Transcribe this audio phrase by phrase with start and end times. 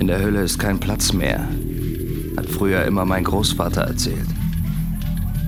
[0.00, 1.46] In der Hölle ist kein Platz mehr,
[2.34, 4.28] hat früher immer mein Großvater erzählt.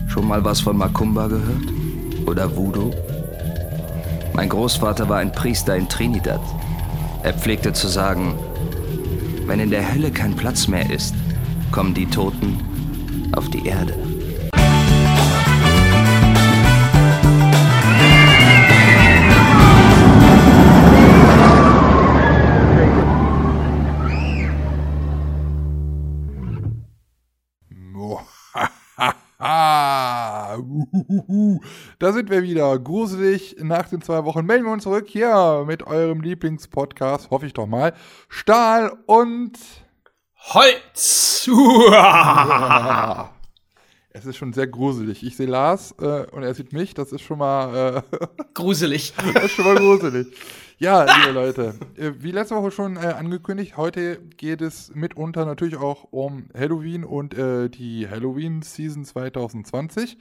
[0.08, 1.72] Schon mal was von Makumba gehört?
[2.26, 2.90] Oder Voodoo?
[4.34, 6.42] Mein Großvater war ein Priester in Trinidad.
[7.22, 8.34] Er pflegte zu sagen,
[9.46, 11.14] wenn in der Hölle kein Platz mehr ist,
[11.70, 12.58] kommen die Toten
[13.32, 14.11] auf die Erde.
[32.02, 32.76] Da sind wir wieder.
[32.80, 33.54] Gruselig.
[33.60, 37.68] Nach den zwei Wochen melden wir uns zurück hier mit eurem Lieblingspodcast, hoffe ich doch
[37.68, 37.94] mal.
[38.28, 39.56] Stahl und
[40.36, 41.48] Holz.
[44.14, 45.22] Es ist schon sehr gruselig.
[45.22, 46.92] Ich sehe Lars äh, und er sieht mich.
[46.92, 48.16] Das ist schon mal äh,
[48.54, 49.14] gruselig.
[49.32, 50.26] das ist schon mal gruselig.
[50.78, 55.76] Ja, liebe Leute, äh, wie letzte Woche schon äh, angekündigt, heute geht es mitunter natürlich
[55.76, 60.18] auch um Halloween und äh, die Halloween-Season 2020.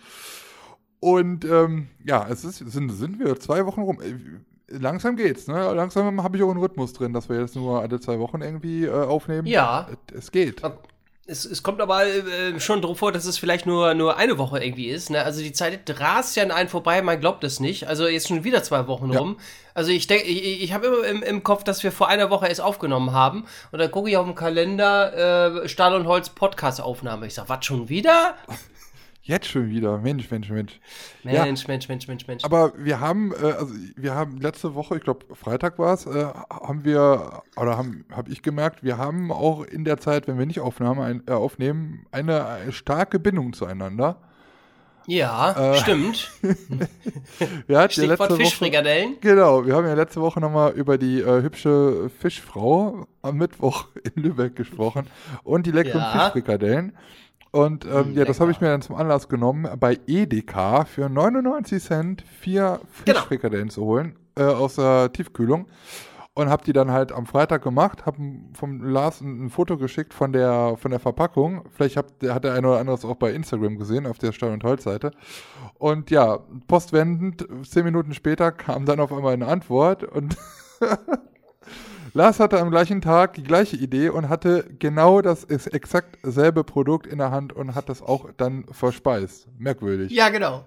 [1.01, 3.99] Und ähm, ja, es ist, sind, sind wir zwei Wochen rum.
[4.01, 5.73] Äh, langsam geht's, ne?
[5.73, 8.85] Langsam habe ich auch einen Rhythmus drin, dass wir jetzt nur alle zwei Wochen irgendwie
[8.85, 9.47] äh, aufnehmen.
[9.47, 9.89] Ja.
[10.11, 10.61] Es, es geht.
[11.25, 14.63] Es, es, kommt aber äh, schon darauf vor, dass es vielleicht nur, nur eine Woche
[14.63, 15.09] irgendwie ist.
[15.09, 15.23] Ne?
[15.23, 17.87] Also die Zeit rast ja an einen vorbei, man glaubt es nicht.
[17.87, 19.19] Also jetzt schon wieder zwei Wochen ja.
[19.19, 19.37] rum.
[19.73, 22.47] Also ich denke, ich, ich habe immer im, im, Kopf, dass wir vor einer Woche
[22.47, 23.45] erst aufgenommen haben.
[23.71, 27.25] Und dann gucke ich auf dem Kalender äh, Stahl und Holz Podcast-Aufnahme.
[27.25, 28.35] Ich sage, was schon wieder?
[29.31, 29.97] Jetzt schon wieder.
[29.97, 30.81] Mensch, Mensch, Mensch.
[31.23, 32.43] Mensch, ja, Mensch, Mensch, Mensch, Mensch.
[32.43, 36.25] Aber wir haben, äh, also wir haben letzte Woche, ich glaube Freitag war es, äh,
[36.49, 40.45] haben wir, oder haben habe ich gemerkt, wir haben auch in der Zeit, wenn wir
[40.45, 44.17] nicht Aufnahme ein, äh, aufnehmen, eine, eine, starke Bindung zueinander.
[45.07, 46.29] Ja, äh, stimmt.
[47.69, 49.15] ja, Stichwort Fischfrikadellen.
[49.21, 54.23] Genau, wir haben ja letzte Woche nochmal über die äh, hübsche Fischfrau am Mittwoch in
[54.23, 55.07] Lübeck gesprochen
[55.43, 56.19] und die leckeren ja.
[56.19, 56.97] Fischfrikadellen.
[57.51, 61.09] Und ähm, hm, ja, das habe ich mir dann zum Anlass genommen, bei Edeka für
[61.09, 62.79] 99 Cent vier.
[62.89, 63.73] Fischfrikadellen genau.
[63.73, 65.67] zu holen äh, aus der Tiefkühlung.
[66.33, 68.17] Und habe die dann halt am Freitag gemacht, habe
[68.53, 71.65] vom Lars ein, ein, Foto geschickt von der, von der Verpackung.
[71.71, 74.53] Vielleicht habt, hat der eine oder andere es auch bei Instagram gesehen, auf der Stall-
[74.53, 75.11] und Holzseite.
[75.77, 80.37] Und ja, postwendend, zehn Minuten später kam dann auf einmal eine Antwort und
[82.13, 87.07] Lars hatte am gleichen Tag die gleiche Idee und hatte genau das exakt selbe Produkt
[87.07, 89.47] in der Hand und hat das auch dann verspeist.
[89.57, 90.11] Merkwürdig.
[90.11, 90.65] Ja, genau.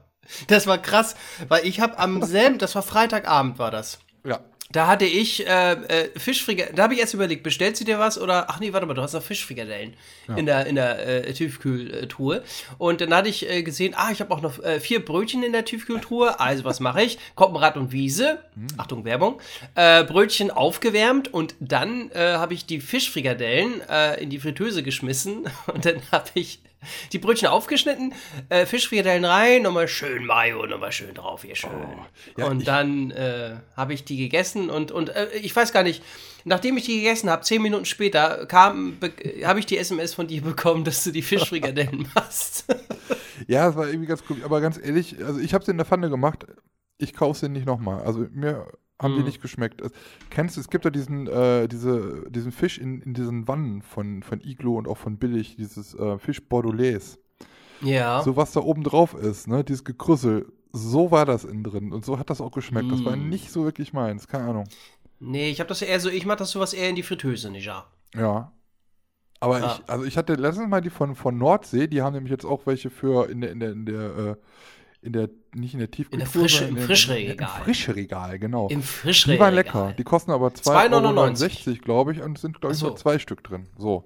[0.49, 1.17] Das war krass,
[1.49, 3.99] weil ich habe am selben, das war Freitagabend war das.
[4.25, 4.41] Ja.
[4.73, 6.75] Da hatte ich äh, äh, Fischfrikadellen.
[6.75, 9.03] Da habe ich erst überlegt, bestellst du dir was oder ach nee, warte mal, du
[9.03, 9.95] hast doch Fischfrikadellen
[10.27, 10.37] ja.
[10.37, 12.43] in der in der äh, Tiefkühltruhe.
[12.79, 15.53] Und dann hatte ich äh, gesehen, ah, ich habe auch noch äh, vier Brötchen in
[15.53, 16.41] der Tiefkühltruhe.
[16.41, 17.19] Also was mache ich?
[17.35, 18.39] Koppenrad und Wiese.
[18.55, 18.67] Hm.
[18.79, 19.41] Achtung Werbung.
[19.75, 23.83] Äh, Brötchen aufgewärmt und dann äh, habe ich die Fischfrikadellen
[24.19, 26.61] in die Fritteuse geschmissen und dann habe ich
[27.13, 28.15] die Brötchen aufgeschnitten,
[28.49, 31.71] äh, Fischfrikadellen rein, nochmal schön Mayo, nochmal schön drauf, hier schön.
[31.71, 35.83] Oh, ja, und dann äh, habe ich die gegessen und, und äh, ich weiß gar
[35.83, 36.03] nicht,
[36.45, 38.99] nachdem ich die gegessen habe, zehn Minuten später kam,
[39.45, 42.67] habe ich die SMS von dir bekommen, dass du die Fischfrikadellen machst.
[43.47, 44.39] ja, das war irgendwie ganz cool.
[44.45, 46.47] Aber ganz ehrlich, also ich habe es in der Pfanne gemacht.
[46.99, 48.03] Ich kaufe sie nicht nochmal.
[48.05, 48.69] Also mir
[49.05, 49.19] haben mm.
[49.19, 49.83] die nicht geschmeckt.
[49.83, 49.95] Also,
[50.31, 54.25] kennst du, es gibt ja diesen, äh, diese, diesen Fisch in, in diesen Wannen von,
[54.25, 57.19] von Iglo und auch von Billig, dieses äh, Fisch Bordelaise.
[57.81, 58.23] Ja.
[58.23, 60.53] So was da oben drauf ist, ne, dieses Gekrüssel.
[60.73, 62.89] So war das innen drin und so hat das auch geschmeckt.
[62.89, 62.91] Mm.
[62.91, 63.29] Das war mhm.
[63.29, 64.65] nicht so wirklich meins, keine Ahnung.
[65.21, 67.67] Nee, ich habe das eher so, ich mach das sowas eher in die Fritteuse, nicht
[67.67, 67.87] ja.
[68.15, 68.53] Ja.
[69.41, 69.75] Aber ja.
[69.75, 72.67] ich, also ich hatte letztens mal die von, von Nordsee, die haben nämlich jetzt auch
[72.67, 74.37] welche für in der, in der, in der, äh,
[75.05, 76.15] in der nicht in der Tiefkühltruhe.
[76.15, 77.49] In der Frische, im Frischregal.
[77.59, 78.69] Im Frischregal, genau.
[78.69, 79.37] Im Frischregal.
[79.37, 79.95] Die waren lecker.
[79.97, 82.89] Die kosten aber 2,69 Euro, glaube ich, und sind, glaube ich, so.
[82.89, 83.67] nur zwei Stück drin.
[83.77, 84.05] So.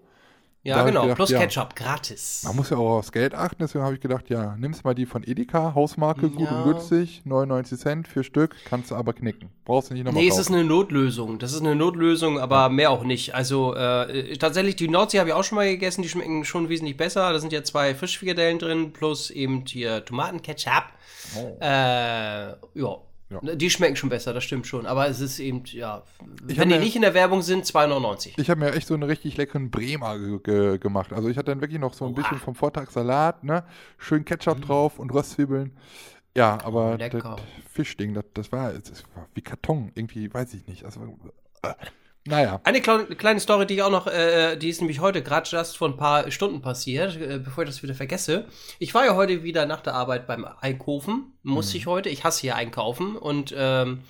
[0.64, 2.42] Ja, genau, gedacht, plus ja, Ketchup, gratis.
[2.44, 5.06] Man muss ja auch aufs Geld achten, deswegen habe ich gedacht, ja, nimmst mal die
[5.06, 6.28] von Edeka, Hausmarke, ja.
[6.28, 9.50] gut und günstig, 99 Cent, vier Stück, kannst du aber knicken.
[9.64, 10.40] Brauchst du nicht nochmal Nee, kaufen.
[10.40, 13.34] es ist eine Notlösung, das ist eine Notlösung, aber mehr auch nicht.
[13.34, 16.96] Also äh, tatsächlich, die Nordsee habe ich auch schon mal gegessen, die schmecken schon wesentlich
[16.96, 17.32] besser.
[17.32, 20.84] Da sind ja zwei Fischfrikadellen drin, plus eben hier Tomatenketchup.
[21.36, 21.56] Oh.
[21.60, 22.96] Äh, ja,
[23.30, 23.40] ja.
[23.42, 24.86] Ne, die schmecken schon besser, das stimmt schon.
[24.86, 26.02] Aber es ist eben, ja,
[26.48, 28.32] ich wenn die nicht in der Werbung sind, 2,99.
[28.38, 31.12] Ich habe mir echt so einen richtig leckeren Bremer ge ge gemacht.
[31.12, 32.22] Also ich hatte dann wirklich noch so ein Oha.
[32.22, 33.64] bisschen vom Vortag Salat, ne?
[33.98, 34.62] Schön Ketchup mhm.
[34.62, 35.76] drauf und Röstzwiebeln.
[36.36, 37.22] Ja, aber oh, das
[37.70, 40.84] Fischding, das, das, war, das war wie Karton, irgendwie, weiß ich nicht.
[40.84, 41.18] Also,
[41.62, 41.74] äh.
[42.28, 42.60] Naja.
[42.64, 45.88] Eine kleine Story, die ich auch noch, äh, die ist nämlich heute gerade just vor
[45.88, 48.44] ein paar Stunden passiert, äh, bevor ich das wieder vergesse.
[48.78, 51.80] Ich war ja heute wieder nach der Arbeit beim Einkaufen, musste mhm.
[51.80, 52.08] ich heute.
[52.10, 54.02] Ich hasse hier einkaufen und ähm,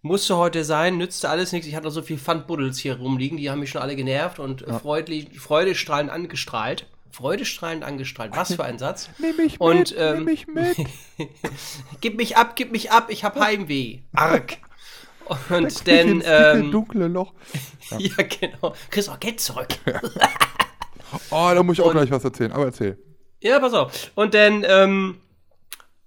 [0.00, 1.66] Musste heute sein, nützte alles nichts.
[1.66, 4.60] Ich hatte noch so viel Pfandbuddels hier rumliegen, die haben mich schon alle genervt und
[4.60, 4.78] ja.
[4.78, 6.86] freudlich, freudestrahlend angestrahlt.
[7.10, 8.36] Freudestrahlend angestrahlt.
[8.36, 9.10] Was für ein Satz.
[9.18, 10.76] Nimm mich und, mit, ähm, nimm mich mit.
[12.00, 13.98] gib mich ab, gib mich ab, ich hab Heimweh.
[14.12, 14.58] Arg.
[15.50, 16.22] Und dann.
[16.24, 17.32] Ähm, dunkle Loch.
[17.90, 17.98] Ja.
[17.98, 18.74] ja, genau.
[18.90, 19.68] Kriegst auch Geld zurück.
[21.30, 22.98] oh, da muss ich auch und, gleich was erzählen, aber erzähl.
[23.40, 24.10] Ja, pass auf.
[24.14, 25.20] Und dann ähm,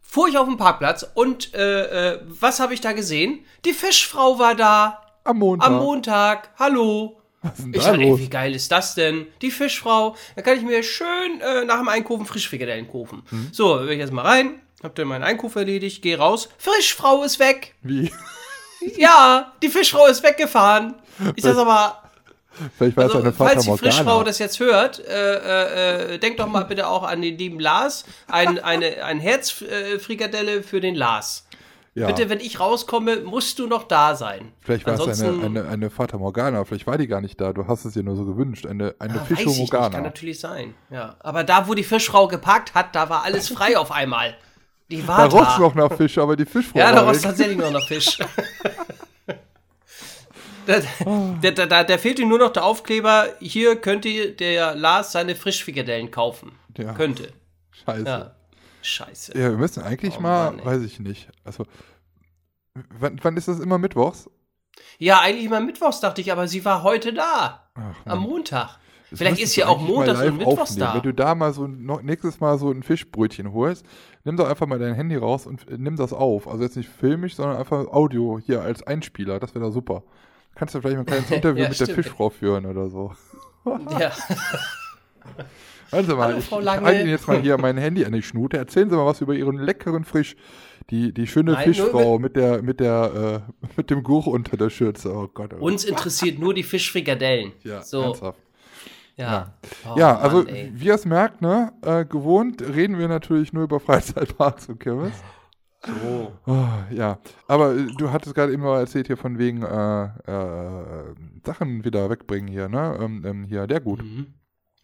[0.02, 3.46] fuhr ich auf den Parkplatz und äh, äh, was habe ich da gesehen?
[3.66, 5.02] Die Fischfrau war da.
[5.24, 5.68] Am Montag.
[5.68, 6.50] Am Montag.
[6.58, 7.22] Hallo.
[7.42, 9.28] Was ist denn ich dachte, ey, wie geil ist das denn?
[9.42, 10.16] Die Fischfrau.
[10.36, 13.24] Da kann ich mir schön äh, nach dem Einkaufen Frischfrikadellen kaufen.
[13.30, 13.50] Hm.
[13.52, 14.62] So, will ich jetzt mal rein.
[14.84, 16.50] Hab dann meinen Einkauf erledigt, geh raus.
[16.58, 17.76] Fischfrau ist weg.
[17.82, 18.12] Wie?
[18.98, 20.96] Ja, die Fischfrau ist weggefahren.
[21.36, 21.98] Ist das aber.
[22.78, 26.48] Vielleicht war also, eine Fata falls die Frischfrau das jetzt hört, äh, äh, denkt doch
[26.48, 28.04] mal bitte auch an den lieben Lars.
[28.28, 31.46] Ein, eine, ein Herzfrikadelle für den Lars.
[31.94, 32.08] Ja.
[32.08, 34.54] Bitte, wenn ich rauskomme, musst du noch da sein.
[34.62, 37.52] Vielleicht war Ansonsten, es eine, eine, eine Fata Morgana, vielleicht war die gar nicht da,
[37.52, 39.88] du hast es dir nur so gewünscht, eine, eine Fischo Morgana.
[39.88, 41.18] Nicht, kann natürlich sein, ja.
[41.20, 44.38] Aber da, wo die Fischfrau geparkt hat, da war alles frei auf einmal.
[44.92, 45.40] Die war da.
[45.40, 48.18] Da noch nach Fisch, aber die Fischfrau Ja, da roch tatsächlich noch nach Fisch.
[50.66, 50.82] da,
[51.42, 56.12] da, da, da fehlt ihm nur noch der Aufkleber, hier könnte der Lars seine Frischfrikadellen
[56.12, 56.52] kaufen.
[56.78, 56.94] Ja.
[56.94, 57.32] Könnte.
[57.72, 58.06] Scheiße.
[58.06, 58.36] Ja.
[58.82, 59.38] Scheiße.
[59.38, 61.30] Ja, wir müssen eigentlich oh, mal, Mann, weiß ich nicht.
[61.46, 61.66] Also,
[62.90, 64.30] wann, wann, ist das immer mittwochs?
[64.98, 67.70] Ja, eigentlich immer mittwochs, dachte ich, aber sie war heute da.
[67.76, 68.78] Ach, am Montag.
[69.14, 70.96] Vielleicht ist ja auch montags und mittwochs da.
[70.96, 73.86] Wenn du da mal so nächstes Mal so ein Fischbrötchen holst,
[74.24, 76.48] nimm doch einfach mal dein Handy raus und nimm das auf.
[76.48, 79.40] Also jetzt nicht filmisch, sondern einfach Audio hier als Einspieler.
[79.40, 80.04] Das wäre da super.
[80.56, 81.90] Kannst du vielleicht mal ein kleines Interview ja, mit stimmt.
[81.90, 83.14] der Fischfrau führen oder so.
[84.00, 84.12] ja.
[85.94, 88.56] Also mal, ich, ich halte Ihnen jetzt mal hier mein Handy an die Schnute.
[88.56, 90.38] Erzählen Sie mal was über Ihren leckeren Frisch,
[90.90, 94.70] die, die schöne Nein, Fischfrau mit der, mit der, äh, mit dem Guch unter der
[94.70, 95.14] Schürze.
[95.14, 95.54] Oh Gott.
[95.54, 95.66] Oh.
[95.66, 97.52] Uns interessiert nur die Fischfrikadellen.
[97.66, 98.04] Ja, so.
[98.04, 98.40] ernsthaft.
[99.22, 99.54] Ja, ja.
[99.90, 103.64] Oh, ja also Mann, wie ihr es merkt, ne, äh, gewohnt reden wir natürlich nur
[103.64, 105.14] über Freizeitparks und Kirmes.
[105.84, 106.32] So.
[106.46, 111.16] Oh, ja, aber äh, du hattest gerade eben mal erzählt hier von wegen äh, äh,
[111.44, 112.98] Sachen wieder wegbringen hier, ne?
[113.02, 114.04] Ähm, ähm, hier, der gut.
[114.04, 114.34] Mhm.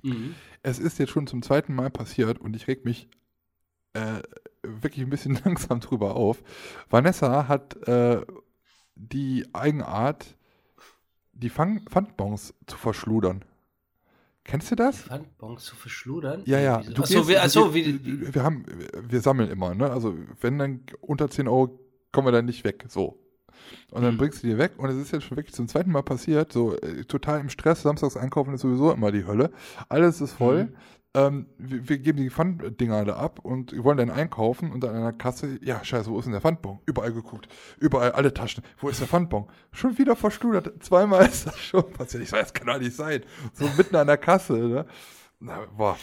[0.01, 0.35] Mhm.
[0.63, 3.09] Es ist jetzt schon zum zweiten Mal passiert und ich reg mich
[3.93, 4.21] äh,
[4.63, 6.43] wirklich ein bisschen langsam drüber auf.
[6.89, 8.25] Vanessa hat äh,
[8.95, 10.35] die Eigenart,
[11.31, 13.45] die Fang Pfandbons zu verschludern.
[14.47, 15.01] Kennst du das?
[15.01, 16.41] Pfandbons zu verschludern?
[16.45, 16.81] Ja, ja.
[16.81, 18.65] Du achso, gehst, wir, achso, wie, wir, haben,
[19.07, 19.91] wir sammeln immer, ne?
[19.91, 21.77] Also, wenn dann unter 10 Euro
[22.13, 23.19] kommen wir dann nicht weg, so.
[23.91, 24.19] Und dann mhm.
[24.19, 26.75] bringst du die weg und es ist jetzt schon wirklich zum zweiten Mal passiert, so
[26.77, 29.51] äh, total im Stress, samstags einkaufen ist sowieso immer die Hölle.
[29.89, 30.65] Alles ist voll.
[30.65, 30.75] Mhm.
[31.13, 35.03] Ähm, wir, wir, geben die Pfanddinger da ab und wollen dann einkaufen und dann an
[35.03, 36.79] der Kasse, ja, scheiße, wo ist denn der Pfandbon?
[36.85, 37.47] Überall geguckt,
[37.79, 39.47] überall alle Taschen, wo ist der Pfandbon?
[39.71, 42.23] Schon wieder verschludert, zweimal ist das schon passiert.
[42.23, 43.23] Ich weiß, das kann doch nicht sein.
[43.53, 44.85] So mitten an der Kasse, ne?
[45.39, 45.97] Na, boah.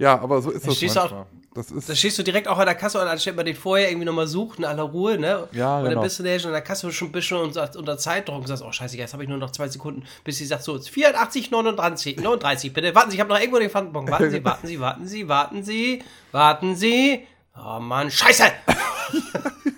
[0.00, 1.06] Ja, aber so ist das manchmal.
[1.06, 3.54] Auch, das ist da stehst du direkt auch an der Kasse und anstatt man den
[3.54, 5.46] vorher irgendwie nochmal sucht in aller Ruhe, ne?
[5.52, 5.96] Ja, und genau.
[5.96, 8.62] dann bist du schon an der Kasse schon ein bisschen unter, unter Zeitdruck und sagst,
[8.62, 12.16] oh scheiße, jetzt habe ich nur noch zwei Sekunden, bis sie sagt so, 84, 39,
[12.16, 14.08] 39, bitte, warten Sie, ich habe noch irgendwo den Pfandbon.
[14.08, 16.02] Warten Sie, warten Sie, warten Sie, warten Sie,
[16.32, 17.26] warten Sie.
[17.58, 18.44] Oh Mann, scheiße!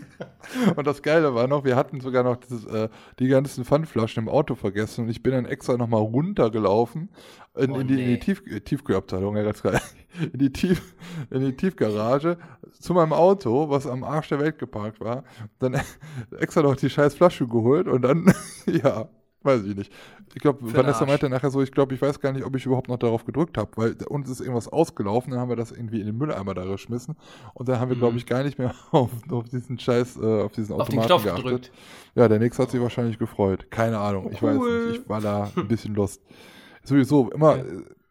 [0.77, 4.29] Und das Geile war noch, wir hatten sogar noch dieses, äh, die ganzen Pfandflaschen im
[4.29, 7.11] Auto vergessen und ich bin dann extra nochmal runtergelaufen
[7.57, 8.05] in, oh, in, die, nee.
[8.05, 9.81] in die Tief, Tiefkühlabteilung, ja, ganz geil.
[10.35, 10.95] In die, Tief,
[11.31, 12.37] in die Tiefgarage
[12.79, 15.25] zu meinem Auto, was am Arsch der Welt geparkt war.
[15.59, 15.81] Dann
[16.39, 18.31] extra noch die scheiß Flasche geholt und dann,
[18.67, 19.09] ja,
[19.43, 19.93] Weiß ich nicht.
[20.35, 22.89] Ich glaube, Vanessa meinte nachher so, ich glaube, ich weiß gar nicht, ob ich überhaupt
[22.89, 26.07] noch darauf gedrückt habe, weil uns ist irgendwas ausgelaufen, dann haben wir das irgendwie in
[26.07, 27.17] den Mülleimer da geschmissen
[27.55, 28.01] und dann haben wir, mhm.
[28.01, 31.45] glaube ich, gar nicht mehr auf, auf diesen Scheiß, äh, auf diesen Automaten auf geachtet.
[31.45, 31.73] Gedrückt.
[32.15, 33.71] Ja, der Nächste hat sich wahrscheinlich gefreut.
[33.71, 34.51] Keine Ahnung, ich cool.
[34.51, 35.03] weiß nicht.
[35.03, 36.23] Ich war da ein bisschen lost.
[36.85, 37.65] Sowieso, immer, ja.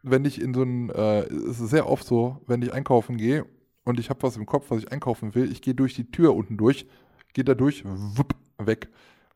[0.04, 3.46] wenn ich in so ein, äh, es ist sehr oft so, wenn ich einkaufen gehe
[3.84, 6.36] und ich habe was im Kopf, was ich einkaufen will, ich gehe durch die Tür
[6.36, 6.88] unten durch,
[7.34, 8.90] gehe da durch, wupp, weg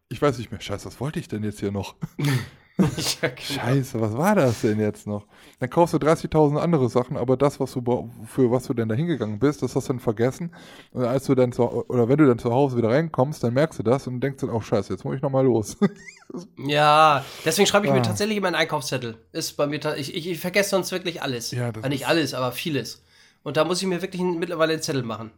[0.10, 1.96] ich weiß nicht mehr, scheiße, was wollte ich denn jetzt hier noch?
[2.78, 3.38] ja, genau.
[3.38, 5.26] Scheiße, was war das denn jetzt noch?
[5.60, 8.96] Dann kaufst du 30.000 andere Sachen, aber das, was du für was du denn da
[8.96, 10.54] hingegangen bist, das hast du dann vergessen.
[10.92, 13.80] Und als du dann zu, oder wenn du dann zu Hause wieder reinkommst, dann merkst
[13.80, 15.78] du das und denkst dann auch, scheiße, jetzt muss ich nochmal los.
[16.58, 17.96] ja, deswegen schreibe ich ah.
[17.96, 19.18] mir tatsächlich immer einen Einkaufszettel.
[19.32, 21.52] Ist bei mir, ich, ich, ich vergesse sonst wirklich alles.
[21.52, 23.04] Ja, das nicht alles, aber vieles.
[23.44, 25.32] Und da muss ich mir wirklich mittlerweile einen Zettel machen.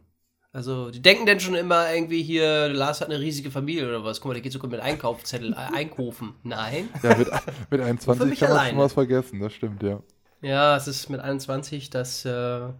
[0.58, 4.20] Also, die denken denn schon immer irgendwie hier, Lars hat eine riesige Familie oder was.
[4.20, 6.34] Guck mal, der geht sogar mit Einkaufszettel äh, einkaufen.
[6.42, 6.88] Nein.
[7.00, 7.28] Ja, mit,
[7.70, 10.00] mit 21 kann man schon was vergessen, das stimmt, ja.
[10.42, 12.70] Ja, es ist mit 21, das, äh,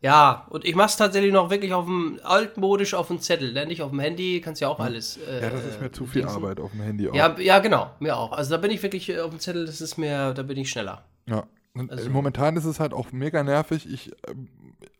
[0.00, 3.66] Ja, und ich mache es tatsächlich noch wirklich auf dem altmodisch auf dem Zettel, ne?
[3.66, 5.18] nicht auf dem Handy, kannst ja auch alles.
[5.18, 6.42] Äh, ja, das ist mir zu viel dingsen.
[6.42, 7.14] Arbeit auf dem Handy auch.
[7.14, 8.32] Ja, ja, genau, mir auch.
[8.32, 10.70] Also da bin ich wirklich äh, auf dem Zettel, das ist mir, da bin ich
[10.70, 11.04] schneller.
[11.26, 11.44] Ja.
[11.88, 13.86] Also, momentan ist es halt auch mega nervig.
[13.92, 14.34] Ich äh,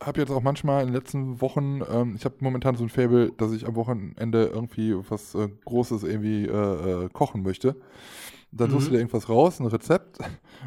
[0.01, 3.31] habe jetzt auch manchmal in den letzten Wochen, ähm, ich habe momentan so ein Fable,
[3.37, 7.75] dass ich am Wochenende irgendwie was äh, Großes irgendwie äh, äh, kochen möchte.
[8.53, 8.89] Dann suchst mhm.
[8.89, 10.19] du dir irgendwas raus, ein Rezept,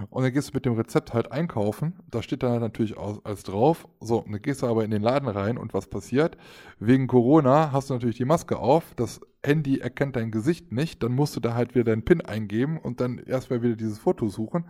[0.09, 1.93] und dann gehst du mit dem Rezept halt einkaufen.
[2.11, 3.87] Da steht dann halt natürlich alles drauf.
[4.01, 6.39] So, dann gehst du aber in den Laden rein und was passiert?
[6.79, 8.95] Wegen Corona hast du natürlich die Maske auf.
[8.97, 11.03] Das Handy erkennt dein Gesicht nicht.
[11.03, 14.29] Dann musst du da halt wieder deinen PIN eingeben und dann erstmal wieder dieses Foto
[14.29, 14.65] suchen.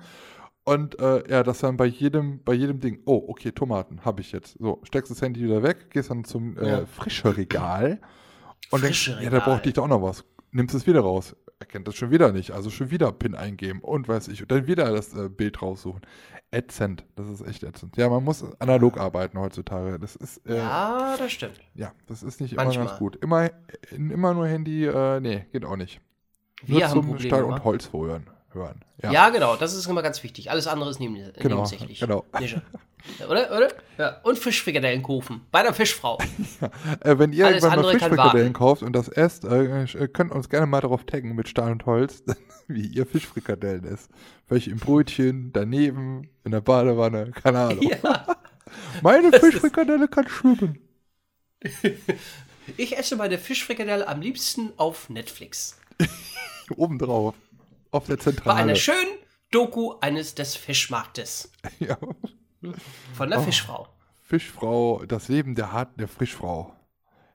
[0.65, 4.33] Und äh, ja, das dann bei jedem, bei jedem Ding, oh, okay, Tomaten habe ich
[4.33, 4.57] jetzt.
[4.59, 6.87] So, steckst das Handy wieder weg, gehst dann zum äh, ja.
[6.87, 8.01] Frische-Regal
[8.71, 10.25] und Frische denkst, ja, da brauchte ich doch auch noch was.
[10.53, 14.09] Nimmst es wieder raus, erkennt das schon wieder nicht, also schon wieder PIN eingeben und
[14.09, 16.01] weiß ich, und dann wieder das äh, Bild raussuchen.
[16.51, 17.97] Ätzend, das ist echt ätzend.
[17.97, 19.99] Ja, man muss analog arbeiten heutzutage.
[19.99, 21.61] Das ist, äh, ja, das stimmt.
[21.75, 22.77] Ja, das ist nicht Manchmal.
[22.77, 23.17] immer ganz gut.
[23.17, 23.51] Immer,
[23.91, 26.01] immer nur Handy, äh, nee, geht auch nicht.
[26.65, 28.81] Wir nur zum Stahl und Holz hören hören.
[29.03, 29.13] Ja.
[29.13, 29.31] ja.
[29.31, 30.51] genau, das ist immer ganz wichtig.
[30.51, 32.01] Alles andere ist neben, genau, nebensächlich.
[32.01, 32.25] Genau.
[33.29, 33.55] Oder?
[33.55, 33.69] Oder?
[33.99, 34.21] Ja.
[34.23, 35.43] Und Fischfrikadellen kaufen.
[35.51, 36.19] Bei der Fischfrau.
[36.61, 36.71] Ja.
[37.01, 40.67] Äh, wenn ihr irgendwann mal Fischfrikadellen kauft und das esst, äh, äh, könnt uns gerne
[40.67, 42.23] mal darauf taggen mit Stahl und Holz,
[42.69, 44.09] wie ihr Fischfrikadellen isst.
[44.49, 47.83] Welche im Brötchen, daneben, in der Badewanne, keine Ahnung.
[47.83, 48.27] Ja.
[49.03, 50.79] Meine Fischfrikadelle kann schwimmen.
[52.77, 55.79] Ich esse meine Fischfrikadelle am liebsten auf Netflix.
[56.77, 57.35] Obendrauf
[57.95, 58.57] auf der Zentrale.
[58.57, 59.19] Bei einer schönen
[59.51, 61.53] Doku eines des Fischmarktes.
[61.79, 61.99] ja.
[63.15, 63.89] Von der oh, Fischfrau.
[64.23, 66.75] Fischfrau, das Leben der harten der Fischfrau.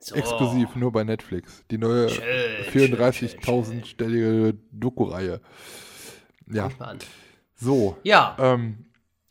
[0.00, 0.14] So.
[0.14, 1.62] Exklusiv nur bei Netflix.
[1.70, 5.40] Die neue 34.000-stellige Doku-Reihe.
[6.50, 6.70] Ja.
[7.54, 7.96] So.
[8.02, 8.36] Ja.
[8.38, 8.86] Ähm,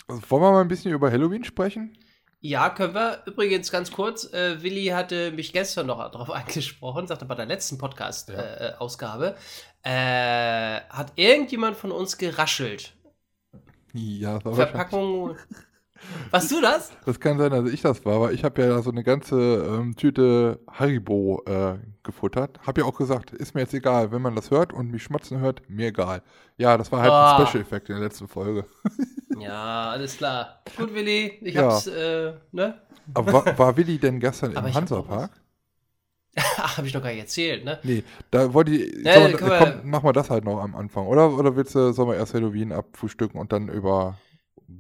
[0.07, 1.97] wollen wir mal ein bisschen über Halloween sprechen?
[2.41, 3.21] Ja, können wir.
[3.25, 7.77] Übrigens ganz kurz, äh, Willi hatte mich gestern noch darauf angesprochen, sagte bei der letzten
[7.77, 9.35] Podcast-Ausgabe, ja.
[9.83, 12.93] Äh, hat irgendjemand von uns geraschelt?
[13.93, 15.35] Ja, war Verpackung.
[16.31, 16.91] Warst du das?
[17.05, 19.95] Das kann sein, dass ich das war, aber ich habe ja so eine ganze ähm,
[19.95, 22.59] Tüte Haribo äh, gefuttert.
[22.65, 25.39] Habe ja auch gesagt, ist mir jetzt egal, wenn man das hört und mich schmatzen
[25.39, 26.21] hört, mir egal.
[26.57, 27.13] Ja, das war halt oh.
[27.13, 27.45] ein ah.
[27.47, 28.65] Special-Effekt in der letzten Folge.
[29.41, 30.61] Ja, alles klar.
[30.75, 31.61] Gut, Willi, ich ja.
[31.61, 32.81] hab's, äh, ne?
[33.13, 35.31] Aber war, war Willi denn gestern im Hansapark?
[36.35, 37.79] Ach, hab ich doch gar nicht erzählt, ne?
[37.83, 39.03] Nee, da wollte ich.
[39.03, 41.31] Nee, soll, komm, mach mal das halt noch am Anfang, oder?
[41.33, 44.17] Oder willst du, sollen wir erst Halloween abfrühstücken und dann über.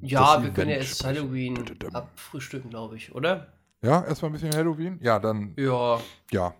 [0.01, 1.57] Ja, wir Event können ja erst Halloween
[1.93, 3.53] abfrühstücken, glaube ich, oder?
[3.81, 4.99] Ja, erstmal ein bisschen Halloween?
[5.01, 5.53] Ja, dann.
[5.57, 5.99] Ja.
[6.31, 6.53] Ja,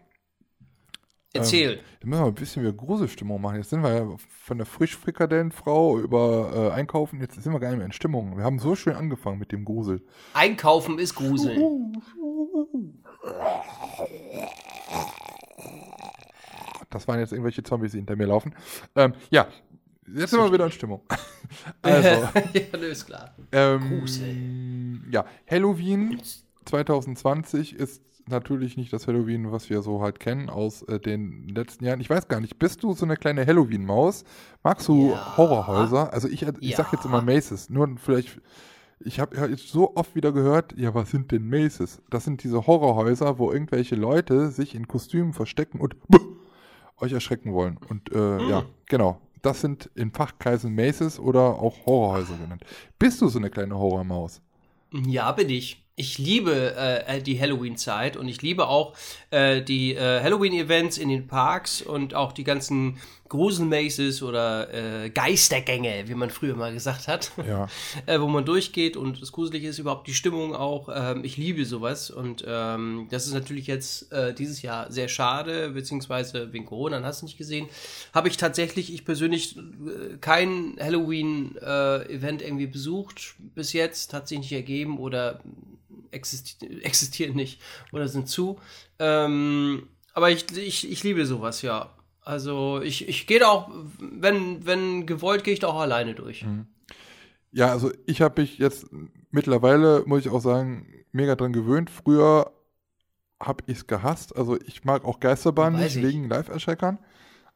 [1.34, 1.74] Erzähl.
[1.74, 3.58] Ähm, wir müssen wir ein bisschen wieder Gruselstimmung machen.
[3.58, 7.78] Jetzt sind wir ja von der Frischfrikadellenfrau über äh, Einkaufen, jetzt sind wir gar nicht
[7.78, 8.38] mehr in Stimmung.
[8.38, 10.02] Wir haben so schön angefangen mit dem Grusel.
[10.34, 12.02] Einkaufen ist Gruseln.
[16.90, 18.56] Das waren jetzt irgendwelche Zombies, die hinter mir laufen.
[18.96, 19.48] Ähm, ja,
[20.08, 21.02] jetzt sind wir wieder in Stimmung.
[21.82, 22.08] also.
[22.54, 23.36] ja, ist klar.
[23.52, 25.02] Ähm, Grusel.
[25.12, 26.20] Ja, Halloween
[26.66, 31.86] 2020 ist natürlich nicht das Halloween, was wir so halt kennen aus äh, den letzten
[31.86, 32.00] Jahren.
[32.00, 34.24] Ich weiß gar nicht, bist du so eine kleine Halloween-Maus?
[34.64, 35.38] Magst du ja.
[35.38, 36.14] Horrorhäuser?
[36.14, 36.78] Also ich, ich ja.
[36.78, 38.40] sag jetzt immer Maces, nur vielleicht,
[39.00, 42.02] ich habe jetzt so oft wieder gehört, ja, was sind denn Maces?
[42.10, 45.96] Das sind diese Horrorhäuser, wo irgendwelche Leute sich in Kostümen verstecken und
[46.98, 47.78] euch erschrecken wollen.
[47.88, 48.50] Und äh, mhm.
[48.50, 49.22] ja, genau.
[49.42, 52.64] Das sind in Fachkreisen Maces oder auch Horrorhäuser genannt.
[52.98, 54.42] Bist du so eine kleine Horrormaus?
[54.92, 58.94] Ja, bin ich ich liebe äh, die Halloween-Zeit und ich liebe auch
[59.32, 62.98] äh, die äh, Halloween-Events in den Parks und auch die ganzen
[63.30, 67.68] Gruselmaces oder äh, Geistergänge, wie man früher mal gesagt hat, ja.
[68.08, 70.90] äh, wo man durchgeht und das gruselig ist überhaupt die Stimmung auch.
[70.92, 75.70] Ähm, ich liebe sowas und ähm, das ist natürlich jetzt äh, dieses Jahr sehr schade,
[75.70, 77.70] beziehungsweise wegen Corona, hast du nicht gesehen,
[78.14, 84.40] habe ich tatsächlich, ich persönlich, äh, kein Halloween-Event äh, irgendwie besucht bis jetzt, hat sich
[84.40, 85.40] nicht ergeben oder
[86.12, 88.60] existi existieren nicht oder sind zu.
[88.98, 91.94] Ähm, aber ich, ich, ich liebe sowas, ja.
[92.30, 96.46] Also ich, ich gehe da auch, wenn, wenn gewollt, gehe ich da auch alleine durch.
[96.46, 96.68] Mhm.
[97.52, 98.86] Ja, also ich habe mich jetzt
[99.32, 101.90] mittlerweile, muss ich auch sagen, mega dran gewöhnt.
[101.90, 102.52] Früher
[103.42, 104.38] habe ich es gehasst.
[104.38, 106.04] Also ich mag auch Geisterbahn nicht ich.
[106.04, 107.00] wegen Live-Erschreckern.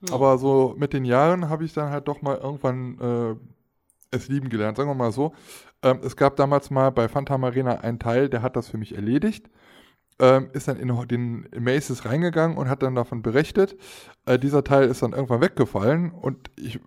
[0.07, 0.15] Ja.
[0.15, 3.35] Aber so mit den Jahren habe ich dann halt doch mal irgendwann äh,
[4.09, 5.33] es lieben gelernt, sagen wir mal so.
[5.83, 8.95] Ähm, es gab damals mal bei Phantom Arena einen Teil, der hat das für mich
[8.95, 9.51] erledigt.
[10.19, 13.75] Ähm, ist dann in den Maces reingegangen und hat dann davon berichtet.
[14.25, 16.79] Äh, dieser Teil ist dann irgendwann weggefallen und ich,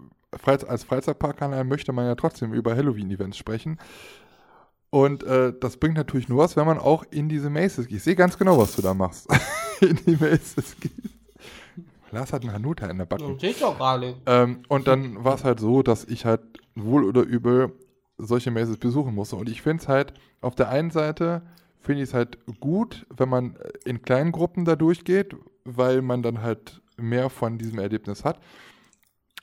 [0.45, 3.79] als Freizeitparkkanal möchte man ja trotzdem über Halloween-Events sprechen.
[4.91, 7.99] Und äh, das bringt natürlich nur was, wenn man auch in diese Maces geht.
[7.99, 9.29] Ich sehe ganz genau, was du da machst.
[9.81, 11.17] in die Maces gehst.
[12.13, 13.25] Lars hat einen Hanuta in der Backe.
[13.35, 14.15] Das ich doch gerade.
[14.27, 16.41] Ähm, und dann war es halt so, dass ich halt
[16.75, 17.73] wohl oder übel
[18.17, 19.37] solche Maces besuchen musste.
[19.37, 21.43] Und ich finde es halt, auf der einen Seite
[21.87, 26.43] finde ich es halt gut, wenn man in kleinen Gruppen da durchgeht, weil man dann
[26.43, 28.41] halt mehr von diesem Erlebnis hat.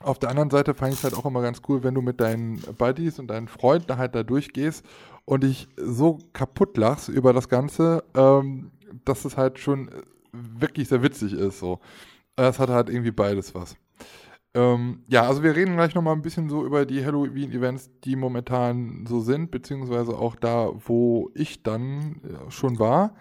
[0.00, 2.20] Auf der anderen Seite fand ich es halt auch immer ganz cool, wenn du mit
[2.20, 4.84] deinen Buddies und deinen Freunden halt da durchgehst
[5.24, 8.70] und dich so kaputt lachst über das Ganze, ähm,
[9.06, 9.88] dass es halt schon
[10.32, 11.60] wirklich sehr witzig ist.
[11.60, 11.80] So.
[12.36, 13.76] Es hat halt irgendwie beides was.
[14.54, 19.04] Ähm, ja, also wir reden gleich nochmal ein bisschen so über die Halloween-Events, die momentan
[19.06, 22.20] so sind, beziehungsweise auch da, wo ich dann
[22.50, 23.16] schon war.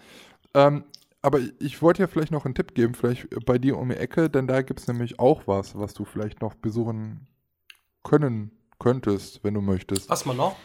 [0.54, 0.84] Ähm,
[1.24, 4.30] aber ich wollte ja vielleicht noch einen Tipp geben, vielleicht bei dir um die Ecke,
[4.30, 7.28] denn da gibt es nämlich auch was, was du vielleicht noch besuchen
[8.04, 10.10] können könntest, wenn du möchtest.
[10.10, 10.58] Was man noch?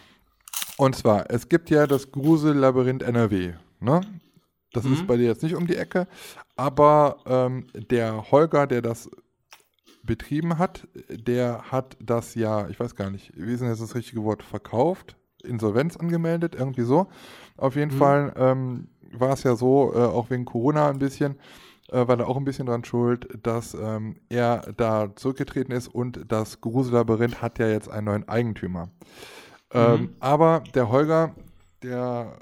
[0.76, 4.00] Und zwar, es gibt ja das Grusel-Labyrinth NRW, ne?
[4.72, 4.94] Das mhm.
[4.94, 6.08] ist bei dir jetzt nicht um die Ecke,
[6.56, 9.08] aber ähm, der Holger, der das
[10.08, 13.94] betrieben hat, der hat das ja, ich weiß gar nicht, wie ist denn jetzt das
[13.94, 17.06] richtige Wort, verkauft, Insolvenz angemeldet, irgendwie so.
[17.56, 17.98] Auf jeden mhm.
[17.98, 21.36] Fall ähm, war es ja so, äh, auch wegen Corona ein bisschen,
[21.90, 26.24] äh, war da auch ein bisschen dran schuld, dass ähm, er da zurückgetreten ist und
[26.26, 28.88] das Grusel-Labyrinth hat ja jetzt einen neuen Eigentümer.
[29.72, 30.14] Ähm, mhm.
[30.20, 31.34] Aber der Holger,
[31.82, 32.38] der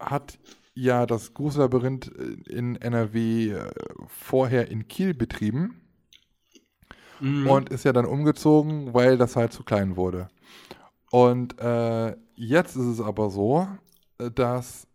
[0.00, 0.40] hat
[0.74, 2.08] ja das Grusel-Labyrinth
[2.48, 3.70] in NRW äh,
[4.08, 5.80] vorher in Kiel betrieben
[7.20, 7.48] mhm.
[7.48, 10.28] und ist ja dann umgezogen, weil das halt zu klein wurde.
[11.10, 13.66] Und äh, jetzt ist es aber so,
[14.18, 14.86] äh, dass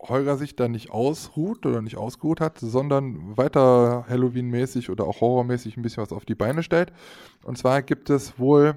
[0.00, 5.76] Holger sich da nicht ausruht oder nicht ausgeruht hat, sondern weiter Halloween-mäßig oder auch horrormäßig
[5.76, 6.92] ein bisschen was auf die Beine stellt.
[7.44, 8.74] Und zwar gibt es wohl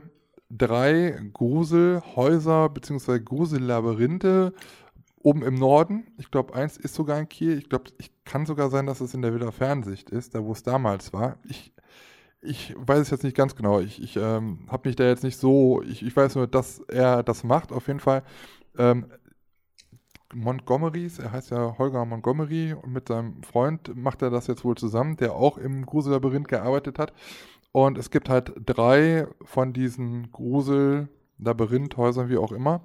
[0.52, 3.20] drei Gruselhäuser bzw.
[3.20, 4.54] Grusellabyrinthe
[5.24, 6.06] oben im Norden.
[6.18, 7.58] Ich glaube, eins ist sogar in Kiel.
[7.58, 10.52] Ich glaube, ich kann sogar sein, dass es in der Willer Fernsicht ist, da wo
[10.52, 11.40] es damals war.
[11.44, 11.74] Ich
[12.46, 13.80] ich weiß es jetzt nicht ganz genau.
[13.80, 17.24] Ich, ich ähm, habe mich da jetzt nicht so, ich, ich weiß nur, dass er
[17.24, 18.24] das macht, auf jeden Fall.
[18.78, 19.08] Ähm,
[20.34, 24.76] Montgomerys, er heißt ja Holger Montgomery und mit seinem Freund macht er das jetzt wohl
[24.76, 27.14] zusammen, der auch im Grusel-Labyrinth gearbeitet hat.
[27.72, 32.82] Und es gibt halt drei von diesen Grusel-Labyrinth-Häusern, wie auch immer.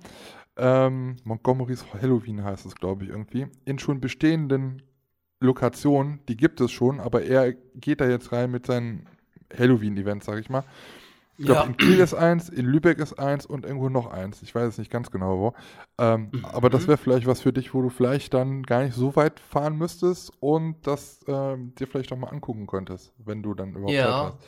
[0.56, 3.46] Ähm, Montgomerys Halloween heißt es, glaube ich, irgendwie.
[3.64, 4.82] In schon bestehenden
[5.40, 9.08] Lokationen, die gibt es schon, aber er geht da jetzt rein mit seinen
[9.56, 10.64] Halloween-Event, sag ich mal.
[11.40, 11.66] Ich glaube, ja.
[11.68, 14.42] in Kiel ist eins, in Lübeck ist eins und irgendwo noch eins.
[14.42, 15.54] Ich weiß es nicht ganz genau wo.
[15.96, 16.44] Ähm, mhm.
[16.44, 19.40] Aber das wäre vielleicht was für dich, wo du vielleicht dann gar nicht so weit
[19.40, 23.90] fahren müsstest und das ähm, dir vielleicht auch mal angucken könntest, wenn du dann überhaupt
[23.90, 24.34] ja.
[24.34, 24.38] hast.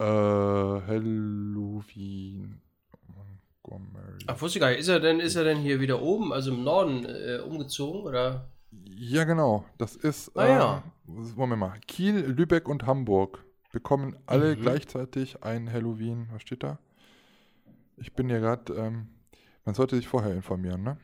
[0.00, 2.60] Äh, Halloween.
[3.68, 4.18] Montgomery.
[4.26, 4.80] Ach, wusste ich gar nicht.
[4.80, 8.48] Ist er denn, ist er denn hier wieder oben, also im Norden, äh, umgezogen, oder?
[8.70, 9.64] Ja, genau.
[9.78, 10.82] Das ist, ah, äh, ja.
[11.06, 14.60] wollen wir mal, Kiel, Lübeck und Hamburg bekommen alle mhm.
[14.60, 16.28] gleichzeitig ein Halloween.
[16.32, 16.78] Was steht da?
[17.96, 19.08] Ich bin ja gerade, ähm,
[19.64, 20.98] man sollte sich vorher informieren, ne?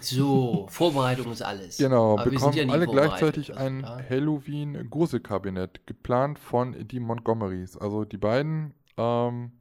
[0.00, 1.78] So, Vorbereitung ist alles.
[1.78, 7.76] Genau, Aber bekommen ja alle gleichzeitig ein Halloween Gruselkabinett, geplant von die Montgomerys.
[7.76, 9.52] Also die beiden, ähm,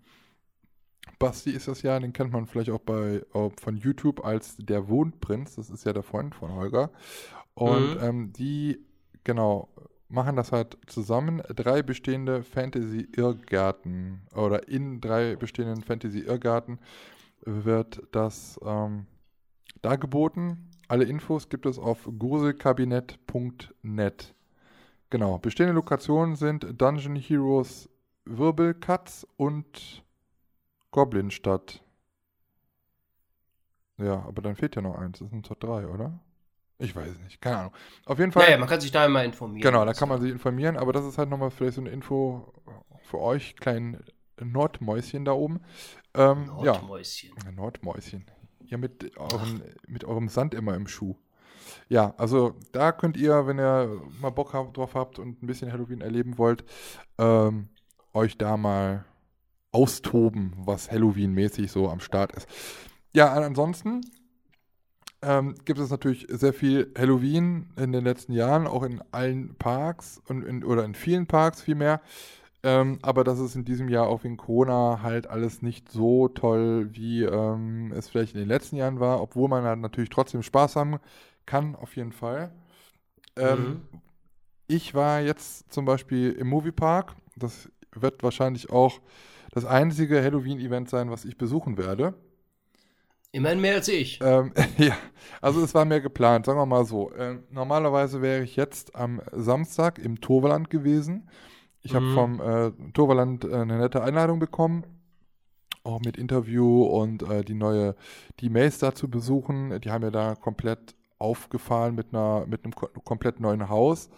[1.20, 4.88] Basti ist das ja, den kennt man vielleicht auch bei äh, von YouTube als der
[4.88, 6.92] Wohnprinz, das ist ja der Freund von Holger.
[7.54, 8.04] Und mhm.
[8.04, 8.86] ähm, die,
[9.24, 9.70] genau,
[10.10, 11.42] machen das halt zusammen.
[11.56, 16.78] Drei bestehende Fantasy-Irrgärten oder in drei bestehenden Fantasy-Irrgärten
[17.42, 19.08] wird das ähm,
[19.82, 20.70] dargeboten.
[20.88, 24.34] Alle Infos gibt es auf gruselkabinett.net.
[25.10, 27.90] Genau, bestehende Lokationen sind Dungeon Heroes
[28.26, 30.04] Wirbelkatz und
[30.92, 31.82] Goblinstadt.
[33.98, 35.20] Ja, aber dann fehlt ja noch eins.
[35.20, 36.20] Das sind doch drei, oder?
[36.80, 37.74] Ich weiß nicht, keine Ahnung.
[38.06, 38.44] Auf jeden Fall.
[38.44, 39.62] Ja, ja, man kann sich da immer informieren.
[39.62, 42.54] Genau, da kann man sich informieren, aber das ist halt nochmal vielleicht so eine Info
[43.02, 44.04] für euch, kleinen
[44.40, 45.62] Nordmäuschen da oben.
[46.14, 47.32] Ähm, Nordmäuschen.
[47.44, 48.26] Ja, Nordmäuschen.
[48.66, 51.16] Ja, mit, euren, mit eurem Sand immer im Schuh.
[51.90, 56.02] Ja, also da könnt ihr, wenn ihr mal Bock drauf habt und ein bisschen Halloween
[56.02, 56.64] erleben wollt,
[57.18, 57.70] ähm,
[58.14, 59.06] euch da mal
[59.72, 62.48] austoben, was Halloween-mäßig so am Start ist.
[63.14, 64.02] Ja, ansonsten
[65.22, 70.22] ähm, gibt es natürlich sehr viel Halloween in den letzten Jahren, auch in allen Parks
[70.28, 72.02] und in, oder in vielen Parks vielmehr.
[72.64, 76.90] Ähm, aber das ist in diesem Jahr auch wegen Corona halt alles nicht so toll,
[76.92, 80.76] wie ähm, es vielleicht in den letzten Jahren war, obwohl man halt natürlich trotzdem Spaß
[80.76, 80.98] haben
[81.46, 82.52] kann, auf jeden Fall.
[83.36, 83.82] Ähm, mhm.
[84.68, 87.16] Ich war jetzt zum Beispiel im Moviepark.
[87.36, 89.00] Das wird wahrscheinlich auch
[89.52, 92.16] das einzige Halloween-Event sein, was ich besuchen werde.
[93.32, 94.20] Immerhin mehr als ich.
[94.22, 94.98] Ähm, ja,
[95.42, 97.12] also es war mehr geplant, sagen wir mal so.
[97.12, 101.30] Äh, normalerweise wäre ich jetzt am Samstag im Toverland gewesen.
[101.82, 102.14] Ich habe mhm.
[102.14, 104.86] vom äh, Toverland äh, eine nette Einladung bekommen,
[105.84, 107.96] auch mit Interview und äh, die neue,
[108.40, 109.80] die Maze da zu besuchen.
[109.82, 114.10] Die haben ja da komplett aufgefahren mit, einer, mit einem komplett neuen Haus,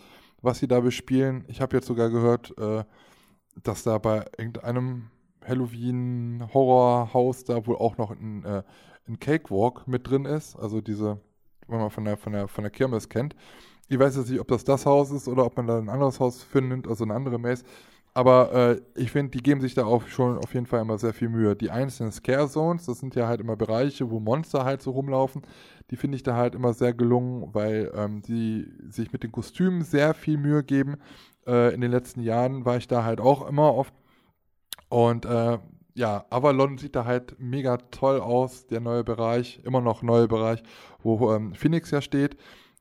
[0.42, 1.46] was sie da bespielen.
[1.48, 2.84] Ich habe jetzt sogar gehört, äh,
[3.64, 5.10] dass da bei irgendeinem
[5.46, 8.64] Halloween-Horrorhaus da wohl auch noch ein,
[9.10, 10.56] ein Cakewalk mit drin ist.
[10.56, 11.20] Also diese,
[11.68, 13.36] wenn man von der, von der, von der Kirmes kennt.
[13.88, 16.20] Ich weiß jetzt nicht, ob das das Haus ist oder ob man da ein anderes
[16.20, 17.64] Haus findet, also eine andere Maze.
[18.14, 21.14] Aber äh, ich finde, die geben sich da auch schon auf jeden Fall immer sehr
[21.14, 21.56] viel Mühe.
[21.56, 25.44] Die einzelnen Scare Zones, das sind ja halt immer Bereiche, wo Monster halt so rumlaufen.
[25.92, 29.84] Die finde ich da halt immer sehr gelungen, weil ähm, die sich mit den Kostümen
[29.84, 30.98] sehr viel Mühe geben.
[31.48, 33.94] Äh, in den letzten Jahren war ich da halt auch immer oft.
[34.90, 35.60] Und äh,
[36.00, 40.64] ja, Avalon sieht da halt mega toll aus, der neue Bereich, immer noch neue Bereich,
[41.04, 42.38] wo ähm, Phoenix ja steht.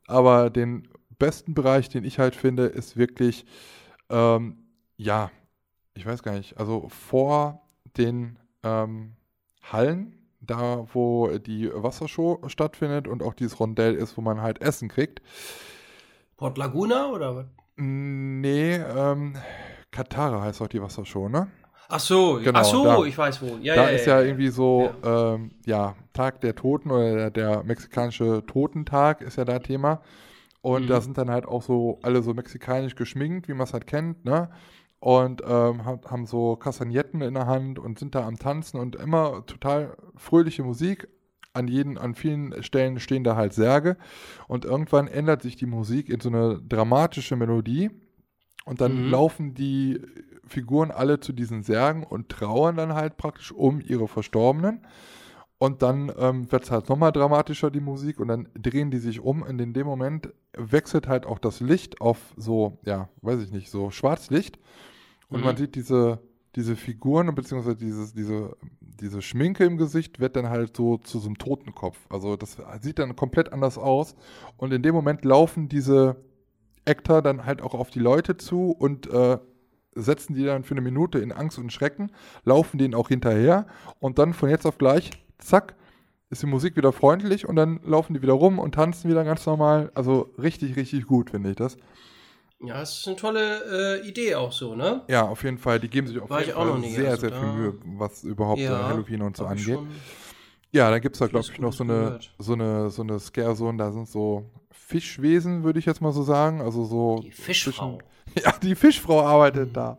[0.06, 3.44] Aber den besten Bereich, den ich halt finde, ist wirklich
[4.10, 4.56] ähm,
[4.96, 5.30] ja,
[5.94, 7.62] ich weiß gar nicht, also vor
[7.96, 9.14] den ähm,
[9.62, 14.88] Hallen, da wo die Wassershow stattfindet und auch dieses Rondell ist, wo man halt Essen
[14.88, 15.20] kriegt.
[16.36, 17.46] Port Laguna oder was?
[17.76, 19.36] Nee, ähm,
[19.90, 21.48] Katara heißt auch die Wassershow, ne?
[21.88, 23.58] Ach so, genau, ach so, da, ich weiß wo.
[23.62, 25.34] Ja, da ja, ist ja, ja, irgendwie so, ja.
[25.34, 30.02] Ähm, ja, Tag der Toten oder der, der, mexikanische Totentag ist ja da Thema.
[30.60, 30.88] Und mhm.
[30.88, 34.24] da sind dann halt auch so alle so mexikanisch geschminkt, wie man es halt kennt,
[34.24, 34.50] ne?
[35.00, 39.46] und ähm, haben so Kastagnetten in der Hand und sind da am Tanzen und immer
[39.46, 41.08] total fröhliche Musik.
[41.54, 43.96] An, jeden, an vielen Stellen stehen da halt Särge
[44.48, 47.90] und irgendwann ändert sich die Musik in so eine dramatische Melodie
[48.64, 49.10] und dann mhm.
[49.10, 50.00] laufen die
[50.48, 54.80] Figuren alle zu diesen Särgen und trauern dann halt praktisch um ihre Verstorbenen.
[55.58, 59.20] Und dann ähm, wird es halt nochmal dramatischer, die Musik, und dann drehen die sich
[59.20, 59.42] um.
[59.42, 63.68] Und in dem Moment wechselt halt auch das Licht auf so, ja, weiß ich nicht,
[63.68, 64.58] so Schwarzlicht.
[65.28, 65.46] Und mhm.
[65.46, 66.20] man sieht diese,
[66.54, 71.26] diese Figuren, beziehungsweise dieses, diese, diese Schminke im Gesicht wird dann halt so zu so
[71.26, 71.98] einem Totenkopf.
[72.08, 74.14] Also das sieht dann komplett anders aus.
[74.56, 76.16] Und in dem Moment laufen diese
[76.84, 79.38] Actor dann halt auch auf die Leute zu und äh,
[79.94, 82.12] setzen die dann für eine Minute in Angst und Schrecken,
[82.44, 83.66] laufen denen auch hinterher
[84.00, 85.74] und dann von jetzt auf gleich, zack,
[86.30, 89.46] ist die Musik wieder freundlich und dann laufen die wieder rum und tanzen wieder ganz
[89.46, 89.90] normal.
[89.94, 91.76] Also richtig, richtig gut, finde ich das.
[92.60, 95.02] Ja, das ist eine tolle äh, Idee auch so, ne?
[95.08, 95.78] Ja, auf jeden Fall.
[95.78, 98.88] Die geben sich auf War jeden Fall sehr, also sehr viel Mühe, was überhaupt ja,
[98.88, 99.78] Halloween und so angeht.
[100.72, 103.78] Ja, dann gibt es da, glaube ich, noch so eine, so eine, so eine Scare-Zone,
[103.78, 106.60] da sind so Fischwesen, würde ich jetzt mal so sagen.
[106.60, 107.20] Also so.
[107.22, 107.98] Die Fischfrau.
[107.98, 108.02] Zwischen,
[108.44, 109.98] ja, die Fischfrau arbeitet da.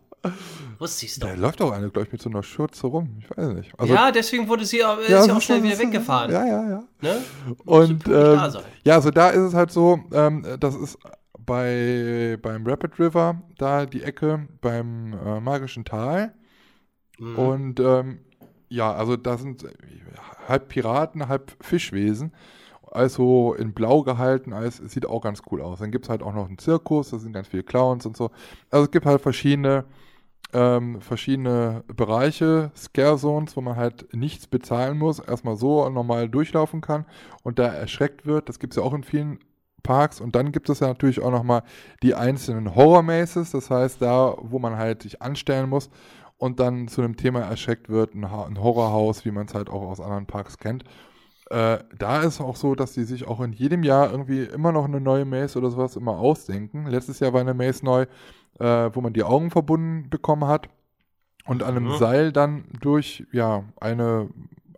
[0.80, 1.28] Wusste ich doch.
[1.28, 3.18] Da läuft auch eine, glaube ich, mit so einer Schürze rum.
[3.20, 3.72] Ich weiß nicht.
[3.78, 6.32] Also, ja, deswegen wurde sie, äh, ja, ist ja auch schnell wieder weggefahren.
[6.32, 6.84] Ja, ja, ja.
[7.02, 7.22] Ne?
[7.66, 8.40] Und ähm,
[8.84, 10.98] ja, also da ist es halt so, ähm, das ist
[11.38, 16.34] bei, beim Rapid River, da die Ecke beim äh, Magischen Tal.
[17.18, 17.36] Mhm.
[17.38, 18.20] Und ähm,
[18.70, 19.66] ja, also da sind
[20.48, 22.34] halb Piraten, halb Fischwesen.
[22.92, 25.80] Also in Blau gehalten, alles sieht auch ganz cool aus.
[25.80, 28.32] Dann gibt es halt auch noch einen Zirkus, da sind ganz viele Clowns und so.
[28.72, 29.86] Also es gibt halt verschiedene,
[30.54, 36.82] ähm, verschiedene Bereiche, Scare Zones, wo man halt nichts bezahlen muss, erstmal so normal durchlaufen
[36.82, 37.06] kann
[37.44, 38.50] und da erschreckt wird.
[38.50, 39.40] Das gibt es ja auch in vielen
[39.84, 40.22] Parks.
[40.22, 41.64] Und dann gibt es ja natürlich auch nochmal
[42.04, 45.90] die einzelnen Horror-Maces, das heißt da, wo man halt sich anstellen muss
[46.38, 50.00] und dann zu einem Thema erschreckt wird, ein Horrorhaus, wie man es halt auch aus
[50.00, 50.84] anderen Parks kennt.
[51.50, 54.86] Äh, da ist auch so, dass die sich auch in jedem Jahr irgendwie immer noch
[54.86, 56.86] eine neue Maze oder sowas immer ausdenken.
[56.86, 58.06] Letztes Jahr war eine Maze neu,
[58.60, 60.70] äh, wo man die Augen verbunden bekommen hat
[61.46, 61.98] und an einem mhm.
[61.98, 64.30] Seil dann durch ja eine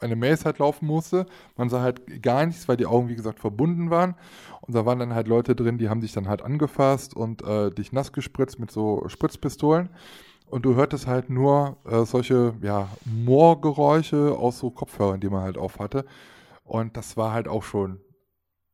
[0.01, 1.25] eine Maze halt laufen musste.
[1.57, 4.15] Man sah halt gar nichts, weil die Augen, wie gesagt, verbunden waren.
[4.61, 7.69] Und da waren dann halt Leute drin, die haben dich dann halt angefasst und äh,
[7.69, 9.89] dich nass gespritzt mit so Spritzpistolen.
[10.47, 15.57] Und du hörtest halt nur äh, solche, ja, Moorgeräusche aus so Kopfhörern, die man halt
[15.57, 16.05] auf hatte.
[16.71, 17.99] Und das war halt auch schon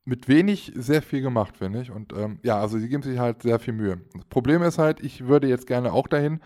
[0.05, 1.89] mit wenig sehr viel gemacht, finde ich.
[1.89, 4.01] Und ähm, ja, also sie geben sich halt sehr viel Mühe.
[4.13, 6.39] Das Problem ist halt, ich würde jetzt gerne auch dahin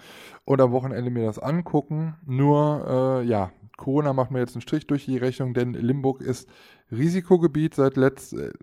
[0.45, 2.15] und am Wochenende mir das angucken.
[2.25, 6.47] Nur, äh, ja, Corona macht mir jetzt einen Strich durch die Rechnung, denn Limburg ist
[6.89, 8.53] Risikogebiet seit letzt, äh,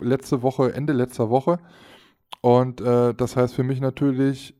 [0.00, 1.60] letzte Woche, Ende letzter Woche.
[2.40, 4.56] Und äh, das heißt für mich natürlich,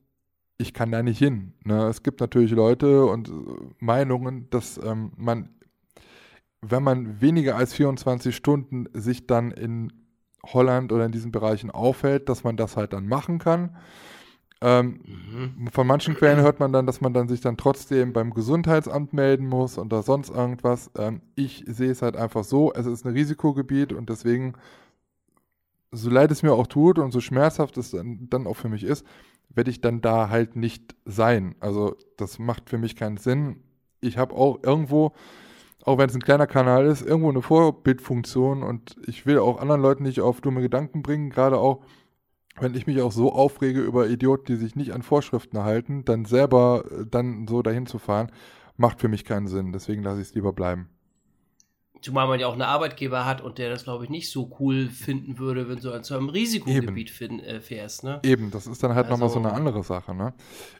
[0.58, 1.54] ich kann da nicht hin.
[1.64, 1.88] Ne?
[1.88, 3.32] Es gibt natürlich Leute und äh,
[3.80, 5.48] Meinungen, dass ähm, man,
[6.60, 9.92] wenn man weniger als 24 Stunden sich dann in
[10.44, 13.76] Holland oder in diesen Bereichen aufhält, dass man das halt dann machen kann.
[14.60, 15.68] Ähm, mhm.
[15.70, 19.46] Von manchen Quellen hört man dann, dass man dann sich dann trotzdem beim Gesundheitsamt melden
[19.46, 20.90] muss oder sonst irgendwas.
[20.98, 24.54] Ähm, ich sehe es halt einfach so, es ist ein Risikogebiet und deswegen,
[25.92, 28.82] so leid es mir auch tut und so schmerzhaft es dann, dann auch für mich
[28.82, 29.06] ist,
[29.48, 31.54] werde ich dann da halt nicht sein.
[31.60, 33.62] Also das macht für mich keinen Sinn.
[34.00, 35.12] Ich habe auch irgendwo,
[35.84, 39.80] auch wenn es ein kleiner Kanal ist, irgendwo eine Vorbildfunktion und ich will auch anderen
[39.80, 41.82] Leuten nicht auf dumme Gedanken bringen, gerade auch
[42.60, 46.24] wenn ich mich auch so aufrege über Idioten, die sich nicht an Vorschriften halten, dann
[46.24, 48.32] selber äh, dann so dahin zu fahren,
[48.76, 49.72] macht für mich keinen Sinn.
[49.72, 50.88] Deswegen lasse ich es lieber bleiben.
[52.00, 54.88] Zumal man ja auch einen Arbeitgeber hat und der das, glaube ich, nicht so cool
[54.88, 58.04] finden würde, wenn du zu einem Risikogebiet find, äh, fährst.
[58.04, 58.20] Ne?
[58.22, 60.14] Eben, das ist dann halt also, nochmal so eine andere Sache.
[60.14, 60.34] Ne?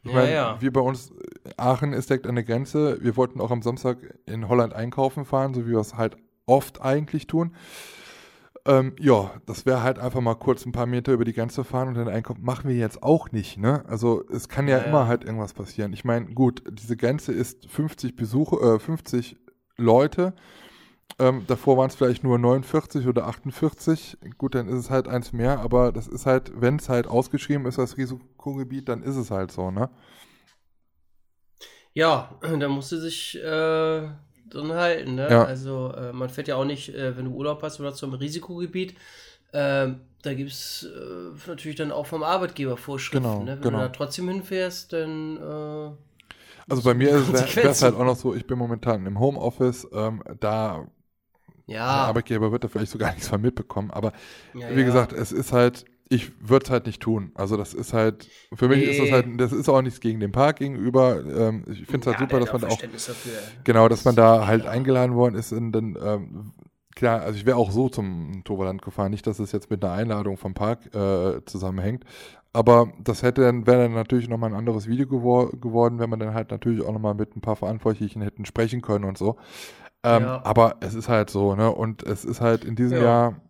[0.05, 0.57] Ich ja, meine, ja.
[0.61, 1.13] wie bei uns,
[1.57, 2.99] Aachen ist direkt an der Grenze.
[3.03, 6.83] Wir wollten auch am Samstag in Holland einkaufen fahren, so wie wir es halt oft
[6.83, 7.55] eigentlich tun.
[8.69, 11.89] Ähm, ja, das wäre halt einfach mal kurz ein paar Meter über die Grenze fahren
[11.89, 12.45] und dann einkaufen.
[12.45, 13.83] Machen wir jetzt auch nicht, ne?
[13.89, 15.93] Also es kann ja, ja immer halt irgendwas passieren.
[15.95, 19.37] Ich meine, gut, diese Grenze ist 50 Besuche, äh, 50
[19.79, 20.35] Leute.
[21.19, 24.19] Ähm, davor waren es vielleicht nur 49 oder 48.
[24.37, 27.67] Gut, dann ist es halt eins mehr, aber das ist halt, wenn es halt ausgeschrieben
[27.67, 29.91] ist als Risikogebiet, dann ist es halt so, ne?
[31.93, 34.09] Ja, da musste sich äh,
[34.49, 35.17] drin halten.
[35.17, 35.29] Ne?
[35.29, 35.45] Ja.
[35.45, 38.95] Also äh, man fährt ja auch nicht, äh, wenn du Urlaub hast oder zum Risikogebiet.
[39.53, 39.89] Äh,
[40.23, 43.25] da gibt es äh, natürlich dann auch vom Arbeitgeber Vorschriften.
[43.25, 43.57] Genau, ne?
[43.57, 43.79] Wenn genau.
[43.79, 45.37] du da trotzdem hinfährst, dann.
[45.37, 45.91] Äh,
[46.71, 50.23] also bei mir wäre es halt auch noch so, ich bin momentan im Homeoffice, ähm,
[50.39, 50.87] da
[51.69, 51.77] ja.
[51.77, 54.13] der Arbeitgeber wird da vielleicht sogar nichts von mitbekommen, aber
[54.55, 54.87] ja, wie ja.
[54.87, 57.33] gesagt, es ist halt, ich würde es halt nicht tun.
[57.35, 58.85] Also das ist halt, für mich nee.
[58.85, 61.23] ist das halt, das ist auch nichts gegen den Park gegenüber.
[61.25, 63.33] Ähm, ich finde es halt ja, super, dass man da auch, dafür.
[63.65, 64.71] genau, dass man da halt ja.
[64.71, 65.53] eingeladen worden ist.
[65.53, 66.53] Und dann, ähm,
[66.97, 69.11] klar, also ich wäre auch so zum Toverland gefahren.
[69.11, 72.05] Nicht, dass es jetzt mit einer Einladung vom Park äh, zusammenhängt.
[72.55, 76.19] Aber das hätte dann, wäre dann natürlich nochmal ein anderes Video gewor geworden, wenn man
[76.19, 79.37] dann halt natürlich auch nochmal mit ein paar Verantwortlichen hätten sprechen können und so.
[80.03, 80.45] Ähm, ja.
[80.45, 81.71] Aber es ist halt so, ne?
[81.71, 83.41] Und es ist halt in diesem Jahr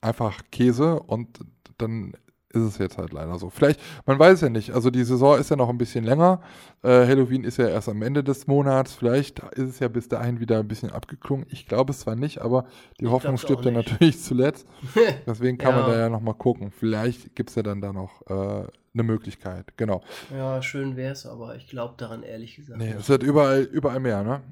[0.00, 1.40] einfach Käse und
[1.78, 2.14] dann
[2.52, 3.50] ist es jetzt halt leider so.
[3.50, 4.72] Vielleicht, man weiß ja nicht.
[4.72, 6.40] Also die Saison ist ja noch ein bisschen länger.
[6.82, 8.94] Äh, Halloween ist ja erst am Ende des Monats.
[8.94, 11.46] Vielleicht ist es ja bis dahin wieder ein bisschen abgeklungen.
[11.48, 12.66] Ich glaube es zwar nicht, aber
[13.00, 14.66] die ich Hoffnung stirbt ja natürlich zuletzt.
[15.26, 15.82] Deswegen kann ja.
[15.82, 16.70] man da ja nochmal gucken.
[16.70, 19.76] Vielleicht gibt es ja dann da noch äh, eine Möglichkeit.
[19.76, 20.02] Genau.
[20.36, 22.78] Ja, schön wäre es, aber ich glaube daran ehrlich gesagt.
[22.78, 24.42] Nee, es wird überall, überall mehr, ne?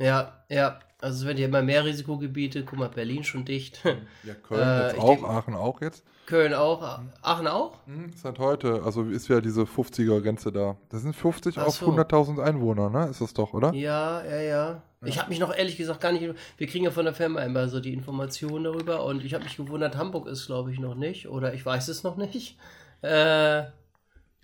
[0.00, 0.80] Ja, ja.
[1.02, 2.64] Also es werden ja immer mehr Risikogebiete.
[2.64, 3.82] Guck mal, Berlin schon dicht.
[4.24, 6.04] Ja, Köln äh, jetzt auch, denke, Aachen auch jetzt.
[6.26, 7.78] Köln auch, Aachen auch?
[7.86, 10.76] Mhm, seit heute, also ist ja diese 50er-Grenze da.
[10.90, 11.86] Das sind 50 Ach auf so.
[11.86, 13.08] 100.000 Einwohner, ne?
[13.08, 13.74] Ist das doch, oder?
[13.74, 14.82] Ja, ja, ja.
[15.02, 16.34] Ich habe mich noch ehrlich gesagt gar nicht.
[16.58, 19.56] Wir kriegen ja von der Firma immer so die Informationen darüber und ich habe mich
[19.56, 21.28] gewundert, Hamburg ist, glaube ich, noch nicht.
[21.28, 22.56] Oder ich weiß es noch nicht.
[23.02, 23.62] Äh,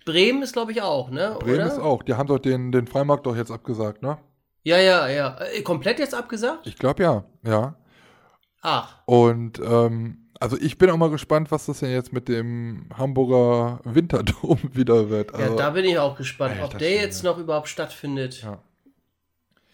[0.03, 1.35] Bremen ist, glaube ich, auch, ne?
[1.39, 1.67] Bremen oder?
[1.67, 2.01] ist auch.
[2.01, 4.17] Die haben doch den, den Freimarkt doch jetzt abgesagt, ne?
[4.67, 5.37] Ja, ja, ja.
[5.53, 6.67] Äh, komplett jetzt abgesagt?
[6.67, 7.75] Ich glaube ja, ja.
[8.61, 8.97] Ach.
[9.05, 13.79] Und ähm, also ich bin auch mal gespannt, was das denn jetzt mit dem Hamburger
[13.85, 15.33] Winterdom wieder wird.
[15.33, 18.41] Also, ja, da bin ich auch gespannt, Alter, ob der jetzt noch überhaupt stattfindet.
[18.41, 18.61] Ja.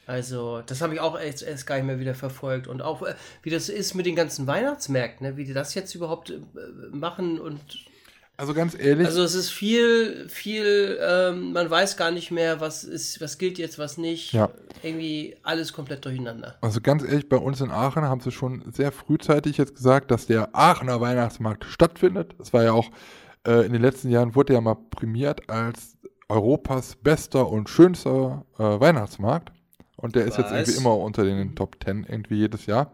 [0.06, 2.68] Also, das habe ich auch erst, erst, gar nicht mehr wieder verfolgt.
[2.68, 5.38] Und auch, äh, wie das ist mit den ganzen Weihnachtsmärkten, ne?
[5.38, 6.40] wie die das jetzt überhaupt äh,
[6.92, 7.88] machen und
[8.36, 9.06] also ganz ehrlich.
[9.08, 13.58] Also es ist viel, viel, ähm, man weiß gar nicht mehr, was ist, was gilt
[13.58, 14.34] jetzt, was nicht.
[14.34, 14.50] Ja.
[14.82, 16.56] Irgendwie alles komplett durcheinander.
[16.62, 20.26] Also ganz ehrlich, bei uns in Aachen haben sie schon sehr frühzeitig jetzt gesagt, dass
[20.26, 22.34] der Aachener Weihnachtsmarkt stattfindet.
[22.39, 22.89] Das war ja auch
[23.46, 28.63] äh, in den letzten Jahren wurde ja mal prämiert als Europas bester und schönster äh,
[28.63, 29.52] Weihnachtsmarkt.
[29.96, 30.32] Und der was?
[30.32, 32.91] ist jetzt irgendwie immer unter den Top Ten irgendwie jedes Jahr.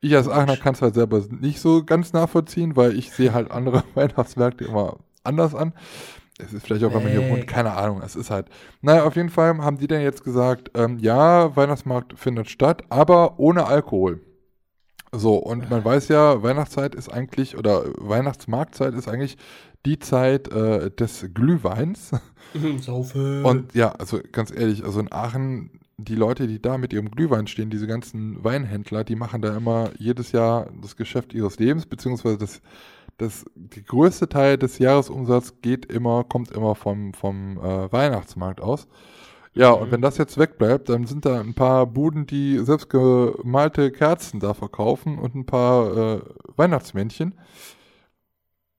[0.00, 3.50] Ich als Aachener kann es halt selber nicht so ganz nachvollziehen, weil ich sehe halt
[3.50, 5.72] andere Weihnachtsmärkte immer anders an.
[6.38, 8.02] Es ist vielleicht auch, wenn man hier wohnt, keine Ahnung.
[8.04, 8.48] Es ist halt.
[8.82, 13.38] Naja, auf jeden Fall haben die dann jetzt gesagt, ähm, ja, Weihnachtsmarkt findet statt, aber
[13.38, 14.20] ohne Alkohol.
[15.12, 19.38] So, und man weiß ja, Weihnachtszeit ist eigentlich, oder Weihnachtsmarktzeit ist eigentlich
[19.86, 22.10] die Zeit äh, des Glühweins.
[22.80, 23.42] Saufe.
[23.44, 27.46] Und ja, also ganz ehrlich, also in Aachen die Leute, die da mit ihrem Glühwein
[27.46, 32.38] stehen, diese ganzen Weinhändler, die machen da immer jedes Jahr das Geschäft ihres Lebens, beziehungsweise
[32.38, 32.60] das,
[33.16, 38.88] das die größte Teil des Jahresumsatzes geht immer, kommt immer vom, vom äh, Weihnachtsmarkt aus.
[39.54, 39.82] Ja, mhm.
[39.82, 44.52] und wenn das jetzt wegbleibt, dann sind da ein paar Buden, die selbstgemalte Kerzen da
[44.52, 46.20] verkaufen und ein paar äh,
[46.56, 47.34] Weihnachtsmännchen.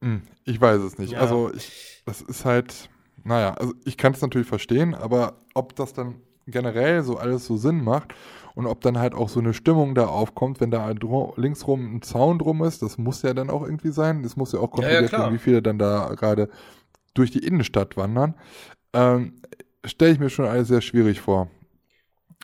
[0.03, 1.13] Hm, ich weiß es nicht.
[1.13, 1.19] Ja.
[1.19, 2.89] Also, ich, das ist halt,
[3.23, 7.57] naja, also ich kann es natürlich verstehen, aber ob das dann generell so alles so
[7.57, 8.13] Sinn macht
[8.55, 10.91] und ob dann halt auch so eine Stimmung da aufkommt, wenn da
[11.35, 14.23] linksrum ein Zaun drum ist, das muss ja dann auch irgendwie sein.
[14.23, 16.49] Das muss ja auch kontrolliert ja, ja, werden, wie viele dann da gerade
[17.13, 18.35] durch die Innenstadt wandern,
[18.93, 19.41] ähm,
[19.85, 21.49] stelle ich mir schon alles sehr schwierig vor.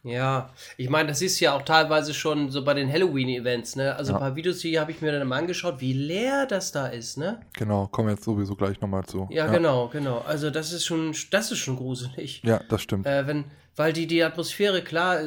[0.03, 3.95] Ja, ich meine, das ist ja auch teilweise schon so bei den Halloween-Events, ne?
[3.95, 4.17] Also ja.
[4.17, 7.17] ein paar Videos hier habe ich mir dann mal angeschaut, wie leer das da ist,
[7.17, 7.39] ne?
[7.53, 9.27] Genau, kommen wir jetzt sowieso gleich nochmal zu.
[9.31, 10.19] Ja, ja, genau, genau.
[10.27, 12.41] Also das ist schon, das ist schon gruselig.
[12.43, 13.07] Ja, das stimmt.
[13.07, 15.19] Äh, wenn, weil die, die Atmosphäre, klar,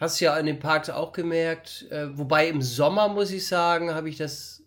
[0.00, 3.94] hast du ja in den Parks auch gemerkt, äh, wobei im Sommer, muss ich sagen,
[3.94, 4.62] habe ich das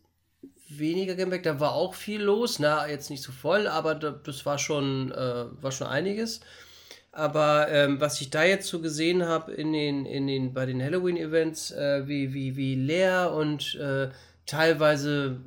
[0.69, 1.45] weniger gemerkt.
[1.45, 5.45] Da war auch viel los, na, jetzt nicht so voll, aber das war schon, äh,
[5.61, 6.41] war schon einiges.
[7.11, 10.83] Aber ähm, was ich da jetzt so gesehen habe in den, in den, bei den
[10.83, 14.09] Halloween-Events, äh, wie, wie, wie leer und äh,
[14.45, 15.37] teilweise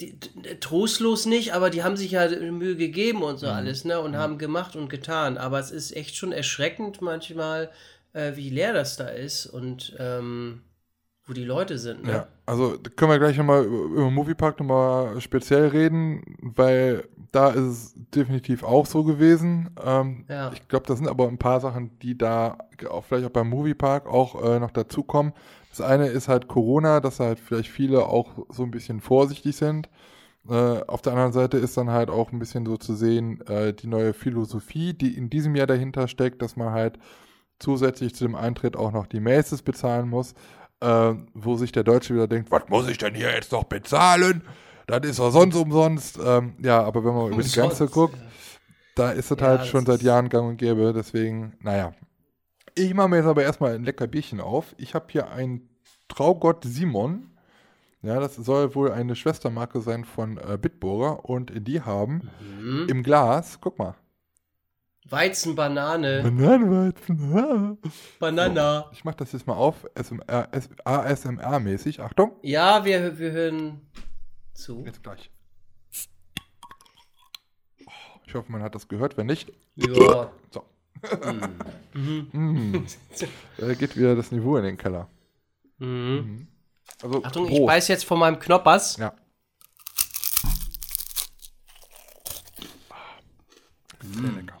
[0.00, 0.18] die,
[0.60, 3.52] trostlos nicht, aber die haben sich ja Mühe gegeben und so mhm.
[3.52, 4.00] alles, ne?
[4.00, 4.16] Und mhm.
[4.16, 5.38] haben gemacht und getan.
[5.38, 7.70] Aber es ist echt schon erschreckend manchmal,
[8.12, 10.62] äh, wie leer das da ist und ähm,
[11.28, 12.04] wo die Leute sind.
[12.04, 12.12] Ne?
[12.12, 17.94] Ja, also können wir gleich nochmal über Moviepark nochmal speziell reden, weil da ist es
[18.14, 19.70] definitiv auch so gewesen.
[19.84, 20.50] Ähm, ja.
[20.52, 22.56] Ich glaube, das sind aber ein paar Sachen, die da
[22.88, 25.34] auch vielleicht auch beim Moviepark auch äh, noch dazukommen.
[25.70, 29.88] Das eine ist halt Corona, dass halt vielleicht viele auch so ein bisschen vorsichtig sind.
[30.48, 33.74] Äh, auf der anderen Seite ist dann halt auch ein bisschen so zu sehen, äh,
[33.74, 36.98] die neue Philosophie, die in diesem Jahr dahinter steckt, dass man halt
[37.58, 40.34] zusätzlich zu dem Eintritt auch noch die Maces bezahlen muss
[40.80, 44.42] äh, wo sich der Deutsche wieder denkt, was muss ich denn hier jetzt noch bezahlen?
[44.86, 46.18] Das ist doch sonst umsonst.
[46.24, 48.16] Ähm, ja, aber wenn man über die Grenze guckt,
[48.94, 50.92] da ist es ja, halt schon seit Jahren gang und gäbe.
[50.94, 51.92] Deswegen, naja.
[52.78, 54.74] Ich mache mir jetzt aber erstmal ein lecker Bierchen auf.
[54.78, 55.68] Ich habe hier ein
[56.06, 57.30] Traugott Simon.
[58.02, 61.24] Ja, das soll wohl eine Schwestermarke sein von äh, Bitburger.
[61.24, 62.86] Und die haben mhm.
[62.88, 63.96] im Glas, guck mal,
[65.10, 66.22] Weizen, Banane.
[66.22, 67.78] Bananenweizen.
[68.20, 68.82] Banana.
[68.82, 69.86] So, ich mach das jetzt mal auf.
[70.84, 72.00] ASMR-mäßig.
[72.00, 72.36] Achtung.
[72.42, 73.80] Ja, wir, wir hören
[74.52, 74.84] zu.
[74.84, 75.30] Jetzt gleich.
[77.86, 77.90] Oh,
[78.26, 79.16] ich hoffe, man hat das gehört.
[79.16, 79.50] Wenn nicht.
[79.76, 80.30] Ja.
[80.52, 80.62] So.
[81.94, 82.28] Mhm.
[82.32, 82.86] mm.
[83.58, 85.08] Da geht wieder das Niveau in den Keller.
[85.78, 85.88] Mhm.
[85.88, 86.48] mhm.
[87.02, 87.60] Also, Achtung, Prost.
[87.60, 88.96] ich beiß jetzt von meinem Knoppers.
[88.96, 89.12] Ja.
[94.00, 94.58] Sehr lecker.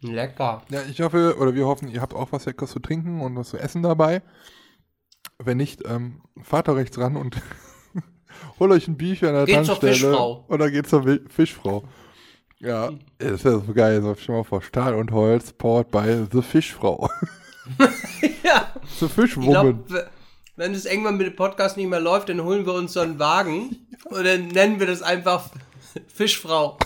[0.00, 0.62] Lecker.
[0.68, 3.50] Ja, ich hoffe, oder wir hoffen, ihr habt auch was Leckeres zu trinken und was
[3.50, 4.22] zu essen dabei.
[5.38, 7.40] Wenn nicht, ähm, fahrt da rechts ran und
[8.60, 9.78] holt euch ein Bierchen an der geht Tankstelle.
[9.78, 10.44] Zur Fischfrau.
[10.48, 11.84] Oder geht zur Fischfrau.
[12.62, 14.00] Ja, das wäre so geil.
[14.02, 17.10] So, schon mal vor Stahl und Holz, powered by The Fischfrau.
[18.44, 18.72] ja.
[19.00, 19.84] The Fischwoman.
[20.54, 23.18] wenn es irgendwann mit dem Podcast nicht mehr läuft, dann holen wir uns so einen
[23.18, 25.50] Wagen und dann nennen wir das einfach
[26.06, 26.78] Fischfrau.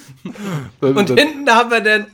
[0.80, 2.06] und hinten haben wir dann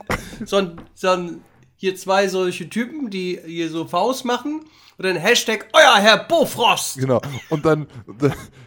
[0.45, 1.41] so ein, so ein,
[1.75, 4.61] hier zwei solche Typen, die hier so Faust machen
[4.97, 6.97] und dann Hashtag Euer Herr Bofrost.
[6.97, 7.21] Genau.
[7.49, 7.87] Und dann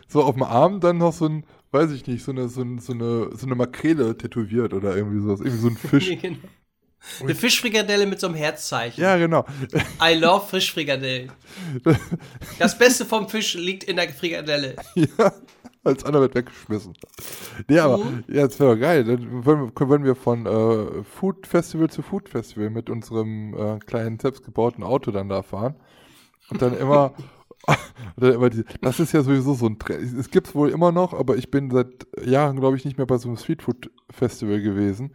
[0.06, 2.80] so auf dem Arm dann noch so ein, weiß ich nicht, so eine, so, eine,
[2.80, 5.40] so eine, so eine Makrele tätowiert oder irgendwie sowas.
[5.40, 6.18] Irgendwie so ein Fisch.
[6.22, 6.38] genau.
[7.20, 9.00] Eine Fischfrikadelle mit so einem Herzzeichen.
[9.00, 9.46] Ja, genau.
[10.02, 11.32] I love Fischfrikadellen.
[12.58, 14.76] Das Beste vom Fisch liegt in der Frikadelle.
[14.94, 15.32] Ja.
[15.84, 16.92] Als andere wird weggeschmissen.
[17.68, 18.24] Nee, aber mhm.
[18.28, 19.04] ja, das wäre geil.
[19.04, 24.82] Dann wollen wir, von äh, Food Festival zu Food Festival mit unserem äh, kleinen selbstgebauten
[24.82, 25.76] Auto dann da fahren.
[26.50, 27.14] Und dann immer,
[28.80, 30.18] das ist ja sowieso so ein Trend.
[30.18, 33.06] Es gibt es wohl immer noch, aber ich bin seit Jahren, glaube ich, nicht mehr
[33.06, 35.12] bei so einem Streetfood Festival gewesen.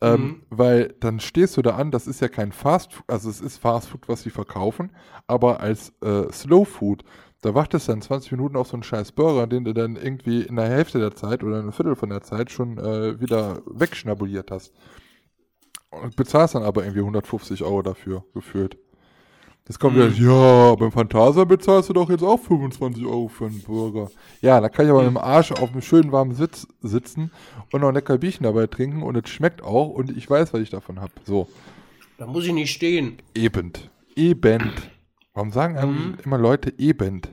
[0.00, 0.42] Ähm, mhm.
[0.50, 3.58] Weil dann stehst du da an, das ist ja kein Fast Food, also es ist
[3.58, 4.92] Fast Food, was sie verkaufen,
[5.26, 7.02] aber als äh, Slow Food.
[7.40, 10.42] Da wartest du dann 20 Minuten auf so einen scheiß Burger, den du dann irgendwie
[10.42, 14.50] in der Hälfte der Zeit oder ein Viertel von der Zeit schon äh, wieder wegschnabuliert
[14.50, 14.72] hast.
[15.90, 18.76] Und bezahlst dann aber irgendwie 150 Euro dafür, gefühlt.
[19.68, 20.16] Jetzt kommt mhm.
[20.16, 24.10] wieder, ja, beim Phantasa bezahlst du doch jetzt auch 25 Euro für einen Burger.
[24.40, 25.08] Ja, da kann ich aber mhm.
[25.08, 27.30] mit dem Arsch auf einem schönen warmen Sitz sitzen
[27.70, 30.62] und noch ein lecker Bierchen dabei trinken und es schmeckt auch und ich weiß, was
[30.62, 31.12] ich davon habe.
[31.24, 31.48] So.
[32.16, 33.18] Da muss ich nicht stehen.
[33.34, 33.72] Eben.
[34.16, 34.72] Eben.
[35.34, 36.18] Warum sagen mhm.
[36.24, 37.28] immer Leute Ebend?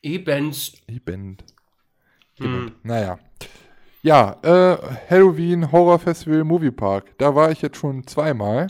[0.00, 0.74] Ebend.
[0.86, 1.44] Ebend.
[2.38, 2.72] Mhm.
[2.84, 3.18] Naja.
[4.02, 4.78] Ja, äh,
[5.10, 7.18] Halloween Horror Festival Moviepark.
[7.18, 8.68] Da war ich jetzt schon zweimal.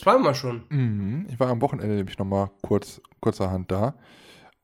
[0.00, 0.62] Zweimal schon?
[0.70, 1.26] Mhm.
[1.28, 3.94] Ich war am Wochenende nämlich nochmal kurz, kurzerhand da.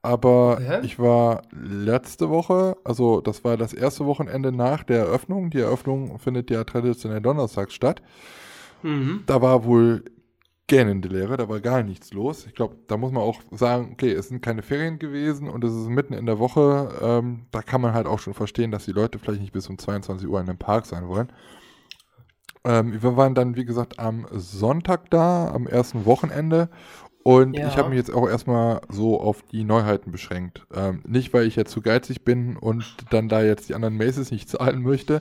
[0.02, 0.80] Aber okay.
[0.84, 5.50] ich war letzte Woche, also das war das erste Wochenende nach der Eröffnung.
[5.50, 8.02] Die Eröffnung findet ja traditionell donnerstags statt.
[8.82, 9.24] Mhm.
[9.26, 10.04] Da war wohl
[10.68, 12.46] gähnende Leere, da war gar nichts los.
[12.46, 15.72] Ich glaube, da muss man auch sagen, okay, es sind keine Ferien gewesen und es
[15.72, 16.88] ist mitten in der Woche.
[17.00, 19.78] Ähm, da kann man halt auch schon verstehen, dass die Leute vielleicht nicht bis um
[19.78, 21.28] 22 Uhr in dem Park sein wollen.
[22.66, 26.68] Ähm, wir waren dann, wie gesagt, am Sonntag da, am ersten Wochenende.
[27.22, 27.68] Und ja.
[27.68, 30.66] ich habe mich jetzt auch erstmal so auf die Neuheiten beschränkt.
[30.74, 34.30] Ähm, nicht, weil ich jetzt zu geizig bin und dann da jetzt die anderen Maces
[34.30, 35.20] nicht zahlen möchte.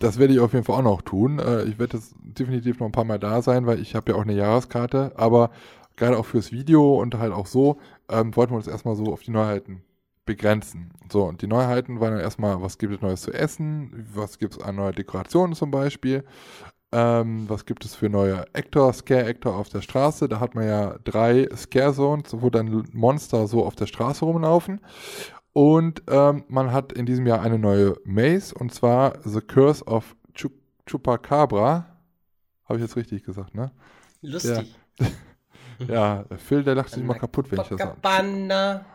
[0.00, 1.38] Das werde ich auf jeden Fall auch noch tun.
[1.38, 4.18] Äh, ich werde jetzt definitiv noch ein paar Mal da sein, weil ich habe ja
[4.18, 5.12] auch eine Jahreskarte.
[5.16, 5.50] Aber
[5.96, 9.22] gerade auch fürs Video und halt auch so, ähm, wollten wir uns erstmal so auf
[9.22, 9.82] die Neuheiten
[10.24, 10.92] begrenzen.
[11.10, 14.54] So, und die Neuheiten waren dann erstmal, was gibt es Neues zu essen, was gibt
[14.54, 16.24] es an neue Dekorationen zum Beispiel,
[16.94, 20.28] ähm, was gibt es für neue Actor, Scare-Actor auf der Straße?
[20.28, 24.80] Da hat man ja drei Scare-Zones, wo dann Monster so auf der Straße rumlaufen.
[25.52, 30.14] Und ähm, man hat in diesem Jahr eine neue Maze, und zwar The Curse of
[30.34, 30.52] Chup
[30.86, 31.86] Chupacabra.
[32.64, 33.72] Habe ich jetzt richtig gesagt, ne?
[34.22, 34.76] Lustig.
[35.00, 35.06] Ja.
[35.88, 37.96] Ja, Phil, der lacht sich immer kaputt, wenn ich das sage.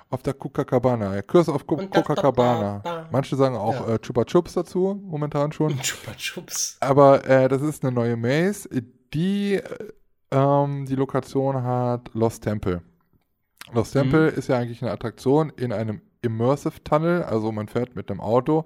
[0.10, 1.16] Auf der Coca-Cabana.
[1.16, 3.08] Ja, Kurs auf Coca-Cabana.
[3.12, 3.96] Manche sagen auch ja.
[3.96, 5.80] äh, Chupa Chups dazu, momentan schon.
[5.82, 6.78] Chupa Chups.
[6.80, 8.70] Aber äh, das ist eine neue Maze,
[9.14, 9.64] die äh,
[10.32, 12.82] ähm, die Lokation hat Lost Temple.
[13.74, 14.00] Lost mhm.
[14.00, 18.20] Temple ist ja eigentlich eine Attraktion in einem Immersive Tunnel, also man fährt mit einem
[18.20, 18.66] Auto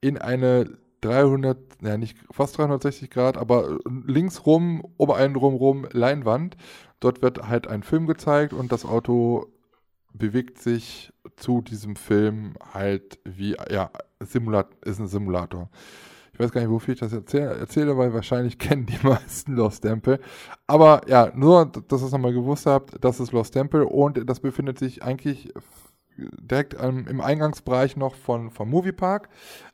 [0.00, 6.56] in eine 300, ja nicht fast 360 Grad, aber links rum, um einen drumherum Leinwand
[7.00, 9.46] Dort wird halt ein Film gezeigt und das Auto
[10.12, 13.90] bewegt sich zu diesem Film halt wie, ja,
[14.20, 15.70] Simulat ist ein Simulator.
[16.32, 19.82] Ich weiß gar nicht, wofür ich das erzähle, erzähle weil wahrscheinlich kennen die meisten Lost
[19.82, 20.20] Temple.
[20.66, 24.40] Aber ja, nur, dass ihr es nochmal gewusst habt, das ist Lost Temple und das
[24.40, 25.52] befindet sich eigentlich
[26.18, 29.28] direkt ähm, im Eingangsbereich noch von, vom Moviepark.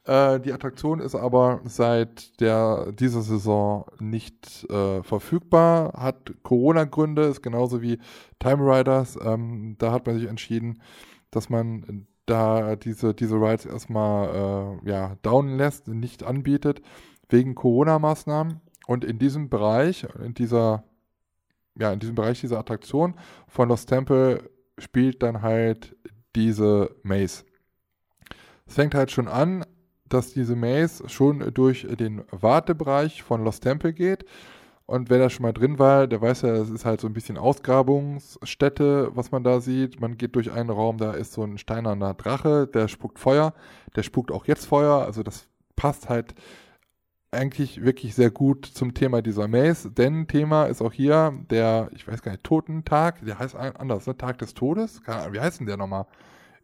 [0.05, 7.43] Äh, die Attraktion ist aber seit der, dieser Saison nicht äh, verfügbar, hat Corona-Gründe, ist
[7.43, 7.99] genauso wie
[8.39, 9.19] Time Riders.
[9.23, 10.83] Ähm, da hat man sich entschieden,
[11.31, 16.81] dass man da diese, diese Rides erstmal äh, ja, down lässt, nicht anbietet,
[17.29, 18.61] wegen Corona-Maßnahmen.
[18.87, 20.85] Und in diesem Bereich, in dieser,
[21.79, 23.15] ja, in diesem Bereich dieser Attraktion
[23.47, 25.94] von Lost Temple spielt dann halt
[26.35, 27.45] diese Maze.
[28.67, 29.65] Es fängt halt schon an,
[30.09, 34.25] dass diese Maze schon durch den Wartebereich von Lost Temple geht.
[34.87, 37.15] Und wer da schon mal drin war, der weiß ja, es ist halt so ein
[37.15, 40.01] bisschen Ausgrabungsstätte, was man da sieht.
[40.01, 43.55] Man geht durch einen Raum, da ist so ein steinerner Drache, der spuckt Feuer.
[43.97, 45.05] Der spuckt auch jetzt Feuer.
[45.07, 46.35] Also das passt halt
[47.35, 49.91] eigentlich wirklich sehr gut zum Thema dieser Maze.
[49.91, 53.25] Denn Thema ist auch hier der, ich weiß gar nicht, Totentag.
[53.25, 54.17] Der heißt anders, ne?
[54.17, 55.03] Tag des Todes.
[55.07, 56.07] Ahnung, wie heißt denn der nochmal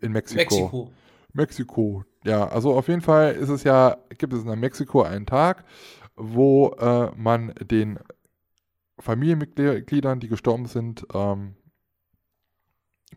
[0.00, 0.40] in Mexiko?
[0.40, 0.90] Mexiko.
[1.32, 2.04] Mexiko.
[2.24, 5.64] Ja, also auf jeden Fall ist es ja, gibt es in Mexiko einen Tag,
[6.16, 7.98] wo äh, man den
[8.98, 11.54] Familienmitgliedern, die gestorben sind, ähm,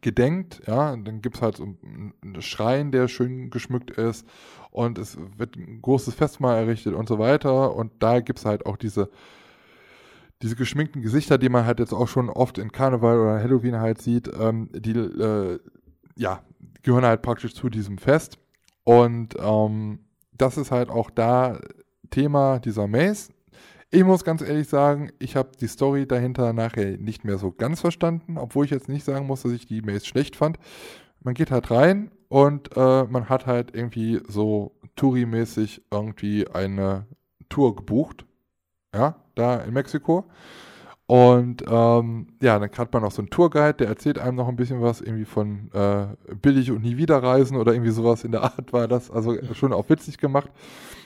[0.01, 0.62] gedenkt.
[0.68, 4.26] Ja, dann gibt es halt so einen Schrein, der schön geschmückt ist
[4.74, 7.76] und es wird ein großes Festmahl errichtet und so weiter.
[7.76, 9.09] Und da gibt es halt auch diese,
[10.41, 14.01] diese geschminkten Gesichter, die man halt jetzt auch schon oft in Karneval oder Halloween halt
[14.01, 15.59] sieht, ähm, die äh,
[16.15, 16.41] ja,
[16.82, 18.39] gehören halt praktisch zu diesem Fest.
[18.84, 19.99] Und ähm,
[20.32, 21.59] das ist halt auch da
[22.09, 23.32] Thema dieser Maze.
[23.91, 27.80] Ich muss ganz ehrlich sagen, ich habe die Story dahinter nachher nicht mehr so ganz
[27.80, 30.57] verstanden, obwohl ich jetzt nicht sagen muss, dass ich die Maze schlecht fand.
[31.21, 37.05] Man geht halt rein und äh, man hat halt irgendwie so Touri-mäßig irgendwie eine
[37.47, 38.25] Tour gebucht.
[38.91, 40.25] Ja, da in Mexiko.
[41.05, 44.55] Und ähm, ja, dann hat man auch so einen Tourguide, der erzählt einem noch ein
[44.55, 46.07] bisschen was, irgendwie von äh,
[46.41, 49.11] billig und nie wieder reisen oder irgendwie sowas in der Art war das.
[49.11, 50.49] Also schon auch witzig gemacht.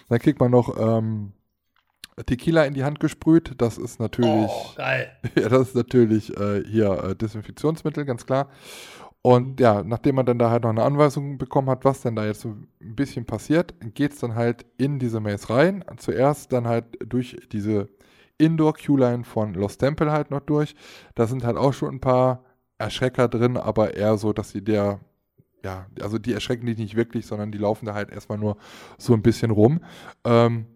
[0.07, 1.33] Dann kriegt man noch ähm,
[2.25, 3.51] Tequila in die Hand gesprüht.
[3.57, 4.49] Das ist natürlich.
[4.49, 5.11] Oh, geil.
[5.35, 8.47] Ja, das ist natürlich äh, hier äh, Desinfektionsmittel, ganz klar.
[9.21, 12.25] Und ja, nachdem man dann da halt noch eine Anweisung bekommen hat, was denn da
[12.25, 15.83] jetzt so ein bisschen passiert, geht es dann halt in diese Maze rein.
[15.97, 17.89] Zuerst dann halt durch diese
[18.37, 20.75] Indoor-Q-Line von Lost Temple halt noch durch.
[21.15, 22.45] Da sind halt auch schon ein paar
[22.77, 24.99] Erschrecker drin, aber eher so, dass sie der,
[25.63, 28.57] ja, also die erschrecken dich nicht wirklich, sondern die laufen da halt erstmal nur
[28.97, 29.81] so ein bisschen rum.
[30.23, 30.67] Ähm,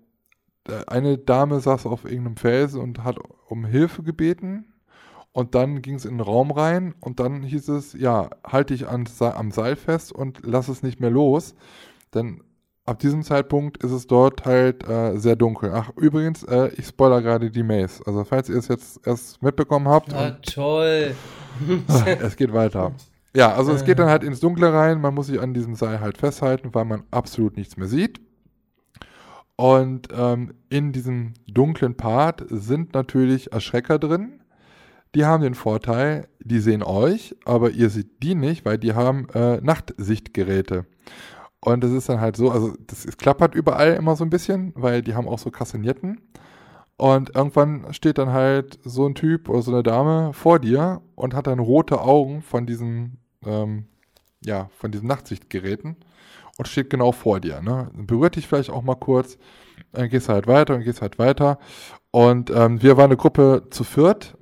[0.87, 3.17] eine Dame saß auf irgendeinem Felsen und hat
[3.47, 4.70] um Hilfe gebeten.
[5.33, 8.87] Und dann ging es in den Raum rein und dann hieß es, ja, halte dich
[8.87, 11.55] an, am Seil fest und lass es nicht mehr los.
[12.13, 12.43] Denn
[12.85, 15.71] ab diesem Zeitpunkt ist es dort halt äh, sehr dunkel.
[15.73, 18.03] Ach, übrigens, äh, ich spoiler gerade die Maze.
[18.05, 20.13] Also, falls ihr es jetzt erst mitbekommen habt.
[20.13, 21.15] Ah, toll.
[22.21, 22.93] es geht weiter.
[23.33, 24.99] Ja, also es geht dann halt ins Dunkle rein.
[24.99, 28.19] Man muss sich an diesem Seil halt festhalten, weil man absolut nichts mehr sieht.
[29.55, 34.40] Und ähm, in diesem dunklen Part sind natürlich Erschrecker drin.
[35.13, 39.27] Die haben den Vorteil, die sehen euch, aber ihr seht die nicht, weil die haben
[39.33, 40.85] äh, Nachtsichtgeräte.
[41.59, 44.73] Und es ist dann halt so, also das, es klappert überall immer so ein bisschen,
[44.75, 46.21] weil die haben auch so Kassenjetten.
[46.97, 51.33] Und irgendwann steht dann halt so ein Typ oder so eine Dame vor dir und
[51.33, 53.85] hat dann rote Augen von diesen, ähm,
[54.43, 55.97] ja, von diesen Nachtsichtgeräten
[56.57, 57.61] und steht genau vor dir.
[57.61, 57.89] Ne?
[57.93, 59.37] Berührt dich vielleicht auch mal kurz,
[59.91, 61.57] dann gehst du halt weiter und gehst halt weiter.
[62.11, 64.37] Und ähm, wir waren eine Gruppe zu viert,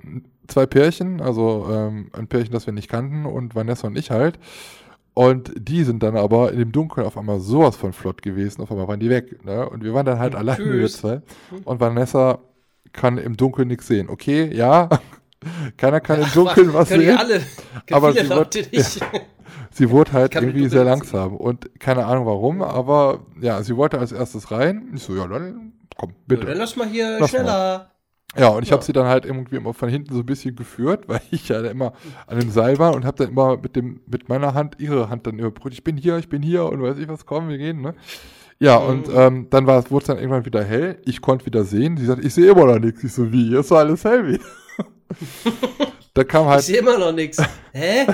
[0.50, 4.38] zwei Pärchen, also ähm, ein Pärchen, das wir nicht kannten und Vanessa und ich halt.
[5.14, 8.62] Und die sind dann aber in dem Dunkeln auf einmal sowas von flott gewesen.
[8.62, 9.44] Auf einmal waren die weg.
[9.44, 9.68] Ne?
[9.68, 11.20] Und wir waren dann halt allein mit zwei.
[11.64, 12.38] Und Vanessa
[12.92, 14.08] kann im Dunkeln nichts sehen.
[14.08, 14.88] Okay, ja.
[15.76, 17.16] Keiner kann ja, im Dunkeln was sehen.
[17.16, 17.40] Alle,
[17.90, 18.84] aber sie wurde, ja,
[19.70, 21.36] sie wurde halt irgendwie sehr langsam.
[21.36, 24.90] Und keine Ahnung warum, aber ja, sie wollte als erstes rein.
[24.94, 26.42] Ich so, ja, dann komm, bitte.
[26.42, 27.44] Ja, dann lass mal hier lass schneller.
[27.44, 27.90] Mal.
[28.36, 28.76] Ja, und ich ja.
[28.76, 31.60] habe sie dann halt irgendwie immer von hinten so ein bisschen geführt, weil ich ja
[31.62, 31.92] immer
[32.26, 35.26] an dem Seil war und habe dann immer mit dem mit meiner Hand ihre Hand
[35.26, 35.74] dann überbrückt.
[35.74, 37.94] Ich bin hier, ich bin hier und weiß ich was, komm, wir gehen, ne?
[38.60, 38.88] Ja, mhm.
[38.88, 40.98] und ähm, dann war wurde es dann irgendwann wieder hell.
[41.06, 41.96] Ich konnte wieder sehen.
[41.96, 43.02] Sie sagt, ich sehe immer noch nichts.
[43.02, 43.48] Ich so, wie?
[43.48, 44.40] Hier ist doch alles hell wie.
[46.14, 46.60] da kam halt.
[46.60, 47.42] Ich sehe immer noch nichts.
[47.72, 48.06] Hä?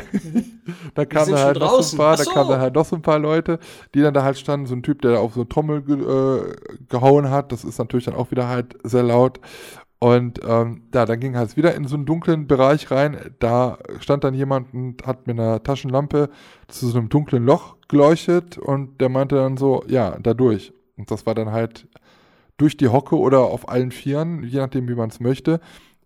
[0.95, 2.25] da kamen da halt noch so ein paar, so.
[2.25, 3.59] da kamen da halt noch so ein paar Leute,
[3.93, 4.67] die dann da halt standen.
[4.67, 6.55] So ein Typ, der auf so eine Trommel ge äh,
[6.89, 7.51] gehauen hat.
[7.51, 9.41] Das ist natürlich dann auch wieder halt sehr laut.
[9.99, 13.35] Und ähm, ja, dann ging halt wieder in so einen dunklen Bereich rein.
[13.39, 16.29] Da stand dann jemand und hat mit einer Taschenlampe
[16.69, 20.73] zu so einem dunklen Loch geleuchtet und der meinte dann so, ja, da durch.
[20.97, 21.89] Und das war dann halt
[22.59, 25.61] durch die Hocke oder auf allen Vieren, je nachdem, wie man es möchte,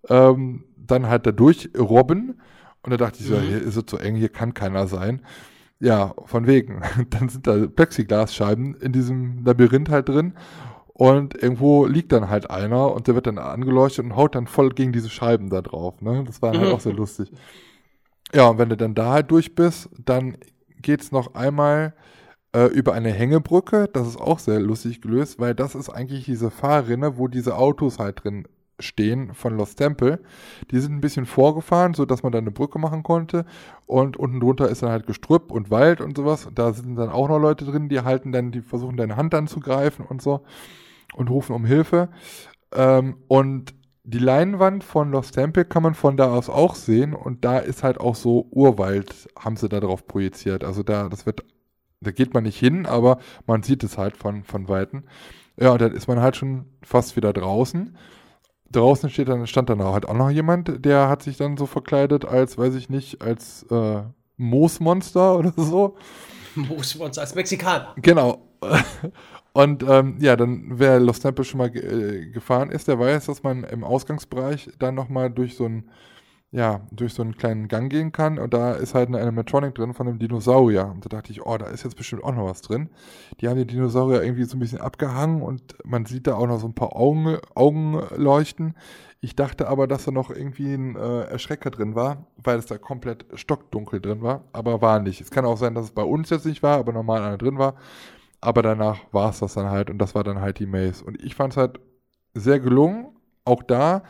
[0.08, 2.40] ähm, dann halt da durch robben.
[2.82, 3.42] Und da dachte ich so, mhm.
[3.42, 5.22] hier ist es so eng, hier kann keiner sein.
[5.80, 6.82] Ja, von wegen.
[7.10, 10.34] Dann sind da Plexiglasscheiben in diesem Labyrinth halt drin.
[11.00, 14.68] Und irgendwo liegt dann halt einer und der wird dann angeleuchtet und haut dann voll
[14.68, 16.02] gegen diese Scheiben da drauf.
[16.02, 16.24] Ne?
[16.26, 17.32] Das war halt auch sehr lustig.
[18.34, 20.36] Ja, und wenn du dann da halt durch bist, dann
[20.82, 21.94] geht's noch einmal
[22.54, 23.88] äh, über eine Hängebrücke.
[23.90, 27.98] Das ist auch sehr lustig gelöst, weil das ist eigentlich diese Fahrrinne, wo diese Autos
[27.98, 28.46] halt drin
[28.78, 30.20] stehen von Lost Temple.
[30.70, 33.46] Die sind ein bisschen vorgefahren, sodass man da eine Brücke machen konnte.
[33.86, 36.46] Und unten drunter ist dann halt Gestrüpp und Wald und sowas.
[36.54, 40.04] Da sind dann auch noch Leute drin, die halten dann, die versuchen deine Hand anzugreifen
[40.04, 40.42] und so
[41.14, 42.08] und rufen um Hilfe.
[42.72, 47.44] Ähm, und die Leinwand von Lost Temple kann man von da aus auch sehen und
[47.44, 50.64] da ist halt auch so Urwald, haben sie da drauf projiziert.
[50.64, 51.44] Also da, das wird,
[52.00, 55.04] da geht man nicht hin, aber man sieht es halt von, von Weitem.
[55.58, 57.96] Ja, und dann ist man halt schon fast wieder draußen.
[58.72, 62.24] Draußen steht dann, stand dann halt auch noch jemand, der hat sich dann so verkleidet
[62.24, 64.02] als, weiß ich nicht, als äh,
[64.36, 65.96] Moosmonster oder so.
[66.54, 67.94] Moosmonster, als Mexikaner.
[67.96, 68.46] Genau.
[69.52, 73.42] Und ähm, ja, dann, wer Los Temple schon mal äh, gefahren ist, der weiß, dass
[73.42, 75.90] man im Ausgangsbereich dann nochmal durch so einen,
[76.52, 78.38] ja, durch so einen kleinen Gang gehen kann.
[78.38, 80.86] Und da ist halt eine Animatronic drin von einem Dinosaurier.
[80.86, 82.90] Und da dachte ich, oh, da ist jetzt bestimmt auch noch was drin.
[83.40, 86.60] Die haben die Dinosaurier irgendwie so ein bisschen abgehangen und man sieht da auch noch
[86.60, 88.74] so ein paar Augen, Augen leuchten.
[89.22, 92.78] Ich dachte aber, dass da noch irgendwie ein äh, Erschrecker drin war, weil es da
[92.78, 95.20] komplett stockdunkel drin war, aber war nicht.
[95.20, 97.58] Es kann auch sein, dass es bei uns jetzt nicht war, aber normal einer drin
[97.58, 97.74] war.
[98.40, 101.04] Aber danach war es das dann halt und das war dann halt die Maze.
[101.04, 101.78] Und ich fand es halt
[102.34, 103.08] sehr gelungen,
[103.44, 104.02] auch da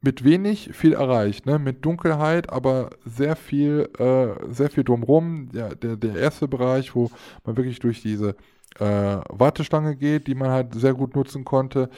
[0.00, 1.58] mit wenig viel erreicht, ne?
[1.58, 5.48] Mit Dunkelheit, aber sehr viel, äh, sehr viel drumrum.
[5.52, 7.10] Ja, der, der erste Bereich, wo
[7.44, 8.36] man wirklich durch diese
[8.78, 8.84] äh,
[9.28, 11.90] Wartestange geht, die man halt sehr gut nutzen konnte.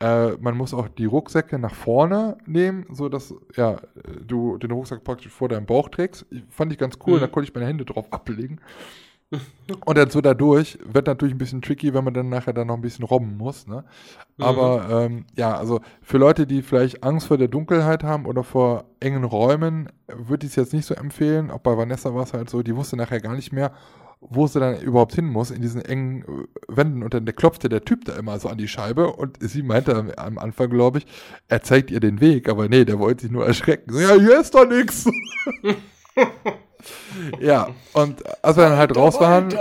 [0.00, 3.80] Äh, man muss auch die Rucksäcke nach vorne nehmen, so dass ja,
[4.24, 6.26] du den Rucksack praktisch vor deinem Bauch trägst.
[6.50, 7.20] Fand ich ganz cool, mhm.
[7.20, 8.60] da konnte ich meine Hände drauf ablegen.
[9.84, 12.76] Und dann so dadurch wird natürlich ein bisschen tricky, wenn man dann nachher dann noch
[12.76, 13.66] ein bisschen robben muss.
[13.66, 13.84] Ne?
[14.38, 15.16] Aber mhm.
[15.16, 19.24] ähm, ja, also für Leute, die vielleicht Angst vor der Dunkelheit haben oder vor engen
[19.24, 21.50] Räumen, würde ich es jetzt nicht so empfehlen.
[21.50, 23.72] Auch bei Vanessa war es halt so, die wusste nachher gar nicht mehr,
[24.20, 27.02] wo sie dann überhaupt hin muss, in diesen engen äh, Wänden.
[27.02, 30.38] Und dann klopfte der Typ da immer so an die Scheibe und sie meinte am
[30.38, 31.06] Anfang, glaube ich,
[31.48, 33.92] er zeigt ihr den Weg, aber nee, der wollte sich nur erschrecken.
[33.92, 35.06] So, ja, hier ist doch nichts.
[37.40, 39.52] ja, und als wir dann halt raus waren,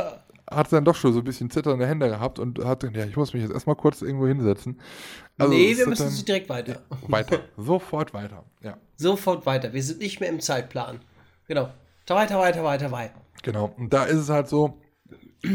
[0.49, 3.05] hat sie dann doch schon so ein bisschen zitternde Hände gehabt und hat gesagt, ja,
[3.05, 4.79] ich muss mich jetzt erstmal kurz irgendwo hinsetzen.
[5.37, 6.81] Also nee, wir müssen direkt weiter.
[7.07, 8.77] Weiter, sofort weiter, ja.
[8.95, 10.99] Sofort weiter, wir sind nicht mehr im Zeitplan.
[11.47, 11.69] Genau,
[12.07, 13.21] weiter, weiter, weiter, weiter.
[13.43, 14.79] Genau, und da ist es halt so,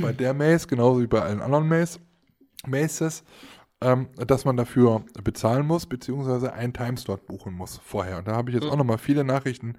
[0.01, 1.99] bei der Maze, genauso wie bei allen anderen Maze,
[2.67, 3.25] Maces,
[3.81, 8.19] ähm, dass man dafür bezahlen muss, beziehungsweise einen Timeslot buchen muss vorher.
[8.19, 8.71] Und da habe ich jetzt mhm.
[8.71, 9.77] auch nochmal viele Nachrichten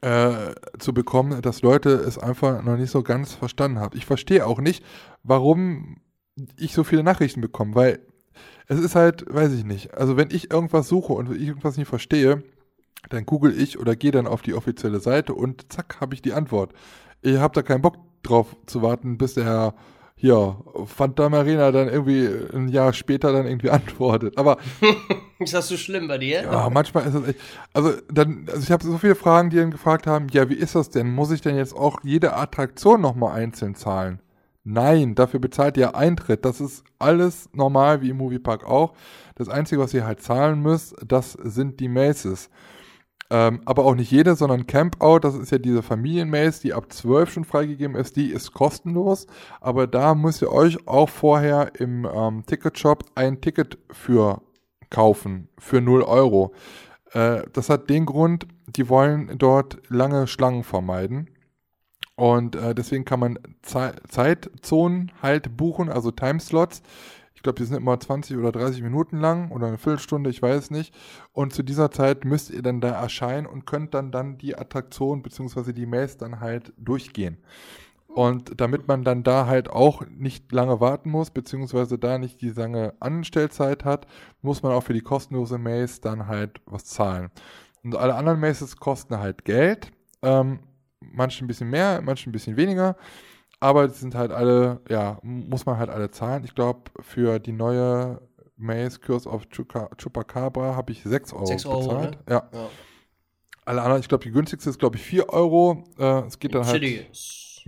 [0.00, 3.96] äh, zu bekommen, dass Leute es einfach noch nicht so ganz verstanden haben.
[3.96, 4.84] Ich verstehe auch nicht,
[5.22, 6.00] warum
[6.56, 8.00] ich so viele Nachrichten bekomme, weil
[8.68, 11.88] es ist halt, weiß ich nicht, also wenn ich irgendwas suche und ich irgendwas nicht
[11.88, 12.42] verstehe,
[13.08, 16.32] dann google ich oder gehe dann auf die offizielle Seite und zack, habe ich die
[16.32, 16.72] Antwort.
[17.22, 19.74] Ich habe da keinen Bock drauf zu warten, bis der
[20.20, 20.56] Hier
[20.86, 24.36] Phantom Arena dann irgendwie ein Jahr später dann irgendwie antwortet.
[24.36, 24.58] Aber
[25.38, 26.42] ist das so schlimm bei dir?
[26.42, 27.40] Ja, manchmal ist es echt.
[27.72, 30.74] Also dann, also ich habe so viele Fragen, die dann gefragt haben, ja, wie ist
[30.74, 31.08] das denn?
[31.08, 34.20] Muss ich denn jetzt auch jede Attraktion nochmal einzeln zahlen?
[34.64, 36.44] Nein, dafür bezahlt ihr Eintritt.
[36.44, 38.94] Das ist alles normal wie im Moviepark auch.
[39.36, 42.50] Das Einzige, was ihr halt zahlen müsst, das sind die Maces.
[43.30, 47.30] Ähm, aber auch nicht jede, sondern Campout, das ist ja diese Familienmaze, die ab 12
[47.30, 49.26] schon freigegeben ist, die ist kostenlos.
[49.60, 54.40] Aber da müsst ihr euch auch vorher im ähm, Ticketshop ein Ticket für
[54.90, 56.54] kaufen, für 0 Euro.
[57.12, 61.28] Äh, das hat den Grund, die wollen dort lange Schlangen vermeiden.
[62.16, 66.82] Und äh, deswegen kann man Ze Zeitzonen halt buchen, also Timeslots.
[67.38, 70.72] Ich glaube, die sind immer 20 oder 30 Minuten lang oder eine Viertelstunde, ich weiß
[70.72, 70.92] nicht.
[71.30, 75.22] Und zu dieser Zeit müsst ihr dann da erscheinen und könnt dann dann die Attraktion
[75.22, 75.72] bzw.
[75.72, 77.38] die Maze dann halt durchgehen.
[78.08, 82.50] Und damit man dann da halt auch nicht lange warten muss, beziehungsweise da nicht die
[82.50, 84.08] lange Anstellzeit hat,
[84.42, 87.30] muss man auch für die kostenlose Maze dann halt was zahlen.
[87.84, 89.92] Und alle anderen Maces kosten halt Geld.
[90.22, 90.58] Ähm,
[90.98, 92.96] manche ein bisschen mehr, manche ein bisschen weniger.
[93.60, 96.44] Aber die sind halt alle, ja, muss man halt alle zahlen.
[96.44, 98.20] Ich glaube, für die neue
[98.56, 102.10] Maze Curse of Chupacabra habe ich 6 Euro, 6 Euro bezahlt.
[102.12, 102.34] Ne?
[102.34, 102.48] Ja.
[102.52, 102.68] ja.
[103.64, 105.84] Alle anderen, ich glaube, die günstigste ist, glaube ich, 4 Euro.
[105.98, 106.82] Äh, es geht dann halt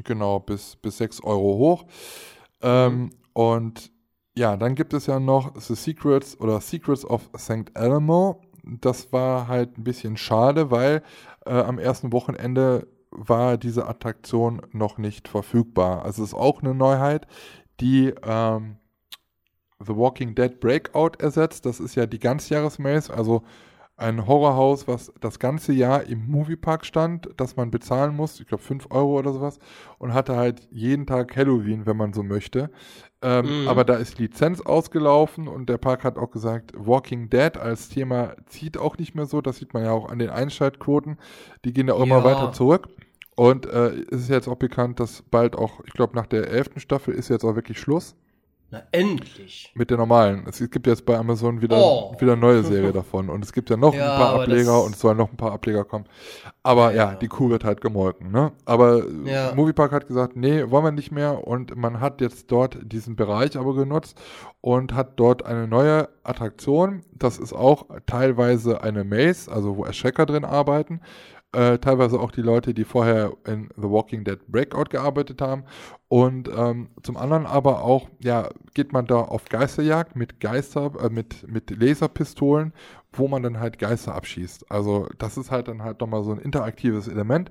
[0.05, 1.84] genau bis, bis 6 Euro hoch.
[2.62, 3.11] Ähm, mhm.
[3.32, 3.93] Und
[4.36, 7.70] ja, dann gibt es ja noch The Secrets oder Secrets of St.
[7.74, 8.41] Elmo.
[8.62, 11.03] Das war halt ein bisschen schade, weil
[11.47, 16.05] äh, am ersten Wochenende war diese Attraktion noch nicht verfügbar.
[16.05, 17.27] Also es ist auch eine Neuheit,
[17.81, 18.77] die ähm,
[19.81, 21.67] The Walking Dead Breakout ersetzt.
[21.67, 23.43] Das ist ja die Ganzjahresmaze, also
[24.01, 28.62] ein Horrorhaus, was das ganze Jahr im Moviepark stand, das man bezahlen muss, ich glaube
[28.62, 29.59] 5 Euro oder sowas,
[29.98, 32.70] und hatte halt jeden Tag Halloween, wenn man so möchte.
[33.22, 33.68] Ähm, mhm.
[33.68, 38.34] Aber da ist Lizenz ausgelaufen und der Park hat auch gesagt, Walking Dead als Thema
[38.46, 39.42] zieht auch nicht mehr so.
[39.42, 41.18] Das sieht man ja auch an den Einschaltquoten.
[41.66, 42.05] Die gehen ja auch ja.
[42.07, 42.88] immer weiter zurück.
[43.36, 46.80] Und äh, es ist jetzt auch bekannt, dass bald auch, ich glaube, nach der elften
[46.80, 48.16] Staffel ist jetzt auch wirklich Schluss.
[48.73, 49.73] Na, endlich.
[49.75, 50.45] Mit der normalen.
[50.49, 52.14] Es gibt jetzt bei Amazon wieder, oh.
[52.21, 53.29] wieder eine neue Serie davon.
[53.29, 55.51] Und es gibt ja noch ja, ein paar Ableger und es sollen noch ein paar
[55.53, 56.05] Ableger kommen.
[56.62, 58.31] Aber ja, ja die Kuh wird halt gemolken.
[58.31, 58.53] Ne?
[58.64, 59.53] Aber ja.
[59.57, 61.47] Moviepark hat gesagt, nee, wollen wir nicht mehr.
[61.49, 64.21] Und man hat jetzt dort diesen Bereich aber genutzt
[64.61, 67.03] und hat dort eine neue Attraktion.
[67.12, 71.01] Das ist auch teilweise eine Maze, also wo Erschrecker drin arbeiten.
[71.53, 75.64] Äh, teilweise auch die Leute, die vorher in The Walking Dead Breakout gearbeitet haben.
[76.07, 81.11] Und ähm, zum anderen aber auch, ja, geht man da auf Geisterjagd mit Geister, äh,
[81.11, 82.72] mit, mit Laserpistolen,
[83.12, 84.70] wo man dann halt Geister abschießt.
[84.70, 87.51] Also das ist halt dann halt nochmal so ein interaktives Element.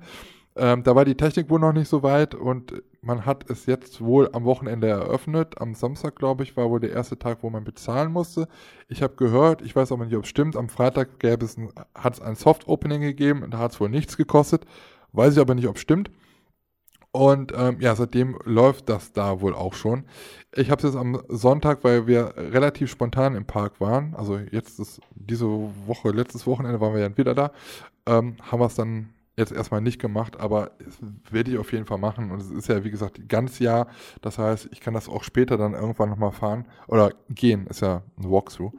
[0.60, 4.02] Ähm, da war die Technik wohl noch nicht so weit und man hat es jetzt
[4.02, 5.58] wohl am Wochenende eröffnet.
[5.58, 8.46] Am Samstag, glaube ich, war wohl der erste Tag, wo man bezahlen musste.
[8.86, 11.70] Ich habe gehört, ich weiß aber nicht, ob es stimmt, am Freitag gäbe es ein,
[11.94, 14.66] hat es ein Soft-Opening gegeben und da hat es wohl nichts gekostet.
[15.12, 16.10] Weiß ich aber nicht, ob es stimmt.
[17.10, 20.04] Und ähm, ja, seitdem läuft das da wohl auch schon.
[20.54, 24.78] Ich habe es jetzt am Sonntag, weil wir relativ spontan im Park waren, also jetzt
[24.78, 25.46] ist diese
[25.86, 27.50] Woche, letztes Wochenende waren wir ja wieder da,
[28.04, 29.08] ähm, haben wir es dann
[29.40, 30.72] jetzt erstmal nicht gemacht, aber
[31.30, 32.30] werde ich auf jeden Fall machen.
[32.30, 33.88] Und es ist ja, wie gesagt, ganz Jahr.
[34.20, 37.66] Das heißt, ich kann das auch später dann irgendwann nochmal fahren oder gehen.
[37.66, 38.72] Ist ja ein Walkthrough.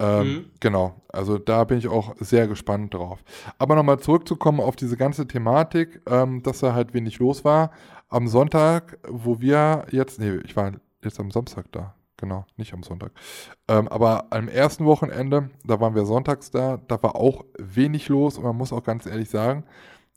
[0.00, 0.44] Ähm, mhm.
[0.60, 3.22] Genau, also da bin ich auch sehr gespannt drauf.
[3.58, 7.70] Aber nochmal zurückzukommen auf diese ganze Thematik, ähm, dass da halt wenig los war.
[8.08, 10.72] Am Sonntag, wo wir jetzt, nee, ich war
[11.04, 13.12] jetzt am Samstag da, genau, nicht am Sonntag.
[13.66, 18.38] Ähm, aber am ersten Wochenende, da waren wir sonntags da, da war auch wenig los
[18.38, 19.64] und man muss auch ganz ehrlich sagen,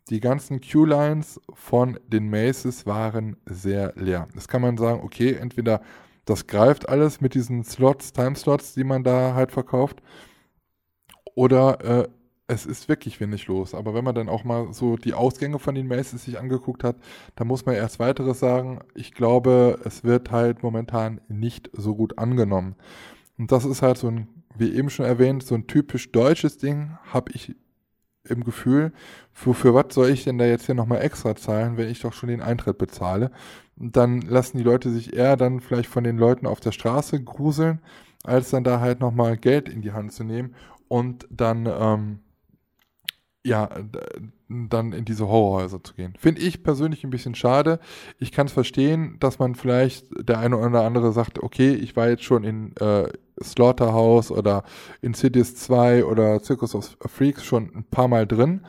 [0.10, 4.28] die ganzen Q-Lines von den Maces waren sehr leer.
[4.36, 5.82] Das kann man sagen, okay, entweder
[6.26, 10.02] das greift alles mit diesen Slots, Timeslots, die man da halt verkauft,
[11.36, 12.08] oder äh,
[12.48, 13.74] es ist wirklich wenig los.
[13.74, 16.98] Aber wenn man dann auch mal so die Ausgänge von den Maces sich angeguckt hat,
[17.36, 18.80] dann muss man erst weiteres sagen.
[18.96, 22.76] Ich glaube, es wird halt momentan nicht so gut angenommen.
[23.38, 24.28] Und das ist halt so ein,
[24.58, 27.56] wie eben schon erwähnt, so ein typisch deutsches Ding, habe ich
[28.26, 28.94] im Gefühl,
[29.34, 32.14] für, für was soll ich denn da jetzt hier nochmal extra zahlen, wenn ich doch
[32.14, 33.32] schon den Eintritt bezahle?
[33.78, 37.22] Und dann lassen die Leute sich eher dann vielleicht von den Leuten auf der Straße
[37.24, 37.82] gruseln,
[38.24, 40.56] als dann da halt nochmal Geld in die Hand zu nehmen
[40.88, 42.20] und dann ähm,
[43.46, 43.70] ja,
[44.48, 46.14] dann in diese Horrorhäuser zu gehen.
[46.18, 47.80] Finde ich persönlich ein bisschen schade.
[48.20, 52.10] Ich kann es verstehen, dass man vielleicht der eine oder andere sagt, okay, ich war
[52.10, 53.08] jetzt schon in äh,
[53.42, 54.64] Slaughterhouse oder
[55.02, 58.62] in Cities 2 oder Circus of Freaks schon ein paar Mal drin.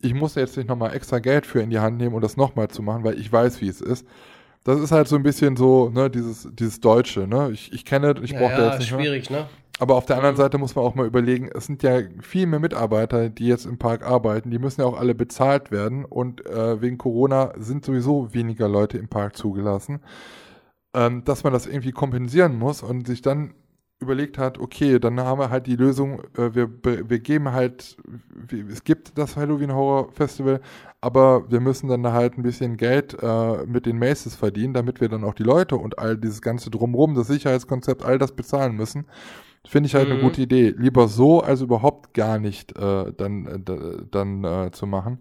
[0.00, 2.68] Ich muss jetzt nicht nochmal extra Geld für in die Hand nehmen, um das nochmal
[2.68, 4.06] zu machen, weil ich weiß, wie es ist.
[4.64, 7.50] das ist halt so ein bisschen so, ne, dieses, dieses Deutsche, ne?
[7.52, 9.40] Ich, ich kenne, ich ja, brauche ja, da jetzt nicht schwierig, mehr.
[9.42, 9.48] ne?
[9.78, 10.40] Aber auf der anderen mhm.
[10.40, 13.78] Seite muss man auch mal überlegen, es sind ja viel mehr Mitarbeiter, die jetzt im
[13.78, 18.32] Park arbeiten, die müssen ja auch alle bezahlt werden und äh, wegen Corona sind sowieso
[18.32, 20.00] weniger Leute im Park zugelassen,
[20.94, 23.54] ähm, dass man das irgendwie kompensieren muss und sich dann
[23.98, 27.96] überlegt hat, okay, dann haben wir halt die Lösung, äh, wir, wir geben halt,
[28.70, 30.60] es gibt das Halloween Horror Festival,
[31.00, 35.08] aber wir müssen dann halt ein bisschen Geld äh, mit den Maces verdienen, damit wir
[35.08, 39.06] dann auch die Leute und all dieses ganze Drumherum, das Sicherheitskonzept, all das bezahlen müssen.
[39.68, 40.14] Finde ich halt mhm.
[40.14, 40.74] eine gute Idee.
[40.76, 45.18] Lieber so, als überhaupt gar nicht äh, dann, äh, dann äh, zu machen.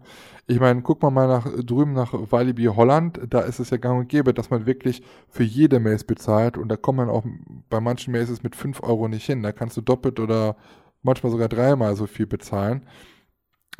[0.48, 4.00] Ich meine, guck mal mal nach drüben nach Walibi Holland, da ist es ja gang
[4.02, 7.24] und gäbe, dass man wirklich für jede Maze bezahlt und da kommt man auch
[7.70, 9.42] bei manchen Maces mit 5 Euro nicht hin.
[9.42, 10.56] Da kannst du doppelt oder
[11.02, 12.86] manchmal sogar dreimal so viel bezahlen.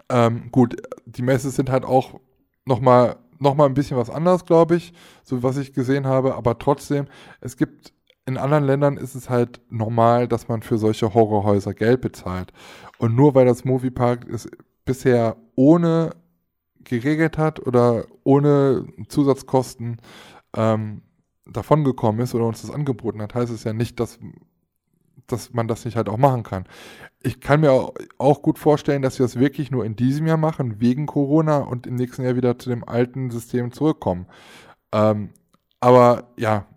[0.10, 2.20] Ähm, gut, die Maces sind halt auch
[2.66, 4.94] nochmal noch mal ein bisschen was anderes, glaube ich,
[5.24, 7.06] so was ich gesehen habe, aber trotzdem,
[7.42, 7.94] es gibt
[8.26, 12.52] in anderen Ländern ist es halt normal, dass man für solche Horrorhäuser Geld bezahlt.
[12.98, 14.50] Und nur weil das Moviepark es
[14.84, 16.12] bisher ohne
[16.84, 19.98] geregelt hat oder ohne Zusatzkosten
[20.56, 21.02] ähm,
[21.46, 24.20] davongekommen ist oder uns das angeboten hat, heißt es ja nicht, dass,
[25.28, 26.66] dass man das nicht halt auch machen kann.
[27.22, 30.80] Ich kann mir auch gut vorstellen, dass wir das wirklich nur in diesem Jahr machen,
[30.80, 34.28] wegen Corona und im nächsten Jahr wieder zu dem alten System zurückkommen.
[34.92, 35.30] Ähm,
[35.80, 36.68] aber ja,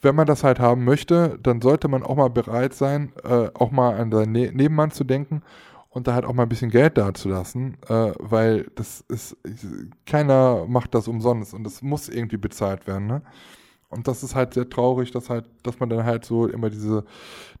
[0.00, 3.70] wenn man das halt haben möchte, dann sollte man auch mal bereit sein, äh, auch
[3.70, 5.42] mal an seinen ne Nebenmann zu denken
[5.90, 9.36] und da halt auch mal ein bisschen Geld dazulassen, äh, weil das ist,
[10.06, 13.22] keiner macht das umsonst und das muss irgendwie bezahlt werden, ne?
[13.88, 17.04] Und das ist halt sehr traurig, dass halt, dass man dann halt so immer diese,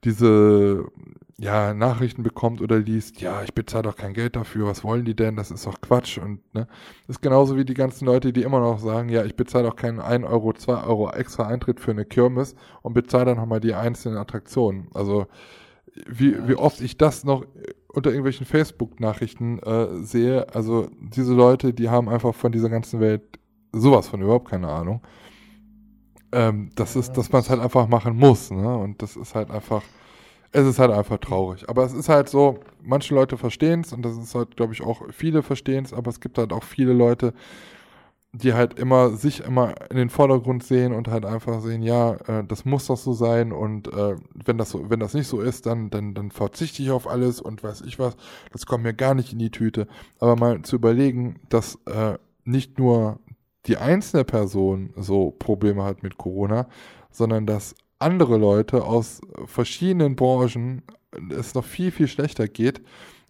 [0.04, 0.84] diese,
[1.40, 5.14] ja, Nachrichten bekommt oder liest, ja, ich bezahle doch kein Geld dafür, was wollen die
[5.14, 5.36] denn?
[5.36, 6.18] Das ist doch Quatsch.
[6.18, 6.66] Und ne,
[7.06, 9.76] das ist genauso wie die ganzen Leute, die immer noch sagen, ja, ich bezahle doch
[9.76, 13.74] keinen 1 Euro, 2 Euro extra Eintritt für eine Kirmes und bezahle dann nochmal die
[13.74, 14.88] einzelnen Attraktionen.
[14.94, 15.26] Also
[16.06, 17.44] wie, wie oft ich das noch
[17.88, 23.22] unter irgendwelchen Facebook-Nachrichten äh, sehe, also diese Leute, die haben einfach von dieser ganzen Welt
[23.72, 25.02] sowas von überhaupt keine Ahnung.
[26.32, 28.76] Ähm, das ist, dass man es halt einfach machen muss, ne?
[28.76, 29.82] Und das ist halt einfach,
[30.52, 31.68] es ist halt einfach traurig.
[31.68, 34.82] Aber es ist halt so, manche Leute verstehen es und das ist halt, glaube ich,
[34.82, 37.34] auch viele verstehen es, aber es gibt halt auch viele Leute,
[38.32, 42.44] die halt immer sich immer in den Vordergrund sehen und halt einfach sehen, ja, äh,
[42.44, 45.64] das muss doch so sein und äh, wenn das so, wenn das nicht so ist,
[45.66, 48.16] dann, dann, dann verzichte ich auf alles und weiß ich was,
[48.52, 49.88] das kommt mir gar nicht in die Tüte.
[50.20, 53.18] Aber mal zu überlegen, dass äh, nicht nur
[53.68, 56.68] die einzelne Person so Probleme hat mit Corona,
[57.10, 60.82] sondern dass andere Leute aus verschiedenen Branchen
[61.30, 62.82] es noch viel, viel schlechter geht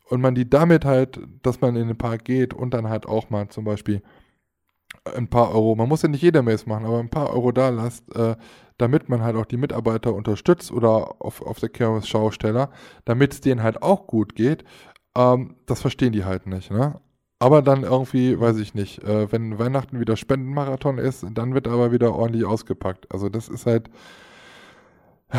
[0.08, 3.30] und man die damit halt, dass man in den Park geht und dann halt auch
[3.30, 4.02] mal zum Beispiel
[5.16, 7.68] ein paar Euro, man muss ja nicht jeder Mails machen, aber ein paar Euro da
[7.70, 8.36] lasst, äh,
[8.78, 12.70] damit man halt auch die Mitarbeiter unterstützt oder auf, auf der Kirmes Schausteller,
[13.04, 14.64] damit es denen halt auch gut geht,
[15.16, 17.00] ähm, das verstehen die halt nicht, ne?
[17.40, 21.92] Aber dann irgendwie, weiß ich nicht, äh, wenn Weihnachten wieder Spendenmarathon ist, dann wird aber
[21.92, 23.12] wieder ordentlich ausgepackt.
[23.12, 23.88] Also das ist halt,
[25.30, 25.38] äh,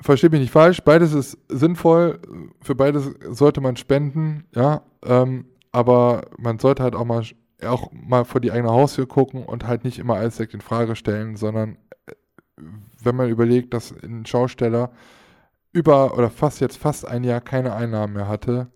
[0.00, 2.18] verstehe mich nicht falsch, beides ist sinnvoll,
[2.60, 7.22] für beides sollte man spenden, ja, ähm, aber man sollte halt auch mal
[7.64, 10.96] auch mal vor die eigene Haustür gucken und halt nicht immer alles direkt in Frage
[10.96, 12.12] stellen, sondern äh,
[13.02, 14.90] wenn man überlegt, dass ein Schausteller
[15.72, 18.68] über oder fast jetzt fast ein Jahr keine Einnahmen mehr hatte,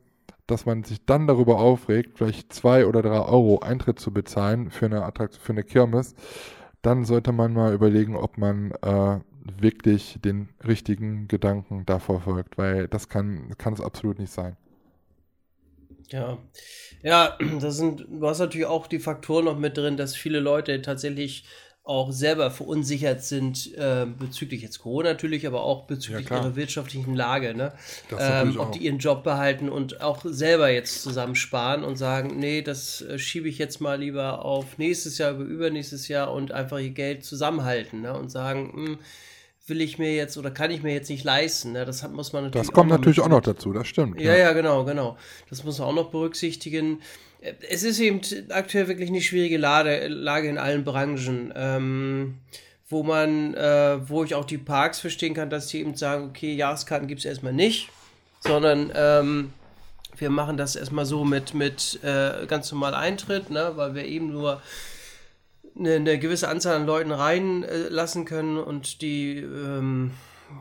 [0.51, 4.87] dass man sich dann darüber aufregt, vielleicht zwei oder drei Euro Eintritt zu bezahlen für
[4.87, 6.15] eine Attraktion, für eine Kirmes,
[6.83, 9.21] dann sollte man mal überlegen, ob man äh,
[9.59, 14.57] wirklich den richtigen Gedanken da verfolgt, weil das kann, kann es absolut nicht sein.
[16.09, 16.39] Ja,
[17.03, 20.83] ja, das sind, du hast natürlich auch die Faktoren noch mit drin, dass viele Leute
[20.83, 21.45] tatsächlich
[21.91, 27.17] auch selber verunsichert sind äh, bezüglich jetzt Corona natürlich, aber auch bezüglich ja, ihrer wirtschaftlichen
[27.17, 27.73] Lage, ne?
[28.17, 33.03] Ähm, ob die ihren Job behalten und auch selber jetzt zusammensparen und sagen, nee, das
[33.03, 36.91] äh, schiebe ich jetzt mal lieber auf nächstes Jahr, über übernächstes Jahr und einfach ihr
[36.91, 38.17] Geld zusammenhalten, ne?
[38.17, 38.99] Und sagen, mh, hm,
[39.67, 41.73] will ich mir jetzt oder kann ich mir jetzt nicht leisten.
[41.73, 41.85] Ne?
[41.85, 42.69] Das hat, muss man natürlich.
[42.69, 44.21] Das kommt natürlich auch noch dazu, das stimmt.
[44.21, 45.17] Ja, ja, ja, genau, genau.
[45.49, 47.01] Das muss man auch noch berücksichtigen.
[47.69, 48.21] Es ist eben
[48.51, 52.39] aktuell wirklich eine schwierige Lage, Lage in allen Branchen, ähm,
[52.89, 56.53] wo man, äh, wo ich auch die Parks verstehen kann, dass die eben sagen, okay,
[56.53, 57.89] Jahreskarten gibt es erstmal nicht,
[58.41, 59.53] sondern ähm,
[60.17, 64.33] wir machen das erstmal so mit, mit äh, ganz normal Eintritt, ne, weil wir eben
[64.33, 64.61] nur
[65.79, 70.13] eine, eine gewisse Anzahl an Leuten reinlassen äh, können und die, ähm,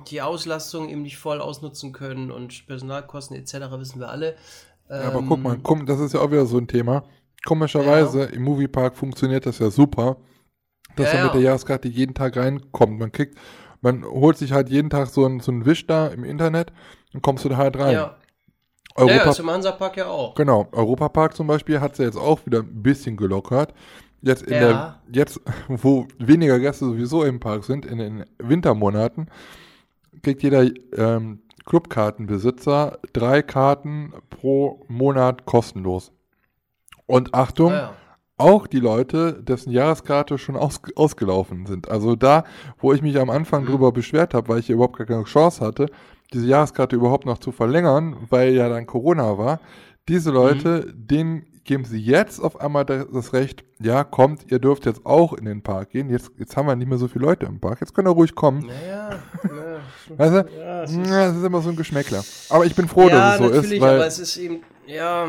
[0.08, 3.54] die Auslastung eben nicht voll ausnutzen können und Personalkosten etc.
[3.72, 4.36] wissen wir alle.
[4.90, 7.04] Ja, aber guck mal, ähm, komm, das ist ja auch wieder so ein Thema.
[7.46, 8.26] Komischerweise ja.
[8.26, 10.18] im Moviepark funktioniert das ja super.
[10.96, 11.26] dass Ja, ja.
[11.26, 13.00] mit der Jahreskarte jeden Tag reinkommt.
[13.00, 13.38] Man kriegt,
[13.82, 16.74] man holt sich halt jeden Tag so einen, so einen Wisch da im Internet
[17.14, 17.94] und kommst du da halt rein.
[17.94, 18.18] Ja.
[18.96, 20.36] Europa, Ja, ist im Hansapark ja auch.
[20.36, 23.74] genau, Europapark zum Beispiel hat es ja jetzt auch wieder ein bisschen gelockert.
[24.22, 29.28] Jetzt in der, jetzt, wo weniger Gäste sowieso im Park sind, in den Wintermonaten,
[30.22, 30.66] kriegt jeder
[30.98, 36.12] ähm, Clubkartenbesitzer drei Karten pro Monat kostenlos.
[37.06, 37.94] Und Achtung, Ah, ja.
[38.38, 41.90] auch die Leute, dessen Jahreskarte schon aus, ausgelaufen sind.
[41.90, 42.44] Also da,
[42.80, 43.68] wo ich mich am Anfang Mhm.
[43.68, 45.88] drüber beschwert habe, weil ich hier überhaupt gar keine Chance hatte,
[46.34, 49.60] diese Jahreskarte überhaupt noch zu verlängern, weil ja dann Corona war,
[50.08, 51.08] diese Leute, Mhm.
[51.08, 55.46] denen geben sie jetzt auf einmal das Recht, ja, kommt, ihr dürft jetzt auch in
[55.46, 56.10] den Park gehen.
[56.10, 57.80] Jetzt, jetzt haben wir nicht mehr so viele Leute im Park.
[57.80, 58.66] Jetzt könnt ihr ruhig kommen.
[58.66, 59.12] Naja,
[59.44, 59.80] ja.
[60.18, 60.60] Weißt du?
[60.60, 62.26] Ja, es Ja, ist- das ist immer so ein Geschmäckler.
[62.50, 64.64] Aber ich bin froh, ja, dass es so natürlich, ist, weil aber es ist eben,
[64.88, 65.28] ja,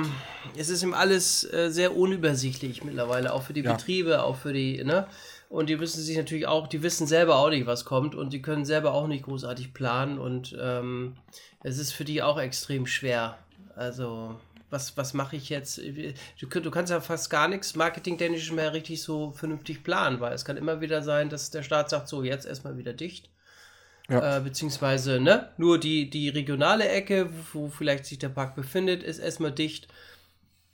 [0.57, 3.74] es ist eben alles äh, sehr unübersichtlich mittlerweile, auch für die Ja.
[3.74, 5.07] Betriebe, auch für die, ne?
[5.51, 8.41] Und die wissen sich natürlich auch, die wissen selber auch nicht, was kommt und die
[8.41, 11.16] können selber auch nicht großartig planen und ähm,
[11.62, 13.36] es ist für die auch extrem schwer.
[13.76, 14.36] Also,
[14.71, 15.79] was, was mache ich jetzt?
[16.41, 20.45] Du, du kannst ja fast gar nichts marketingtechnisch mehr richtig so vernünftig planen, weil es
[20.45, 23.31] kann immer wieder sein, dass der Staat sagt, so, jetzt erstmal wieder dicht.
[24.09, 24.39] Ja.
[24.39, 29.03] Äh, beziehungsweise, ne, nur die, die regionale Ecke, wo, wo vielleicht sich der Park befindet,
[29.03, 29.89] ist erstmal dicht.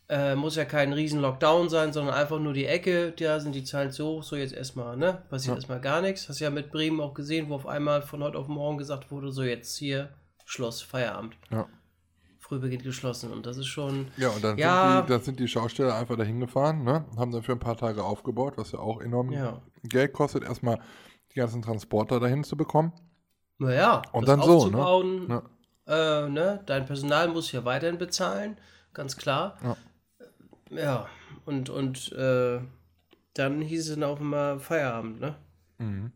[0.09, 3.65] Äh, muss ja kein riesen Lockdown sein, sondern einfach nur die Ecke, da sind die
[3.65, 5.23] Zahlen so hoch, so jetzt erstmal, ne?
[5.31, 5.57] Passiert Ja.
[5.57, 6.29] erstmal gar nichts.
[6.29, 9.33] Hast ja mit Bremen auch gesehen, wo auf einmal von heute auf morgen gesagt wurde,
[9.33, 10.11] so jetzt hier
[10.45, 11.35] Schluss, Feierabend.
[11.51, 11.67] Ja.
[12.47, 14.07] Frühbeginn geschlossen und das ist schon.
[14.17, 14.99] Ja, und dann, Ja.
[14.99, 17.05] Sind, die, dann sind die Schausteller einfach dahin gefahren, ne?
[17.17, 19.63] haben dann für ein paar Tage aufgebaut, was ja auch enorm Ja.
[19.83, 20.79] Geld kostet, erstmal
[21.33, 22.93] die ganzen Transporter dahin zu bekommen.
[23.59, 25.43] Naja, Und dann so, ne?
[25.87, 26.25] Ja.
[26.25, 26.63] Äh, ne?
[26.67, 28.57] Dein Personal muss ja weiterhin bezahlen,
[28.93, 29.59] ganz klar.
[29.63, 29.77] Ja.
[30.71, 31.07] Ja,
[31.47, 32.61] und, und äh,
[33.35, 35.37] dann hieß es dann auch immer Feierabend, ne?
[35.79, 36.13] Mhm.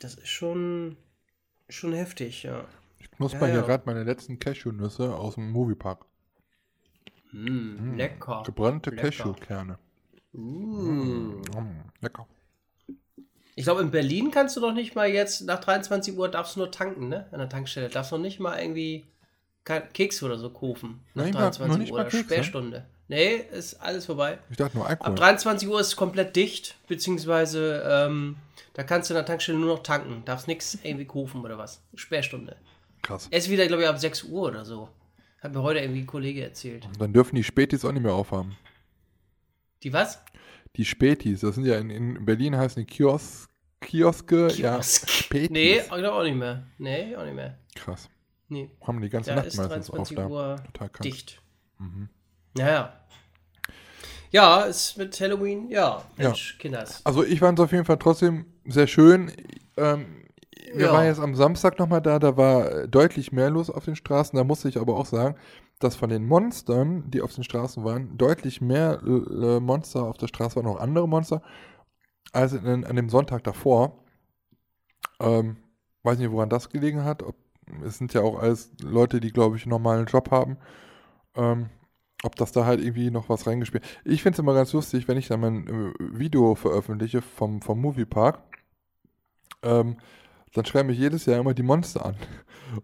[0.00, 0.96] Das ist schon,
[1.68, 2.64] schon heftig, ja.
[3.04, 3.66] Ich knusper Ja, hier ja.
[3.66, 6.04] gerade meine letzten Cashewnüsse aus dem Moviepark.
[7.32, 8.42] Mm, Lecker.
[8.46, 9.02] Gebrannte Lecker.
[9.10, 9.78] Cashewkerne.
[10.32, 10.38] Mm.
[10.40, 11.42] Mm,
[12.00, 12.26] lecker.
[13.56, 16.60] Ich glaube, in Berlin kannst du doch nicht mal jetzt, nach 23 Uhr darfst du
[16.60, 17.26] nur tanken, ne?
[17.30, 17.88] An der Tankstelle.
[17.88, 19.04] Darfst noch nicht mal irgendwie
[19.64, 21.00] Ke- Kekse oder so kaufen.
[21.14, 22.24] Nach mal- 23 noch nicht Uhr oder Kekse?
[22.24, 22.84] Sperrstunde.
[23.06, 24.38] Nee, ist alles vorbei.
[24.50, 25.10] Ich dachte nur Alkohol.
[25.12, 28.36] Ab 23 Uhr ist es komplett dicht, beziehungsweise ähm,
[28.72, 30.22] da kannst du in der Tankstelle nur noch tanken.
[30.24, 31.80] Darfst nichts irgendwie kaufen oder was.
[31.94, 32.56] Sperrstunde.
[33.04, 33.28] Krass.
[33.30, 34.88] Erst wieder, glaube ich, ab 6 Uhr oder so.
[35.40, 36.88] Hat mir heute irgendwie ein Kollege erzählt.
[36.98, 38.56] Dann dürfen die Spätis auch nicht mehr aufhaben.
[39.82, 40.18] Die was?
[40.76, 43.46] Die Spätis, das sind ja in, in Berlin heißen die Kios,
[43.80, 45.08] Kioske, ja, Kiosk.
[45.08, 45.50] Spätis.
[45.50, 46.66] Nee, ich glaube auch nicht mehr.
[46.78, 47.58] Nee, auch nicht mehr.
[47.76, 48.08] Krass.
[48.48, 48.70] Nee.
[48.80, 50.26] Haben die ganze Da Nacht ist meistens auf 23 da.
[50.28, 51.04] Uhr Total kalt.
[51.04, 51.42] dicht.
[51.78, 52.08] Mhm.
[52.56, 53.00] Naja.
[54.30, 56.02] Ja, ist mit Halloween, ja.
[56.16, 57.04] Mensch, Kinders.
[57.04, 59.30] Also ich fand es auf jeden Fall trotzdem sehr schön.
[59.76, 60.23] Ähm,
[60.74, 60.92] wir Ja.
[60.92, 64.36] waren jetzt am Samstag nochmal da, da war deutlich mehr los auf den Straßen.
[64.36, 65.36] Da musste ich aber auch sagen,
[65.78, 70.28] dass von den Monstern, die auf den Straßen waren, deutlich mehr äh, Monster auf der
[70.28, 71.42] Straße waren, auch andere Monster,
[72.32, 74.04] als in, an dem Sonntag davor.
[75.20, 75.56] Ähm,
[76.02, 77.22] weiß nicht, woran das gelegen hat.
[77.22, 77.36] Ob,
[77.84, 80.58] es sind ja auch alles Leute, die, glaube ich, einen normalen Job haben.
[81.36, 81.70] Ähm,
[82.22, 83.84] ob das da halt irgendwie noch was reingespielt.
[84.04, 87.80] Ich finde es immer ganz lustig, wenn ich dann mein äh, Video veröffentliche vom, vom
[87.80, 88.40] Moviepark.
[89.62, 89.96] Ähm,
[90.54, 92.16] dann schreiben mich jedes Jahr immer die Monster an.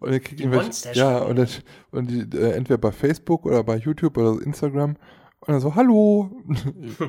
[0.01, 1.49] Und dann krieg Die ich Monster Ja, und, dann,
[1.93, 4.97] und die, äh, entweder bei Facebook oder bei YouTube oder Instagram.
[5.41, 6.31] Und dann so, hallo.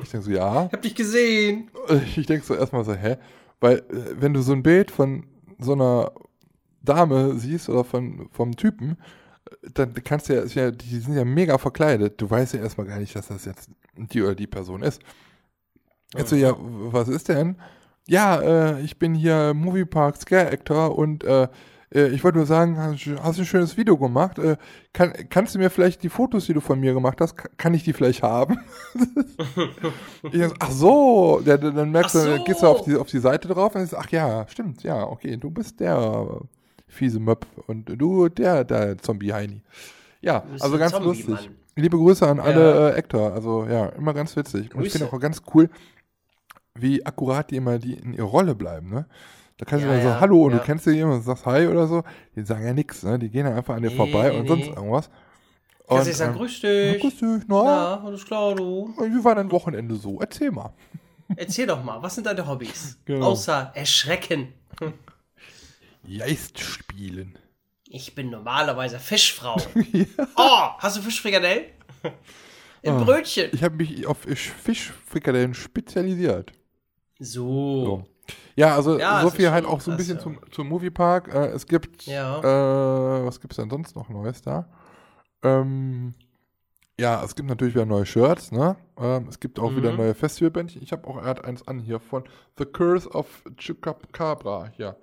[0.02, 0.66] Ich denke so, ja.
[0.66, 1.70] Ich hab dich gesehen.
[2.16, 3.16] Ich denke so erstmal so, hä?
[3.60, 5.26] Weil, äh, wenn du so ein Bild von
[5.58, 6.12] so einer
[6.80, 8.98] Dame siehst oder von, vom Typen,
[9.50, 12.20] äh, dann kannst du ja, die sind ja mega verkleidet.
[12.20, 15.02] Du weißt ja erstmal gar nicht, dass das jetzt die oder die Person ist.
[16.16, 17.56] Jetzt so, ja, was ist denn?
[18.08, 21.46] Ja, äh, ich bin hier Moviepark Scare Actor und äh,
[21.94, 24.38] äh, ich wollte nur sagen, hast, hast du ein schönes Video gemacht?
[24.38, 24.56] Äh,
[24.92, 27.74] kann, kannst du mir vielleicht die Fotos, die du von mir gemacht hast, ka- kann
[27.74, 28.58] ich die vielleicht haben?
[30.22, 32.44] so, ach so, ja, dann merkst Ach du, dann so.
[32.44, 35.36] gehst du auf die, auf die Seite drauf und sagst, ach ja, stimmt, ja, okay,
[35.36, 36.40] du bist der
[36.88, 39.62] fiese Möp und du der, der Zombie-Heini.
[40.20, 41.28] Ja, also ganz Zombie, lustig.
[41.28, 41.56] Mann.
[41.76, 42.42] Liebe Grüße an Ja.
[42.42, 44.74] alle äh, Actor, also ja, immer ganz witzig.
[44.74, 45.16] Und ich finde Grüße.
[45.16, 45.70] auch ganz cool,
[46.74, 49.06] wie akkurat die immer die in ihrer Rolle bleiben, ne?
[49.58, 50.58] Da kannst du Ja, dann so, ja, hallo, und ja.
[50.58, 52.02] du kennst die jemand und sagst Hi oder so,
[52.34, 53.18] die sagen ja nichts, ne?
[53.18, 54.72] Die gehen dann einfach an dir Nee, vorbei nee, und sonst nee.
[54.74, 55.10] irgendwas.
[55.88, 57.00] Kannst Und, du sagen, ähm, grüß ja, dich.
[57.02, 58.94] grüß dich, na, Na, alles klar, du.
[58.98, 60.18] wie war dein Wochenende so?
[60.20, 60.72] Erzähl mal.
[61.36, 62.98] Erzähl doch mal, was sind deine Hobbys?
[63.04, 63.26] Genau.
[63.26, 64.48] Außer Erschrecken.
[66.18, 67.38] Geist spielen.
[67.88, 69.56] Ich bin normalerweise Fischfrau.
[70.36, 71.64] Oh, hast du Fischfrikadellen?
[72.82, 73.04] Im Ah.
[73.04, 73.50] Brötchen.
[73.52, 76.52] Ich habe mich auf Fischfrikadellen spezialisiert.
[77.22, 77.84] So.
[77.84, 78.06] so.
[78.54, 80.22] Ja, also ja, so viel halt auch so ein bisschen ja.
[80.22, 81.32] zum, zum Moviepark.
[81.34, 82.38] Äh, es gibt, ja.
[82.40, 84.68] äh, was gibt es denn sonst noch Neues da?
[85.42, 86.14] Ähm,
[86.98, 88.76] ja, es gibt natürlich wieder neue Shirts, ne?
[88.98, 89.76] Ähm, es gibt auch mhm.
[89.76, 90.82] wieder neue Festivalbändchen.
[90.82, 92.24] Ich habe auch gerade eins an hier von
[92.58, 94.70] The Curse of Chupacabra.
[94.76, 94.96] Ja.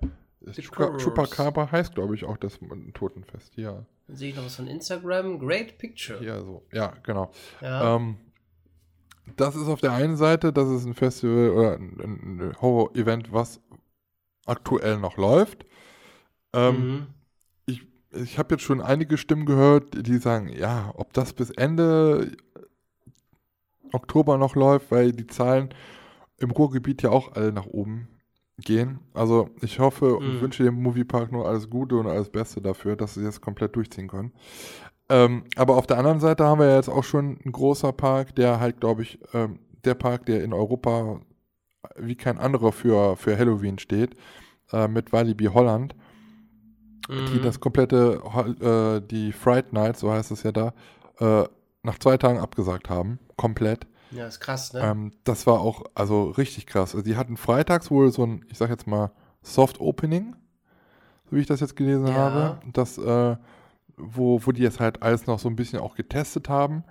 [0.52, 2.58] Chupacabra heißt, glaube ich, auch das
[2.94, 3.56] Totenfest.
[3.56, 3.84] Ja.
[4.06, 5.38] Dann sehe ich noch was von Instagram.
[5.38, 6.24] Great Picture.
[6.24, 6.62] Ja, so.
[6.72, 7.30] Ja, genau.
[7.60, 7.96] Ja.
[7.96, 8.16] Ähm,
[9.36, 13.60] das ist auf der einen Seite, das ist ein Festival oder ein, ein Horror-Event, was
[14.46, 15.64] aktuell noch läuft.
[16.52, 17.06] Ähm, mhm.
[17.66, 22.36] Ich, ich habe jetzt schon einige Stimmen gehört, die sagen, ja, ob das bis Ende
[23.92, 25.74] Oktober noch läuft, weil die Zahlen
[26.38, 28.08] im Ruhrgebiet ja auch alle nach oben
[28.58, 29.00] gehen.
[29.14, 30.40] Also ich hoffe und mhm.
[30.40, 34.08] wünsche dem Moviepark nur alles Gute und alles Beste dafür, dass sie das komplett durchziehen
[34.08, 34.32] können.
[35.10, 38.36] Ähm, aber auf der anderen Seite haben wir ja jetzt auch schon einen großer Park,
[38.36, 41.20] der halt, glaube ich, ähm, der Park, der in Europa
[41.96, 44.14] wie kein anderer für, für Halloween steht,
[44.72, 45.96] äh, mit Walibi Holland,
[47.08, 47.26] mhm.
[47.32, 48.22] die das komplette,
[48.60, 50.74] äh, die Fright Night, so heißt es ja da,
[51.18, 51.44] äh,
[51.82, 53.18] nach zwei Tagen abgesagt haben.
[53.36, 53.88] Komplett.
[54.12, 54.80] Ja, ist krass, ne?
[54.80, 56.94] Ähm, das war auch, also richtig krass.
[56.94, 59.10] Also die hatten freitags wohl so ein, ich sag jetzt mal,
[59.42, 60.36] Soft Opening,
[61.28, 62.14] so wie ich das jetzt gelesen ja.
[62.14, 62.60] habe.
[62.72, 63.36] Das, äh,
[64.02, 66.84] wo, wo die jetzt halt alles noch so ein bisschen auch getestet haben.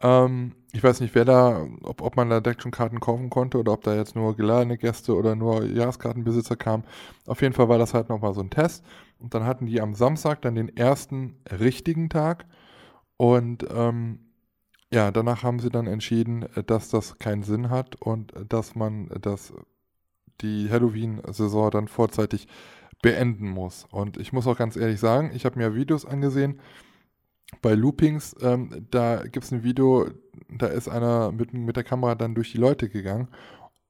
[0.00, 3.58] Ähm, ich weiß nicht, wer da, ob, ob man da direkt schon Karten kaufen konnte
[3.58, 6.84] oder ob da jetzt nur geladene Gäste oder nur Jahreskartenbesitzer kamen.
[7.26, 8.84] Auf jeden Fall war das halt nochmal so ein Test.
[9.18, 12.46] Und dann hatten die am Samstag dann den ersten richtigen Tag.
[13.16, 14.20] Und ähm,
[14.92, 19.52] ja, danach haben sie dann entschieden, dass das keinen Sinn hat und dass man das,
[20.40, 22.48] die Halloween-Saison dann vorzeitig
[23.02, 23.86] beenden muss.
[23.90, 26.60] Und ich muss auch ganz ehrlich sagen, ich habe mir Videos angesehen
[27.62, 30.08] bei Loopings, ähm, da gibt es ein Video,
[30.48, 33.28] da ist einer mit, mit der Kamera dann durch die Leute gegangen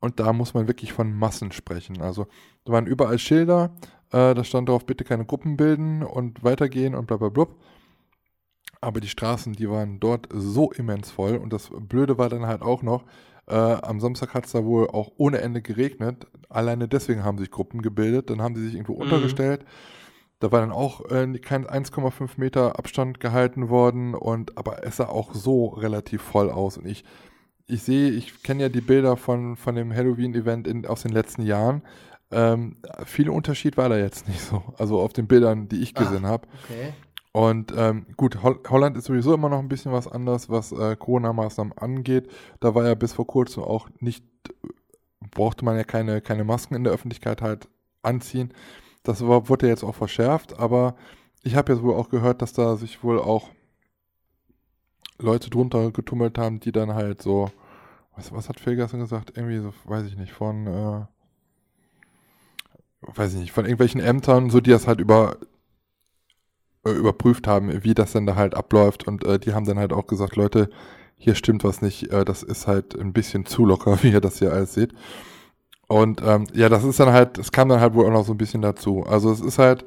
[0.00, 2.00] und da muss man wirklich von Massen sprechen.
[2.00, 2.26] Also
[2.64, 3.76] da waren überall Schilder,
[4.12, 7.46] äh, da stand drauf, bitte keine Gruppen bilden und weitergehen und bla bla bla.
[8.80, 12.62] Aber die Straßen, die waren dort so immens voll und das Blöde war dann halt
[12.62, 13.04] auch noch,
[13.50, 16.26] äh, am Samstag hat es da wohl auch ohne Ende geregnet.
[16.48, 18.30] Alleine deswegen haben sich Gruppen gebildet.
[18.30, 19.02] Dann haben sie sich irgendwo mhm.
[19.02, 19.64] untergestellt.
[20.38, 24.14] Da war dann auch äh, kein 1,5 Meter Abstand gehalten worden.
[24.14, 26.78] Und aber es sah auch so relativ voll aus.
[26.78, 27.04] Und ich,
[27.66, 31.82] ich sehe, ich kenne ja die Bilder von, von dem Halloween-Event aus den letzten Jahren.
[32.32, 34.62] Ähm, viel Unterschied war da jetzt nicht so.
[34.78, 36.46] Also auf den Bildern, die ich gesehen habe.
[36.64, 36.92] Okay.
[37.32, 40.96] Und ähm, gut, Ho Holland ist sowieso immer noch ein bisschen was anders, was äh,
[40.96, 42.28] Corona-Maßnahmen angeht.
[42.58, 44.24] Da war ja bis vor kurzem auch nicht,
[45.30, 47.68] brauchte man ja keine, keine Masken in der Öffentlichkeit halt
[48.02, 48.52] anziehen.
[49.04, 50.96] Das war, wurde jetzt auch verschärft, aber
[51.42, 53.50] ich habe jetzt wohl auch gehört, dass da sich wohl auch
[55.18, 57.50] Leute drunter getummelt haben, die dann halt so,
[58.16, 59.36] was, was hat Felgassen gesagt?
[59.36, 61.06] Irgendwie so, weiß ich nicht, von, äh,
[63.02, 65.36] weiß ich nicht, von irgendwelchen Ämtern, so die das halt über
[66.84, 69.06] überprüft haben, wie das denn da halt abläuft.
[69.06, 70.70] Und äh, die haben dann halt auch gesagt, Leute,
[71.16, 74.38] hier stimmt was nicht, äh, das ist halt ein bisschen zu locker, wie ihr das
[74.38, 74.94] hier alles seht.
[75.86, 78.32] Und ähm, ja, das ist dann halt, es kam dann halt wohl auch noch so
[78.32, 79.04] ein bisschen dazu.
[79.06, 79.84] Also es ist halt,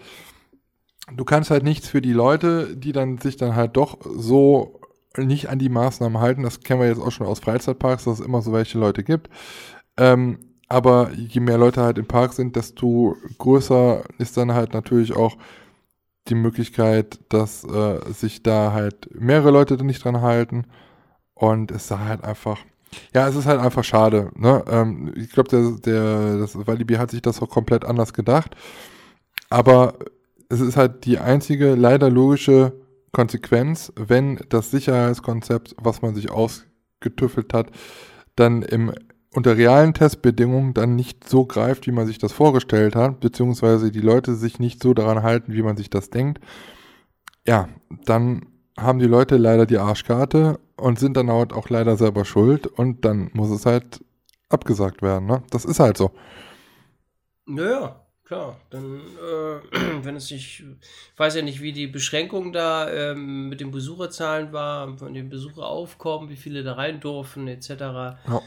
[1.16, 4.82] du kannst halt nichts für die Leute, die dann sich dann halt doch so
[5.18, 6.44] nicht an die Maßnahmen halten.
[6.44, 9.30] Das kennen wir jetzt auch schon aus Freizeitparks, dass es immer so welche Leute gibt.
[9.98, 15.16] Ähm, aber je mehr Leute halt im Park sind, desto größer ist dann halt natürlich
[15.16, 15.38] auch
[16.30, 20.66] die Möglichkeit, dass äh, sich da halt mehrere Leute nicht dran halten.
[21.34, 22.60] Und es ist halt einfach,
[23.14, 24.32] ja, es ist halt einfach schade.
[24.36, 24.64] Ne?
[24.68, 28.56] Ähm, ich glaube, der, der, das Walibi hat sich das auch komplett anders gedacht.
[29.50, 29.96] Aber
[30.50, 32.74] es ist halt die einzige leider logische
[33.12, 37.70] Konsequenz, wenn das Sicherheitskonzept, was man sich ausgetüffelt hat,
[38.36, 38.94] dann im
[39.34, 44.02] unter realen Testbedingungen dann nicht so greift, wie man sich das vorgestellt hat, beziehungsweise die
[44.02, 46.40] Leute sich nicht so daran halten, wie man sich das denkt,
[47.46, 47.68] ja,
[48.06, 48.46] dann
[48.80, 53.06] haben die Leute leider die Arschkarte und sind dann halt auch leider selber schuld und
[53.06, 54.04] dann muss es halt
[54.50, 55.44] abgesagt werden, ne?
[55.50, 56.12] Das ist halt so.
[57.46, 58.58] Naja, klar.
[58.70, 63.62] Dann, äh, wenn es sich, ich weiß ja nicht, wie die Beschränkung da ähm, mit
[63.62, 67.70] den Besucherzahlen war, von den Besucheraufkommen, wie viele da rein durften, etc.
[67.70, 68.42] Ja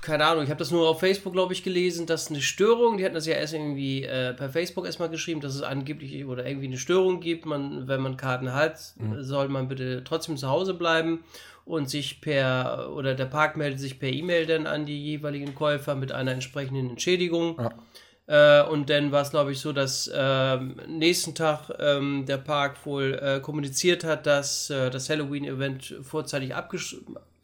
[0.00, 3.04] keine Ahnung, ich habe das nur auf Facebook, glaube ich, gelesen, dass eine Störung, die
[3.04, 6.66] hatten das ja erst irgendwie äh, per Facebook erstmal geschrieben, dass es angeblich oder irgendwie
[6.66, 7.46] eine Störung gibt.
[7.46, 9.22] Man, wenn man Karten hat, mhm.
[9.22, 11.24] soll man bitte trotzdem zu Hause bleiben
[11.64, 15.94] und sich per, oder der Park meldet sich per E-Mail dann an die jeweiligen Käufer
[15.94, 17.58] mit einer entsprechenden Entschädigung.
[17.58, 18.62] Ja.
[18.62, 22.84] Äh, und dann war es, glaube ich, so, dass äh, nächsten Tag ähm, der Park
[22.84, 26.54] wohl äh, kommuniziert hat, dass äh, das Halloween-Event vorzeitig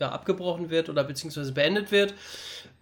[0.00, 2.14] ja, abgebrochen wird oder beziehungsweise beendet wird.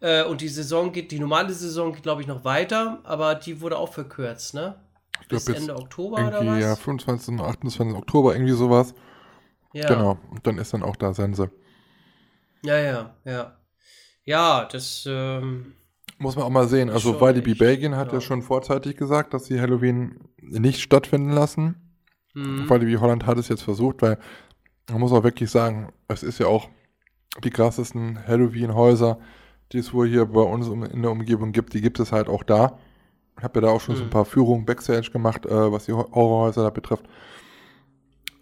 [0.00, 3.60] Äh, und die Saison geht, die normale Saison geht, glaube ich, noch weiter, aber die
[3.60, 4.76] wurde auch verkürzt, ne?
[5.22, 6.60] Ich Bis Ende Oktober oder was?
[6.60, 7.28] Ja, 25.
[7.34, 7.96] und 28.
[7.96, 8.94] Oktober, irgendwie sowas.
[9.72, 9.86] Ja.
[9.88, 10.18] Genau.
[10.30, 11.50] Und dann ist dann auch da Sense.
[12.64, 13.56] Ja, ja, ja.
[14.24, 15.74] Ja, das ähm,
[16.18, 16.90] muss man auch mal sehen.
[16.90, 18.14] Also Walibi Belgien hat ja.
[18.14, 18.20] ja.
[18.20, 21.98] schon vorzeitig gesagt, dass sie Halloween nicht stattfinden lassen.
[22.34, 22.68] Mhm.
[22.68, 24.18] Walibi Holland hat es jetzt versucht, weil
[24.90, 26.68] man muss auch wirklich sagen, es ist ja auch
[27.42, 29.18] die krassesten Halloween-Häuser,
[29.72, 32.42] die es wohl hier bei uns in der Umgebung gibt, die gibt es halt auch
[32.42, 32.78] da.
[33.38, 33.98] Ich habe ja da auch schon mhm.
[33.98, 34.12] so ein mhm.
[34.12, 37.04] paar Führungen Backstage gemacht, äh, was die Horrorhäuser da betrifft.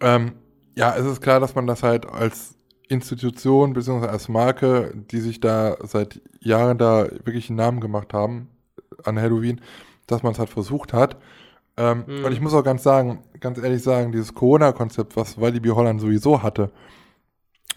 [0.01, 0.33] Ähm,
[0.75, 2.55] ja, es ist klar, dass man das halt als
[2.87, 4.07] Institution bzw.
[4.07, 8.49] als Marke, die sich da seit Jahren da wirklich einen Namen gemacht haben
[9.03, 9.61] an Halloween,
[10.07, 11.17] dass man es halt versucht hat.
[11.77, 12.25] Ähm, mhm.
[12.25, 16.43] Und ich muss auch ganz sagen, ganz ehrlich sagen, dieses Corona-Konzept, was Walibi Holland sowieso
[16.43, 16.71] hatte,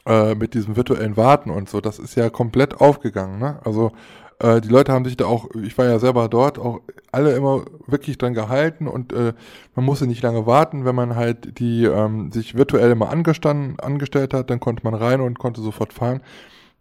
[0.07, 3.39] äh, mit diesem virtuellen Warten und so, das ist ja komplett aufgegangen.
[3.39, 3.59] Ne?
[3.65, 3.93] Also
[4.39, 6.81] äh, die Leute haben sich da auch, ich war ja selber dort, auch
[7.13, 9.33] alle immer wirklich dran gehalten und äh,
[9.75, 14.35] man musste nicht lange warten, wenn man halt die ähm, sich virtuell immer angestanden, angestellt
[14.35, 16.21] hat, dann konnte man rein und konnte sofort fahren.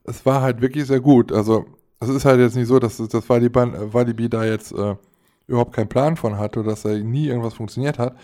[0.04, 1.32] Es war halt wirklich sehr gut.
[1.32, 1.66] Also
[2.00, 3.60] es ist halt jetzt nicht so, dass das Walibi,
[3.94, 4.96] Walibi da jetzt äh,
[5.48, 8.16] überhaupt keinen Plan von hatte dass da nie irgendwas funktioniert hat.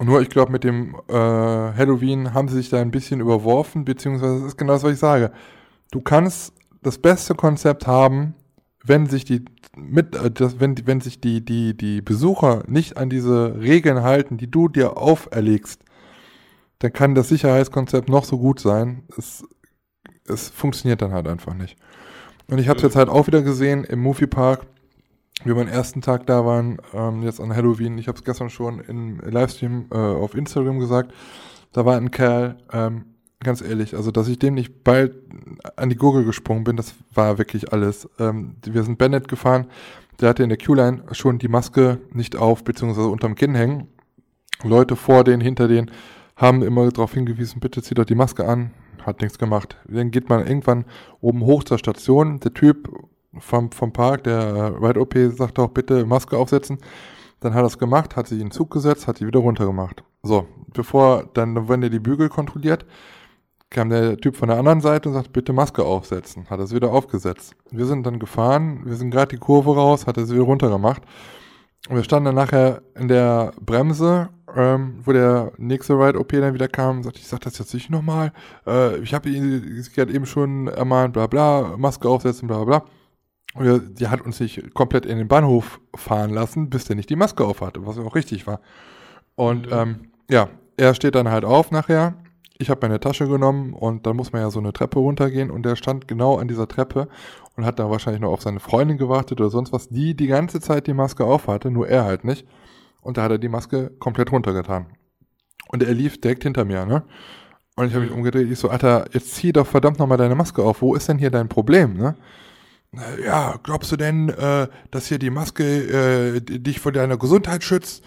[0.00, 4.38] Nur ich glaube, mit dem äh, Halloween haben sie sich da ein bisschen überworfen, beziehungsweise
[4.38, 5.32] das ist genau das, was ich sage.
[5.90, 8.34] Du kannst das beste Konzept haben,
[8.84, 9.44] wenn sich die
[9.76, 14.36] mit, äh, das, wenn, wenn sich die, die, die Besucher nicht an diese Regeln halten,
[14.36, 15.82] die du dir auferlegst,
[16.78, 19.02] dann kann das Sicherheitskonzept noch so gut sein.
[19.16, 19.44] Es,
[20.26, 21.76] es funktioniert dann halt einfach nicht.
[22.48, 24.66] Und ich habe es jetzt halt auch wieder gesehen im Moviepark,
[25.44, 27.98] wir am ersten Tag da waren, ähm, jetzt an Halloween.
[27.98, 31.12] Ich habe es gestern schon im Livestream äh, auf Instagram gesagt.
[31.72, 33.04] Da war ein Kerl, ähm,
[33.40, 35.14] Ganz ehrlich, also dass ich dem nicht bald
[35.76, 38.08] an die Gurgel gesprungen bin, das war wirklich alles.
[38.18, 39.66] Ähm, wir sind Bennett gefahren,
[40.20, 43.86] der hatte in der Q-Line schon die Maske nicht auf, beziehungsweise unterm Kinn hängen.
[44.64, 45.92] Leute vor denen, hinter denen
[46.34, 48.72] haben immer darauf hingewiesen, bitte zieht doch die Maske an.
[49.06, 49.76] Hat nichts gemacht.
[49.86, 50.84] Dann geht man irgendwann
[51.20, 52.40] oben hoch zur Station.
[52.40, 52.90] Der Typ
[53.38, 56.78] vom, vom Park, der Ride OP, sagt auch bitte Maske aufsetzen.
[57.40, 60.02] Dann hat er es gemacht, hat sie in den Zug gesetzt, hat sie wieder runtergemacht.
[60.22, 62.84] So, bevor, dann wenn er die Bügel kontrolliert,
[63.70, 66.48] kam der Typ von der anderen Seite und sagt, bitte Maske aufsetzen.
[66.48, 67.54] Hat es wieder aufgesetzt.
[67.70, 71.02] Wir sind dann gefahren, wir sind gerade die Kurve raus, hat es wieder runtergemacht.
[71.88, 76.68] Und wir standen dann nachher in der Bremse, ähm, wo der nächste Ride-OP dann wieder
[76.68, 78.32] kam und sagte, ich sag das jetzt nicht nochmal.
[78.66, 82.84] Äh, ich habe ihn gerade eben schon ermahnt, bla bla, Maske aufsetzen, bla bla.
[83.60, 87.16] Wir, die hat uns nicht komplett in den Bahnhof fahren lassen, bis der nicht die
[87.16, 88.60] Maske auf hatte, was auch richtig war.
[89.34, 89.72] Und mhm.
[89.72, 89.96] ähm,
[90.30, 92.14] ja, er steht dann halt auf nachher
[92.58, 95.62] ich habe meine Tasche genommen und dann muss man ja so eine Treppe runtergehen und
[95.62, 97.08] der stand genau an dieser Treppe
[97.56, 100.60] und hat da wahrscheinlich noch auf seine Freundin gewartet oder sonst was, die die ganze
[100.60, 102.46] Zeit die Maske auf hatte, nur er halt nicht.
[103.00, 104.86] Und da hat er die Maske komplett runtergetan.
[105.68, 107.04] Und er lief direkt hinter mir, ne?
[107.76, 110.64] Und ich habe mich umgedreht, ich so, Alter, jetzt zieh doch verdammt nochmal deine Maske
[110.64, 110.82] auf.
[110.82, 112.16] Wo ist denn hier dein Problem, ne?
[113.24, 118.02] Ja, glaubst du denn, äh, dass hier die Maske äh, dich vor deiner Gesundheit schützt?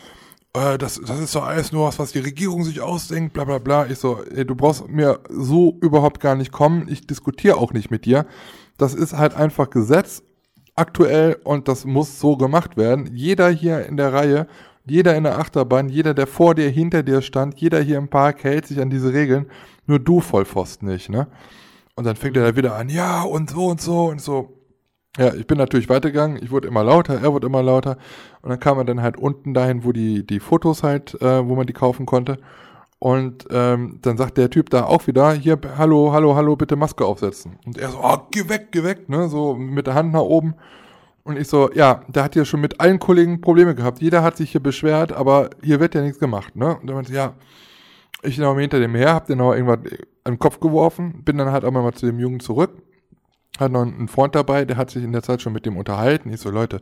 [0.53, 3.59] äh, das, das ist doch alles nur was, was die Regierung sich ausdenkt, bla bla
[3.59, 3.87] bla.
[3.87, 6.87] Ich so, ey, du brauchst mir so überhaupt gar nicht kommen.
[6.89, 8.25] Ich diskutiere auch nicht mit dir.
[8.77, 10.23] Das ist halt einfach Gesetz
[10.75, 13.09] aktuell und das muss so gemacht werden.
[13.13, 14.47] Jeder hier in der Reihe,
[14.85, 18.43] jeder in der Achterbahn, jeder, der vor dir, hinter dir stand, jeder hier im Park
[18.43, 19.47] hält sich an diese Regeln.
[19.85, 21.27] Nur du Vollpfosten nicht, ne?
[21.95, 24.60] Und dann fängt er da wieder an, ja und so und so und so.
[25.17, 27.97] Ja, ich bin natürlich weitergegangen, ich wurde immer lauter, er wurde immer lauter
[28.41, 31.55] und dann kam er dann halt unten dahin, wo die, die Fotos halt, äh, wo
[31.55, 32.37] man die kaufen konnte
[32.97, 37.03] und ähm, dann sagt der Typ da auch wieder, hier, hallo, hallo, hallo, bitte Maske
[37.03, 37.57] aufsetzen.
[37.65, 40.55] Und er so, oh, geh weg, geh weg, ne, so mit der Hand nach oben.
[41.23, 44.01] Und ich so, ja, der hat ja schon mit allen Kollegen Probleme gehabt.
[44.01, 46.77] Jeder hat sich hier beschwert, aber hier wird ja nichts gemacht, ne.
[46.77, 47.33] Und er meinte, ja,
[48.23, 49.79] ich noch hinter dem her, hab den noch irgendwas
[50.23, 52.71] an den Kopf geworfen, bin dann halt auch mal zu dem Jungen zurück
[53.59, 56.31] hat noch einen Freund dabei, der hat sich in der Zeit schon mit dem unterhalten.
[56.31, 56.79] Ich so, Leute,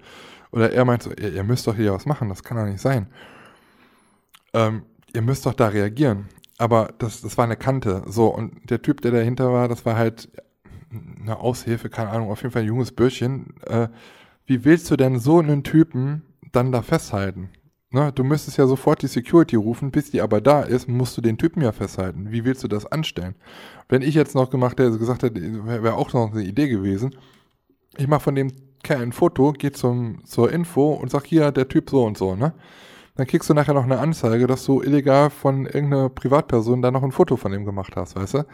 [0.51, 2.81] oder er meint so, ihr, ihr müsst doch hier was machen, das kann doch nicht
[2.81, 3.07] sein.
[4.53, 4.83] Ähm,
[5.13, 6.29] ihr müsst doch da reagieren.
[6.57, 8.03] Aber das, das war eine Kante.
[8.07, 10.29] So, und der Typ, der dahinter war, das war halt
[10.91, 13.55] eine Aushilfe, keine Ahnung, auf jeden Fall ein junges Bürschchen.
[13.65, 13.89] Äh,
[14.45, 17.49] wie willst du denn so einen Typen dann da festhalten?
[17.91, 21.21] Ne, du müsstest ja sofort die Security rufen, bis die aber da ist, musst du
[21.21, 22.31] den Typen ja festhalten.
[22.31, 23.33] Wie willst du das anstellen?
[23.87, 27.15] Wenn ich jetzt noch gemacht hätte, gesagt hätte, wäre auch noch eine Idee gewesen.
[27.97, 28.51] Ich mache von dem
[28.83, 32.35] Kerl ein Foto, gehe zum, zur Info und sag hier, der Typ so und so,
[32.35, 32.53] ne?
[33.19, 37.03] dann kriegst du nachher noch eine Anzeige, dass du illegal von irgendeiner Privatperson da noch
[37.03, 38.45] ein Foto von ihm gemacht hast, weißt du?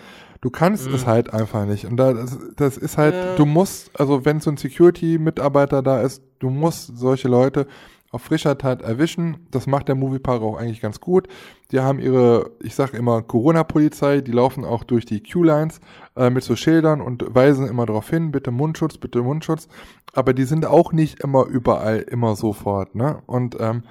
[0.42, 0.96] Du kannst mhm.
[0.96, 1.86] es halt einfach nicht.
[1.86, 3.36] Und da, das, das ist halt, ja.
[3.36, 7.68] du musst, also wenn so ein Security-Mitarbeiter da ist, du musst solche Leute
[8.16, 9.46] auf frischer Tat erwischen.
[9.52, 11.28] Das macht der Moviepark auch eigentlich ganz gut.
[11.72, 15.82] Die haben ihre, ich sage immer Corona-Polizei, die laufen auch durch die Q-Lines
[16.16, 19.68] äh, mit so Schildern und weisen immer darauf hin, bitte Mundschutz, bitte Mundschutz.
[20.14, 22.96] Aber die sind auch nicht immer überall, immer sofort.
[22.96, 23.22] Ne?
[23.26, 23.84] Und ähm,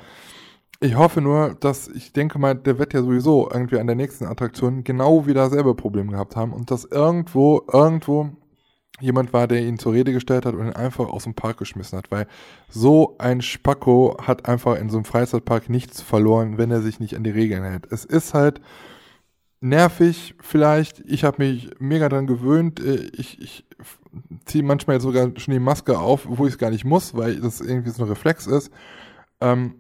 [0.81, 4.25] ich hoffe nur, dass ich denke mal, der wird ja sowieso irgendwie an der nächsten
[4.25, 8.31] Attraktion genau wieder selber Probleme gehabt haben und dass irgendwo, irgendwo
[9.01, 11.99] jemand war, der ihn zur Rede gestellt hat und ihn einfach aus dem Park geschmissen
[11.99, 12.27] hat, weil
[12.69, 17.17] so ein Spacko hat einfach in so einem Freizeitpark nichts verloren, wenn er sich nicht
[17.17, 17.91] an die Regeln hält.
[17.91, 18.61] Es ist halt
[19.61, 23.65] nervig vielleicht, ich habe mich mega dran gewöhnt, äh, ich, ich
[24.45, 27.61] ziehe manchmal sogar schon die Maske auf, wo ich es gar nicht muss, weil das
[27.61, 28.71] irgendwie so ein Reflex ist.
[29.41, 29.77] Ähm,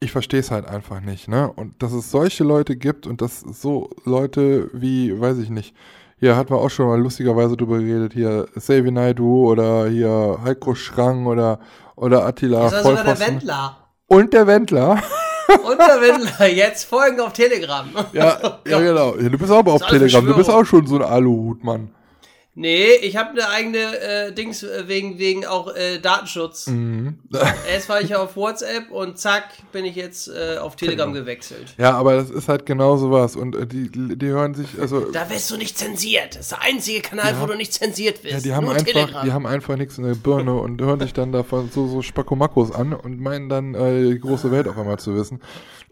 [0.00, 1.52] ich verstehe es halt einfach nicht, ne?
[1.52, 5.76] Und dass es solche Leute gibt und dass so Leute wie, weiß ich nicht,
[6.20, 10.74] hier hatten wir auch schon mal lustigerweise drüber geredet, hier Savi Naidu oder hier Heiko
[10.74, 11.58] Schrang oder,
[11.96, 13.76] oder Attila Das ist sogar der Wendler.
[14.06, 15.02] Und der Wendler.
[15.64, 17.88] Und der Wendler, jetzt folgen auf Telegram.
[18.12, 19.16] Ja, ja genau.
[19.16, 21.90] Ja, du bist aber auf Telegram, du bist auch schon so ein Aluhut, Mann.
[22.56, 26.66] Nee, ich habe eine eigene äh, Dings äh, wegen, wegen auch äh, Datenschutz.
[26.66, 27.18] Mhm.
[27.72, 31.22] Erst war ich auf WhatsApp und zack, bin ich jetzt äh, auf Telegram genau.
[31.22, 31.74] gewechselt.
[31.78, 33.36] Ja, aber das ist halt genau sowas.
[33.36, 35.12] Und äh, die, die hören sich, also.
[35.12, 36.34] Da wirst du nicht zensiert.
[36.34, 38.34] Das ist der einzige Kanal, wo du nicht zensiert wirst.
[38.34, 39.24] Ja, die haben Nur einfach, Telegram.
[39.24, 42.72] die haben einfach nichts in der Birne und hören sich dann davon so, so Spakomakos
[42.72, 45.40] an und meinen dann äh, die große Welt auf einmal zu wissen.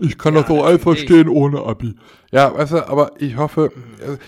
[0.00, 1.94] Ich kann ja, das auch einfach verstehen ohne Abi.
[2.30, 4.18] Ja, weißt du, aber ich hoffe, mhm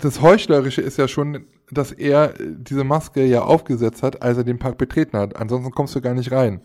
[0.00, 4.58] das Heuchlerische ist ja schon, dass er diese Maske ja aufgesetzt hat, als er den
[4.58, 5.36] Park betreten hat.
[5.36, 6.60] Ansonsten kommst du gar nicht rein.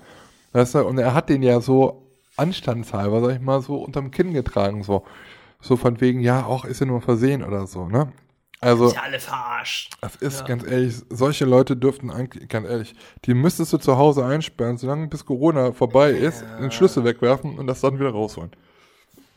[0.51, 4.33] Weißt du, und er hat den ja so anstandshalber, sag ich mal, so unterm Kinn
[4.33, 5.05] getragen, so.
[5.61, 8.13] So von wegen, ja, auch ist er nur versehen oder so, ne?
[8.61, 8.87] Also.
[8.87, 9.93] Ist ja alle verarscht.
[10.01, 10.45] Das ist ja.
[10.45, 12.95] ganz ehrlich, solche Leute dürften eigentlich, ganz ehrlich,
[13.25, 16.59] die müsstest du zu Hause einsperren, solange bis Corona vorbei ist, ja.
[16.59, 18.51] den Schlüssel wegwerfen und das dann wieder rausholen.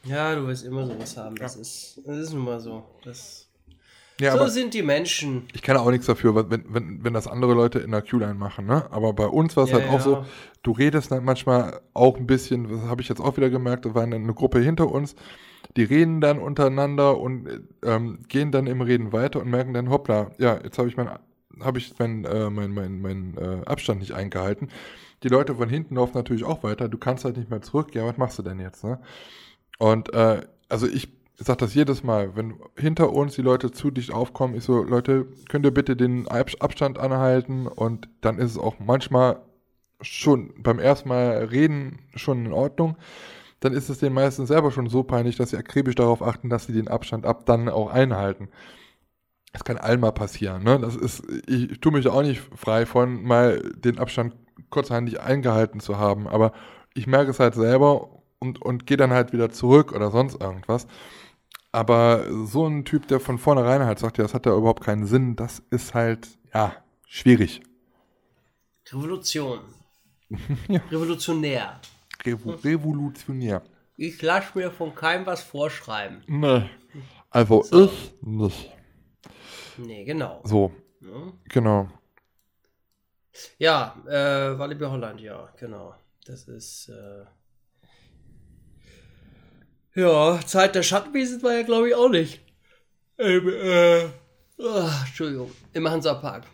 [0.04, 1.36] Ja, du wirst immer sowas haben.
[1.36, 1.60] Das, ja.
[1.60, 2.82] ist, das ist nun mal so.
[3.04, 3.41] Das
[4.22, 5.46] ja, so sind die Menschen.
[5.52, 8.66] Ich kann auch nichts dafür, wenn, wenn, wenn das andere Leute in der Q-Line machen,
[8.66, 8.86] ne?
[8.90, 9.92] Aber bei uns war es ja, halt ja.
[9.92, 10.24] auch so,
[10.62, 13.94] du redest dann manchmal auch ein bisschen, das habe ich jetzt auch wieder gemerkt, da
[13.94, 15.14] war eine, eine Gruppe hinter uns,
[15.76, 17.48] die reden dann untereinander und
[17.84, 21.10] ähm, gehen dann im Reden weiter und merken dann, hoppla, ja, jetzt habe ich mein
[21.60, 24.68] habe ich meinen äh, mein, mein, mein, äh, Abstand nicht eingehalten.
[25.22, 26.88] Die Leute von hinten laufen natürlich auch weiter.
[26.88, 27.94] Du kannst halt nicht mehr zurück.
[27.94, 28.84] Ja, was machst du denn jetzt?
[28.84, 28.98] Ne?
[29.78, 31.08] Und äh, also ich
[31.42, 34.84] ich sage das jedes Mal, wenn hinter uns die Leute zu dicht aufkommen, ich so,
[34.84, 39.40] Leute, könnt ihr bitte den Abstand anhalten und dann ist es auch manchmal
[40.00, 42.96] schon beim ersten Mal reden schon in Ordnung.
[43.58, 46.66] Dann ist es denen meistens selber schon so peinlich, dass sie akribisch darauf achten, dass
[46.66, 48.48] sie den Abstand ab dann auch einhalten.
[49.52, 50.78] Das kann allen mal passieren, ne?
[50.78, 54.36] Das ist, ich tue mich auch nicht frei von, mal den Abstand
[54.70, 56.52] kurzhandig eingehalten zu haben, aber
[56.94, 60.86] ich merke es halt selber und, und gehe dann halt wieder zurück oder sonst irgendwas.
[61.72, 65.06] Aber so ein Typ, der von vornherein halt sagt, ja, das hat ja überhaupt keinen
[65.06, 66.76] Sinn, das ist halt, ja,
[67.06, 67.62] schwierig.
[68.90, 69.60] Revolution.
[70.68, 70.80] ja.
[70.90, 71.80] Revolutionär.
[72.24, 73.62] Revo revolutionär.
[73.96, 76.22] Ich lasse mir von keinem was vorschreiben.
[76.26, 76.68] Nee.
[77.30, 77.84] Also so.
[77.86, 78.70] ich nicht.
[79.78, 80.42] Nee, genau.
[80.44, 80.72] So.
[81.00, 81.32] Ja.
[81.48, 81.88] Genau.
[83.58, 85.94] Ja, äh, Walibi Holland, ja, genau.
[86.26, 86.90] Das ist.
[86.90, 87.24] Äh
[89.94, 92.40] ja, Zeit der Schattenwesen war ja, glaube ich, auch nicht.
[93.18, 94.04] Ähm, äh,
[94.58, 96.44] oh, Entschuldigung, im Hansapark.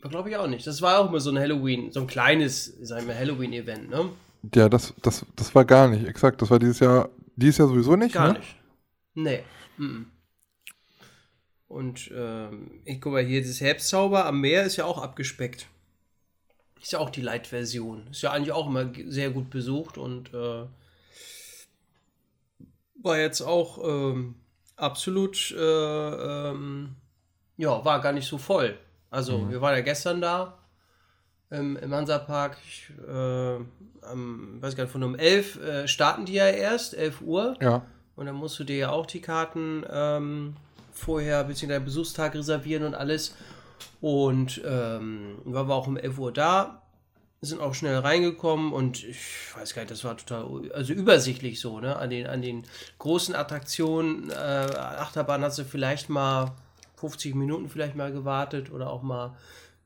[0.00, 0.66] War, glaube ich, auch nicht.
[0.66, 4.10] Das war auch immer so ein Halloween, so ein kleines, sagen wir, Halloween-Event, ne?
[4.54, 6.42] Ja, das, das, das war gar nicht, exakt.
[6.42, 8.38] Das war dieses Jahr, dieses Jahr sowieso nicht, Gar ne?
[8.40, 8.56] nicht.
[9.14, 9.42] Nee.
[9.76, 10.02] Mm
[11.68, 15.68] Und ähm, ich gucke mal hier, das Herbstzauber am Meer ist ja auch abgespeckt.
[16.82, 18.08] Ist ja auch die Light-Version.
[18.10, 20.64] Ist ja eigentlich auch immer sehr gut besucht und äh,
[23.02, 24.36] war jetzt auch ähm,
[24.76, 25.60] absolut, äh,
[26.50, 26.96] ähm,
[27.56, 28.78] ja, war gar nicht so voll.
[29.10, 29.50] Also, mhm.
[29.50, 30.58] wir waren ja gestern da
[31.50, 32.56] im, im Hansapark.
[32.66, 33.56] Ich, äh,
[34.04, 37.56] am, weiß gar nicht, von um 11 äh, starten die ja erst, 11 Uhr.
[37.60, 37.84] Ja.
[38.16, 40.56] Und dann musst du dir ja auch die Karten ähm,
[40.92, 43.34] vorher, beziehungsweise Besuchstag reservieren und alles.
[44.00, 46.81] Und ähm, waren wir auch um 11 Uhr da
[47.42, 49.18] sind auch schnell reingekommen und ich
[49.56, 51.96] weiß gar nicht, das war total, also übersichtlich so, ne?
[51.96, 52.64] An den, an den
[52.98, 56.52] großen Attraktionen, äh, Achterbahn hast du vielleicht mal
[56.96, 59.36] 50 Minuten vielleicht mal gewartet oder auch mal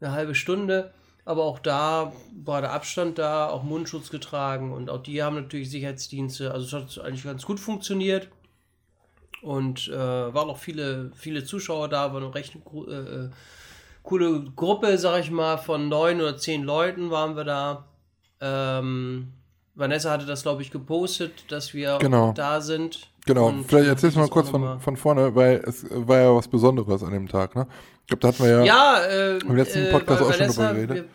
[0.01, 0.93] eine halbe Stunde.
[1.25, 2.13] Aber auch da
[2.45, 6.53] war der Abstand da, auch Mundschutz getragen und auch die haben natürlich Sicherheitsdienste.
[6.53, 8.29] Also es hat eigentlich ganz gut funktioniert.
[9.43, 13.31] Und äh, waren auch viele, viele Zuschauer da, war eine recht äh, äh,
[14.07, 17.85] coole Gruppe, sag ich mal, von neun oder zehn Leuten waren wir da.
[18.41, 19.33] Ähm,
[19.75, 22.33] Vanessa hatte das, glaube ich, gepostet, dass wir genau.
[22.33, 23.11] da sind.
[23.27, 26.47] Genau, und vielleicht erzählst du mal kurz von, von vorne, weil es war ja was
[26.47, 27.67] Besonderes an dem Tag, ne?
[28.03, 30.65] Ich glaube, da hatten wir ja, ja äh, im letzten Podcast äh, auch Vanessa, schon
[30.65, 31.09] drüber geredet.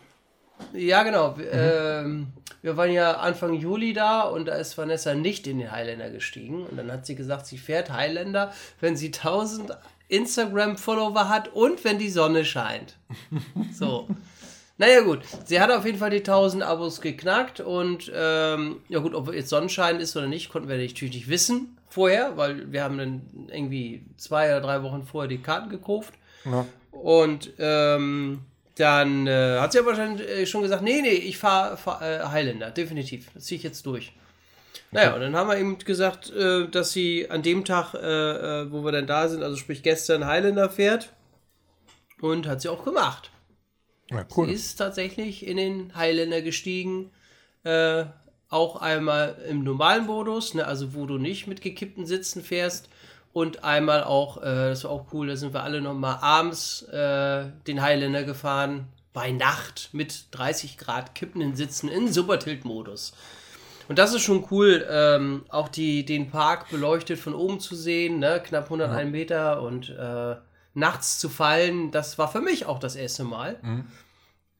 [0.72, 1.30] Wir, ja, genau.
[1.30, 1.44] Mhm.
[1.50, 2.26] Ähm,
[2.60, 6.66] wir waren ja Anfang Juli da und da ist Vanessa nicht in den Highlander gestiegen.
[6.66, 9.76] Und dann hat sie gesagt, sie fährt Highlander, wenn sie 1000
[10.08, 12.96] Instagram-Follower hat und wenn die Sonne scheint.
[13.72, 14.08] So.
[14.78, 15.20] Naja, gut.
[15.44, 19.50] Sie hat auf jeden Fall die 1000 Abos geknackt und ähm, ja, gut, ob jetzt
[19.50, 23.22] Sonnenschein ist oder nicht, konnten wir natürlich nicht wissen vorher, weil wir haben dann
[23.52, 26.14] irgendwie zwei oder drei Wochen vorher die Karten gekauft.
[26.44, 26.66] Ja.
[26.90, 28.40] Und ähm,
[28.76, 32.24] dann äh, hat sie aber schon, äh, schon gesagt: Nee, nee, ich fahre fahr, äh,
[32.24, 33.30] Highlander, definitiv.
[33.34, 34.12] Das ziehe ich jetzt durch.
[34.92, 38.70] Naja, und dann haben wir eben gesagt, äh, dass sie an dem Tag, äh, äh,
[38.70, 41.12] wo wir dann da sind, also sprich gestern Highlander fährt.
[42.20, 43.30] Und hat sie auch gemacht.
[44.10, 44.48] Ja, cool.
[44.48, 47.10] Sie ist tatsächlich in den Highlander gestiegen.
[47.64, 48.04] Äh,
[48.50, 52.90] auch einmal im normalen Modus, ne, also wo du nicht mit gekippten Sitzen fährst.
[53.32, 57.46] Und einmal auch, äh, das war auch cool, da sind wir alle nochmal abends äh,
[57.66, 58.88] den Highlander gefahren.
[59.14, 63.14] Bei Nacht mit 30 Grad kippenden Sitzen in Supertilt-Modus.
[63.88, 68.18] Und das ist schon cool, ähm, auch die, den Park beleuchtet von oben zu sehen,
[68.18, 68.42] ne?
[68.44, 69.10] knapp 101 ja.
[69.10, 70.36] Meter und äh,
[70.74, 73.58] nachts zu fallen, das war für mich auch das erste Mal.
[73.62, 73.84] Mhm.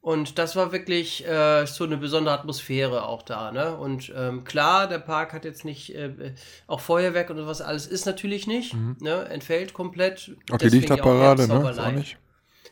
[0.03, 3.53] Und das war wirklich äh, so eine besondere Atmosphäre auch da.
[3.53, 3.77] Ne?
[3.77, 6.33] Und ähm, klar, der Park hat jetzt nicht, äh,
[6.67, 8.73] auch Feuerwerk und sowas alles ist natürlich nicht.
[8.73, 8.97] Mhm.
[8.99, 9.29] Ne?
[9.29, 10.35] Entfällt komplett.
[10.51, 11.69] Okay, Lichterparade, ne?
[11.69, 12.17] Ist auch nicht.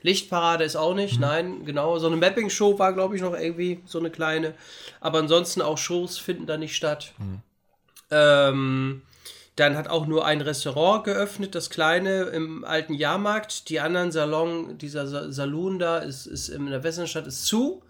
[0.02, 1.22] Lichtparade ist auch nicht, mhm.
[1.22, 1.98] nein, genau.
[2.00, 4.54] So eine Mapping-Show war, glaube ich, noch irgendwie so eine kleine.
[5.00, 7.14] Aber ansonsten auch Shows finden da nicht statt.
[7.18, 7.40] Mhm.
[8.10, 9.02] Ähm,
[9.56, 13.70] dann hat auch nur ein Restaurant geöffnet, das kleine im alten Jahrmarkt.
[13.70, 17.84] Die anderen Salon, dieser Saloon da ist, ist in der Westernstadt ist zu.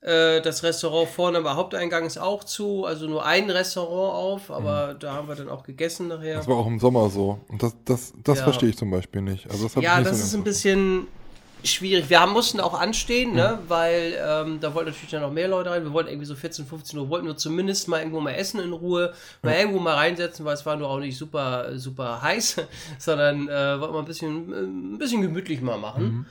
[0.00, 4.94] Äh, das Restaurant vorne am Haupteingang ist auch zu, also nur ein Restaurant auf, aber
[4.94, 4.98] mhm.
[4.98, 6.36] da haben wir dann auch gegessen nachher.
[6.36, 7.40] Das war auch im Sommer so.
[7.48, 8.44] Und das, das, das ja.
[8.44, 9.50] verstehe ich zum Beispiel nicht.
[9.50, 11.06] Also das ja, das so ist ein bisschen,
[11.64, 12.08] schwierig.
[12.08, 13.58] Wir haben, mussten auch anstehen, ne?
[13.60, 13.68] Mhm.
[13.68, 15.84] weil ähm, da wollten natürlich dann noch mehr Leute rein.
[15.84, 18.72] Wir wollten irgendwie so 14, 15 Uhr, wollten wir zumindest mal irgendwo mal essen in
[18.72, 19.12] Ruhe,
[19.42, 19.60] mal ja.
[19.60, 22.56] irgendwo mal reinsetzen, weil es war nur auch nicht super, super heiß,
[22.98, 26.04] sondern äh, wollten wir ein bisschen, ein bisschen gemütlich mal machen.
[26.04, 26.26] Mhm.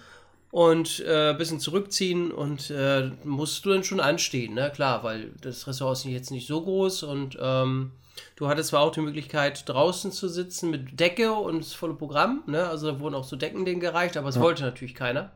[0.52, 4.72] Und äh, ein bisschen zurückziehen und äh, musst du dann schon anstehen, ne?
[4.74, 7.92] Klar, weil das Restaurant ist jetzt nicht so groß und ähm,
[8.36, 12.44] Du hattest zwar auch die Möglichkeit, draußen zu sitzen mit Decke und das volle Programm,
[12.48, 12.68] ne?
[12.68, 14.42] Also da wurden auch so Decken denen gereicht, aber es ja.
[14.42, 15.32] wollte natürlich keiner.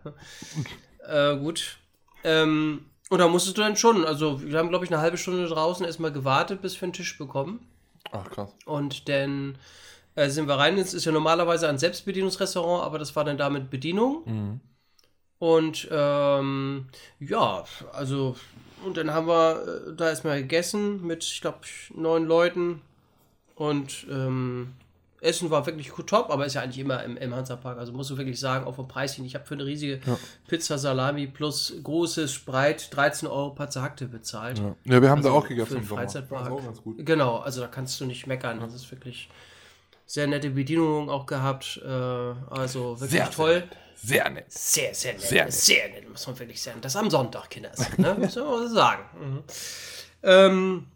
[1.07, 1.77] äh, gut.
[2.25, 5.47] Ähm, und da musstest du dann schon, also wir haben, glaube ich, eine halbe Stunde
[5.47, 7.65] draußen erstmal gewartet, bis wir einen Tisch bekommen.
[8.11, 8.53] Ach, krass.
[8.65, 9.57] Und dann
[10.15, 10.77] äh, sind wir rein.
[10.77, 14.23] Es ist ja normalerweise ein Selbstbedienungsrestaurant, aber das war dann da mit Bedienung.
[14.25, 14.59] Mhm.
[15.39, 16.87] Und ähm,
[17.19, 17.63] ja,
[17.93, 18.35] also
[18.83, 21.59] und dann haben wir äh, da erstmal gegessen mit, ich glaube,
[21.93, 22.81] neun Leuten.
[23.59, 24.73] Und ähm,
[25.19, 27.77] Essen war wirklich top, aber ist ja eigentlich immer im, im Hansapark.
[27.77, 30.17] Also musst du wirklich sagen, auch vom Preis hin, ich habe für eine riesige ja.
[30.47, 34.59] Pizza Salami plus großes Spreit 13 Euro per Zerhackte bezahlt.
[34.59, 34.75] Ja.
[34.85, 35.83] ja, wir haben also da auch gegessen.
[35.83, 36.53] Für Freizeitpark.
[36.99, 38.59] Genau, also da kannst du nicht meckern.
[38.59, 38.65] Ja.
[38.65, 39.29] Das ist wirklich
[40.05, 41.81] sehr nette Bedienung auch gehabt.
[41.83, 43.63] Äh, also wirklich sehr, toll.
[43.69, 44.45] Sehr sehr nett.
[44.49, 45.21] Sehr, sehr nett.
[45.21, 46.79] Sehr nett, sehr nett muss man wirklich sagen.
[46.79, 47.71] Das am Sonntag, Kinder.
[47.97, 48.13] Ne?
[48.19, 49.03] muss man sagen.
[49.19, 49.43] Mhm.
[50.23, 50.87] Ähm,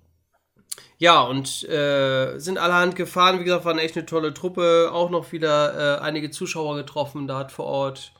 [1.04, 3.42] ja, und äh, sind allerhand gefahren.
[3.42, 4.90] Wie gesagt, war eine echt eine tolle Truppe.
[4.94, 8.14] Auch noch wieder äh, einige Zuschauer getroffen dort vor Ort.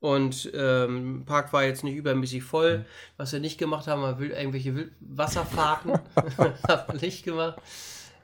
[0.00, 2.86] Und ähm, Park war jetzt nicht übermäßig voll.
[3.16, 5.92] Was wir nicht gemacht haben, war irgendwelche Wasserfahrten.
[6.68, 7.60] haben wir nicht gemacht.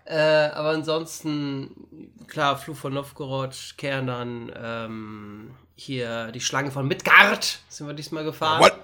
[0.06, 7.86] Äh, aber ansonsten, klar, Flug von Novgorod, Kernan, ähm, hier die Schlange von Midgard sind
[7.86, 8.60] wir diesmal gefahren.
[8.60, 8.74] What?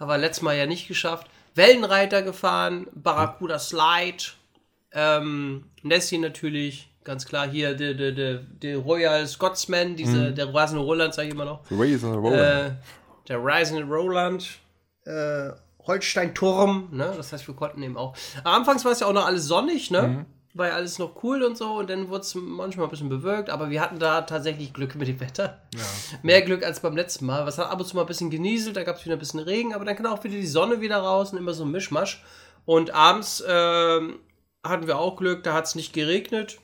[0.00, 1.26] Haben wir letztes Mal ja nicht geschafft.
[1.54, 4.24] Wellenreiter gefahren, Barracuda Slide,
[4.94, 10.34] ähm, Nessie natürlich, ganz klar hier, der de, de, de Royal Scotsman, diese, mhm.
[10.34, 11.60] der Rising Roland, sag ich immer noch.
[11.70, 12.70] Rising Roland.
[12.70, 12.70] Äh,
[13.28, 14.48] der Rising Roland,
[15.04, 15.50] äh,
[15.86, 17.12] Holstein-Turm, ne?
[17.16, 18.16] Das heißt, wir konnten eben auch.
[18.42, 20.02] Anfangs war es ja auch noch alles sonnig, ne?
[20.02, 23.08] Mhm war ja alles noch cool und so und dann wurde es manchmal ein bisschen
[23.08, 25.60] bewölkt, aber wir hatten da tatsächlich Glück mit dem Wetter.
[25.74, 25.80] Ja.
[26.22, 27.44] Mehr Glück als beim letzten Mal.
[27.44, 29.40] Was hat ab und zu mal ein bisschen genieselt, da gab es wieder ein bisschen
[29.40, 32.24] Regen, aber dann kann auch wieder die Sonne wieder raus und immer so ein Mischmasch.
[32.66, 34.00] Und abends äh,
[34.64, 36.58] hatten wir auch Glück, da hat es nicht geregnet.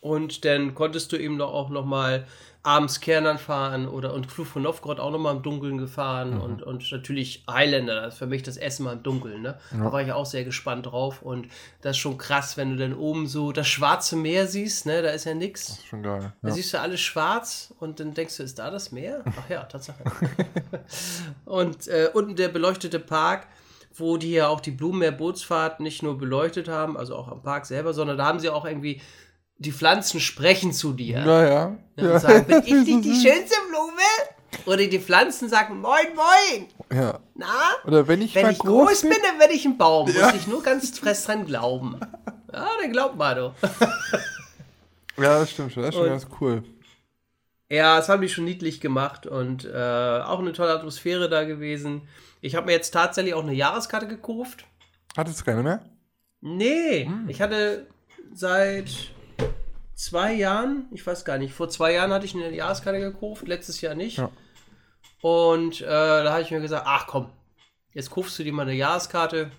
[0.00, 2.24] Und dann konntest du eben noch auch noch mal
[2.62, 6.40] abends Kernern fahren oder und Flug von Novgorod auch nochmal im Dunkeln gefahren mhm.
[6.40, 9.58] und, und natürlich Highlander, das ist für mich das Essen mal im Dunkeln, ne?
[9.70, 9.84] Ja.
[9.84, 11.48] Da war ich auch sehr gespannt drauf und
[11.80, 15.02] das ist schon krass, wenn du dann oben so das schwarze Meer siehst, ne?
[15.02, 15.68] Da ist ja nichts.
[15.68, 16.20] Das ist schon geil.
[16.20, 16.32] Ja.
[16.42, 19.24] Da siehst du alles schwarz und dann denkst du, ist da das Meer?
[19.24, 20.02] Ach ja, Tatsache.
[21.44, 23.46] und äh, unten der beleuchtete Park
[24.00, 27.94] wo die ja auch die Blumenmeer-Bootsfahrt nicht nur beleuchtet haben, also auch am Park selber,
[27.94, 29.00] sondern da haben sie auch irgendwie
[29.58, 31.20] die Pflanzen sprechen zu dir.
[31.20, 31.76] Naja.
[31.96, 32.12] Ja.
[32.12, 34.66] Und sagen, bin ich nicht die schönste Blume?
[34.66, 36.66] Oder die Pflanzen sagen, moin, moin.
[36.92, 37.18] Ja.
[37.34, 37.46] Na?
[37.86, 40.10] Oder wenn ich, wenn ich groß, groß bin, dann werde ich ein Baum.
[40.10, 40.26] Ja.
[40.26, 41.98] Muss ich nur ganz fest dran glauben.
[42.52, 43.54] Ja, dann glaub mal, du.
[45.22, 45.82] ja, das stimmt schon.
[45.82, 46.62] Das ist schon und, ganz cool.
[47.70, 52.08] Ja, das haben die schon niedlich gemacht und äh, auch eine tolle Atmosphäre da gewesen.
[52.40, 54.64] Ich habe mir jetzt tatsächlich auch eine Jahreskarte gekauft.
[55.16, 55.84] Hattest du keine mehr?
[56.40, 57.28] Nee, hm.
[57.28, 57.86] ich hatte
[58.32, 58.90] seit
[59.94, 63.80] zwei Jahren, ich weiß gar nicht, vor zwei Jahren hatte ich eine Jahreskarte gekauft, letztes
[63.80, 64.18] Jahr nicht.
[64.18, 64.30] Ja.
[65.20, 67.30] Und äh, da habe ich mir gesagt, ach komm,
[67.92, 69.50] jetzt kaufst du dir mal eine Jahreskarte.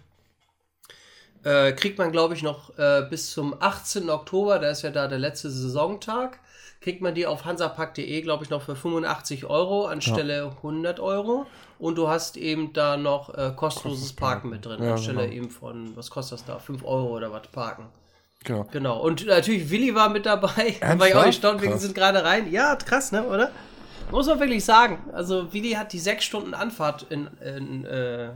[1.43, 4.09] Äh, kriegt man, glaube ich, noch äh, bis zum 18.
[4.09, 6.39] Oktober, da ist ja da der letzte Saisontag,
[6.81, 10.47] kriegt man die auf hansapack.de, glaube ich, noch für 85 Euro anstelle ja.
[10.47, 11.45] 100 Euro.
[11.77, 15.33] Und du hast eben da noch äh, kostenloses Parken mit drin, ja, anstelle genau.
[15.33, 17.87] eben von, was kostet das da, 5 Euro oder was parken.
[18.43, 18.65] Genau.
[18.71, 18.99] Genau.
[19.01, 20.75] Und natürlich Willi war mit dabei.
[20.81, 22.51] Da war ich auch erstaunt, wir sind gerade rein.
[22.51, 23.51] Ja, krass, ne, oder?
[24.11, 24.99] Muss man wirklich sagen.
[25.13, 28.31] Also Willi hat die sechs Stunden Anfahrt in, in äh,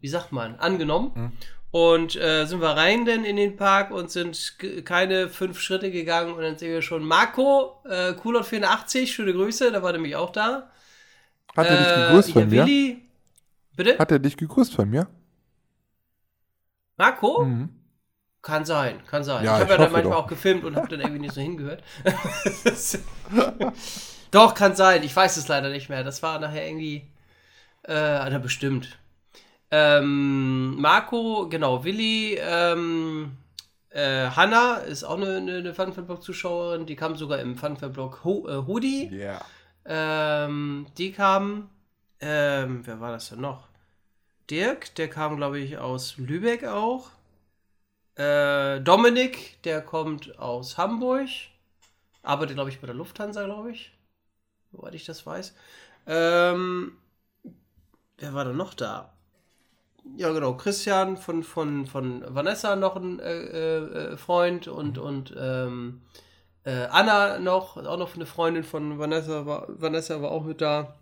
[0.00, 1.12] wie sagt man, angenommen.
[1.14, 1.32] Mhm.
[1.74, 6.32] Und äh, sind wir rein denn in den Park und sind keine fünf Schritte gegangen
[6.32, 10.30] und dann sehen wir schon Marco, äh, Coolot 84, schöne Grüße, da war nämlich auch
[10.30, 10.70] da.
[11.56, 12.64] Hat er dich äh, gegrüßt von mir?
[12.64, 13.02] Willi,
[13.76, 13.98] bitte?
[13.98, 15.08] Hat er dich gegrüßt von mir?
[16.96, 17.42] Marco?
[17.42, 17.70] Mhm.
[18.40, 19.44] Kann sein, kann sein.
[19.44, 20.26] Ja, ich habe ja dann manchmal doch.
[20.26, 21.82] auch gefilmt und habe dann irgendwie nicht so hingehört.
[24.30, 25.02] doch, kann sein.
[25.02, 26.04] Ich weiß es leider nicht mehr.
[26.04, 27.10] Das war nachher irgendwie.
[27.82, 28.96] Äh, bestimmt.
[29.76, 33.36] Ähm, Marco, genau, Willi, ähm,
[33.90, 36.86] äh, Hanna ist auch eine, eine, eine Funfair-Blog-Zuschauerin.
[36.86, 39.08] Die kam sogar im Funfair-Blog Ho äh, Hoodie.
[39.08, 39.44] Ja.
[39.86, 40.44] Yeah.
[40.46, 41.70] Ähm, die kam.
[42.20, 43.66] Ähm, wer war das denn noch?
[44.48, 47.10] Dirk, der kam, glaube ich, aus Lübeck auch.
[48.14, 51.28] Äh, Dominik, der kommt aus Hamburg.
[52.22, 53.92] Arbeitet, glaube ich, bei der Lufthansa, glaube ich.
[54.70, 55.52] Soweit ich das weiß.
[56.06, 56.96] Ähm,
[58.18, 59.13] wer war da noch da?
[60.16, 60.56] Ja, genau.
[60.56, 66.02] Christian von, von, von Vanessa noch ein äh, äh, Freund und, und ähm,
[66.64, 70.94] äh, Anna noch, auch noch eine Freundin von Vanessa war, Vanessa war auch mit da.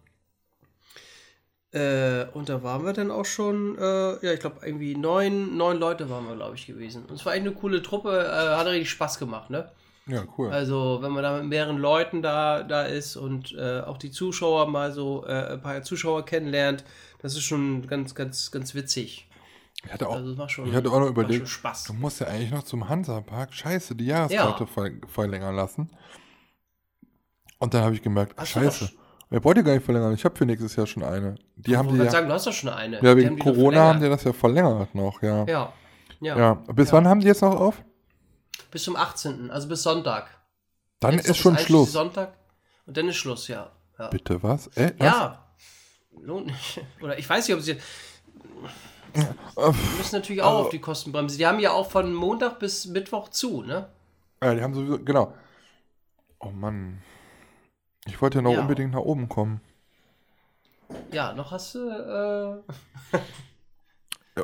[1.72, 5.78] Äh, und da waren wir dann auch schon, äh, ja, ich glaube, irgendwie neun, neun
[5.78, 7.04] Leute waren wir, glaube ich, gewesen.
[7.06, 9.70] Und es war eigentlich eine coole Truppe, äh, hat richtig Spaß gemacht, ne?
[10.06, 10.50] Ja, cool.
[10.50, 14.66] Also, wenn man da mit mehreren Leuten da, da ist und äh, auch die Zuschauer
[14.66, 16.84] mal so, äh, ein paar Zuschauer kennenlernt,
[17.23, 19.28] das ist schon ganz, ganz, ganz witzig.
[19.85, 21.49] Ich hatte auch, also schon, ich hatte auch noch überlegt,
[21.86, 24.90] du musst ja eigentlich noch zum Hansa-Park, scheiße, die Jahreskarte ja.
[25.09, 25.90] verlängern lassen.
[27.59, 28.90] Und dann habe ich gemerkt, ach, scheiße.
[29.31, 30.12] Er wollte gar nicht verlängern.
[30.12, 31.36] Ich habe für nächstes Jahr schon eine.
[31.57, 33.03] Die haben die ja, sagen, du hast doch schon eine.
[33.03, 35.47] Ja, wegen Corona haben die das ja verlängert noch, ja.
[35.47, 35.73] Ja.
[36.20, 36.36] Ja.
[36.36, 36.55] ja.
[36.55, 36.94] Bis ja.
[36.94, 37.82] wann haben die jetzt noch auf?
[38.70, 40.28] Bis zum 18., also bis Sonntag.
[41.01, 41.93] Dann jetzt ist schon Schluss.
[41.93, 42.35] Sonntag
[42.86, 43.70] und dann ist Schluss, ja.
[43.99, 44.09] ja.
[44.09, 44.66] Bitte was?
[44.77, 45.07] Äh, was?
[45.07, 45.47] Ja.
[46.20, 46.80] Lohnt nicht.
[47.01, 47.76] Oder ich weiß nicht, ob sie.
[49.14, 51.36] Die müssen natürlich auch also, auf die Kostenbremse.
[51.36, 53.89] Die haben ja auch von Montag bis Mittwoch zu, ne?
[54.43, 55.34] Ja, die haben sowieso, genau.
[56.39, 57.02] Oh Mann.
[58.06, 58.60] Ich wollte ja noch ja.
[58.60, 59.60] unbedingt nach oben kommen.
[61.12, 61.89] Ja, noch hast du.
[61.89, 63.18] Äh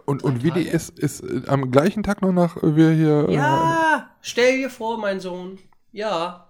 [0.05, 3.29] und, und Willi ist, ist äh, am gleichen Tag noch nach äh, wir hier.
[3.29, 5.59] Äh, ja, äh, stell dir vor, mein Sohn.
[5.93, 6.48] Ja.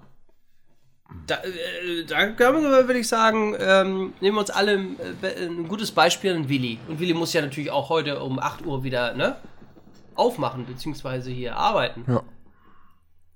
[1.27, 4.75] Da, äh, da würde ich sagen, ähm, nehmen wir uns alle
[5.23, 6.79] äh, ein gutes Beispiel an Willi.
[6.87, 9.37] Und Willi muss ja natürlich auch heute um 8 Uhr wieder ne,
[10.15, 12.05] aufmachen, beziehungsweise hier arbeiten.
[12.07, 12.23] Ja.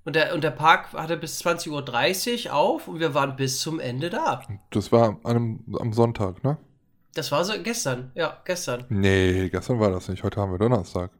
[0.05, 3.79] Und der, und der Park hatte bis 20.30 Uhr auf und wir waren bis zum
[3.79, 4.41] Ende da.
[4.69, 6.57] Das war am, am Sonntag, ne?
[7.15, 8.85] Das war so gestern, ja, gestern.
[8.89, 10.23] Nee, gestern war das nicht.
[10.23, 11.11] Heute haben wir Donnerstag.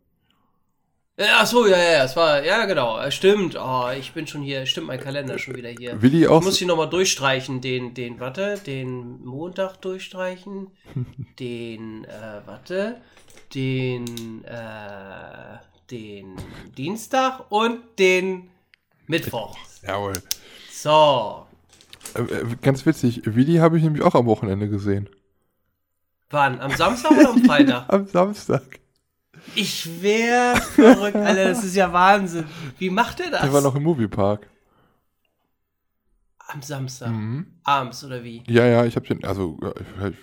[1.15, 3.55] Ja, ach so, ja, ja, es war, ja, genau, äh, stimmt.
[3.55, 6.01] Oh, ich bin schon hier, stimmt mein Kalender schon wieder hier.
[6.01, 6.39] Willi auch.
[6.39, 10.71] Ich muss hier nochmal durchstreichen, den, den, warte, den Montag durchstreichen,
[11.39, 12.99] den, äh, warte,
[13.53, 15.59] den, äh,
[15.91, 16.35] den
[16.75, 18.49] Dienstag und den
[19.05, 19.55] Mittwoch.
[19.85, 20.13] Jawohl.
[20.71, 21.45] So.
[22.15, 25.07] Äh, äh, ganz witzig, Willi habe ich nämlich auch am Wochenende gesehen.
[26.31, 26.59] Wann?
[26.59, 27.85] Am Samstag oder am Freitag?
[27.93, 28.79] am Samstag.
[29.55, 32.45] Ich wäre verrückt, Alter, das ist ja Wahnsinn.
[32.77, 33.41] Wie macht er das?
[33.41, 34.49] Der war noch im Moviepark.
[36.47, 37.11] Am Samstag.
[37.11, 37.47] Mhm.
[37.63, 38.43] Abends oder wie?
[38.47, 39.57] Ja, ja, ich habe den, also
[39.95, 40.17] vielleicht,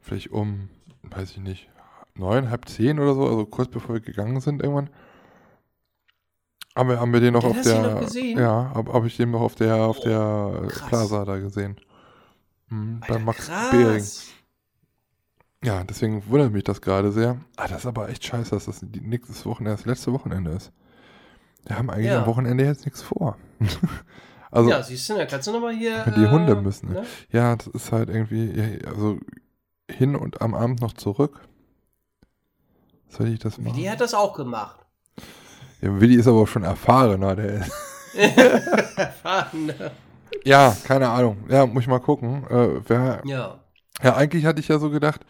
[0.00, 0.68] vielleicht um,
[1.02, 1.68] weiß ich nicht,
[2.14, 4.90] neun, halb zehn oder so, also kurz bevor wir gegangen sind irgendwann.
[6.74, 7.82] Haben wir, haben wir den noch den auf der.
[7.82, 8.38] Noch gesehen?
[8.38, 11.76] Ja, habe hab ich den noch auf der auf oh, der Plaza da gesehen.
[12.68, 13.70] Mhm, Alter, bei Max krass.
[13.70, 14.04] Behring.
[15.64, 17.38] Ja, deswegen wundert mich das gerade sehr.
[17.56, 20.72] Ah, das ist aber echt scheiße, dass das nächstes Wochenende, das letzte Wochenende ist.
[21.66, 22.20] Wir haben eigentlich ja.
[22.20, 23.36] am Wochenende jetzt nichts vor.
[24.50, 26.04] also, ja, siehst du, da kannst du nochmal hier.
[26.16, 26.92] Die äh, Hunde müssen.
[26.92, 27.04] Ne?
[27.30, 29.18] Ja, das ist halt irgendwie, also
[29.88, 31.40] hin und am Abend noch zurück.
[33.08, 33.76] Soll ich das machen?
[33.76, 34.80] Die hat das auch gemacht.
[35.80, 37.72] Ja, Willi ist aber schon erfahrener, der ist.
[38.96, 39.92] Erfahrener.
[40.44, 41.44] Ja, keine Ahnung.
[41.48, 42.44] Ja, muss ich mal gucken.
[42.48, 43.60] Äh, wer, ja.
[44.02, 45.20] Ja, eigentlich hatte ich ja so gedacht,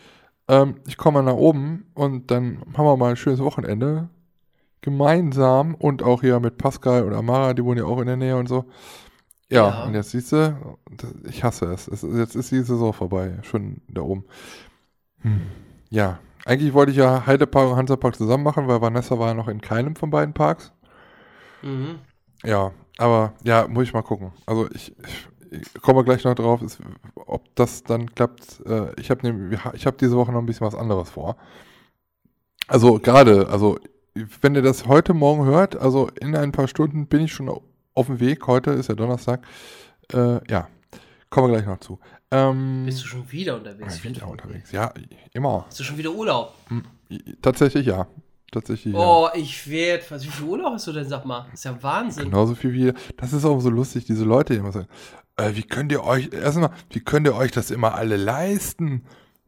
[0.53, 4.11] ähm, ich komme mal nach oben und dann haben wir mal ein schönes Wochenende.
[4.83, 8.37] Gemeinsam und auch hier mit Pascal und Amara, die wohnen ja auch in der Nähe
[8.37, 8.67] und so.
[9.49, 9.85] Ja, ja.
[9.85, 10.77] und jetzt siehst du,
[11.25, 11.89] ich hasse es.
[11.89, 12.03] es.
[12.03, 14.25] Jetzt ist die Saison vorbei, schon da oben.
[15.21, 15.41] Hm.
[15.89, 19.49] Ja, eigentlich wollte ich ja Heidepark und Hansapark zusammen machen, weil Vanessa war ja noch
[19.49, 20.73] in keinem von beiden Parks.
[21.63, 22.01] Mhm.
[22.45, 24.33] Ja, aber ja, muss ich mal gucken.
[24.45, 25.29] Also ich, ich
[25.81, 26.79] komme gleich noch drauf, ist,
[27.15, 28.61] ob das dann klappt.
[28.67, 31.37] Äh, ich habe ne, ich hab diese Woche noch ein bisschen was anderes vor.
[32.69, 33.79] Also gerade, also
[34.41, 37.49] wenn ihr das heute Morgen hört, also in ein paar Stunden bin ich schon
[37.95, 38.47] auf dem Weg.
[38.47, 39.43] Heute ist ja Donnerstag.
[40.13, 40.69] Äh, ja,
[41.31, 41.99] kommen wir gleich noch zu.
[42.31, 43.97] Ähm, Bist du schon wieder unterwegs?
[43.97, 44.93] Ich bin wieder unterwegs, ja,
[45.33, 45.67] immer.
[45.67, 46.55] Hast du schon wieder Urlaub?
[46.69, 46.85] Hm,
[47.41, 48.07] tatsächlich ja.
[48.53, 49.41] Tatsächlich, oh, ja.
[49.41, 50.05] ich werde.
[50.21, 51.47] Wie viel Urlaub hast du denn, sag mal?
[51.51, 52.25] Das ist ja Wahnsinn.
[52.25, 52.93] Genauso viel wie.
[53.17, 54.89] Das ist auch so lustig, diese Leute immer sagen.
[55.37, 56.33] Äh, wie könnt ihr euch.
[56.33, 59.05] Erstmal, wie könnt ihr euch das immer alle leisten?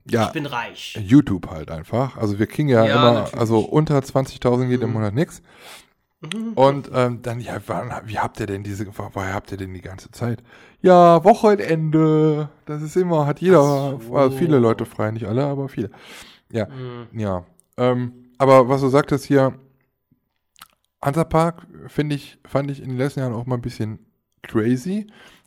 [0.07, 0.27] Ja.
[0.27, 0.99] Ich bin reich.
[1.01, 2.17] YouTube halt einfach.
[2.17, 3.13] Also wir kriegen ja, ja immer.
[3.13, 3.41] Natürlich.
[3.41, 4.87] Also unter 20.000 geht mhm.
[4.87, 5.43] im Monat nichts.
[6.55, 9.81] Und ähm, dann, ja, wann, wie habt ihr denn diese, woher habt ihr denn die
[9.81, 10.43] ganze Zeit?
[10.81, 12.49] Ja, Wochenende.
[12.67, 14.17] Das ist immer, hat jeder, so.
[14.17, 15.91] also viele Leute frei, nicht alle, aber viele.
[16.51, 17.19] Ja, mhm.
[17.19, 17.45] ja.
[17.77, 19.55] Ähm, aber was du sagtest hier,
[21.03, 23.99] Hansapark, finde ich, fand ich in den letzten Jahren auch mal ein bisschen
[24.43, 25.07] crazy,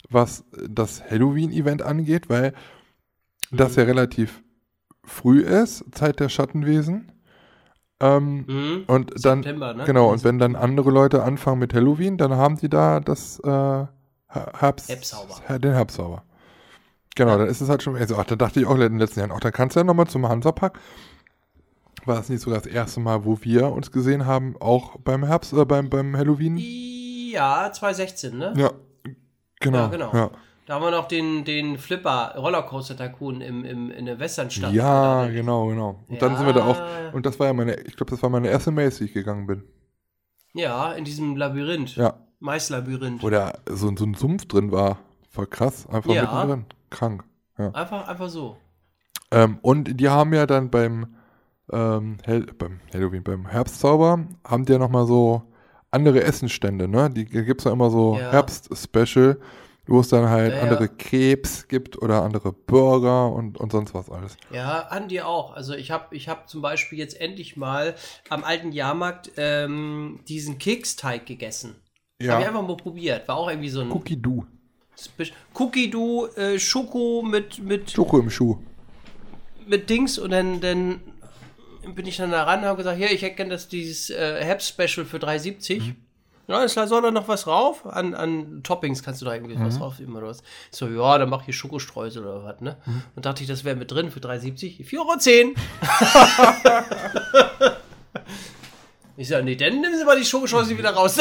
[0.09, 2.53] was das Halloween-Event angeht, weil
[3.51, 3.57] mhm.
[3.57, 4.43] das ja relativ
[5.03, 7.11] früh ist, Zeit der Schattenwesen.
[7.99, 8.83] Ähm, mhm.
[8.87, 9.85] Und dann, September, ne?
[9.85, 13.85] genau, und wenn dann andere Leute anfangen mit Halloween, dann haben die da das äh,
[14.27, 15.59] Herbst, Herbstsauber.
[15.59, 16.23] den Herbstsauber.
[17.15, 17.37] Genau, ja.
[17.39, 19.31] dann ist es halt schon, also, ach, da dachte ich auch in den letzten Jahren,
[19.31, 20.79] auch dann kannst du ja nochmal zum Hansapack.
[22.05, 25.53] War es nicht sogar das erste Mal, wo wir uns gesehen haben, auch beim Herbst,
[25.53, 26.57] äh, beim, beim Halloween?
[26.57, 28.53] Ja, 2016, ne?
[28.55, 28.71] Ja,
[29.59, 29.77] genau.
[29.77, 30.13] Ja, genau.
[30.13, 30.31] Ja.
[30.67, 34.73] Da haben wir noch den, den Flipper, Rollercoaster Tycoon im, im, in der Westernstadt.
[34.73, 36.01] Ja, genau, genau.
[36.09, 36.19] Und ja.
[36.19, 38.49] dann sind wir da auch, und das war ja meine, ich glaube, das war meine
[38.49, 39.63] erste Maze, die ich gegangen bin.
[40.53, 41.95] Ja, in diesem Labyrinth.
[41.95, 42.15] Ja.
[42.39, 43.23] Maislabyrinth.
[43.23, 44.97] Wo da so, so ein Sumpf drin war.
[45.29, 46.23] Voll krass, einfach ja.
[46.23, 46.65] mittendrin.
[46.89, 47.23] Krank.
[47.57, 47.71] Ja.
[47.71, 48.57] Einfach, einfach so.
[49.31, 51.15] Ähm, und die haben ja dann beim,
[51.71, 55.43] ähm, Hell, beim Halloween, beim Herbstzauber, haben die ja nochmal so
[55.91, 57.09] andere Essensstände, ne?
[57.09, 58.31] Die gibt es ja immer so ja.
[58.31, 59.37] Herbst-Special
[59.87, 60.91] wo es dann halt ja, andere ja.
[60.97, 64.37] Krebs gibt oder andere Burger und, und sonst was alles.
[64.51, 65.55] Ja, an dir auch.
[65.55, 67.95] Also ich habe ich hab zum Beispiel jetzt endlich mal
[68.29, 71.75] am alten Jahrmarkt ähm, diesen Keksteig gegessen.
[72.21, 72.33] Ja.
[72.33, 73.27] Habe ich einfach mal probiert.
[73.27, 73.91] War auch irgendwie so ein...
[73.91, 74.45] Cookie Do.
[75.53, 77.91] Cookie Do, äh, Schoko mit, mit...
[77.91, 78.57] Schoko im Schuh.
[79.67, 81.01] Mit Dings und dann, dann
[81.95, 84.43] bin ich dann da ran und habe gesagt, hier, ich hätte gerne das dieses äh,
[84.43, 85.79] Herbst-Special für 3,70.
[85.79, 85.95] Mhm.
[86.47, 87.85] Ja, ist soll da noch was drauf?
[87.85, 89.65] An, an Toppings kannst du da irgendwie mhm.
[89.65, 90.43] was drauf immer was.
[90.71, 92.77] So, ja, dann mach ich Schokostreusel oder was, ne?
[92.85, 93.01] Mhm.
[93.17, 94.87] Und dachte ich, das wäre mit drin für 3,70.
[94.87, 95.15] 4,10 Euro.
[99.17, 101.17] ich sag, nee, dann nehmen Sie mal die Schokostreusel wieder raus.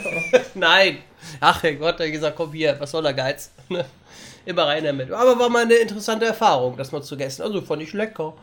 [0.54, 0.98] Nein.
[1.40, 3.52] Ach, Herr Gott, er hat gesagt, komm hier, was soll der Geiz?
[4.44, 5.10] Immer rein damit.
[5.10, 7.42] Aber war mal eine interessante Erfahrung, das mal zu essen.
[7.42, 8.34] Also fand ich lecker.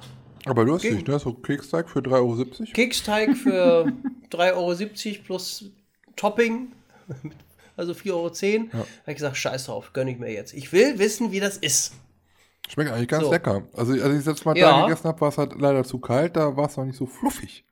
[0.45, 1.19] Aber lustig, ne?
[1.19, 2.45] So Keksteig für 3,70 Euro.
[2.73, 3.93] Keksteig für
[4.31, 5.65] 3,70 Euro plus
[6.15, 6.71] Topping,
[7.77, 8.27] also 4,10 Euro.
[8.27, 8.79] Ja.
[8.79, 10.53] habe ich gesagt, scheiß drauf, gönne ich mir jetzt.
[10.53, 11.93] Ich will wissen, wie das ist.
[12.69, 13.31] Schmeckt eigentlich ganz so.
[13.31, 13.63] lecker.
[13.73, 14.71] Also, als ich das letzte Mal ja.
[14.71, 17.05] da gegessen habe, war es halt leider zu kalt, da war es noch nicht so
[17.05, 17.65] fluffig.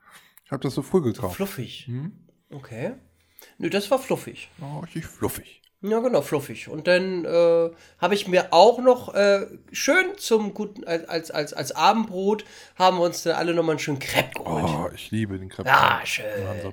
[0.46, 1.38] Ich habe das so früh gekauft.
[1.38, 1.88] So fluffig?
[1.88, 2.12] Hm?
[2.52, 2.94] Okay.
[3.58, 4.50] Nö, das war fluffig.
[4.62, 5.61] Oh, richtig fluffig.
[5.84, 6.68] Ja, genau, fluffig.
[6.68, 11.72] Und dann äh, habe ich mir auch noch äh, schön zum guten, als, als, als
[11.72, 12.46] Abendbrot,
[12.76, 14.64] haben wir uns dann alle nochmal einen schönen Crepe geholt.
[14.64, 15.68] Oh, ich liebe den Crepe.
[15.68, 16.26] Ja, schön,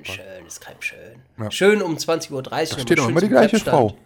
[0.02, 1.22] schön, das Crepe schön.
[1.39, 1.51] Ja.
[1.51, 2.43] Schön um 20.30 Uhr.
[2.43, 3.97] Da steht auch immer die gleiche Frau.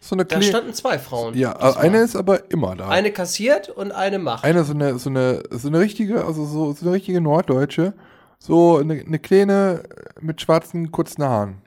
[0.00, 1.36] So eine da standen zwei Frauen.
[1.36, 2.88] Ja, eine ist aber immer da.
[2.88, 4.44] Eine kassiert und eine macht.
[4.44, 7.92] Eine so eine, so eine, so eine richtige, also so, so eine richtige Norddeutsche.
[8.38, 9.84] So eine, eine kleine
[10.20, 11.62] mit schwarzen, kurzen Haaren.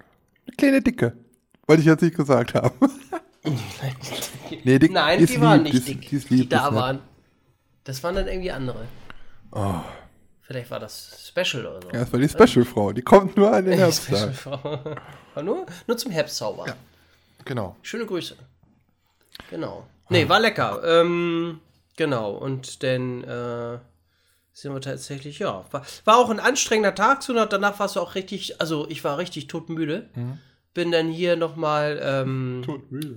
[0.48, 1.14] Eine kleine Dicke.
[1.68, 2.76] Wollte ich jetzt nicht gesagt haben.
[4.64, 7.00] nee, die, Nein, die, die waren lieb, nicht die, dick, die, die, die da waren.
[7.84, 8.86] Das waren dann irgendwie andere.
[9.52, 9.82] Oh.
[10.42, 11.90] Vielleicht war das Special oder so.
[11.90, 12.92] Ja, das war die Special-Frau.
[12.94, 14.46] Die kommt nur an den Herbsttag.
[14.46, 16.68] war nur, nur zum Herbstzauber.
[16.68, 16.76] Ja,
[17.46, 17.76] genau.
[17.82, 18.36] Schöne Grüße.
[19.50, 19.88] Genau.
[20.10, 20.82] Nee, war lecker.
[20.84, 21.62] Ähm,
[21.98, 22.32] genau.
[22.32, 23.80] Und dann äh,
[24.54, 25.66] sind wir tatsächlich, ja.
[25.72, 27.24] War, war auch ein anstrengender Tag.
[27.24, 30.10] So, danach warst du auch richtig, also ich war richtig todmüde.
[30.14, 30.40] Mhm
[30.76, 32.62] bin dann hier nochmal ähm,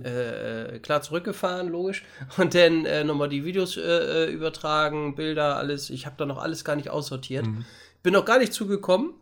[0.03, 2.05] äh, äh, klar zurückgefahren, logisch.
[2.37, 5.89] Und dann äh, nochmal die Videos äh, äh, übertragen, Bilder, alles.
[5.89, 7.45] Ich habe da noch alles gar nicht aussortiert.
[7.45, 7.65] Mhm.
[8.01, 9.13] Bin noch gar nicht zugekommen,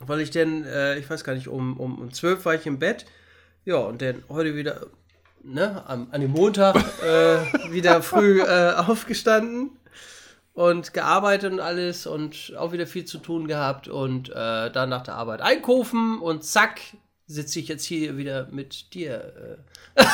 [0.00, 2.78] weil ich dann, äh, ich weiß gar nicht, um, um, um 12 war ich im
[2.78, 3.04] Bett.
[3.66, 4.86] Ja, und dann heute wieder,
[5.44, 6.76] ne, am, an dem Montag
[7.70, 9.72] wieder früh aufgestanden
[10.54, 15.02] und gearbeitet und alles und auch wieder viel zu tun gehabt und äh, dann nach
[15.02, 16.80] der Arbeit einkaufen und zack,
[17.30, 19.58] sitze ich jetzt hier wieder mit dir.
[19.96, 20.04] Äh.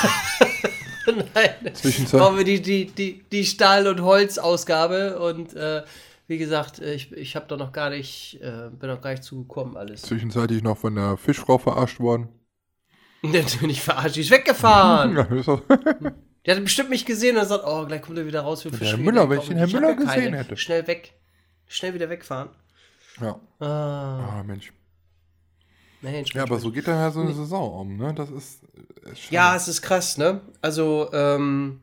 [1.34, 1.74] Nein.
[1.74, 2.36] Zwischenzeit.
[2.36, 5.82] wir die, die, die, die Stahl- und Holz-Ausgabe und äh,
[6.26, 9.24] wie gesagt, äh, ich, ich habe da noch gar nicht, äh, bin noch gar nicht
[9.24, 10.02] zugekommen, alles.
[10.02, 12.28] Zwischenzeitlich noch von der Fischfrau verarscht worden.
[13.22, 15.16] Natürlich verarscht, die ist weggefahren.
[16.46, 18.90] Die hat bestimmt mich gesehen und sagt, oh, gleich kommt er wieder raus für Fisch.
[18.90, 20.38] Herr Müller, wenn ich den Herrn Müller gesehen keine.
[20.38, 20.56] hätte.
[20.56, 21.12] Schnell weg.
[21.66, 22.50] Schnell wieder wegfahren.
[23.20, 23.40] Ja.
[23.58, 24.72] Ah, ah Mensch.
[26.02, 28.14] Nee, ja, aber so geht dann ja so eine Saison um, ne?
[28.14, 28.60] Das ist.
[29.10, 30.40] ist ja, es ist krass, ne?
[30.60, 31.80] Also, ähm,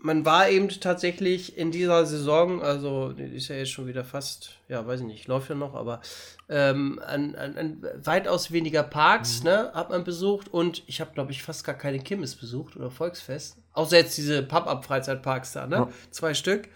[0.00, 4.86] man war eben tatsächlich in dieser Saison, also ist ja jetzt schon wieder fast, ja,
[4.86, 6.00] weiß ich nicht, läuft ja noch, aber
[6.48, 9.46] ähm, an, an, an weitaus weniger Parks, mhm.
[9.46, 12.92] ne, hat man besucht und ich habe, glaube ich, fast gar keine Kimmes besucht oder
[12.92, 13.56] Volksfest.
[13.72, 15.76] Außer jetzt diese Pub-Up-Freizeitparks da, ne?
[15.76, 15.88] Ja.
[16.10, 16.68] Zwei Stück.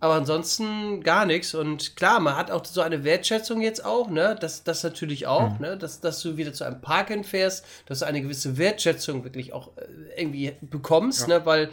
[0.00, 1.54] Aber ansonsten gar nichts.
[1.54, 4.36] Und klar, man hat auch so eine Wertschätzung jetzt auch, ne?
[4.40, 5.60] Das, das natürlich auch, mhm.
[5.60, 5.76] ne?
[5.76, 9.76] Dass, dass du wieder zu einem Park hinfährst, dass du eine gewisse Wertschätzung wirklich auch
[9.76, 11.38] äh, irgendwie bekommst, ja.
[11.38, 11.46] ne?
[11.46, 11.70] Weil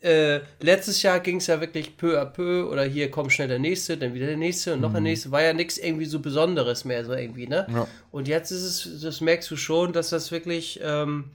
[0.00, 3.58] äh, letztes Jahr ging es ja wirklich peu à peu oder hier kommt schnell der
[3.58, 4.94] nächste, dann wieder der nächste und noch mhm.
[4.94, 5.32] der nächste.
[5.32, 7.66] War ja nichts irgendwie so Besonderes mehr, so irgendwie, ne?
[7.72, 7.88] Ja.
[8.12, 10.80] Und jetzt ist es, das merkst du schon, dass das wirklich.
[10.82, 11.30] Ähm,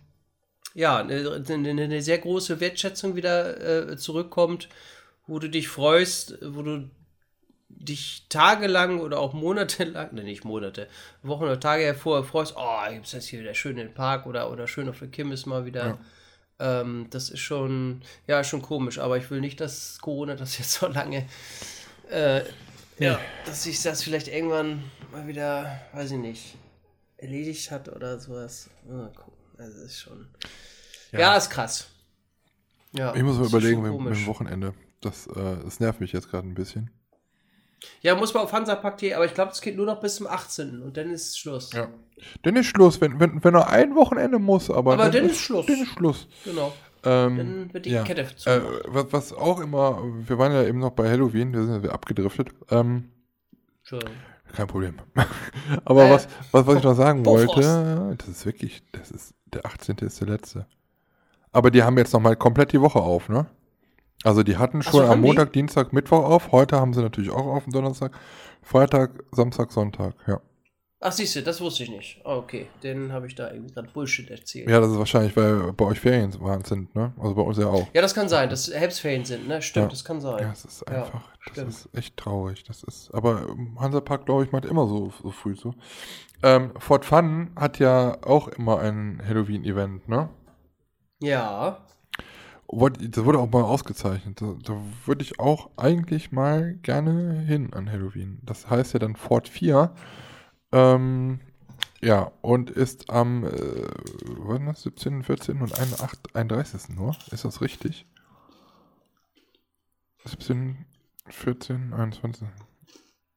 [0.74, 4.70] ja, eine, eine, eine, sehr große Wertschätzung wieder äh, zurückkommt
[5.28, 6.90] wo du dich freust, wo du
[7.70, 10.88] dich tagelang oder auch monatelang, ne, nicht Monate,
[11.22, 14.52] Wochen oder Tage hervor freust, oh, gibt es jetzt hier wieder schön im Park oder,
[14.52, 15.86] oder schön auf der Kimmes mal wieder.
[16.60, 16.82] Ja.
[16.82, 20.74] Ähm, das ist schon, ja, schon komisch, aber ich will nicht, dass Corona das jetzt
[20.74, 21.28] so lange,
[22.10, 22.42] äh,
[22.98, 26.56] ja, dass sich das vielleicht irgendwann mal wieder, weiß ich nicht,
[27.18, 28.72] erledigt hat oder sowas.
[29.60, 30.28] Also ist schon,
[31.12, 31.90] ja, ja ist krass.
[32.94, 34.74] Ja, ich muss mal überlegen mit, mit dem Wochenende.
[35.02, 36.90] Das, äh, das nervt mich jetzt gerade ein bisschen.
[38.02, 40.82] Ja, muss man auf Hansapark.de, aber ich glaube, es geht nur noch bis zum 18.
[40.82, 41.72] und dann ist Schluss.
[41.74, 41.88] Ja.
[42.42, 44.94] Dann ist Schluss, wenn, wenn, wenn er ein Wochenende muss, aber.
[44.94, 45.68] Aber dann, dann ist, Schluss.
[45.68, 46.28] Dann ist Schluss.
[46.44, 46.74] Genau.
[47.04, 48.04] Ähm, dann wird die ja.
[48.04, 48.50] Kette zu.
[48.50, 51.92] Äh, was, was auch immer, wir waren ja eben noch bei Halloween, wir sind ja
[51.92, 52.50] abgedriftet.
[52.72, 53.12] Ähm,
[53.84, 54.02] Schön.
[54.54, 54.96] Kein Problem.
[55.86, 59.66] aber äh, was, was, was ich noch sagen wollte, das ist wirklich, das ist, der
[59.66, 59.98] 18.
[59.98, 60.66] ist der letzte.
[61.52, 63.46] Aber die haben jetzt nochmal komplett die Woche auf, ne?
[64.24, 65.60] Also die hatten schon so, am Montag, die?
[65.60, 66.52] Dienstag, Mittwoch auf.
[66.52, 68.18] Heute haben sie natürlich auch auf, am Donnerstag.
[68.62, 70.42] Freitag, Samstag, Sonntag, ja.
[71.00, 72.22] Ach, siehst du, das wusste ich nicht.
[72.26, 74.68] Oh, okay, den habe ich da irgendwie gerade Bullshit erzählt.
[74.68, 77.14] Ja, das ist wahrscheinlich, weil bei euch Ferien sind, ne?
[77.20, 77.88] Also bei uns ja auch.
[77.94, 79.62] Ja, das kann sein, dass Herbstferien sind, ne?
[79.62, 79.90] Stimmt, ja.
[79.92, 80.40] das kann sein.
[80.40, 82.64] Ja, es ist einfach, ja, das ist echt traurig.
[82.64, 83.46] Das ist, aber
[83.78, 85.76] Hansapark, glaube ich, macht immer so, so früh so.
[86.42, 90.30] Ähm, Fort Fun hat ja auch immer ein Halloween-Event, ne?
[91.20, 91.87] Ja
[92.70, 94.42] das wurde auch mal ausgezeichnet.
[94.42, 98.40] Da, da würde ich auch eigentlich mal gerne hin an Halloween.
[98.44, 99.94] Das heißt ja dann Fort 4.
[100.74, 101.40] Ähm,
[102.02, 103.88] ja, und ist am äh,
[104.26, 105.62] was das, 17., 14.
[105.62, 105.74] und
[106.34, 106.90] 31.
[106.96, 107.16] nur.
[107.32, 108.06] Ist das richtig?
[110.26, 110.86] 17,
[111.30, 112.48] 14, 21.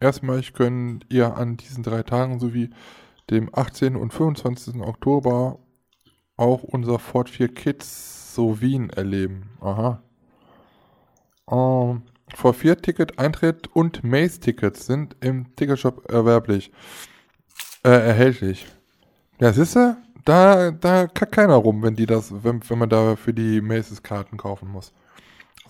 [0.00, 2.70] Erstmal könnt ihr an diesen drei Tagen sowie
[3.30, 3.96] dem 18.
[3.96, 4.80] und 25.
[4.80, 5.60] Oktober
[6.40, 9.50] auch unser Fort 4 Kids so Wien erleben.
[9.60, 10.02] Aha.
[11.44, 12.02] Um,
[12.34, 16.70] vor vier Ticket Eintritt und Maze-Tickets sind im Ticketshop erwerblich.
[17.82, 18.66] Äh, erhältlich.
[19.40, 19.96] Ja, siehst du?
[20.24, 24.02] Da, da kackt keiner rum, wenn die das, wenn, wenn man da für die Maces
[24.02, 24.92] Karten kaufen muss.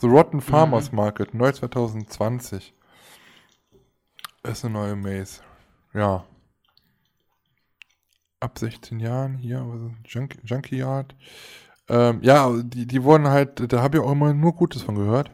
[0.01, 0.97] The Rotten Farmers mhm.
[0.97, 2.75] Market, neu 2020.
[4.43, 5.41] Ist eine neue Maze.
[5.95, 6.25] Ja.
[8.41, 9.65] Ab 16 Jahren hier,
[10.07, 11.15] Junk, Junkie Yard.
[11.89, 15.31] Ähm, ja, die, die wurden halt, da habe ich auch immer nur Gutes von gehört.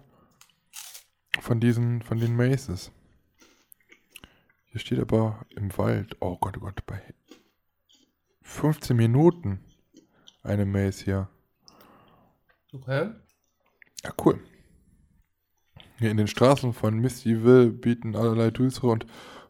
[1.41, 2.91] Von diesen, von den Maces.
[4.71, 6.17] Hier steht aber im Wald.
[6.21, 7.01] Oh Gott, oh Gott, bei
[8.43, 9.61] 15 Minuten
[10.43, 11.29] eine Maze hier.
[12.73, 13.11] Okay.
[14.05, 14.41] Ja, cool.
[15.99, 19.07] Hier in den Straßen von Mistyville bieten allerlei düstere und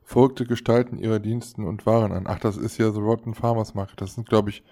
[0.07, 2.25] verrückte Gestalten ihre Diensten und Waren an.
[2.27, 4.01] Ach, das ist ja The Rotten Farmers Market.
[4.01, 4.63] Das sind, glaube ich,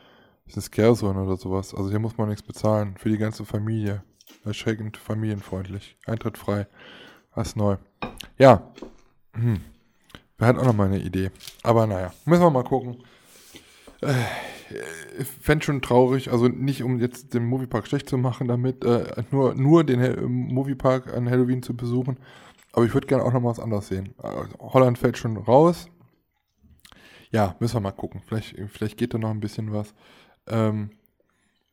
[0.46, 1.74] das ist Scarzone oder sowas.
[1.74, 2.94] Also hier muss man nichts bezahlen.
[2.96, 4.04] Für die ganze Familie.
[4.44, 5.98] Erschreckend familienfreundlich.
[6.06, 6.68] Eintritt frei.
[7.34, 7.76] Was neu.
[8.38, 8.72] Ja.
[9.34, 9.60] Hm.
[10.38, 11.32] Wir hatten auch noch mal eine Idee.
[11.64, 13.02] Aber naja, müssen wir mal gucken.
[14.02, 14.14] Äh,
[15.40, 19.54] fände schon traurig, also nicht um jetzt den Moviepark schlecht zu machen damit, äh, nur,
[19.54, 22.18] nur den He Moviepark an Halloween zu besuchen.
[22.74, 24.14] Aber ich würde gerne auch noch mal was anderes sehen.
[24.20, 24.28] Äh,
[24.58, 25.86] Holland fällt schon raus.
[27.30, 28.20] Ja, müssen wir mal gucken.
[28.26, 29.94] Vielleicht, vielleicht geht da noch ein bisschen was.
[30.48, 30.90] Ähm,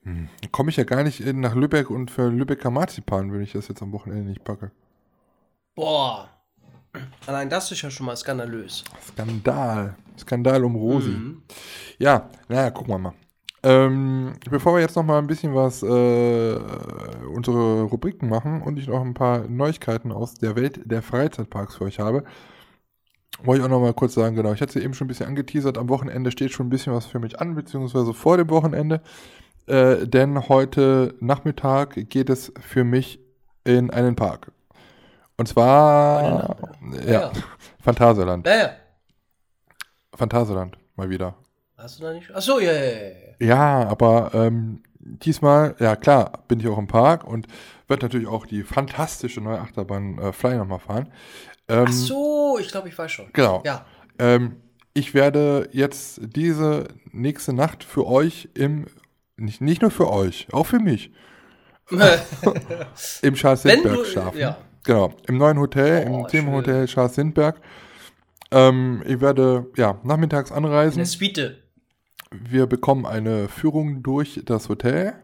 [0.04, 3.68] hm, komme ich ja gar nicht nach Lübeck und für Lübecker Marzipan, wenn ich das
[3.68, 4.72] jetzt am Wochenende nicht packe.
[5.74, 6.30] Boah.
[7.26, 8.84] Allein das ist ja schon mal skandalös.
[9.02, 9.96] Skandal.
[10.18, 11.10] Skandal um Rosi.
[11.10, 11.44] Mhm.
[11.98, 13.14] Ja, naja, gucken wir mal.
[13.64, 16.56] Ähm, bevor wir jetzt noch mal ein bisschen was, äh,
[17.34, 21.84] unsere Rubriken machen und ich noch ein paar Neuigkeiten aus der Welt der Freizeitparks für
[21.84, 22.24] euch habe,
[23.44, 25.28] wollte ich auch noch mal kurz sagen, genau, ich hatte es eben schon ein bisschen
[25.28, 29.02] angeteasert, am Wochenende steht schon ein bisschen was für mich an, beziehungsweise vor dem Wochenende,
[29.68, 33.20] äh, denn heute Nachmittag geht es für mich
[33.64, 34.52] in einen Park.
[35.38, 36.58] Und zwar,
[37.06, 37.32] ja, ja,
[37.80, 38.46] Phantasialand.
[38.48, 38.70] Ja, ja.
[40.16, 41.36] Phantasialand, mal wieder.
[41.78, 42.30] Hast du da nicht?
[42.34, 43.31] Achso, ja, ja, ja.
[43.42, 47.48] Ja, aber ähm, diesmal, ja klar, bin ich auch im Park und
[47.88, 51.12] werde natürlich auch die fantastische neue Achterbahn äh, Fly nochmal fahren.
[51.68, 53.30] Ähm, Ach so, ich glaube, ich weiß schon.
[53.34, 53.64] Genau.
[53.66, 53.86] Ja.
[54.20, 54.58] Ähm,
[54.94, 58.86] ich werde jetzt diese nächste Nacht für euch im,
[59.38, 61.12] nicht, nicht nur für euch, auch für mich,
[63.22, 64.38] im Charles Sindberg schlafen.
[64.38, 64.58] Ja.
[64.84, 67.60] Genau, im neuen Hotel, oh, im Themenhotel Charles Sindberg.
[68.52, 71.00] Ähm, ich werde, ja, nachmittags anreisen.
[71.00, 71.61] In der Suite.
[72.32, 75.16] Wir bekommen eine Führung durch das Hotel.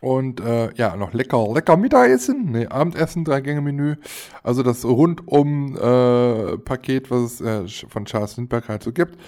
[0.00, 3.96] Und äh, ja, noch lecker, lecker Mittagessen, nee, Abendessen, Drei-Gänge-Menü.
[4.42, 9.18] Also das Rundum-Paket, äh, was es äh, von Charles Lindbergh halt so gibt.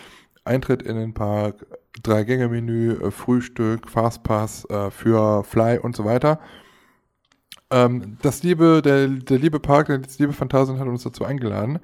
[0.45, 1.67] Eintritt in den Park,
[2.03, 6.41] Drei-Gänge-Menü, äh, Frühstück, Fastpass äh, für Fly und so weiter.
[7.71, 11.81] Ähm, das liebe, der, der liebe Park, der liebe Phantasien hat uns dazu eingeladen,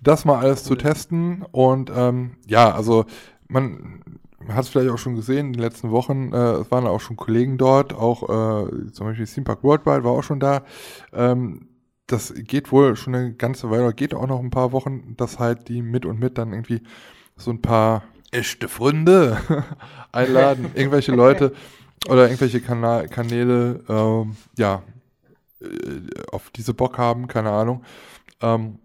[0.00, 1.44] das mal alles zu testen.
[1.50, 3.04] Und ähm, ja, also
[3.48, 4.04] man
[4.46, 7.16] hat es vielleicht auch schon gesehen in den letzten Wochen, äh, es waren auch schon
[7.16, 10.62] Kollegen dort, auch äh, zum Beispiel Theme Park Worldwide war auch schon da.
[11.12, 11.68] Ähm,
[12.06, 15.68] das geht wohl schon eine ganze Weile, geht auch noch ein paar Wochen, dass halt
[15.68, 16.82] die mit und mit dann irgendwie
[17.36, 19.38] so ein paar echte Freunde
[20.12, 21.52] einladen, irgendwelche Leute
[22.08, 24.82] oder irgendwelche Kana Kanäle, ähm, ja,
[25.60, 25.66] äh,
[26.32, 27.82] auf diese Bock haben, keine Ahnung.
[28.40, 28.78] Ähm,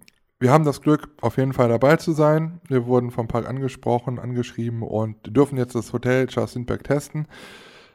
[0.44, 2.60] wir haben das Glück, auf jeden Fall dabei zu sein.
[2.68, 7.28] Wir wurden vom Park angesprochen, angeschrieben und dürfen jetzt das Hotel Charles Lindbergh testen.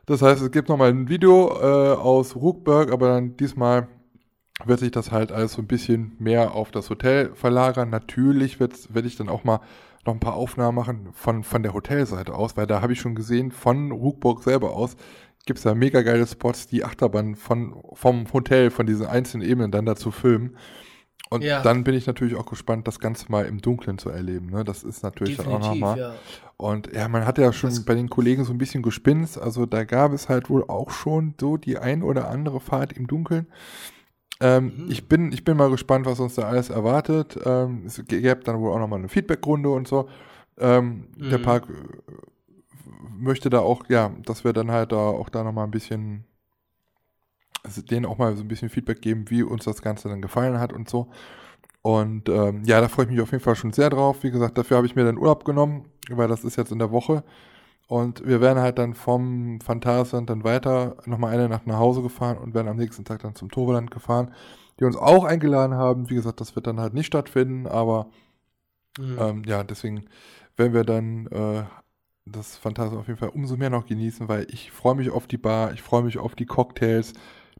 [0.06, 3.88] Das heißt, es gibt nochmal ein Video äh, aus Ruckberg, aber dann diesmal
[4.64, 7.90] wird sich das halt alles so ein bisschen mehr auf das Hotel verlagern.
[7.90, 9.60] Natürlich werde ich dann auch mal
[10.06, 13.14] noch ein paar Aufnahmen machen von, von der Hotelseite aus, weil da habe ich schon
[13.14, 14.96] gesehen, von Ruckburg selber aus
[15.44, 19.70] gibt es da mega geile Spots, die Achterbahn von, vom Hotel, von diesen einzelnen Ebenen
[19.70, 20.56] dann dazu filmen.
[21.30, 21.62] Und ja.
[21.62, 24.46] dann bin ich natürlich auch gespannt, das Ganze mal im Dunkeln zu erleben.
[24.50, 24.64] Ne?
[24.64, 25.98] Das ist natürlich Definitiv, dann auch nochmal.
[25.98, 26.14] Ja.
[26.56, 29.38] Und ja, man hat ja schon das bei den Kollegen so ein bisschen gespinst.
[29.38, 33.06] Also da gab es halt wohl auch schon so die ein oder andere Fahrt im
[33.06, 33.46] Dunkeln.
[34.40, 34.90] Ähm, mhm.
[34.90, 37.38] ich, bin, ich bin mal gespannt, was uns da alles erwartet.
[37.44, 40.08] Ähm, es gäbe dann wohl auch nochmal eine Feedbackrunde und so.
[40.58, 41.30] Ähm, mhm.
[41.30, 42.12] Der Park äh,
[43.18, 46.24] möchte da auch, ja, dass wir dann halt da auch da nochmal ein bisschen
[47.68, 50.58] also denen auch mal so ein bisschen Feedback geben, wie uns das Ganze dann gefallen
[50.58, 51.08] hat und so.
[51.82, 54.22] Und ähm, ja, da freue ich mich auf jeden Fall schon sehr drauf.
[54.22, 56.90] Wie gesagt, dafür habe ich mir dann Urlaub genommen, weil das ist jetzt in der
[56.90, 57.24] Woche.
[57.86, 62.36] Und wir werden halt dann vom Phantasialand dann weiter nochmal eine Nacht nach Hause gefahren
[62.36, 64.34] und werden am nächsten Tag dann zum Toverland gefahren,
[64.78, 66.10] die uns auch eingeladen haben.
[66.10, 68.08] Wie gesagt, das wird dann halt nicht stattfinden, aber
[68.98, 69.16] mhm.
[69.18, 70.04] ähm, ja, deswegen
[70.56, 71.64] werden wir dann äh,
[72.26, 75.38] das Phantasialand auf jeden Fall umso mehr noch genießen, weil ich freue mich auf die
[75.38, 77.14] Bar, ich freue mich auf die Cocktails,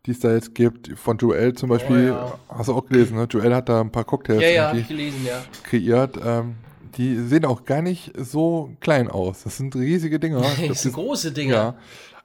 [0.06, 0.90] die es da jetzt gibt.
[0.98, 2.38] Von Joel zum Beispiel, oh, ja.
[2.48, 3.26] hast du auch gelesen, ne?
[3.30, 5.42] Joel hat da ein paar Cocktails ja, ja, gelesen, ja.
[5.62, 6.18] kreiert.
[6.24, 6.56] Ähm,
[6.96, 9.44] die sehen auch gar nicht so klein aus.
[9.44, 10.42] Das sind riesige Dinger.
[10.68, 11.54] das sind große Dinger.
[11.54, 11.74] Ja.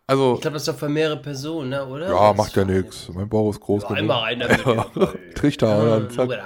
[0.06, 1.86] Also, ich glaube, das ist doch für mehrere Personen, ne?
[1.86, 2.10] oder?
[2.10, 3.10] Ja, das macht ja nichts.
[3.14, 3.98] Mein Bauch ist groß genug.
[4.00, 4.48] Einmal einer
[5.36, 5.98] Trichter.
[5.98, 6.40] und dann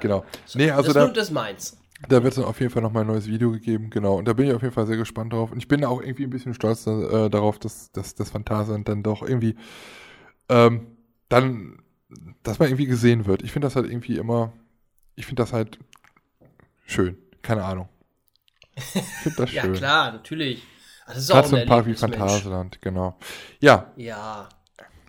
[0.00, 0.24] Genau.
[0.54, 1.76] Nee, also das, da, das meins.
[2.08, 4.16] Da wird es dann auf jeden Fall nochmal ein neues Video gegeben, genau.
[4.16, 5.52] Und da bin ich auf jeden Fall sehr gespannt drauf.
[5.52, 9.02] Und ich bin auch irgendwie ein bisschen stolz äh, darauf, dass, dass das Phantasialand dann
[9.02, 9.56] doch irgendwie
[10.48, 10.86] ähm,
[11.28, 11.82] dann,
[12.42, 13.42] dass man irgendwie gesehen wird.
[13.42, 14.52] Ich finde das halt irgendwie immer,
[15.14, 15.78] ich finde das halt
[16.86, 17.16] schön.
[17.42, 17.88] Keine Ahnung.
[18.74, 19.72] Ich finde das schön.
[19.74, 20.62] ja, klar, natürlich.
[21.06, 23.16] Das ist Gerade auch so ein Park wie Phantasialand, genau.
[23.60, 23.92] Ja.
[23.96, 24.48] Ja.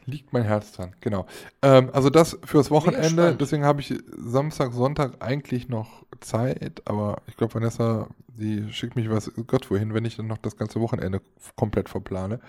[0.05, 1.25] Liegt mein Herz dran, genau.
[1.61, 7.35] Ähm, also das fürs Wochenende, deswegen habe ich Samstag, Sonntag eigentlich noch Zeit, aber ich
[7.35, 11.21] glaube, Vanessa, die schickt mich was Gott wohin, wenn ich dann noch das ganze Wochenende
[11.57, 12.39] komplett verplane.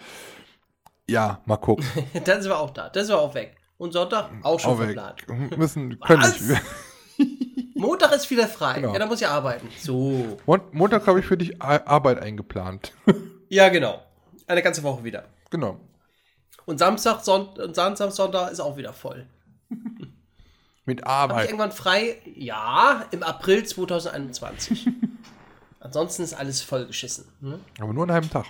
[1.09, 1.87] Ja, mal gucken.
[2.25, 3.57] dann sind wir auch da, dann sind wir auch weg.
[3.79, 5.27] Und Sonntag auch schon auch verplant.
[5.57, 6.63] Müssen, können nicht.
[7.75, 8.81] Montag ist wieder frei.
[8.81, 8.93] Genau.
[8.93, 9.69] Ja, da muss ich arbeiten.
[9.79, 10.37] So.
[10.73, 12.93] Montag habe ich für dich Arbeit eingeplant.
[13.49, 14.03] ja, genau.
[14.49, 15.25] Eine ganze Woche wieder.
[15.51, 15.79] Genau.
[16.65, 19.27] Und Samstag, Son und Samstag, Sonntag ist auch wieder voll.
[20.85, 21.37] Mit Arbeit.
[21.37, 22.17] Hab ich irgendwann frei?
[22.35, 24.89] Ja, im April 2021.
[25.81, 27.27] Ansonsten ist alles vollgeschissen.
[27.41, 27.61] Hm?
[27.79, 28.47] Aber nur einen halben Tag.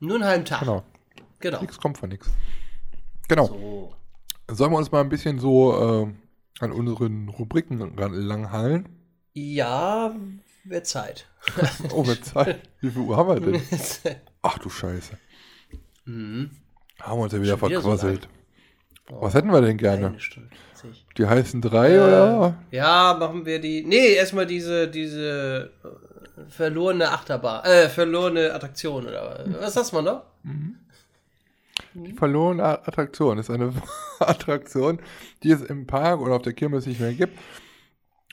[0.00, 0.60] Nur einen halben Tag.
[0.60, 0.82] Genau.
[1.42, 1.60] Genau.
[1.60, 2.30] Nichts kommt von nichts.
[3.28, 3.46] Genau.
[3.46, 3.94] So.
[4.50, 8.88] Sollen wir uns mal ein bisschen so äh, an unseren Rubriken langhallen?
[9.34, 10.14] Ja,
[10.64, 11.26] wird Zeit.
[11.92, 12.68] oh, wird Zeit.
[12.80, 13.62] Wie viel Uhr haben wir denn?
[14.42, 15.18] Ach du Scheiße.
[16.04, 16.50] Mhm.
[17.00, 18.28] Haben wir uns ja wieder Schon verquasselt.
[19.08, 20.16] So Was hätten wir denn gerne?
[21.16, 22.62] Die heißen drei, äh, oder?
[22.70, 23.84] Ja, machen wir die.
[23.84, 30.24] Nee, erstmal diese, diese äh, verlorene Achterbahn, äh, verlorene Attraktion, oder was sagst du noch?
[30.42, 30.76] Mhm.
[31.94, 33.72] Die verlorene Attraktion ist eine
[34.18, 35.00] Attraktion,
[35.42, 37.38] die es im Park oder auf der Kirmes nicht mehr gibt.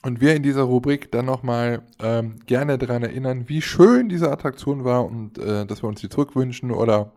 [0.01, 4.85] Und wir in dieser Rubrik dann nochmal ähm, gerne daran erinnern, wie schön diese Attraktion
[4.85, 7.11] war und äh, dass wir uns die zurückwünschen oder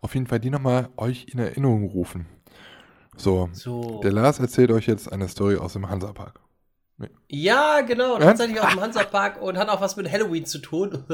[0.00, 2.26] auf jeden Fall die nochmal euch in Erinnerung rufen.
[3.16, 6.40] So, so, der Lars erzählt euch jetzt eine Story aus dem Hansapark.
[7.02, 7.10] Nee.
[7.28, 11.04] Ja, genau, tatsächlich aus dem Hansapark und hat auch was mit Halloween zu tun.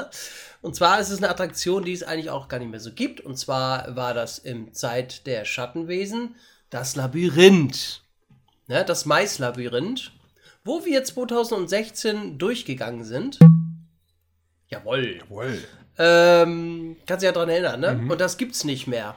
[0.62, 3.20] und zwar ist es eine Attraktion, die es eigentlich auch gar nicht mehr so gibt.
[3.20, 6.34] Und zwar war das im Zeit der Schattenwesen
[6.70, 8.02] das Labyrinth.
[8.66, 10.10] Ne, das Maislabyrinth,
[10.64, 13.38] wo wir 2016 durchgegangen sind.
[14.68, 15.18] Jawohl.
[15.18, 15.62] Jawohl.
[15.96, 17.92] Ähm, kannst du ja dran erinnern, ne?
[17.94, 18.10] Mhm.
[18.10, 19.14] Und das gibt's nicht mehr.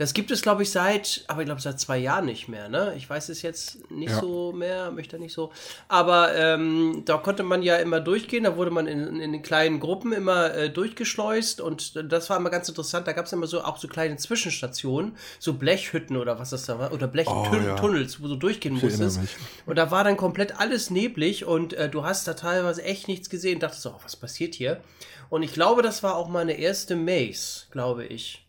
[0.00, 2.94] Das gibt es, glaube ich, seit, aber ich glaube, seit zwei Jahren nicht mehr, ne?
[2.96, 4.18] Ich weiß es jetzt nicht ja.
[4.18, 5.52] so mehr, möchte nicht so.
[5.88, 9.78] Aber ähm, da konnte man ja immer durchgehen, da wurde man in, in den kleinen
[9.78, 13.08] Gruppen immer äh, durchgeschleust und das war immer ganz interessant.
[13.08, 16.78] Da gab es immer so auch so kleine Zwischenstationen, so Blechhütten oder was das da
[16.78, 18.24] war, oder Blechtunnels, oh, ja.
[18.24, 19.20] wo du durchgehen ich musstest.
[19.66, 23.28] Und da war dann komplett alles neblig und äh, du hast da teilweise echt nichts
[23.28, 23.60] gesehen.
[23.60, 24.80] Dachtest so, oh, was passiert hier?
[25.28, 28.46] Und ich glaube, das war auch meine erste Maze, glaube ich.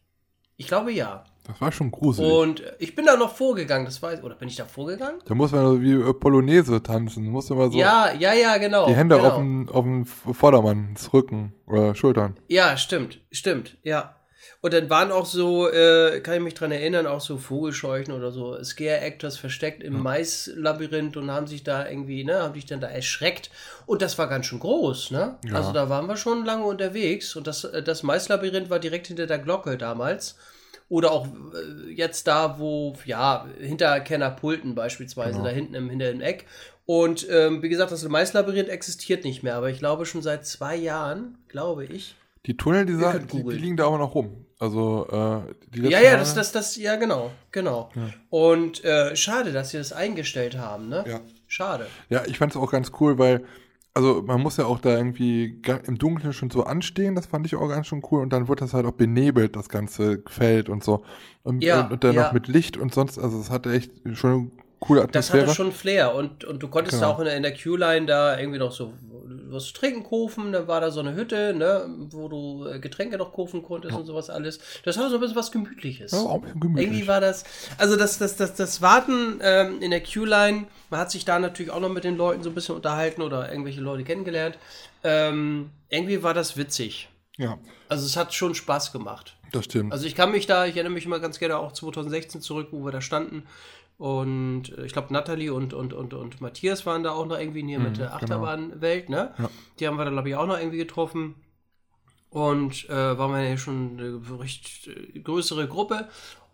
[0.56, 1.26] Ich glaube ja.
[1.52, 2.32] Das war schon gruselig.
[2.32, 5.22] Und ich bin da noch vorgegangen, das weiß oder bin ich da vorgegangen?
[5.26, 7.78] Da muss man so wie äh, Polonaise tanzen, muss man so.
[7.78, 8.88] Ja, ja, ja, genau.
[8.88, 9.30] Die Hände genau.
[9.30, 12.38] auf dem auf dem Vordermanns Rücken oder Schultern.
[12.48, 14.16] Ja, stimmt, stimmt, ja.
[14.62, 18.32] Und dann waren auch so, äh, kann ich mich dran erinnern, auch so Vogelscheuchen oder
[18.32, 20.00] so Scare Actors versteckt im ja.
[20.00, 23.50] Maislabyrinth und haben sich da irgendwie, ne, haben sich dann da erschreckt.
[23.88, 25.38] Und das war ganz schön groß, ne?
[25.46, 25.56] Ja.
[25.56, 29.26] Also da waren wir schon lange unterwegs und das, äh, das Maislabyrinth war direkt hinter
[29.26, 30.36] der Glocke damals.
[30.92, 35.46] Oder auch äh, jetzt da, wo, ja, hinter Kennerpulten beispielsweise, genau.
[35.46, 36.46] da hinten im, hinter dem Eck.
[36.86, 40.76] Und ähm, wie gesagt, das Maislabyrinth existiert nicht mehr, aber ich glaube schon seit zwei
[40.76, 42.18] Jahren, glaube ich.
[42.46, 44.46] Die Tunnel, die, die, die, liegen da aber noch rum.
[44.60, 45.08] Also,
[45.48, 47.90] äh, die Ja, ja, das, das, das, ja, genau, genau.
[47.96, 48.10] Ja.
[48.30, 51.06] Und äh, schade, dass sie das eingestellt haben, ne?
[51.08, 51.22] Ja.
[51.48, 51.88] Schade.
[52.10, 53.46] Ja, ich fand es auch ganz cool, weil
[53.94, 57.56] also man muss ja auch da irgendwie im Dunkeln schon so anstehen, das fand ich
[57.56, 58.22] auch ganz schon cool.
[58.22, 61.04] Und dann wird das halt auch benebelt, das ganze Feld und so.
[61.44, 62.24] Und, ja, und, und dann ja.
[62.24, 65.46] noch mit Licht und sonst, also es hatte echt schon coole Atmosphäre.
[65.46, 67.12] Das hatte schon Flair und, und du konntest genau.
[67.12, 68.94] auch in der, in der Q-Line da irgendwie noch so
[69.50, 73.18] was zu trinken kaufen, da war da so eine Hütte, ne, wo du äh, Getränke
[73.18, 74.00] noch kaufen konntest ja.
[74.00, 74.60] und sowas alles.
[74.84, 76.12] Das hatte so ein bisschen was Gemütliches.
[76.12, 76.88] Ja, auch ein bisschen gemütlich.
[76.88, 77.44] Irgendwie war das,
[77.78, 81.72] also das, das, das, das Warten ähm, in der Q-Line, man hat sich da natürlich
[81.72, 84.58] auch noch mit den Leuten so ein bisschen unterhalten oder irgendwelche Leute kennengelernt.
[85.04, 87.10] Ähm, irgendwie war das witzig.
[87.38, 87.58] Ja.
[87.90, 89.36] Also es hat schon Spaß gemacht.
[89.52, 89.92] Das stimmt.
[89.92, 92.86] Also ich kann mich da, ich erinnere mich immer ganz gerne auch 2016 zurück, wo
[92.86, 93.44] wir da standen
[94.02, 97.60] und äh, ich glaube, Nathalie und, und, und, und Matthias waren da auch noch irgendwie
[97.60, 98.16] in hier mhm, mit der genau.
[98.16, 99.36] Achterbahnwelt, ne?
[99.38, 99.50] Ja.
[99.80, 101.36] Die haben wir da, glaube ich, auch noch irgendwie getroffen.
[102.32, 106.08] Und äh, waren wir ja schon eine recht äh, größere Gruppe.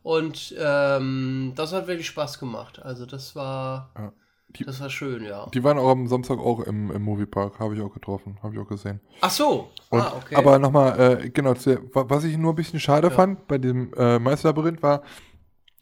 [0.04, 2.82] Und ähm, das hat wirklich Spaß gemacht.
[2.84, 3.92] Also das war.
[3.98, 4.12] Ja.
[4.50, 5.46] Die, das war schön, ja.
[5.54, 8.60] Die waren auch am Samstag auch im, im Moviepark, habe ich auch getroffen, habe ich
[8.60, 9.02] auch gesehen.
[9.22, 10.36] Ach so, Und, ah, okay.
[10.36, 13.14] Aber nochmal, äh, genau, was ich nur ein bisschen schade ja.
[13.14, 15.04] fand bei dem äh, Meisterlabyrinth war,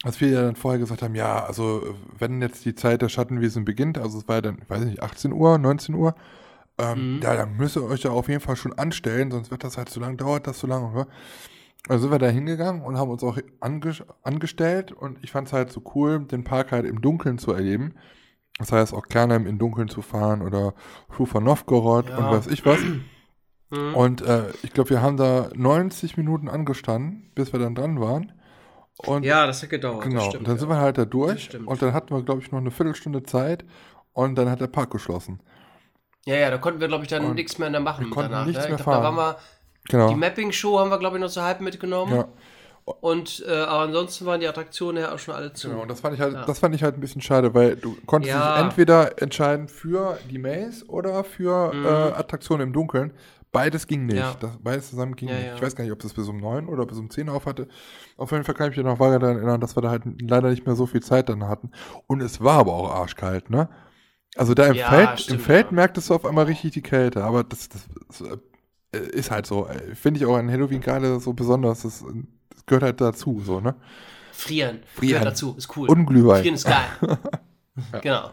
[0.06, 3.64] was wir ja dann vorher gesagt haben, ja, also wenn jetzt die Zeit der Schattenwesen
[3.64, 6.14] beginnt, also es war ja dann, ich weiß nicht, 18 Uhr, 19 Uhr,
[6.78, 7.22] ähm, mhm.
[7.22, 9.88] ja, dann müsst ihr euch ja auf jeden Fall schon anstellen, sonst wird das halt
[9.88, 10.92] zu lang, dauert das zu lange.
[10.92, 11.08] Oder?
[11.88, 15.52] Also sind wir da hingegangen und haben uns auch ange angestellt und ich fand es
[15.52, 17.94] halt so cool, den Park halt im Dunkeln zu erleben.
[18.58, 20.74] Das heißt auch Kernheim im Dunkeln zu fahren oder
[21.14, 22.18] Schufa Novgorod ja.
[22.18, 22.78] und weiß ich was.
[23.70, 23.94] Mhm.
[23.94, 28.32] Und äh, ich glaube, wir haben da 90 Minuten angestanden, bis wir dann dran waren.
[28.98, 30.04] Und ja, das hat gedauert.
[30.04, 32.50] Genau, stimmt, und dann sind wir halt da durch und dann hatten wir, glaube ich,
[32.50, 33.64] noch eine Viertelstunde Zeit
[34.12, 35.40] und dann hat der Park geschlossen.
[36.24, 38.46] Ja, ja, da konnten wir, glaube ich, dann nichts mehr machen wir konnten danach.
[38.46, 38.70] Nichts ne?
[38.70, 39.02] mehr ich fahren.
[39.02, 39.38] Glaub, da waren wir,
[39.88, 40.08] genau.
[40.08, 42.16] Die Mapping-Show haben wir, glaube ich, noch so halb mitgenommen.
[42.16, 42.28] Ja.
[43.00, 45.68] Und äh, aber ansonsten waren die Attraktionen ja auch schon alle zu.
[45.68, 46.44] Genau, und das fand ich halt, Ja.
[46.44, 48.54] das fand ich halt ein bisschen schade, weil du konntest Ja.
[48.54, 51.84] dich entweder entscheiden für die Maze oder für Mhm.
[51.84, 53.12] äh, Attraktionen im Dunkeln.
[53.56, 54.18] Beides ging nicht.
[54.18, 54.36] Ja.
[54.38, 55.46] Das, beides zusammen ging Ja, nicht.
[55.46, 55.54] ja.
[55.56, 57.68] Ich weiß gar nicht, ob das bis um neun oder bis um zehn auf hatte.
[58.18, 60.50] Auf jeden Fall kann ich mich noch vage daran erinnern, dass wir da halt leider
[60.50, 61.70] nicht mehr so viel Zeit dann hatten.
[62.06, 63.68] Und es war aber auch arschkalt, ne?
[64.36, 65.72] Also da im Ja, Feld, stimmt, im Feld ja.
[65.72, 68.20] merktest du auf einmal richtig die Kälte, aber das, das, das
[68.92, 69.66] äh, ist halt so.
[69.94, 71.82] Finde ich auch an Halloween gerade so besonders.
[71.82, 72.04] Das,
[72.50, 73.74] das gehört halt dazu, so, ne?
[74.32, 74.80] Frieren.
[74.86, 75.20] Frieren.
[75.20, 75.88] Gehört dazu, ist cool.
[75.88, 76.42] Und Glühwein.
[76.42, 76.84] Frieren ist geil.
[78.02, 78.30] Genau.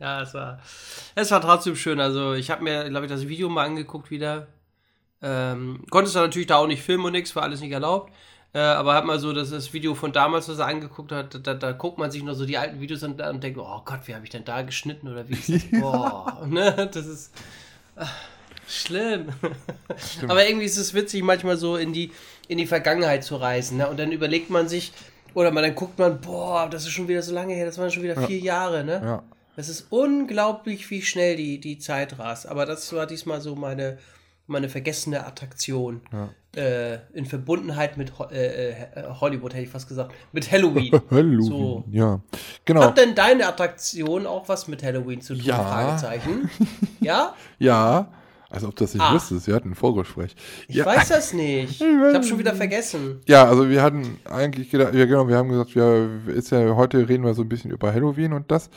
[0.00, 0.60] Ja, es war,
[1.14, 2.00] es war trotzdem schön.
[2.00, 4.46] Also ich habe mir, glaube ich, das Video mal angeguckt wieder.
[5.20, 8.12] Ähm, konntest du natürlich da auch nicht filmen und nichts, war alles nicht erlaubt.
[8.54, 11.54] Äh, aber hat mal so das, das Video von damals, was er angeguckt hat, da,
[11.54, 14.14] da guckt man sich noch so die alten Videos an und denkt, oh Gott, wie
[14.14, 15.62] habe ich denn da geschnitten oder wie ist das?
[15.80, 16.88] Boah, ne?
[16.92, 17.34] Das ist
[17.96, 18.14] ach,
[18.66, 19.28] schlimm.
[20.28, 22.12] aber irgendwie ist es witzig, manchmal so in die,
[22.46, 23.76] in die Vergangenheit zu reisen.
[23.78, 23.88] Ne?
[23.88, 24.92] Und dann überlegt man sich,
[25.34, 27.90] oder man, dann guckt man, boah, das ist schon wieder so lange her, das waren
[27.90, 29.00] schon wieder vier Jahre, ne?
[29.04, 29.22] Ja.
[29.58, 32.46] Es ist unglaublich, wie schnell die, die Zeit rast.
[32.46, 33.98] Aber das war diesmal so meine,
[34.46, 36.00] meine vergessene Attraktion.
[36.54, 38.86] Äh, in Verbundenheit mit Ho äh, äh,
[39.20, 40.14] Hollywood, hätte ich fast gesagt.
[40.30, 40.92] Mit Halloween.
[41.10, 41.84] Halloween, So.
[41.90, 42.20] ja.
[42.66, 42.82] Genau.
[42.82, 45.44] Hat denn deine Attraktion auch was mit Halloween zu tun?
[45.44, 45.56] Ja.
[45.56, 46.48] Fragezeichen.
[47.00, 47.34] Ja?
[47.58, 48.12] Ja,
[48.50, 49.14] also ob du das nicht Ah.
[49.14, 50.34] wüsstest, wir hatten ein Vorgespräch.
[50.68, 51.80] Ich ja, weiß das nicht.
[52.08, 53.20] Ich habe schon wieder vergessen.
[53.26, 57.08] ja, also wir hatten eigentlich gedacht, ja genau, wir haben gesagt, wir ist ja heute
[57.08, 58.70] reden wir so ein bisschen über Halloween und das,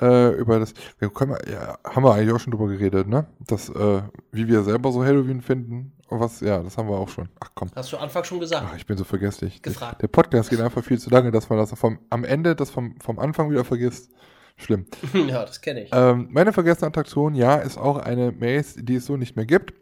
[0.00, 3.26] äh, über das, wir können, ja, haben wir eigentlich auch schon drüber geredet, ne?
[3.46, 7.08] Das, äh, wie wir selber so Halloween finden und was, ja, das haben wir auch
[7.08, 7.28] schon.
[7.40, 7.70] Ach komm.
[7.74, 8.64] Hast du Anfang schon gesagt.
[8.70, 9.60] Ach, ich bin so vergesslich.
[9.60, 10.00] Gefragt.
[10.00, 12.70] Der, der Podcast geht einfach viel zu lange, dass man das vom, am Ende das
[12.70, 14.10] vom, vom Anfang wieder vergisst.
[14.58, 14.86] Schlimm.
[15.14, 15.90] ja, das kenne ich.
[15.92, 19.72] Ähm, meine vergessene Attraktion, ja, ist auch eine Maze, die es so nicht mehr gibt.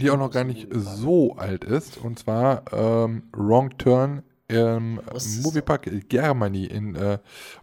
[0.00, 1.96] Die auch noch gar nicht so alt ist.
[1.96, 5.00] Und zwar ähm, Wrong Turn im
[5.42, 7.18] Moviepark Germany in äh,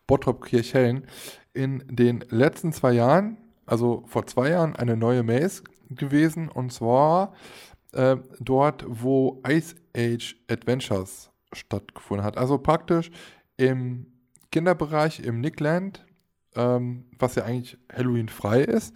[0.08, 1.06] Bottrop-Kirchhellen.
[1.54, 6.50] In den letzten zwei Jahren, also vor zwei Jahren, eine neue Maze gewesen.
[6.50, 7.34] Und zwar
[7.94, 12.38] äh, dort, wo Ice Age Adventures stattgefunden hat.
[12.38, 13.12] Also praktisch
[13.58, 14.08] im
[14.52, 16.06] Kinderbereich im Nickland,
[16.56, 18.96] ähm, was ja eigentlich Halloween-frei ist,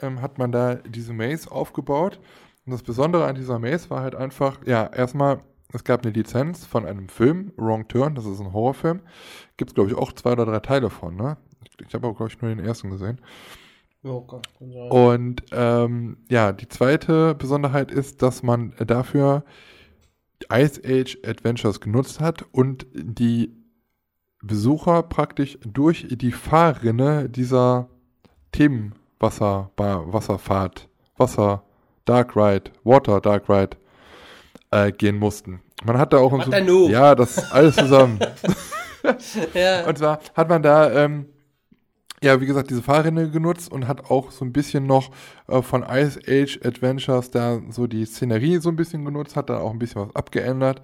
[0.00, 2.20] ähm, hat man da diese Maze aufgebaut.
[2.66, 5.40] Und das Besondere an dieser Maze war halt einfach, ja, erstmal,
[5.72, 9.00] es gab eine Lizenz von einem Film, Wrong Turn, das ist ein Horrorfilm.
[9.56, 11.36] Gibt es, glaube ich, auch zwei oder drei Teile von, ne?
[11.64, 13.20] Ich, ich habe aber, glaube ich, nur den ersten gesehen.
[14.04, 14.46] Oh Gott.
[14.60, 19.44] Und ähm, ja, die zweite Besonderheit ist, dass man dafür
[20.52, 23.63] Ice Age Adventures genutzt hat und die
[24.46, 27.88] Besucher praktisch durch die Fahrrinne dieser
[28.52, 31.62] Themenwasserbar, Wasserfahrt, Wasser,
[32.04, 33.76] Dark Ride, Water Dark Ride
[34.70, 35.60] äh, gehen mussten.
[35.84, 36.88] Man hat da auch nu?
[36.88, 38.18] ja, das alles zusammen.
[39.54, 39.86] ja.
[39.86, 41.26] Und zwar hat man da, ähm,
[42.22, 45.10] ja, wie gesagt, diese Fahrrinne genutzt und hat auch so ein bisschen noch
[45.48, 49.58] äh, von Ice Age Adventures da so die Szenerie so ein bisschen genutzt, hat da
[49.58, 50.82] auch ein bisschen was abgeändert.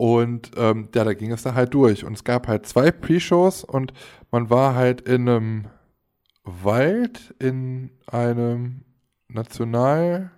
[0.00, 2.06] Und ähm, ja, da ging es da halt durch.
[2.06, 3.92] Und es gab halt zwei Pre-Shows und
[4.30, 5.64] man war halt in einem
[6.42, 8.80] Wald, in einem
[9.28, 10.30] National,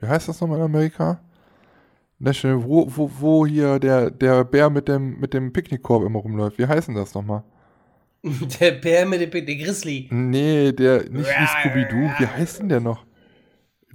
[0.00, 1.20] wie heißt das nochmal in Amerika?
[2.18, 6.58] National, wo, wo, wo hier der, der Bär mit dem, mit dem Picknickkorb immer rumläuft.
[6.58, 7.44] Wie heißt denn das nochmal?
[8.60, 10.08] Der Bär mit dem der Grizzly.
[10.10, 12.10] Nee, der, nicht wie Scooby-Doo.
[12.18, 13.06] Wie heißt denn der noch?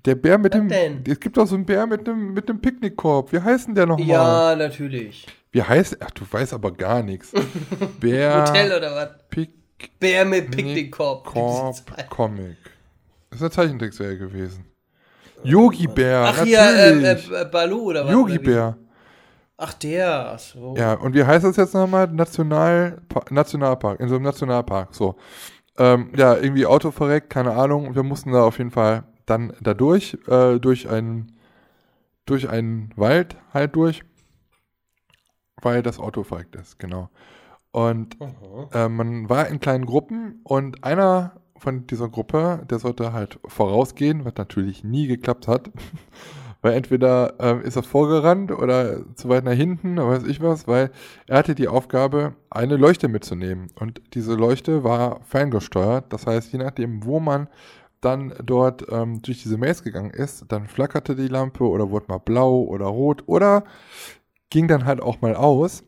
[0.05, 0.69] Der Bär mit Was dem.
[0.69, 1.03] denn?
[1.07, 3.31] Es gibt doch so einen Bär mit dem, mit dem Picknickkorb.
[3.33, 4.07] Wie heißt denn der nochmal?
[4.07, 5.25] Ja, natürlich.
[5.51, 5.97] Wie heißt.
[6.01, 7.31] Ach, du weißt aber gar nichts.
[7.99, 8.45] Bär.
[8.47, 9.09] Hotel oder was?
[9.29, 9.65] Picknickkorb
[9.99, 11.25] Bär mit Picknickkorb.
[12.09, 12.57] Comic.
[13.29, 14.65] Das ist eine Zeichentrickserie gewesen.
[15.43, 16.25] Yogi Bär.
[16.27, 17.31] Ach hier, äh, natürlich.
[17.31, 18.11] äh, Balu oder was?
[18.11, 18.39] Yogi?
[18.39, 18.77] Bär.
[19.57, 20.75] Ach der, ach so.
[20.77, 22.07] Ja, und wie heißt das jetzt nochmal?
[22.07, 25.15] National, Nationalpark, in so einem Nationalpark, so.
[25.77, 27.95] Ähm, ja, irgendwie Auto verreckt, keine Ahnung.
[27.95, 31.31] Wir mussten da auf jeden Fall dann da durch, äh, durch einen,
[32.25, 34.03] durch einen Wald halt durch,
[35.61, 37.09] weil das Auto verreckt ist, genau.
[37.71, 38.17] Und
[38.71, 44.23] äh, man war in kleinen Gruppen und einer von dieser Gruppe, der sollte halt vorausgehen,
[44.25, 45.71] was natürlich nie geklappt hat.
[46.61, 50.67] Weil entweder ähm, ist er vorgerannt oder zu weit nach hinten, oder weiß ich was,
[50.67, 50.89] weil
[51.27, 53.67] er hatte die Aufgabe, eine Leuchte mitzunehmen.
[53.75, 56.11] Und diese Leuchte war ferngesteuert.
[56.11, 57.49] Das heißt, je nachdem, wo man
[58.01, 62.19] dann dort ähm, durch diese Maze gegangen ist, dann flackerte die Lampe oder wurde mal
[62.19, 63.63] blau oder rot oder
[64.49, 65.83] ging dann halt auch mal aus.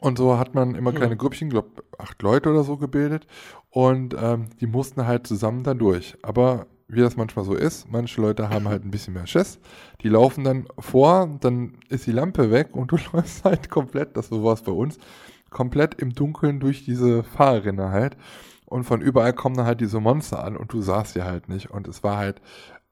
[0.00, 3.26] Und so hat man immer kleine Grüppchen, glaube acht Leute oder so gebildet.
[3.68, 6.16] Und ähm, die mussten halt zusammen dann durch.
[6.22, 9.60] Aber wie das manchmal so ist, manche Leute haben halt ein bisschen mehr Schiss.
[10.02, 14.30] Die laufen dann vor, dann ist die Lampe weg und du läufst halt komplett, das
[14.30, 14.98] war es bei uns,
[15.50, 18.16] komplett im Dunkeln durch diese Fahrrinne halt.
[18.70, 21.70] Und von überall kommen dann halt diese Monster an und du sahst sie halt nicht.
[21.70, 22.40] Und es war halt,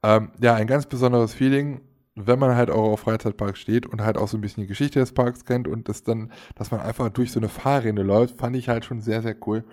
[0.03, 1.81] ähm, ja, ein ganz besonderes Feeling
[2.25, 4.99] wenn man halt auch auf Freizeitparks steht und halt auch so ein bisschen die Geschichte
[4.99, 8.55] des Parks kennt und das dann, dass man einfach durch so eine Fahrrinne läuft, fand
[8.55, 9.63] ich halt schon sehr, sehr cool.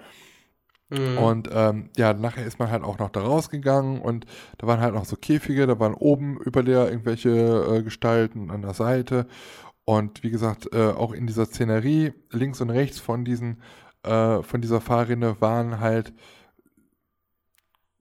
[0.89, 1.19] Mhm.
[1.19, 4.27] Und ähm, ja, nachher ist man halt auch noch da rausgegangen und
[4.59, 8.63] da waren halt noch so Käfige, da waren oben über der irgendwelche äh, Gestalten an
[8.63, 9.27] der Seite.
[9.85, 13.63] Und wie gesagt, äh, auch in dieser Szenerie, links und rechts von diesen,
[14.07, 16.13] äh, von dieser Fahrrinne waren halt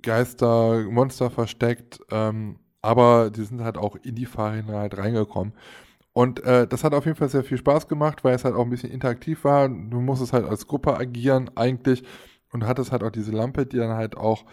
[0.01, 1.99] Geister, Monster versteckt.
[2.11, 5.53] Ähm, aber die sind halt auch in die Fahrrinne halt reingekommen.
[6.13, 8.63] Und äh, das hat auf jeden Fall sehr viel Spaß gemacht, weil es halt auch
[8.63, 9.67] ein bisschen interaktiv war.
[9.67, 12.03] Du musstest halt als Gruppe agieren eigentlich
[12.53, 14.45] und hattest halt auch diese Lampe, die dann halt auch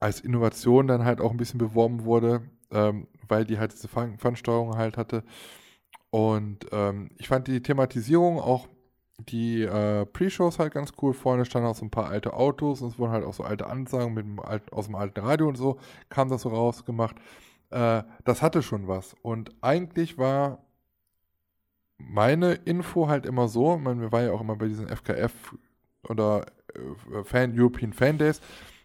[0.00, 4.76] als Innovation dann halt auch ein bisschen beworben wurde, ähm, weil die halt diese Fernsteuerung
[4.76, 5.24] halt hatte.
[6.10, 8.68] Und ähm, ich fand die Thematisierung auch
[9.18, 11.14] die äh, Pre-Shows halt ganz cool.
[11.14, 13.66] Vorne standen auch so ein paar alte Autos und es wurden halt auch so alte
[13.66, 15.78] Ansagen mit dem alten, aus dem alten Radio und so,
[16.08, 17.16] kam das so rausgemacht
[17.74, 19.14] äh, das hatte schon was.
[19.22, 20.64] Und eigentlich war
[21.98, 25.32] meine Info halt immer so, man, wir waren ja auch immer bei diesen FKF
[26.08, 28.40] oder äh, Fan, European Fan Days,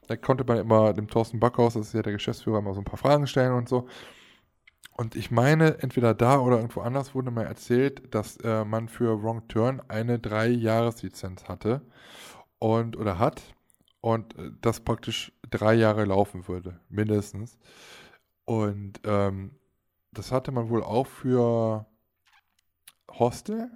[0.08, 2.86] da konnte man immer dem Thorsten Backhaus, das ist ja der Geschäftsführer, mal so ein
[2.86, 3.88] paar Fragen stellen und so.
[5.00, 9.24] Und ich meine, entweder da oder irgendwo anders wurde mir erzählt, dass äh, man für
[9.24, 11.80] Wrong Turn eine Drei-Jahres-Lizenz hatte
[12.60, 13.42] und oder hat
[14.02, 17.58] und äh, das praktisch drei Jahre laufen würde, mindestens.
[18.44, 19.52] Und ähm,
[20.12, 21.86] das hatte man wohl auch für
[23.10, 23.72] Hostel.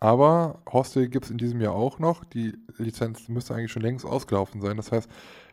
[0.00, 2.24] Aber Hostel gibt es in diesem Jahr auch noch.
[2.24, 4.76] Die Lizenz müsste eigentlich schon längst ausgelaufen sein.
[4.76, 5.08] Das heißt,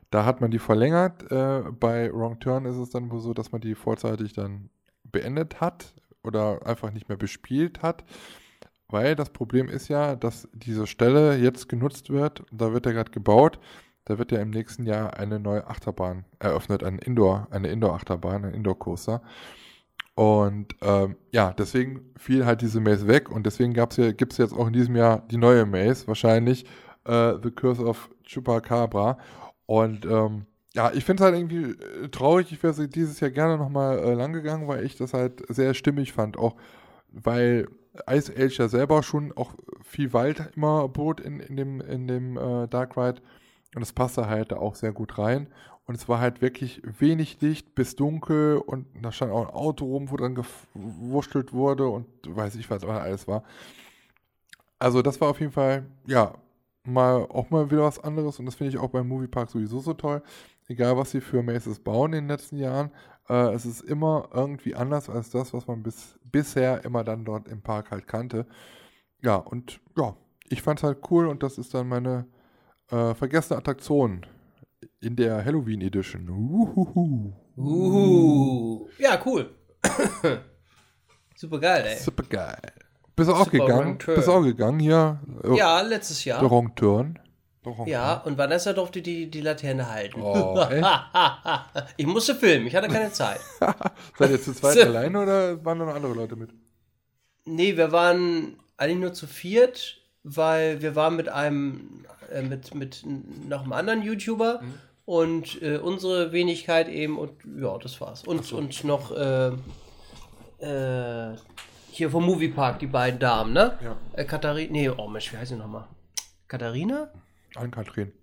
[0.09, 1.31] da hat man die verlängert.
[1.31, 4.71] Äh, bei Wrong Turn ist es dann wohl so, dass man die vorzeitig dann
[5.11, 5.93] beendet hat
[6.23, 8.03] oder einfach nicht mehr bespielt hat.
[8.87, 12.43] Weil das Problem ist ja, dass diese Stelle jetzt genutzt wird.
[12.51, 13.59] Da wird ja gerade gebaut.
[14.05, 18.53] Da wird ja im nächsten Jahr eine neue Achterbahn eröffnet, ein Indoor, eine Indoor-Achterbahn, ein
[18.53, 19.21] Indoor-Coaster.
[20.15, 23.93] Und ähm, ja, deswegen fiel halt diese Maze weg und deswegen gibt
[24.33, 26.65] es jetzt auch in diesem Jahr die neue Maze, wahrscheinlich
[27.05, 29.17] äh, The Curse of Chupacabra.
[29.65, 32.51] Und ähm, ja, ich finde es halt irgendwie äh, traurig.
[32.51, 36.13] Ich wäre dieses Jahr gerne nochmal äh, lang gegangen, weil ich das halt sehr stimmig
[36.13, 36.37] fand.
[36.37, 36.55] Auch
[37.09, 37.67] weil
[38.09, 39.53] Ice Age ja selber schon auch
[39.83, 43.21] viel Wald immer bot in, in dem, in dem äh, Dark Ride.
[43.75, 45.47] Und es passte halt da auch sehr gut rein.
[45.85, 49.85] Und es war halt wirklich wenig Licht bis dunkel und da stand auch ein Auto
[49.85, 53.43] rum, wo dann gewurschtelt wurde und weiß ich, was alles war.
[54.79, 56.33] Also das war auf jeden Fall, ja,
[56.83, 59.93] mal auch mal wieder was anderes und das finde ich auch beim Moviepark sowieso so
[59.93, 60.21] toll.
[60.71, 62.91] Egal, was sie für Maces bauen in den letzten Jahren,
[63.27, 67.49] äh, es ist immer irgendwie anders als das, was man bis, bisher immer dann dort
[67.49, 68.45] im Park halt kannte.
[69.21, 70.15] Ja, und ja,
[70.47, 72.25] ich fand es halt cool und das ist dann meine
[72.89, 74.25] äh, vergessene Attraktion
[75.01, 76.29] in der Halloween Edition.
[76.29, 77.33] Uhuhu.
[77.57, 78.87] Uhuhu.
[78.97, 79.53] Ja, cool.
[81.35, 81.97] Super geil, ey.
[81.97, 82.61] Super geil.
[83.13, 83.97] Bist du auch Super gegangen?
[83.97, 85.19] Bist du auch gegangen hier?
[85.53, 86.39] Ja, letztes Jahr.
[86.39, 87.19] Der Wrong Turn.
[87.85, 90.19] Ja, und Vanessa durfte die, die Laterne halten.
[90.21, 90.65] Oh,
[91.97, 93.39] ich musste filmen, ich hatte keine Zeit.
[94.17, 96.49] Seid ihr zu zweit alleine oder waren da noch andere Leute mit?
[97.45, 103.03] Nee, wir waren eigentlich nur zu viert, weil wir waren mit einem äh, mit, mit
[103.47, 104.73] noch einem anderen YouTuber mhm.
[105.05, 108.23] und äh, unsere Wenigkeit eben und ja, das war's.
[108.23, 108.57] Und, so.
[108.57, 109.51] und noch äh,
[110.65, 111.35] äh,
[111.91, 113.77] hier vom Moviepark, die beiden Damen, ne?
[113.83, 113.97] Ja.
[114.13, 115.87] Äh, Katharina, nee, oh Mensch, wie heißt sie nochmal?
[116.47, 117.11] Katharina?
[117.55, 118.13] Ann-Kathrin.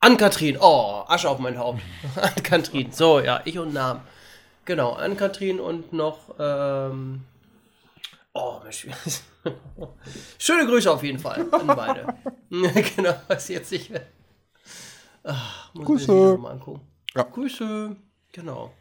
[0.00, 1.82] Ann-Kathrin, oh, Asche auf mein Haupt.
[2.16, 4.00] Ann-Kathrin, so, ja, ich und Namen.
[4.64, 7.24] Genau, Ann-Kathrin und noch, ähm,
[8.34, 8.60] oh,
[10.38, 12.14] Schöne Grüße auf jeden Fall an beide.
[12.96, 14.06] genau, was jetzt nicht mehr.
[15.24, 16.04] Ach, muss Grüße.
[16.04, 16.80] Ich mir mal angucken.
[17.14, 17.22] Ja.
[17.22, 17.96] Grüße.
[18.32, 18.72] Genau.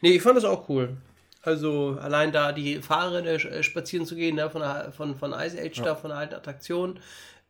[0.00, 0.96] Nee, ich fand das auch cool.
[1.42, 5.78] Also allein da die Fahrräder äh, spazieren zu gehen, ne, von, von, von Ice Age
[5.78, 5.84] ja.
[5.84, 7.00] da, von der alten Attraktion,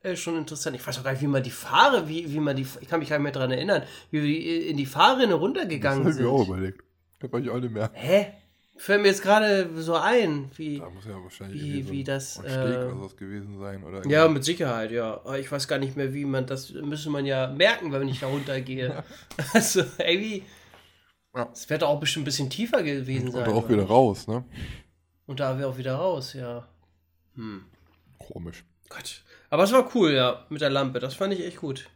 [0.03, 0.77] äh, schon interessant.
[0.77, 3.01] Ich weiß auch gar nicht, wie man die Fahre, wie, wie man die, ich kann
[3.01, 6.25] mich gar nicht mehr daran erinnern, wie wir in die Fahrrinne runtergegangen das sind.
[6.25, 6.85] Das habe ich auch überlegt.
[7.21, 7.91] Da war ich auch nicht mehr.
[7.93, 8.33] Hä?
[8.81, 12.33] fällt mir jetzt gerade so ein, wie, da muss ja wahrscheinlich wie, so wie das.
[12.33, 13.85] Steg äh, sowas gewesen sein.
[13.85, 15.15] Oder ja, mit Sicherheit, ja.
[15.15, 16.73] Aber ich weiß gar nicht mehr, wie man das.
[16.73, 19.05] Müsste man ja merken, wenn ich da runtergehe.
[19.53, 20.45] also, ey, wie.
[21.53, 21.71] Es ja.
[21.71, 23.49] wird auch bestimmt ein bisschen tiefer gewesen und sein.
[23.49, 24.45] Und auch wieder raus, ne?
[25.27, 26.67] Und da wir auch wieder raus, ja.
[27.35, 27.65] Hm.
[28.19, 28.65] Komisch.
[28.89, 29.23] Gott.
[29.51, 31.01] Aber es war cool, ja, mit der Lampe.
[31.01, 31.91] Das fand ich echt gut.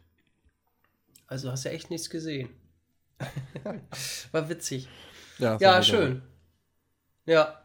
[1.27, 2.49] Also hast du ja echt nichts gesehen.
[4.31, 4.87] war witzig.
[5.39, 6.21] Ja, ja schön.
[7.25, 7.61] Ja.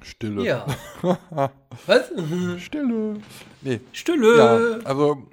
[0.00, 0.44] Stille.
[0.44, 0.66] Ja.
[1.86, 2.12] Was?
[2.58, 3.20] Stille.
[3.60, 3.80] Nee.
[3.92, 4.38] Stille.
[4.38, 5.26] Ja, also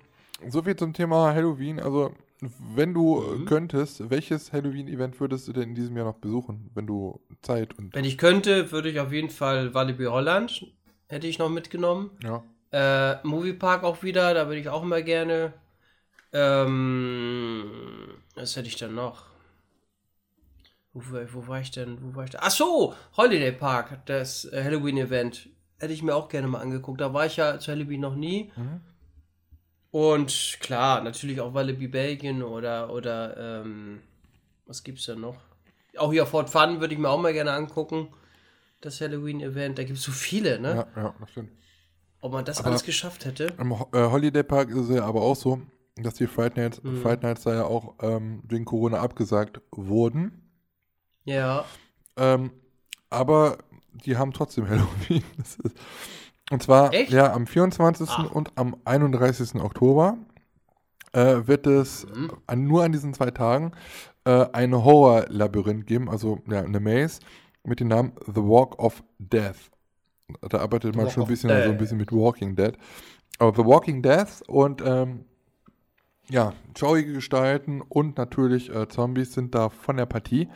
[0.48, 1.80] so viel zum Thema Halloween.
[1.80, 3.46] Also wenn du mhm.
[3.46, 7.94] könntest, welches Halloween-Event würdest du denn in diesem Jahr noch besuchen, wenn du Zeit und.
[7.94, 10.66] Wenn ich könnte, würde ich auf jeden Fall Walibi Holland,
[11.10, 12.12] hätte ich noch mitgenommen.
[12.24, 12.44] Ja.
[12.72, 15.54] Äh, Moviepark auch wieder, da würde ich auch immer gerne.
[16.32, 17.70] Ähm,
[18.36, 19.26] was hätte ich dann noch?
[20.94, 21.02] Wo,
[21.34, 21.98] wo, war ich denn?
[22.02, 22.40] Wo war ich denn?
[22.44, 25.50] Ach so, Holiday Park, das äh, Halloween-Event.
[25.80, 27.02] Hätte ich mir auch gerne mal angeguckt.
[27.02, 28.52] Da war ich ja zu Halloween noch nie.
[28.56, 28.82] Mhm.
[29.92, 34.02] Und klar, natürlich auch Walibi Belgien oder, oder ähm,
[34.68, 35.38] was gibt's da noch?
[35.98, 38.10] Auch hier Fort Fun würde ich mir auch mal gerne angucken.
[38.82, 39.78] Das Halloween-Event.
[39.78, 40.88] Da gibt es so viele, ne?
[40.96, 41.52] Ja, ja, das stimmt.
[42.22, 43.54] Ob man das aber alles geschafft hätte.
[43.58, 45.62] Im äh, Holiday Park ist es ja aber auch so,
[45.96, 47.02] dass die Fright Nights, mhm.
[47.02, 50.50] Fright Nights da ja auch ähm, wegen Corona abgesagt wurden.
[51.24, 51.66] Ja.
[52.18, 52.52] Ähm,
[53.10, 53.58] aber
[54.06, 55.24] die haben trotzdem Halloween.
[55.38, 55.60] Ist,
[56.52, 57.12] und zwar Echt?
[57.12, 58.10] ja am 24.
[58.10, 58.24] Ah.
[58.24, 59.56] und am 31.
[59.56, 60.18] Oktober
[61.14, 62.32] äh, wird es mhm.
[62.48, 63.72] an, nur an diesen zwei Tagen
[64.26, 67.20] äh, ein Horror-Labyrinth geben, also ja, eine Maze
[67.64, 69.72] mit dem Namen The Walk of Death.
[70.42, 72.74] Da arbeitet man schon ein bisschen, also ein bisschen mit Walking Dead.
[73.40, 75.26] Aber The Walking Death und ähm,
[76.30, 80.48] ja, schaurige Gestalten und natürlich äh, Zombies sind da von der Partie.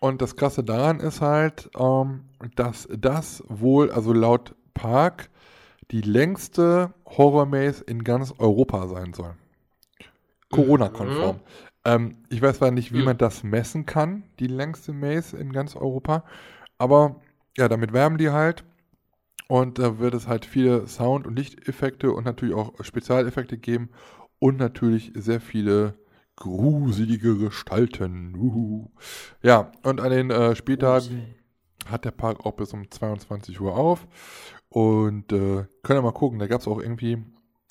[0.00, 2.24] Und das Krasse daran ist halt, ähm,
[2.54, 5.30] dass das wohl, also laut Park,
[5.90, 9.34] die längste Horror-Maze in ganz Europa sein soll.
[10.50, 11.36] Corona-konform.
[11.36, 11.42] Mhm.
[11.88, 13.04] Ähm, ich weiß zwar nicht, wie mhm.
[13.06, 16.22] man das messen kann, die längste Maze in ganz Europa,
[16.76, 17.16] aber
[17.56, 18.64] ja, damit werben die halt.
[19.48, 23.88] Und da wird es halt viele Sound- und Lichteffekte und natürlich auch Spezialeffekte geben
[24.38, 25.94] und natürlich sehr viele
[26.36, 28.36] gruselige Gestalten.
[28.36, 28.90] Uhu.
[29.42, 31.34] Ja, und an den äh, Spieltagen
[31.86, 34.06] hat der Park auch bis um 22 Uhr auf.
[34.68, 37.24] Und äh, können wir mal gucken, da gab es auch irgendwie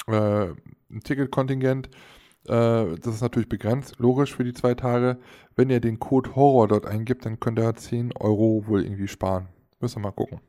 [0.07, 0.47] äh,
[0.89, 1.91] ein Ticketkontingent.
[2.47, 5.17] Äh, das ist natürlich begrenzt, logisch für die zwei Tage.
[5.55, 9.49] Wenn ihr den Code Horror dort eingibt, dann könnt ihr 10 Euro wohl irgendwie sparen.
[9.79, 10.39] Müssen wir mal gucken.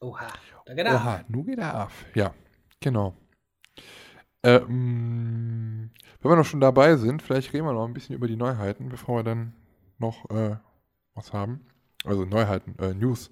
[0.00, 0.26] Oha,
[0.66, 2.04] da geht Oha, nun geht er auf.
[2.14, 2.34] Ja,
[2.80, 3.14] genau.
[4.42, 5.90] Ähm,
[6.20, 8.88] wenn wir noch schon dabei sind, vielleicht reden wir noch ein bisschen über die Neuheiten,
[8.88, 9.54] bevor wir dann
[9.98, 10.56] noch äh,
[11.14, 11.66] was haben.
[12.04, 13.30] Also Neuheiten, äh, News.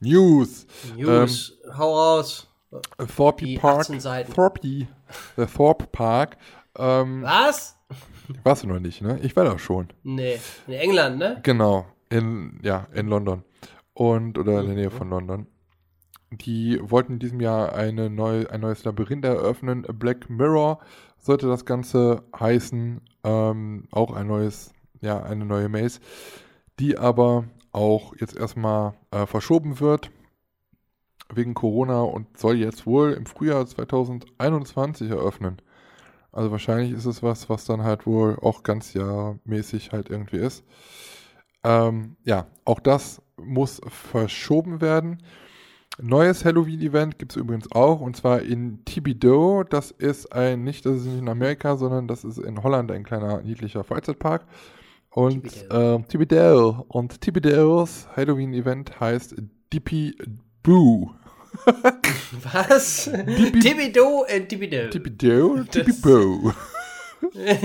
[0.00, 0.66] News.
[0.96, 1.58] News.
[1.64, 2.48] Ähm, Hau raus.
[3.16, 3.86] Thorpe Park.
[4.34, 4.88] Thorpe.
[5.36, 6.36] Der Thorpe Park.
[6.78, 7.76] Ähm, was?
[8.44, 9.18] Warst du noch nicht, ne?
[9.22, 9.88] Ich war da schon.
[10.02, 10.38] Nee.
[10.66, 11.40] In England, ne?
[11.42, 11.86] Genau.
[12.10, 13.44] In, ja, in London.
[13.94, 15.46] Und, oder in der Nähe von London.
[16.30, 19.82] Die wollten in diesem Jahr eine neue, ein neues Labyrinth eröffnen.
[19.82, 20.78] Black Mirror
[21.18, 23.00] sollte das Ganze heißen.
[23.24, 26.00] Ähm, auch ein neues, ja, eine neue Maze,
[26.78, 30.10] die aber auch jetzt erstmal äh, verschoben wird
[31.34, 35.58] wegen Corona und soll jetzt wohl im Frühjahr 2021 eröffnen.
[36.38, 40.62] Also wahrscheinlich ist es was, was dann halt wohl auch ganz jahrmäßig halt irgendwie ist.
[41.64, 45.20] Ähm, ja, auch das muss verschoben werden.
[46.00, 49.64] Neues Halloween-Event gibt es übrigens auch, und zwar in Thibodeau.
[49.64, 53.02] Das ist ein, nicht, das ist nicht in Amerika, sondern das ist in Holland ein
[53.02, 54.46] kleiner niedlicher Freizeitpark.
[55.10, 55.42] Und
[56.08, 56.70] Thibodeau.
[56.70, 56.84] Äh.
[56.86, 59.34] Und Thibodeaus Halloween-Event heißt
[59.72, 60.16] Dippy
[60.62, 61.10] Boo.
[62.52, 63.04] Was?
[63.04, 64.88] Thibodeau und Thibodeau.
[64.90, 66.52] Thibodeau, Thibodeau.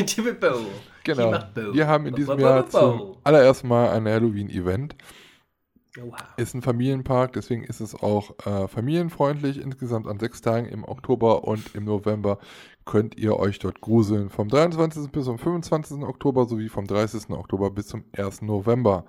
[0.05, 0.65] Thibodeau.
[1.03, 1.33] Genau.
[1.73, 4.95] Wir haben in diesem Jahr zum allerersten Mal ein Halloween-Event.
[6.01, 6.17] Oha.
[6.37, 9.59] Ist ein Familienpark, deswegen ist es auch äh, familienfreundlich.
[9.59, 12.39] Insgesamt an sechs Tagen im Oktober und im November
[12.85, 14.29] könnt ihr euch dort gruseln.
[14.29, 15.11] Vom 23.
[15.11, 16.03] bis zum 25.
[16.03, 17.29] Oktober sowie vom 30.
[17.31, 18.41] Oktober bis zum 1.
[18.41, 19.05] November.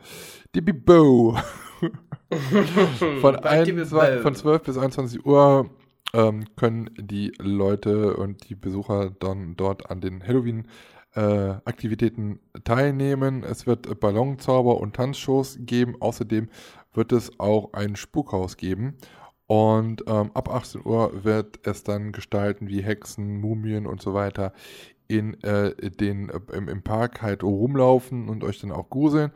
[0.55, 1.37] Dibibo.
[3.21, 5.71] von, ein, zwei, von 12 bis 21 Uhr
[6.13, 10.69] ähm, können die Leute und die Besucher dann dort an den Halloween
[11.15, 13.43] äh, Aktivitäten teilnehmen.
[13.43, 15.97] Es wird Ballonzauber und Tanzshows geben.
[16.01, 16.49] Außerdem
[16.93, 18.97] wird es auch ein Spukhaus geben.
[19.47, 24.53] Und ähm, ab 18 Uhr wird es dann Gestalten wie Hexen, Mumien und so weiter
[25.07, 29.33] in äh, den, äh, im, im, Park halt rumlaufen und euch dann auch gruseln.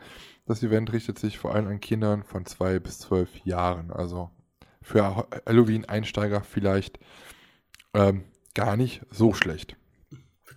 [0.47, 3.91] Das Event richtet sich vor allem an Kindern von 2 bis 12 Jahren.
[3.91, 4.31] Also
[4.81, 6.99] für Halloween-Einsteiger vielleicht
[7.93, 8.25] ähm,
[8.55, 9.77] gar nicht so schlecht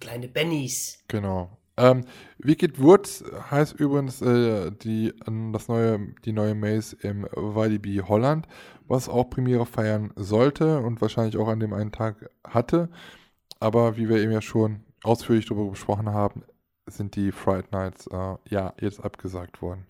[0.01, 1.01] kleine Bennys.
[1.07, 1.57] Genau.
[1.81, 2.03] Ähm,
[2.37, 5.13] Wicked Woods heißt übrigens äh, die,
[5.51, 8.47] das neue, die neue Maze im Walibi Holland,
[8.87, 12.89] was auch Premiere feiern sollte und wahrscheinlich auch an dem einen Tag hatte.
[13.59, 16.43] Aber wie wir eben ja schon ausführlich darüber gesprochen haben,
[16.85, 19.85] sind die Fright Nights äh, ja jetzt abgesagt worden.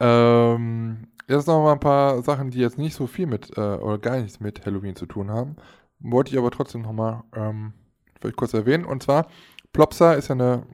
[0.00, 3.98] Ähm, jetzt noch mal ein paar Sachen, die jetzt nicht so viel mit äh, oder
[3.98, 5.54] gar nichts mit Halloween zu tun haben.
[6.00, 7.74] Wollte ich aber trotzdem noch mal ähm,
[8.20, 8.84] vielleicht kurz erwähnen.
[8.84, 9.28] Und zwar,
[9.72, 10.66] Plopsa ist ja eine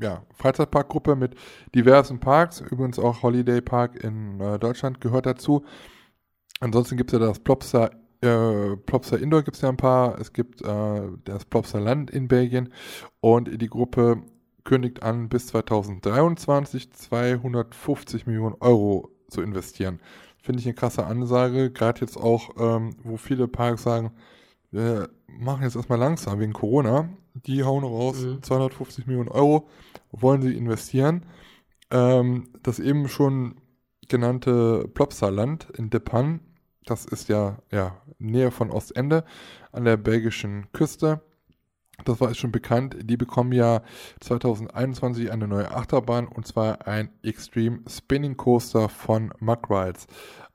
[0.00, 1.34] ja, Freizeitparkgruppe mit
[1.74, 2.60] diversen Parks.
[2.60, 5.64] Übrigens auch Holiday Park in äh, Deutschland gehört dazu.
[6.60, 7.90] Ansonsten gibt es ja das Plopsa,
[8.20, 10.18] äh, Plopsa Indoor gibt es ja ein paar.
[10.18, 12.72] Es gibt äh, das Plopsa Land in Belgien.
[13.20, 14.22] Und die Gruppe
[14.64, 20.00] kündigt an, bis 2023 250 Millionen Euro zu investieren.
[20.42, 24.12] Finde ich eine krasse Ansage, gerade jetzt auch, ähm, wo viele Parks sagen,
[24.76, 27.08] wir machen jetzt erstmal langsam wegen Corona.
[27.34, 28.42] Die hauen raus, mhm.
[28.42, 29.68] 250 Millionen Euro
[30.10, 31.26] wollen sie investieren.
[31.90, 33.56] Ähm, das eben schon
[34.08, 36.40] genannte Plopsaland in Depan,
[36.84, 39.24] das ist ja, ja näher von Ostende
[39.72, 41.20] an der belgischen Küste.
[42.04, 42.96] Das war schon bekannt.
[43.02, 43.82] Die bekommen ja
[44.20, 50.06] 2021 eine neue Achterbahn und zwar ein Extreme Spinning Coaster von Muck Rides.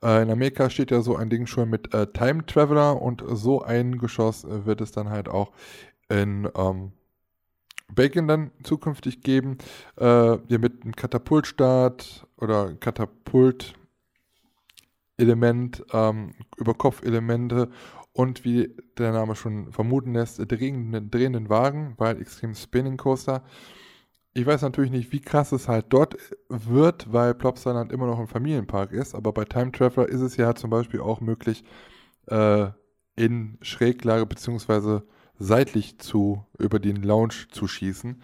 [0.02, 3.62] Äh, in Amerika steht ja so ein Ding schon mit äh, Time Traveler und so
[3.62, 5.52] ein Geschoss wird es dann halt auch
[6.08, 6.92] in ähm,
[7.94, 9.58] Belgien dann zukünftig geben.
[9.98, 13.74] Äh, ja, mit einem Katapultstart oder Katapult.
[15.18, 17.70] Element, ähm, Überkopfelemente
[18.12, 23.42] und wie der Name schon vermuten lässt, drehenden, drehenden Wagen, weil Extreme Spinning Coaster.
[24.34, 26.16] Ich weiß natürlich nicht, wie krass es halt dort
[26.48, 30.54] wird, weil Plopsaland immer noch ein Familienpark ist, aber bei Time Traveler ist es ja
[30.54, 31.64] zum Beispiel auch möglich,
[32.26, 32.68] äh,
[33.14, 35.00] in Schräglage bzw.
[35.38, 38.22] seitlich zu, über den Lounge zu schießen.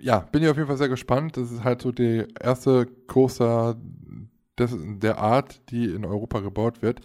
[0.00, 1.36] Ja, bin ich auf jeden Fall sehr gespannt.
[1.36, 2.86] Das ist halt so die erste
[4.58, 7.00] des, der Art, die in Europa gebaut wird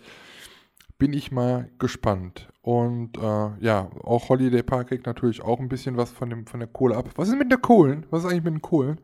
[1.03, 2.47] bin ich mal gespannt.
[2.63, 6.61] Und äh, ja, auch Holiday Park kriegt natürlich auch ein bisschen was von, dem, von
[6.61, 7.09] der Kohle ab.
[7.17, 8.05] Was ist mit der Kohlen?
[8.09, 9.01] Was ist eigentlich mit den Kohlen?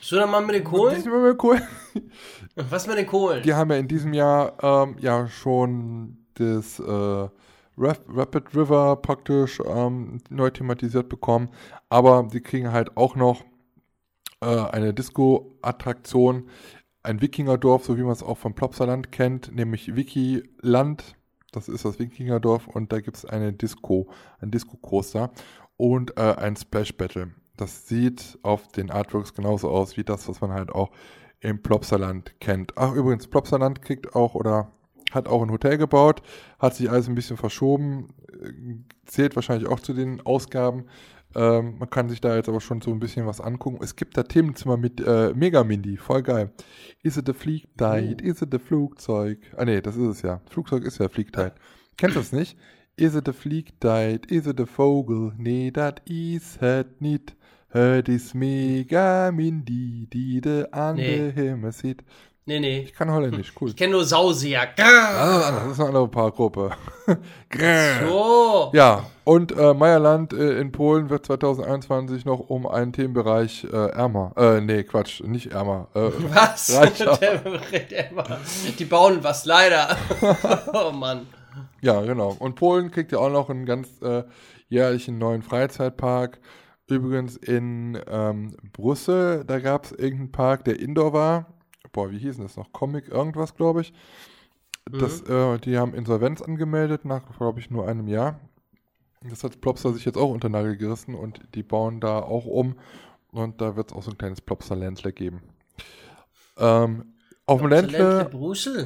[0.00, 0.90] So, dann mal mit den Kohlen?
[0.90, 1.62] Was ist mit den Kohlen?
[2.56, 3.44] Was mit den Kohlen?
[3.44, 7.28] Die haben ja in diesem Jahr ähm, ja schon das äh,
[7.78, 11.50] Rapid River praktisch ähm, neu thematisiert bekommen.
[11.88, 13.44] Aber sie kriegen halt auch noch
[14.40, 16.48] äh, eine Disco-Attraktion,
[17.04, 21.14] ein Wikingerdorf, so wie man es auch vom Plopsaland kennt, nämlich Wikiland
[21.56, 24.08] das ist das Wikingerdorf und da gibt es eine Disco,
[24.40, 25.30] ein Disco-Coaster
[25.76, 27.32] und äh, ein Splash Battle.
[27.56, 30.90] Das sieht auf den Artworks genauso aus wie das, was man halt auch
[31.40, 32.76] im Plopsaland kennt.
[32.76, 34.70] Ach, übrigens, Plopsaland kriegt auch oder
[35.12, 36.22] hat auch ein Hotel gebaut,
[36.58, 38.52] hat sich alles ein bisschen verschoben, äh,
[39.06, 40.84] zählt wahrscheinlich auch zu den Ausgaben
[41.36, 43.78] ähm, man kann sich da jetzt aber schon so ein bisschen was angucken.
[43.82, 46.50] Es gibt da Themenzimmer mit äh, Megamindy, voll geil.
[47.02, 48.16] Is it a Fliegtide?
[48.22, 48.26] Oh.
[48.26, 49.38] Is it a Flugzeug?
[49.56, 50.40] Ah nee, das ist es ja.
[50.48, 51.52] Flugzeug ist ja Fliegtide.
[51.98, 52.56] Kennt das nicht?
[52.96, 54.22] Is it a Fliegtide?
[54.28, 55.32] Is it a Vogel?
[55.36, 57.36] Nee, dat is het nicht.
[57.68, 61.32] Het is Megamindy, die de an nee.
[61.34, 62.02] Himmel sieht.
[62.46, 62.80] Nee, nee.
[62.80, 63.68] Ich kann Holländisch, cool.
[63.68, 64.68] Ich kenne nur Sausier.
[64.78, 66.70] Ah, das ist eine andere Paargruppe.
[68.08, 68.70] so.
[68.72, 74.32] Ja, und äh, Meierland äh, in Polen wird 2021 noch um einen Themenbereich äh, ärmer.
[74.36, 75.88] Äh, nee, Quatsch, nicht ärmer.
[75.94, 76.00] Äh,
[76.32, 76.74] was?
[76.80, 77.18] Reicher.
[78.78, 79.96] Die bauen was, leider.
[80.72, 81.26] oh Mann.
[81.82, 82.34] Ja, genau.
[82.38, 84.24] Und Polen kriegt ja auch noch einen ganz äh,
[84.68, 86.40] jährlichen neuen Freizeitpark.
[86.88, 91.46] Übrigens in ähm, Brüssel, da gab es irgendeinen Park, der Indoor war
[91.96, 92.72] boah, wie hieß denn das noch?
[92.72, 93.92] Comic irgendwas, glaube ich.
[94.88, 95.34] Das, mhm.
[95.34, 98.38] äh, die haben Insolvenz angemeldet nach, glaube ich, nur einem Jahr.
[99.30, 102.76] Das hat Plopsa sich jetzt auch unter Nagel gerissen und die bauen da auch um
[103.32, 105.42] und da wird es auch so ein kleines Plopsa-Ländle geben.
[106.58, 107.12] Ähm,
[107.48, 108.28] auf dem Ländle,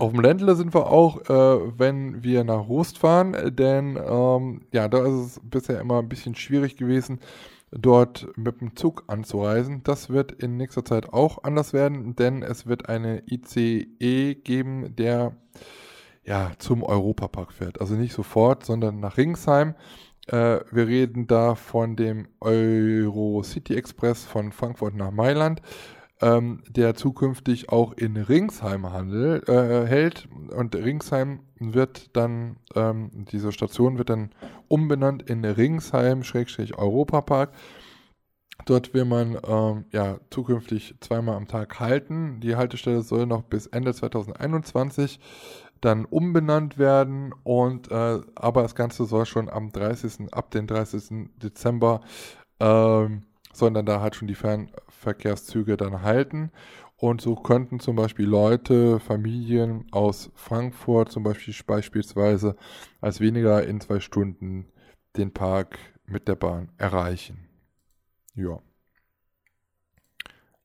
[0.00, 4.86] auf dem Ländle sind wir auch, äh, wenn wir nach Rust fahren, denn ähm, ja,
[4.86, 7.20] da ist es bisher immer ein bisschen schwierig gewesen,
[7.70, 9.82] dort mit dem Zug anzureisen.
[9.82, 15.36] Das wird in nächster Zeit auch anders werden, denn es wird eine ICE geben, der
[16.24, 17.80] ja zum Europapark fährt.
[17.80, 19.74] Also nicht sofort, sondern nach Ringsheim.
[20.30, 25.60] Äh, wir reden da von dem Eurocity Express von Frankfurt nach Mailand.
[26.22, 30.28] Ähm, der zukünftig auch in Ringsheim handel, äh, hält.
[30.54, 34.28] Und Ringsheim wird dann, ähm, diese Station wird dann
[34.68, 37.52] umbenannt in Ringsheim-Europapark.
[38.66, 42.40] Dort will man ähm, ja zukünftig zweimal am Tag halten.
[42.40, 45.18] Die Haltestelle soll noch bis Ende 2021
[45.80, 50.32] dann umbenannt werden und äh, aber das Ganze soll schon am 30.
[50.32, 51.30] ab dem 30.
[51.42, 52.02] Dezember
[52.60, 56.52] ähm, sollen da halt schon die Fernverkehrszüge dann halten.
[56.96, 62.56] Und so könnten zum Beispiel Leute, Familien aus Frankfurt zum Beispiel beispielsweise
[63.00, 64.66] als weniger in zwei Stunden
[65.16, 67.48] den Park mit der Bahn erreichen.
[68.34, 68.60] Ja.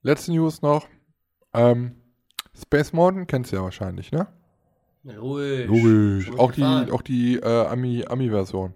[0.01, 0.87] Letzte News noch.
[1.53, 1.95] Ähm,
[2.53, 4.27] Space Mountain kennst du ja wahrscheinlich, ne?
[5.05, 5.67] Logisch.
[5.67, 6.31] Logisch.
[6.37, 8.73] Auch die, auch die äh, Ami-Version.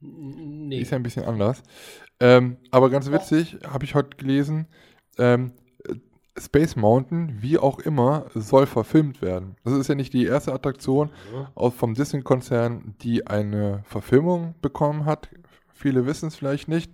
[0.00, 0.76] Nee.
[0.76, 1.62] Die ist ja ein bisschen anders.
[2.20, 4.66] Ähm, aber ganz witzig, habe ich heute gelesen,
[5.18, 5.52] ähm,
[6.36, 9.56] Space Mountain, wie auch immer, soll verfilmt werden.
[9.64, 11.70] Das ist ja nicht die erste Attraktion ja.
[11.70, 15.30] vom Disney-Konzern, die eine Verfilmung bekommen hat.
[15.72, 16.92] Viele wissen es vielleicht nicht.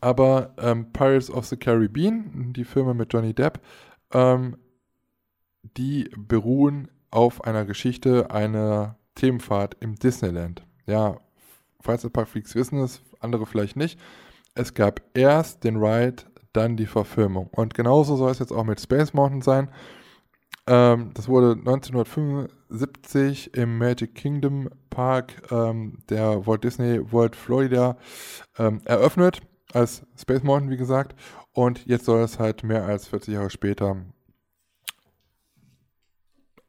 [0.00, 3.60] Aber ähm, Pirates of the Caribbean, die Filme mit Johnny Depp,
[4.12, 4.56] ähm,
[5.76, 10.66] die beruhen auf einer Geschichte einer Themenfahrt im Disneyland.
[10.84, 11.16] Ja,
[11.80, 13.98] Freizeitparkfreaks wissen es, andere vielleicht nicht.
[14.54, 17.48] Es gab erst den Ride, dann die Verfilmung.
[17.52, 19.70] Und genauso soll es jetzt auch mit Space Mountain sein.
[20.66, 27.96] Ähm, das wurde 1975 im Magic Kingdom Park ähm, der Walt Disney World Florida
[28.58, 29.40] ähm, eröffnet,
[29.72, 31.18] als Space Mountain, wie gesagt.
[31.52, 34.04] Und jetzt soll es halt mehr als 40 Jahre später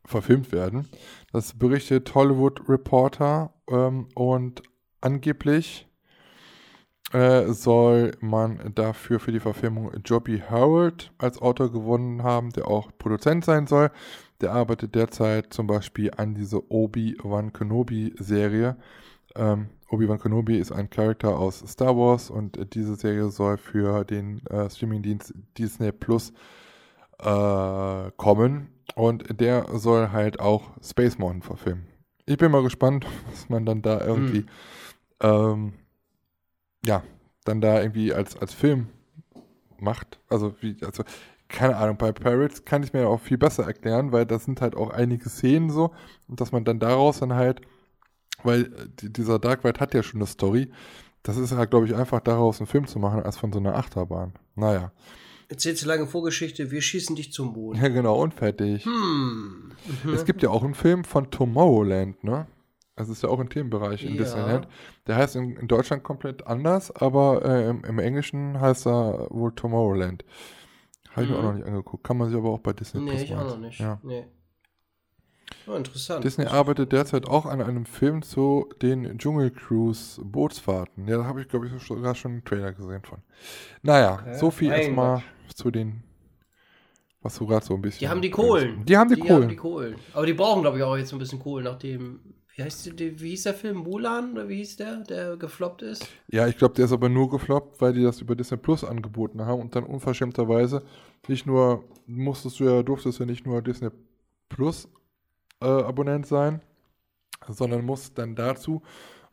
[0.08, 0.88] verfilmt werden.
[1.32, 4.64] Das berichtet Hollywood Reporter ähm, und
[5.02, 5.88] angeblich
[7.14, 12.90] äh, soll man dafür für die Verfilmung Joby Harold als Autor gewonnen haben, der auch
[12.98, 13.92] Produzent sein soll.
[14.42, 18.78] Der arbeitet derzeit zum Beispiel an dieser Obi-Wan Kenobi-Serie.
[19.36, 24.46] Ähm, Obi-Wan Kenobi ist ein Charakter aus Star Wars und diese Serie soll für den
[24.48, 26.34] äh, Streamingdienst Disney Plus
[27.20, 28.77] äh, kommen.
[28.95, 31.88] Und der soll halt auch Space Mountain verfilmen.
[32.26, 34.47] Ich bin mal gespannt, was man dann da irgendwie, mhm.
[35.22, 35.73] ähm,
[36.85, 37.03] ja,
[37.45, 38.88] dann da irgendwie als, als Film
[39.80, 40.19] macht.
[40.30, 41.03] Also, wie, also,
[41.47, 44.76] keine Ahnung, bei Pirates kann ich mir auch viel besser erklären, weil das sind halt
[44.76, 45.93] auch einige Szenen so
[46.27, 47.61] und dass man dann daraus dann halt,
[48.43, 50.72] weil äh, dieser Dark Ride hat ja schon eine Story,
[51.23, 53.76] das ist halt, glaube ich, einfach daraus einen Film zu machen, als von so einer
[53.76, 54.34] Achterbahn.
[54.55, 54.91] Naja.
[55.49, 57.82] Erzählst du lange Vorgeschichte, wir schießen dich zum Boden.
[57.82, 58.86] Ja, genau, und fertig.
[58.86, 59.72] Hm.
[60.03, 60.14] Mhm.
[60.14, 62.48] Es gibt ja auch einen Film von Tomorrowland, ne?
[62.98, 64.24] Das ist ja auch ein Themenbereich in ja.
[64.24, 64.68] Disneyland.
[65.06, 69.53] Der heißt in, in, Deutschland komplett anders, aber äh, im, im, Englischen heißt er wohl
[69.53, 70.26] Tomorrowland.
[71.11, 71.36] Habe ich mhm.
[71.36, 72.03] mir auch noch nicht angeguckt.
[72.03, 73.80] Kann man sich aber auch bei Disney Nee, ich auch noch nicht.
[73.80, 73.99] Ja.
[74.03, 74.26] Nee.
[75.68, 76.23] Oh, interessant.
[76.23, 81.07] Disney arbeitet derzeit auch an einem Film zu den Dschungel Cruise Bootsfahrten.
[81.07, 83.19] Ja, da habe ich, glaube ich, sogar schon einen Trailer gesehen von.
[83.81, 84.38] Naja, okay.
[84.38, 85.23] so viel erstmal
[85.53, 86.03] zu den,
[87.22, 87.99] was du gerade so ein bisschen.
[87.99, 88.85] Die haben die Kohlen.
[88.85, 89.41] Die haben die, die Kohlen.
[89.41, 89.95] Haben die Kohlen.
[90.14, 92.19] Aber die brauchen, glaube ich, auch jetzt ein bisschen Kohlen, nachdem.
[92.56, 93.77] Wie, heißt wie hieß der Film?
[93.77, 94.31] Mulan?
[94.31, 96.07] Oder wie hieß der, der gefloppt ist?
[96.27, 99.45] Ja, ich glaube, der ist aber nur gefloppt, weil die das über Disney Plus angeboten
[99.45, 100.81] haben und dann unverschämterweise
[101.27, 103.89] nicht nur, musstest du ja, durftest ja nicht nur Disney
[104.49, 104.89] Plus
[105.62, 106.62] äh, Abonnent sein,
[107.48, 108.82] sondern muss dann dazu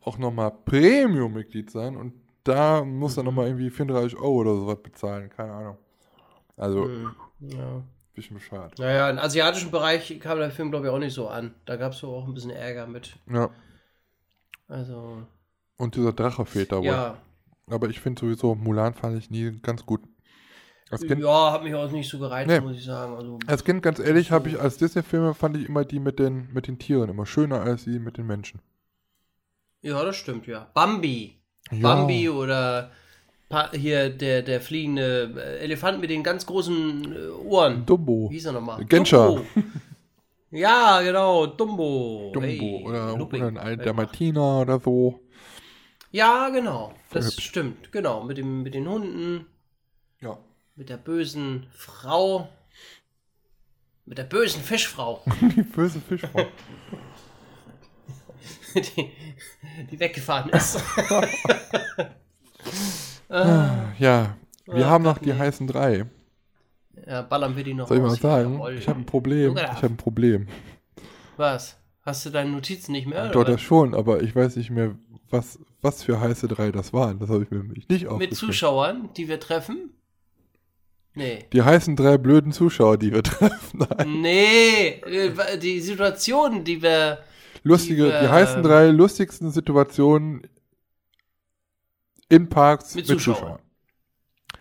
[0.01, 2.15] auch nochmal Premium-Mitglied sein und
[2.45, 3.17] da muss mhm.
[3.17, 5.79] dann nochmal irgendwie 34 Euro oder sowas bezahlen, keine Ahnung.
[6.57, 7.15] Also, mhm.
[7.41, 7.83] ja.
[8.15, 8.79] bisschen bescheuert.
[8.79, 11.55] Naja, im asiatischen Bereich kam der Film, glaube ich, auch nicht so an.
[11.65, 13.17] Da gab es so auch ein bisschen Ärger mit.
[13.31, 13.51] Ja.
[14.69, 15.27] Also.
[15.77, 16.87] Und dieser Drache fehlt da wohl.
[16.87, 17.19] Ja.
[17.69, 20.03] Aber ich finde sowieso, Mulan fand ich nie ganz gut.
[21.01, 22.61] Kind, ja, hat mich auch nicht so gereizt, nee.
[22.61, 23.15] muss ich sagen.
[23.15, 26.49] Also, als Kind, ganz ehrlich, habe ich als Disney-Filme fand ich immer die mit den,
[26.53, 28.61] mit den Tieren immer schöner als die mit den Menschen.
[29.83, 30.71] Ja, das stimmt, ja.
[30.75, 31.39] Bambi.
[31.71, 31.81] Ja.
[31.81, 32.91] Bambi oder
[33.73, 37.87] hier der, der fliegende äh, Elefant mit den ganz großen äh, Ohren.
[37.87, 38.29] Dumbo.
[38.31, 38.85] Wie hieß er nochmal?
[38.85, 39.43] Genscher.
[40.51, 42.31] ja, genau, Dumbo.
[42.33, 45.21] Dumbo hey, oder, oder ein, der Martina oder so.
[46.11, 46.95] Ja, genau.
[47.11, 48.25] Das stimmt, genau.
[48.25, 49.47] Mit, dem, mit den Hunden.
[50.77, 52.49] Mit der bösen Frau.
[54.07, 55.23] Mit der bösen Fischfrau.
[55.41, 56.47] Die böse Fischfrau.
[58.75, 59.11] die,
[59.89, 60.77] die weggefahren ist.
[63.29, 64.37] ah, ja,
[64.67, 66.07] wir ah, haben noch die heißen drei.
[67.07, 68.61] Ja, ballern wir die noch Soll ich mal sagen?
[68.77, 69.57] Ich habe ein Problem.
[69.57, 70.49] Ich habe ein Problem.
[71.37, 71.79] Was?
[72.03, 73.29] Hast du deine Notizen nicht mehr?
[73.29, 74.97] Doch, das schon, aber ich weiß nicht mehr,
[75.31, 77.21] was, was für heiße drei das waren.
[77.21, 78.19] Das habe ich mir nicht aufgeschrieben.
[78.19, 79.95] Mit Zuschauern, die wir treffen?
[81.15, 81.45] Nee.
[81.53, 83.87] Die heißen drei blöden Zuschauer, die wir treffen.
[83.89, 84.21] Nein.
[84.21, 87.19] Nee, äh, die Situationen, die wir.
[87.63, 90.43] Lustige, die, wir, die heißen drei lustigsten Situationen
[92.29, 93.37] in Parks mit, mit Zuschauern.
[93.37, 93.59] Zuschauern.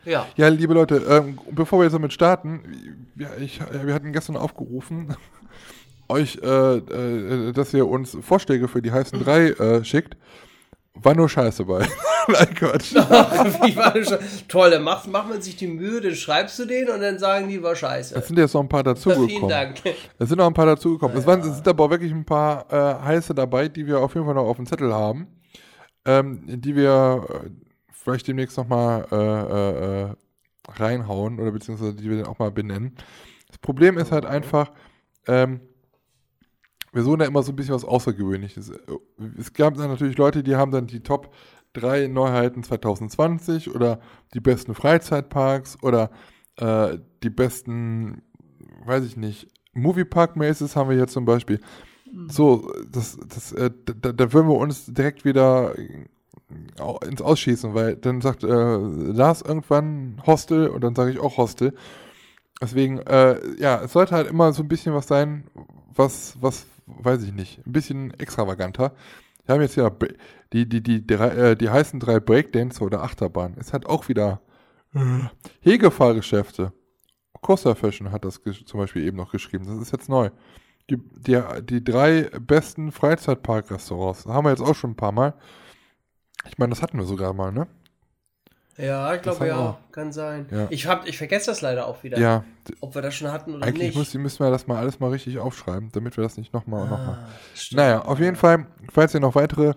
[0.05, 0.27] Ja.
[0.35, 5.15] Ja, liebe Leute, ähm, bevor wir jetzt damit starten, ja, ich, wir hatten gestern aufgerufen,
[6.09, 10.17] euch, äh, äh, dass ihr uns Vorschläge für die heißen drei äh, schickt.
[10.95, 11.87] War nur Scheiße bei.
[12.27, 12.93] Nein, Quatsch.
[14.47, 17.49] Toll, dann macht, macht man sich die Mühe, dann schreibst du den und dann sagen
[17.49, 18.15] die, war scheiße.
[18.15, 19.29] Es sind jetzt noch ein paar dazugekommen.
[19.29, 19.81] Vielen Dank.
[20.19, 21.17] Es sind noch ein paar dazugekommen.
[21.17, 24.25] Es, waren, es sind aber wirklich ein paar äh, heiße dabei, die wir auf jeden
[24.25, 25.27] Fall noch auf dem Zettel haben.
[26.05, 27.49] Ähm, die wir äh,
[27.91, 30.15] vielleicht demnächst nochmal äh, äh, äh,
[30.77, 32.95] reinhauen oder beziehungsweise die wir dann auch mal benennen.
[33.47, 34.71] Das Problem ist halt einfach,
[35.27, 35.61] ähm,
[36.93, 38.71] wir suchen ja immer so ein bisschen was Außergewöhnliches.
[39.39, 41.33] Es gab dann natürlich Leute, die haben dann die Top
[41.73, 43.99] 3 Neuheiten 2020 oder
[44.33, 46.11] die besten Freizeitparks oder
[46.57, 48.21] äh, die besten,
[48.85, 51.59] weiß ich nicht, Moviepark-Maces haben wir hier zum Beispiel.
[52.11, 52.29] Mhm.
[52.29, 55.73] So, das, das, äh, da, da würden wir uns direkt wieder
[57.07, 61.73] ins Ausschießen, weil dann sagt äh, Lars irgendwann Hostel und dann sage ich auch Hostel.
[62.61, 65.45] Deswegen, äh, ja, es sollte halt immer so ein bisschen was sein,
[65.95, 68.93] was, was, weiß ich nicht, ein bisschen extravaganter.
[69.45, 69.91] Wir haben jetzt ja
[70.53, 73.55] die, die, die, die, äh, die heißen drei Breakdancer oder Achterbahn.
[73.59, 74.41] Es hat auch wieder
[74.93, 74.99] äh,
[75.61, 76.71] Hegefahrgeschäfte.
[77.41, 79.65] Costa Fashion hat das zum Beispiel eben noch geschrieben.
[79.65, 80.29] Das ist jetzt neu.
[80.89, 84.25] Die, die, die drei besten Freizeitpark-Restaurants.
[84.25, 85.33] Haben wir jetzt auch schon ein paar Mal.
[86.47, 87.67] Ich meine, das hatten wir sogar mal, ne?
[88.77, 89.91] Ja, ich glaube ja, auch.
[89.91, 90.47] kann sein.
[90.49, 90.67] Ja.
[90.71, 92.17] Ich, hab, ich vergesse das leider auch wieder.
[92.17, 92.43] Ja.
[92.79, 93.97] Ob wir das schon hatten oder Eigentlich nicht.
[93.97, 96.83] Eigentlich müssen wir das mal alles mal richtig aufschreiben, damit wir das nicht nochmal ah,
[96.83, 97.27] und nochmal.
[97.71, 99.73] Naja, auf jeden Fall, falls ihr noch weitere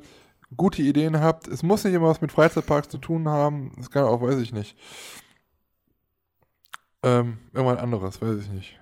[0.56, 4.04] gute Ideen habt, es muss nicht immer was mit Freizeitparks zu tun haben, es kann
[4.04, 4.76] auch, weiß ich nicht.
[7.02, 8.80] Ähm, irgendwann anderes, weiß ich nicht.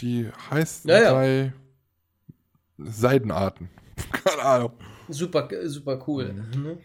[0.00, 1.52] Die heißen ja, drei
[2.78, 3.70] Seidenarten.
[4.12, 4.72] Keine Ahnung.
[5.08, 6.32] Super, super cool.
[6.32, 6.78] Mhm.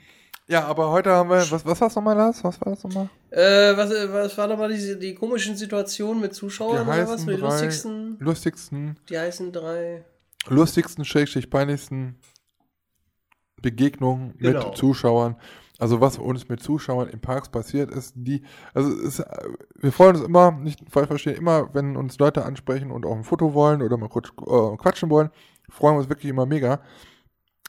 [0.49, 2.41] Ja, aber heute haben wir, was, was hast du nochmal, Lars?
[2.43, 3.09] Was war das nochmal?
[3.31, 7.25] Äh, was, was war nochmal die, die komischen Situationen mit Zuschauern die oder was?
[7.25, 8.17] Mit die lustigsten?
[8.19, 8.97] Lustigsten.
[9.09, 10.05] Die heißen drei.
[10.47, 12.15] Lustigsten, schrägstrich peinlichsten
[13.61, 14.69] Begegnungen genau.
[14.69, 15.35] mit Zuschauern.
[15.79, 18.41] Also was uns mit Zuschauern in Parks passiert ist, die,
[18.73, 19.23] also ist,
[19.75, 23.23] wir freuen uns immer, nicht falsch verstehen, immer, wenn uns Leute ansprechen und auch ein
[23.23, 25.29] Foto wollen oder mal kurz äh, quatschen wollen,
[25.69, 26.79] freuen wir uns wirklich immer mega.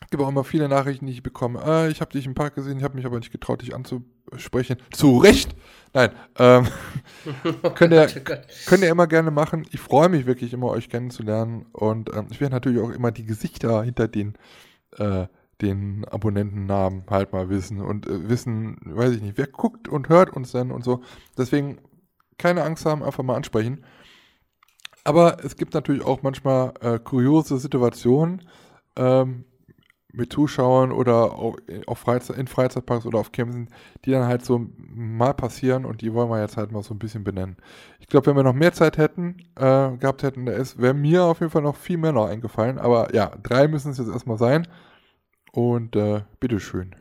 [0.01, 1.61] Es gibt auch immer viele Nachrichten, die ich bekomme.
[1.65, 4.79] Äh, ich habe dich im Park gesehen, ich habe mich aber nicht getraut, dich anzusprechen.
[4.93, 5.55] Zu Recht!
[5.93, 6.67] Nein, ähm,
[7.75, 8.07] könnt, ihr,
[8.67, 9.67] könnt ihr immer gerne machen.
[9.71, 11.67] Ich freue mich wirklich immer, euch kennenzulernen.
[11.73, 14.35] Und ähm, ich werde natürlich auch immer die Gesichter hinter den,
[14.97, 15.27] äh,
[15.61, 20.35] den Abonnentennamen halt mal wissen und äh, wissen, weiß ich nicht, wer guckt und hört
[20.35, 21.03] uns denn und so.
[21.37, 21.81] Deswegen
[22.39, 23.85] keine Angst haben, einfach mal ansprechen.
[25.05, 28.49] Aber es gibt natürlich auch manchmal äh, kuriose Situationen.
[28.97, 29.45] Ähm,
[30.19, 31.39] mit Zuschauern oder
[31.87, 33.71] auf Freizeit, in Freizeitparks oder auf Camps,
[34.05, 36.99] die dann halt so mal passieren und die wollen wir jetzt halt mal so ein
[36.99, 37.57] bisschen benennen.
[38.01, 41.53] Ich glaube, wenn wir noch mehr Zeit hätten, äh, gehabt hätten, wäre mir auf jeden
[41.53, 42.79] Fall noch viel mehr noch eingefallen.
[42.79, 44.67] Aber ja, drei müssen es jetzt erstmal sein.
[45.53, 46.95] Und äh, bitteschön.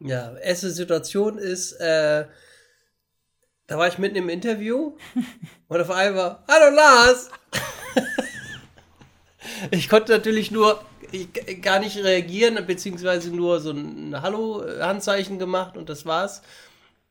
[0.00, 2.26] Ja, erste Situation ist, äh,
[3.66, 4.96] da war ich mitten im Interview
[5.68, 7.30] und auf einmal, hallo Lars!
[9.70, 10.80] ich konnte natürlich nur
[11.62, 16.42] gar nicht reagieren, beziehungsweise nur so ein Hallo-Handzeichen gemacht und das war's.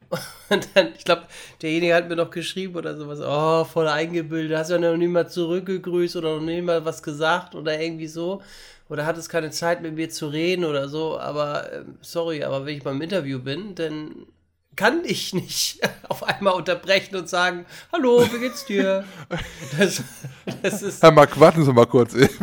[0.49, 1.23] Und dann, ich glaube,
[1.61, 5.29] derjenige hat mir noch geschrieben oder sowas, oh, voll eingebildet, hast ja noch nie mal
[5.29, 8.41] zurückgegrüßt oder noch nie mal was gesagt oder irgendwie so.
[8.89, 12.65] Oder hat es keine Zeit mit mir zu reden oder so, aber äh, sorry, aber
[12.65, 14.27] wenn ich beim Interview bin, dann
[14.77, 19.03] kann ich nicht auf einmal unterbrechen und sagen, hallo, wie geht's dir?
[19.77, 20.01] Das,
[20.61, 22.37] das ist Herr Mark, warten Sie mal kurz eben.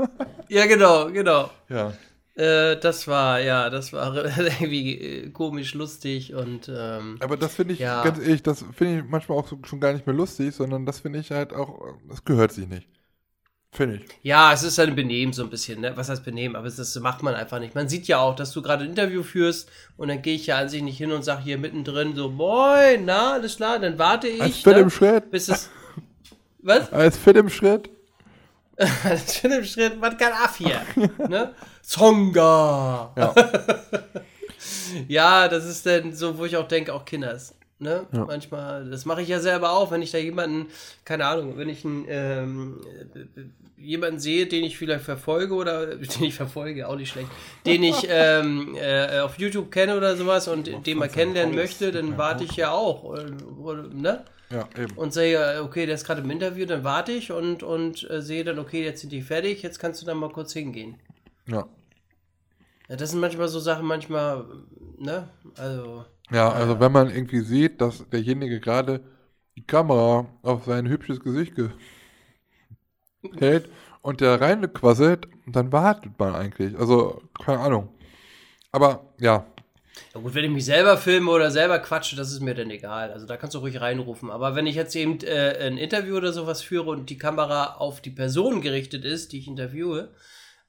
[0.48, 1.48] Ja, genau, genau.
[1.68, 1.92] Ja.
[2.34, 6.68] Äh, das war, ja, das war irgendwie äh, komisch lustig und.
[6.68, 8.02] Ähm, Aber das finde ich, ja.
[8.02, 11.00] ganz ehrlich, das finde ich manchmal auch so, schon gar nicht mehr lustig, sondern das
[11.00, 12.88] finde ich halt auch, das gehört sich nicht.
[13.72, 14.02] Finde ich.
[14.22, 15.92] Ja, es ist ein Benehmen so ein bisschen, ne?
[15.94, 16.56] Was heißt Benehmen?
[16.56, 17.76] Aber das macht man einfach nicht.
[17.76, 20.58] Man sieht ja auch, dass du gerade ein Interview führst und dann gehe ich ja
[20.58, 24.26] an sich nicht hin und sage hier mittendrin so, moin, na, alles klar, dann warte
[24.26, 24.42] ich.
[24.42, 24.80] Als fit ne?
[24.80, 25.30] im Schritt.
[25.30, 25.70] Bis es.
[26.62, 26.92] Was?
[26.92, 27.90] Als fit im Schritt.
[29.30, 30.80] Schön im Schritt, was kann ab hier?
[31.28, 31.54] ne?
[31.82, 33.12] Zonga!
[33.16, 33.34] Ja.
[35.08, 37.54] ja, das ist dann so, wo ich auch denke, auch Kinders.
[37.78, 38.06] Ne?
[38.12, 38.24] Ja.
[38.26, 40.66] Manchmal, das mache ich ja selber auch, wenn ich da jemanden,
[41.04, 42.80] keine Ahnung, wenn ich einen, ähm,
[43.78, 47.28] jemanden sehe, den ich vielleicht verfolge oder den ich verfolge, auch nicht schlecht,
[47.64, 52.18] den ich ähm, äh, auf YouTube kenne oder sowas und den mal kennenlernen möchte, dann
[52.18, 53.02] warte ich ja auch.
[53.02, 53.26] Oder,
[53.62, 54.24] oder, ne?
[54.50, 54.96] Ja, eben.
[54.96, 58.42] Und sehe, okay, der ist gerade im Interview, dann warte ich und, und äh, sehe
[58.42, 60.96] dann, okay, jetzt sind die fertig, jetzt kannst du dann mal kurz hingehen.
[61.46, 61.68] Ja.
[62.88, 64.44] Ja, das sind manchmal so Sachen, manchmal,
[64.98, 65.28] ne?
[65.56, 66.04] Also.
[66.32, 69.00] Ja, also äh, wenn man irgendwie sieht, dass derjenige gerade
[69.56, 71.54] die Kamera auf sein hübsches Gesicht
[73.38, 73.68] hält
[74.02, 76.76] und der reinquasselt, dann wartet man eigentlich.
[76.76, 77.88] Also, keine Ahnung.
[78.72, 79.46] Aber ja.
[80.14, 83.12] Ja gut, wenn ich mich selber filme oder selber quatsche, das ist mir dann egal.
[83.12, 84.30] Also da kannst du ruhig reinrufen.
[84.30, 88.00] Aber wenn ich jetzt eben äh, ein Interview oder sowas führe und die Kamera auf
[88.00, 90.12] die Person gerichtet ist, die ich interviewe,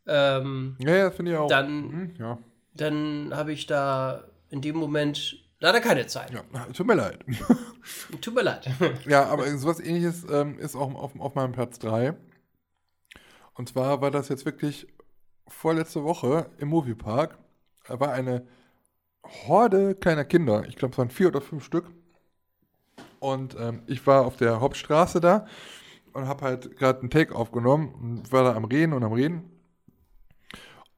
[0.08, 1.48] ähm, ja, ja, finde ich auch.
[1.48, 2.38] Dann, mhm, ja.
[2.74, 6.32] dann habe ich da in dem Moment leider keine Zeit.
[6.32, 6.44] Ja,
[6.74, 7.24] tut mir leid.
[8.22, 8.68] tut mir leid.
[9.06, 12.16] ja, aber sowas ähnliches ähm, ist auch auf, auf meinem Platz 3.
[13.54, 14.88] Und zwar war das jetzt wirklich
[15.48, 17.38] vorletzte Woche im Moviepark.
[17.88, 18.48] Da war eine
[19.24, 20.66] Horde kleiner Kinder.
[20.68, 21.92] Ich glaube, es waren vier oder fünf Stück.
[23.20, 25.46] Und ähm, ich war auf der Hauptstraße da
[26.14, 29.44] und habe halt gerade einen Take aufgenommen und war da am Reden und am Reden.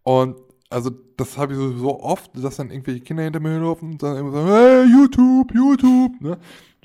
[0.04, 0.38] Und
[0.70, 4.18] also das habe ich so, oft, dass dann irgendwelche Kinder hinter mir laufen und dann
[4.18, 6.20] immer sagen, hey, YouTube, YouTube.
[6.20, 6.38] Ne?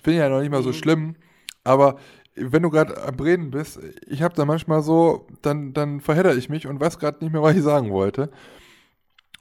[0.02, 0.74] Finde ich ja noch nicht mal so mhm.
[0.74, 1.16] schlimm.
[1.64, 1.96] Aber
[2.34, 6.48] wenn du gerade am Reden bist, ich habe da manchmal so, dann, dann verhedder ich
[6.48, 8.30] mich und weiß gerade nicht mehr, was ich sagen wollte.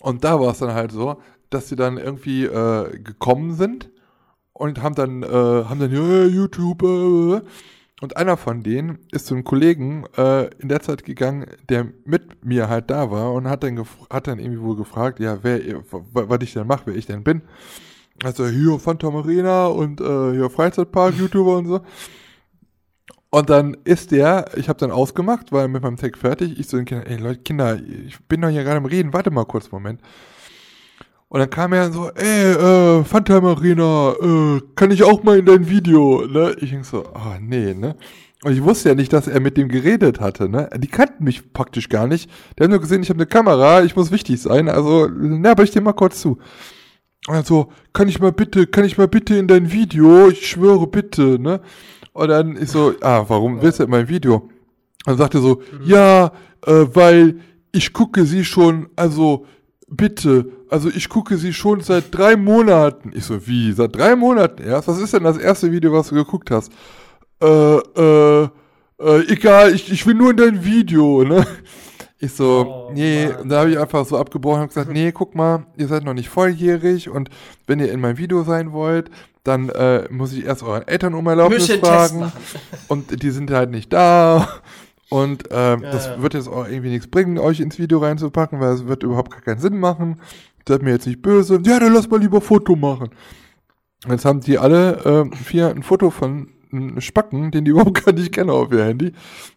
[0.02, 3.90] Und da war es dann halt so, dass sie dann irgendwie äh, gekommen sind
[4.54, 7.42] und haben dann, äh, haben dann, ja, YouTube, äh,
[8.00, 12.46] und einer von denen ist zu einem Kollegen äh, in der Zeit gegangen, der mit
[12.46, 15.60] mir halt da war und hat dann, hat dann irgendwie wohl gefragt, ja, wer,
[15.92, 17.42] was ich denn mache, wer ich denn bin.
[18.24, 21.82] Also hier Phantom Arena und äh, hier Freizeitpark, YouTuber und so.
[23.30, 26.60] Und dann ist der, ich habe dann ausgemacht, war mit meinem Tag fertig.
[26.60, 29.32] Ich so den Kindern, ey Leute, Kinder, ich bin doch hier gerade am Reden, warte
[29.32, 30.02] mal kurz, Moment.
[31.30, 35.46] Und dann kam er so, ey, äh, Phantom Arena, äh, kann ich auch mal in
[35.46, 36.56] dein Video, ne?
[36.62, 37.98] Ich denk so, ah, oh, nee, ne?
[38.44, 40.70] Und ich wusste ja nicht, dass er mit dem geredet hatte, ne?
[40.78, 42.30] Die kannten mich praktisch gar nicht.
[42.58, 45.64] Der hat nur gesehen, ich habe eine Kamera, ich muss wichtig sein, also, na, aber
[45.64, 46.38] ich dir mal kurz zu.
[47.28, 50.30] Also, kann ich mal bitte, kann ich mal bitte in dein Video?
[50.30, 51.60] Ich schwöre bitte, ne?
[52.14, 54.50] Und dann ist so, ah, warum willst du in mein Video?
[55.06, 55.86] Dann sagt er so, mhm.
[55.86, 56.32] ja,
[56.66, 57.42] äh, weil
[57.74, 59.46] ich gucke sie schon, also
[59.90, 63.12] bitte, also ich gucke sie schon seit drei Monaten.
[63.14, 64.88] Ich so, wie, seit drei Monaten erst?
[64.88, 66.72] Was ist denn das erste Video, was du geguckt hast?
[67.42, 68.50] Äh, äh,
[69.00, 71.46] äh, egal, ich, ich will nur in dein Video, ne?
[72.20, 73.36] Ich so, oh, nee, Mann.
[73.42, 76.16] und da habe ich einfach so abgebrochen und gesagt, nee, guck mal, ihr seid noch
[76.16, 77.30] nicht volljährig und
[77.68, 79.12] wenn ihr in meinem Video sein wollt,
[79.44, 82.32] dann äh, muss ich erst euren Eltern um Erlaubnis fragen.
[82.88, 84.48] Und die sind halt nicht da.
[85.10, 86.22] Und ähm, ja, das ja.
[86.22, 89.42] wird jetzt auch irgendwie nichts bringen, euch ins Video reinzupacken, weil es wird überhaupt gar
[89.42, 90.20] keinen Sinn machen.
[90.68, 91.62] Seid mir jetzt nicht böse.
[91.66, 93.12] Ja, dann lass mal lieber Foto machen.
[94.08, 98.12] Jetzt haben die alle äh, vier ein Foto von einem Spacken, den die überhaupt gar
[98.14, 99.14] nicht kennen auf ihr Handy.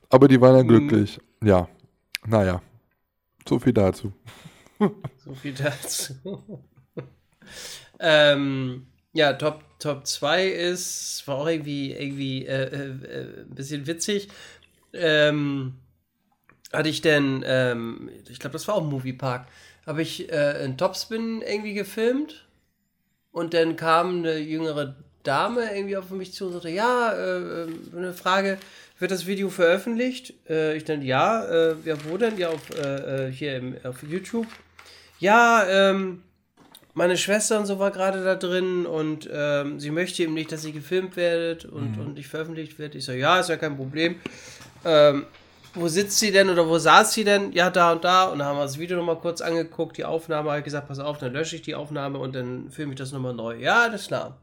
[0.08, 0.88] Aber die waren dann mhm.
[0.88, 1.20] glücklich.
[1.42, 1.68] Ja.
[2.26, 2.62] Naja.
[3.48, 4.12] So viel dazu.
[4.78, 6.14] so viel dazu.
[7.98, 14.28] ähm, ja, Top, Top 2 ist, war auch irgendwie, irgendwie äh, äh, ein bisschen witzig.
[14.92, 15.74] Ähm,
[16.72, 19.46] hatte ich denn, ähm, ich glaube, das war auch ein Moviepark,
[19.86, 22.46] habe ich äh, einen Topspin irgendwie gefilmt
[23.32, 28.12] und dann kam eine jüngere Dame irgendwie auf mich zu und sagte, ja, äh, eine
[28.12, 28.58] Frage,
[28.98, 30.34] wird das Video veröffentlicht?
[30.48, 32.38] Äh, ich dann, ja, äh, ja, wo denn?
[32.38, 34.46] Ja, auf, äh, äh, hier im, auf YouTube.
[35.18, 36.22] Ja, ähm,
[36.94, 40.62] meine Schwester und so war gerade da drin und ähm, sie möchte eben nicht, dass
[40.62, 42.06] sie gefilmt werdet und, mhm.
[42.06, 42.98] und ich veröffentlicht werde.
[42.98, 44.16] Ich so, ja, ist ja kein Problem.
[44.84, 45.26] Ähm,
[45.74, 47.52] wo sitzt sie denn oder wo saß sie denn?
[47.52, 48.24] Ja, da und da.
[48.24, 51.18] Und dann haben wir das Video nochmal kurz angeguckt, die Aufnahme, habe gesagt, pass auf,
[51.18, 53.56] dann lösche ich die Aufnahme und dann filme ich das nochmal neu.
[53.56, 54.38] Ja, das ist klar.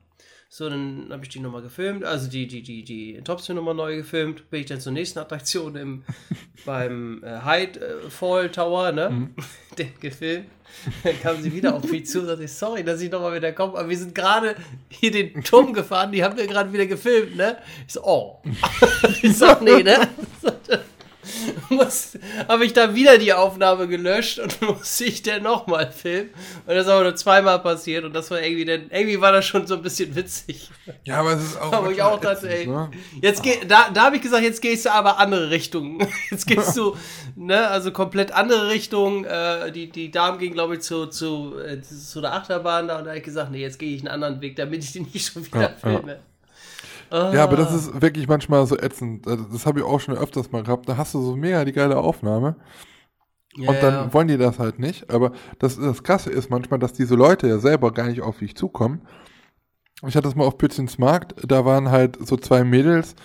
[0.50, 3.98] So, dann habe ich die nochmal gefilmt, also die, die, die, die Topspin nochmal neu
[3.98, 4.50] gefilmt.
[4.50, 6.04] Bin ich dann zur nächsten Attraktion im,
[6.66, 9.10] beim äh, Hyde äh, Fall Tower, ne?
[9.10, 9.36] Mhm.
[9.78, 10.48] Den gefilmt.
[11.04, 13.78] Dann kam sie wieder auf mich zu und sagte, sorry, dass ich nochmal wieder komme,
[13.78, 14.56] aber wir sind gerade
[14.90, 17.58] hier den Turm gefahren, die haben wir gerade wieder gefilmt, ne?
[17.86, 18.42] Ich so, oh.
[19.22, 20.08] ich sag, nee, ne?
[22.48, 26.30] habe ich dann wieder die Aufnahme gelöscht und musste ich dann nochmal filmen.
[26.66, 29.46] Und das ist aber nur zweimal passiert und das war irgendwie dann, irgendwie war das
[29.46, 30.70] schon so ein bisschen witzig.
[31.04, 31.72] Ja, aber es ist auch.
[31.72, 32.92] Aber ich auch dachte, ey, ne?
[33.22, 36.08] jetzt geh, da, da habe ich gesagt, jetzt gehst du aber andere Richtungen.
[36.32, 36.98] Jetzt gehst du,
[37.36, 39.24] ne, also komplett andere Richtungen.
[39.24, 43.06] Äh, die, die Damen gingen, glaube ich, zu, zu, äh, zu der Achterbahn da und
[43.06, 45.32] da habe ich gesagt, nee, jetzt gehe ich einen anderen Weg, damit ich den nicht
[45.32, 46.14] schon wieder ja, filme.
[46.14, 46.20] Ja.
[47.12, 49.28] Ja, aber das ist wirklich manchmal so ätzend.
[49.28, 50.88] Also, das habe ich auch schon öfters mal gehabt.
[50.90, 52.56] Da hast du so mega die geile Aufnahme.
[53.56, 54.14] Ja, und dann ja.
[54.14, 55.10] wollen die das halt nicht.
[55.12, 58.56] Aber das, das Krasse ist manchmal, dass diese Leute ja selber gar nicht auf dich
[58.56, 59.02] zukommen.
[60.06, 61.34] Ich hatte das mal auf Pützins Markt.
[61.48, 63.16] Da waren halt so zwei Mädels.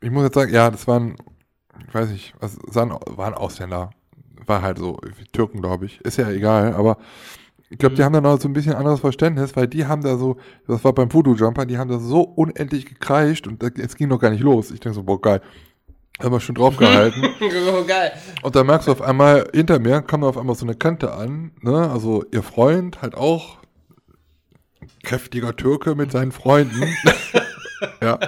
[0.00, 1.16] Ich muss jetzt sagen, ja, das waren,
[1.86, 3.90] ich weiß nicht, was, waren Ausländer.
[4.46, 4.98] War halt so,
[5.32, 6.00] Türken, glaube ich.
[6.00, 6.98] Ist ja egal, aber
[7.70, 8.06] ich glaube, die mhm.
[8.06, 10.92] haben da noch so ein bisschen anderes Verständnis, weil die haben da so, das war
[10.92, 14.42] beim Voodoo Jumper, die haben da so unendlich gekreischt und es ging noch gar nicht
[14.42, 14.70] los.
[14.70, 15.42] Ich denke so, boah, geil.
[16.20, 17.22] Haben wir schon drauf gehalten.
[17.40, 18.12] oh, geil.
[18.42, 21.52] Und dann merkst du auf einmal, hinter mir kam auf einmal so eine Kante an,
[21.60, 21.90] ne?
[21.90, 23.58] Also ihr Freund halt auch
[25.02, 26.82] kräftiger Türke mit seinen Freunden.
[28.02, 28.18] ja.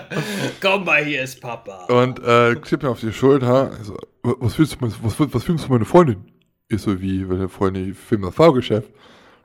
[0.60, 1.86] Komm mal, hier ist Papa.
[1.86, 3.72] Und äh, klippt mir auf die Schulter.
[3.80, 6.24] Ich so, was filmst du, was, was filmst du meine Freundin?
[6.68, 8.90] Ich so, wie, wenn der Freundin, ich film das Fahrgeschäft.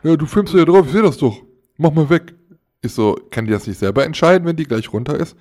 [0.05, 1.41] Ja, du filmst ja drauf, ich seh das doch.
[1.77, 2.35] Mach mal weg.
[2.83, 5.35] Ich so, kann die das nicht selber entscheiden, wenn die gleich runter ist?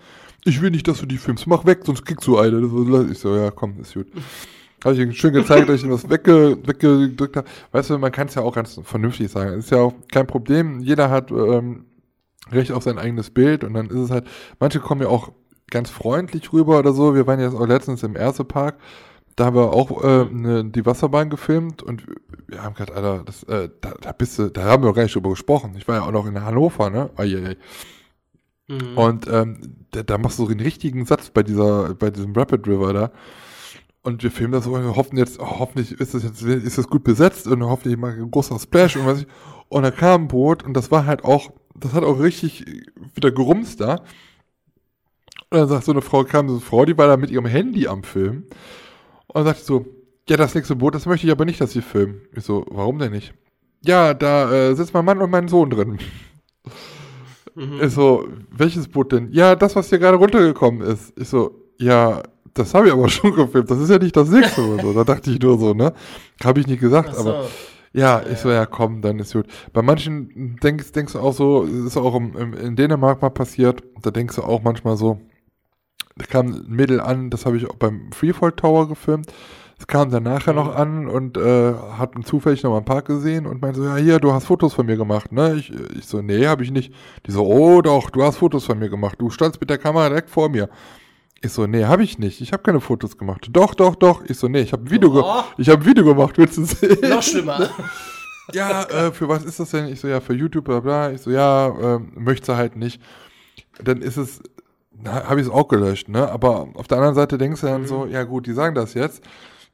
[0.47, 1.47] Ich will nicht, dass du die filmst.
[1.47, 2.67] Mach weg, sonst kriegst du eine.
[3.12, 4.07] Ich so, ja, komm, ist gut.
[4.83, 7.47] Habe ich ihm schön gezeigt, dass ich ihm das wegge weggedrückt habe.
[7.73, 9.59] Weißt du, man kann es ja auch ganz vernünftig sagen.
[9.59, 10.81] Ist ja auch kein Problem.
[10.81, 11.84] Jeder hat ähm,
[12.51, 14.26] Recht auf sein eigenes Bild und dann ist es halt,
[14.60, 15.31] manche kommen ja auch
[15.70, 17.15] ganz freundlich rüber oder so.
[17.15, 18.78] Wir waren jetzt auch letztens im Erste-Park.
[19.36, 22.06] Da haben wir auch äh, ne, die Wasserbahn gefilmt und
[22.46, 25.02] wir haben gerade, Alter, das, äh, da, da bist du, da haben wir auch gar
[25.02, 25.74] nicht drüber gesprochen.
[25.76, 27.10] Ich war ja auch noch in Hannover, ne?
[27.16, 27.56] Ai,
[28.68, 28.96] Mhm.
[28.96, 29.58] Und ähm,
[29.90, 33.12] da, da, machst du so einen richtigen Satz bei dieser, bei diesem Rapid River da.
[34.02, 36.76] Und wir filmen das so und wir hoffen jetzt, oh, hoffentlich ist das jetzt, ist
[36.76, 39.26] das gut besetzt und hoffentlich mal ein großer Splash und was ich.
[39.68, 42.66] Und da kam ein Boot und das war halt auch, das hat auch richtig
[43.14, 44.02] wieder gerumst da.
[45.50, 47.46] Und dann sagt so eine Frau, kam so eine Frau, die war da mit ihrem
[47.46, 48.44] Handy am Film.
[49.34, 49.84] Und dann sagte so,
[50.28, 52.22] ja, das nächste Boot, das möchte ich aber nicht, dass sie filmen.
[52.34, 53.34] Ich so, warum denn nicht?
[53.84, 55.98] Ja, da äh, sitzt mein Mann und mein Sohn drin.
[57.54, 57.80] Mhm.
[57.82, 59.28] Ich so, welches Boot denn?
[59.32, 61.12] Ja, das, was hier gerade runtergekommen ist.
[61.18, 62.22] Ich so, ja,
[62.54, 63.70] das habe ich aber schon gefilmt.
[63.70, 64.92] Das ist ja nicht das nächste oder so.
[64.92, 65.92] Da dachte ich nur so, ne?
[66.42, 67.20] Habe ich nicht gesagt, so.
[67.20, 67.48] aber.
[67.92, 69.46] Ja, ja, ich so, ja, komm, dann ist gut.
[69.72, 73.84] Bei manchen denkst, denkst du auch so, ist auch im, im, in Dänemark mal passiert,
[74.02, 75.20] da denkst du auch manchmal so,
[76.17, 79.33] da kam ein Mädel an, das habe ich auch beim Freefall Tower gefilmt.
[79.78, 80.59] Es kam dann nachher mhm.
[80.59, 83.97] noch an und äh, hat zufällig noch mal einen Park gesehen und meinte so, ja,
[83.97, 85.57] hier, du hast Fotos von mir gemacht, ne?
[85.57, 86.94] Ich, ich so, nee, habe ich nicht.
[87.26, 89.17] Die so, oh doch, du hast Fotos von mir gemacht.
[89.20, 90.68] Du standst mit der Kamera direkt vor mir.
[91.43, 92.41] Ich so, nee, habe ich nicht.
[92.41, 93.49] Ich habe keine Fotos gemacht.
[93.52, 94.25] Doch, doch, doch.
[94.26, 95.43] Ich so, nee, ich habe ein Video, oh.
[95.59, 97.10] ich habe ein Video gemacht, willst du sehen?
[97.10, 97.68] Noch schlimmer.
[98.52, 99.89] ja, äh, für was ist das denn?
[99.89, 101.10] Ich so, ja, für YouTube, bla bla.
[101.10, 103.02] Ich so, ja, äh, möchte halt nicht.
[103.83, 104.41] Dann ist es
[105.06, 106.31] habe ich es auch gelöscht, ne?
[106.31, 107.86] Aber auf der anderen Seite denkst du dann mhm.
[107.86, 109.23] so, ja gut, die sagen das jetzt.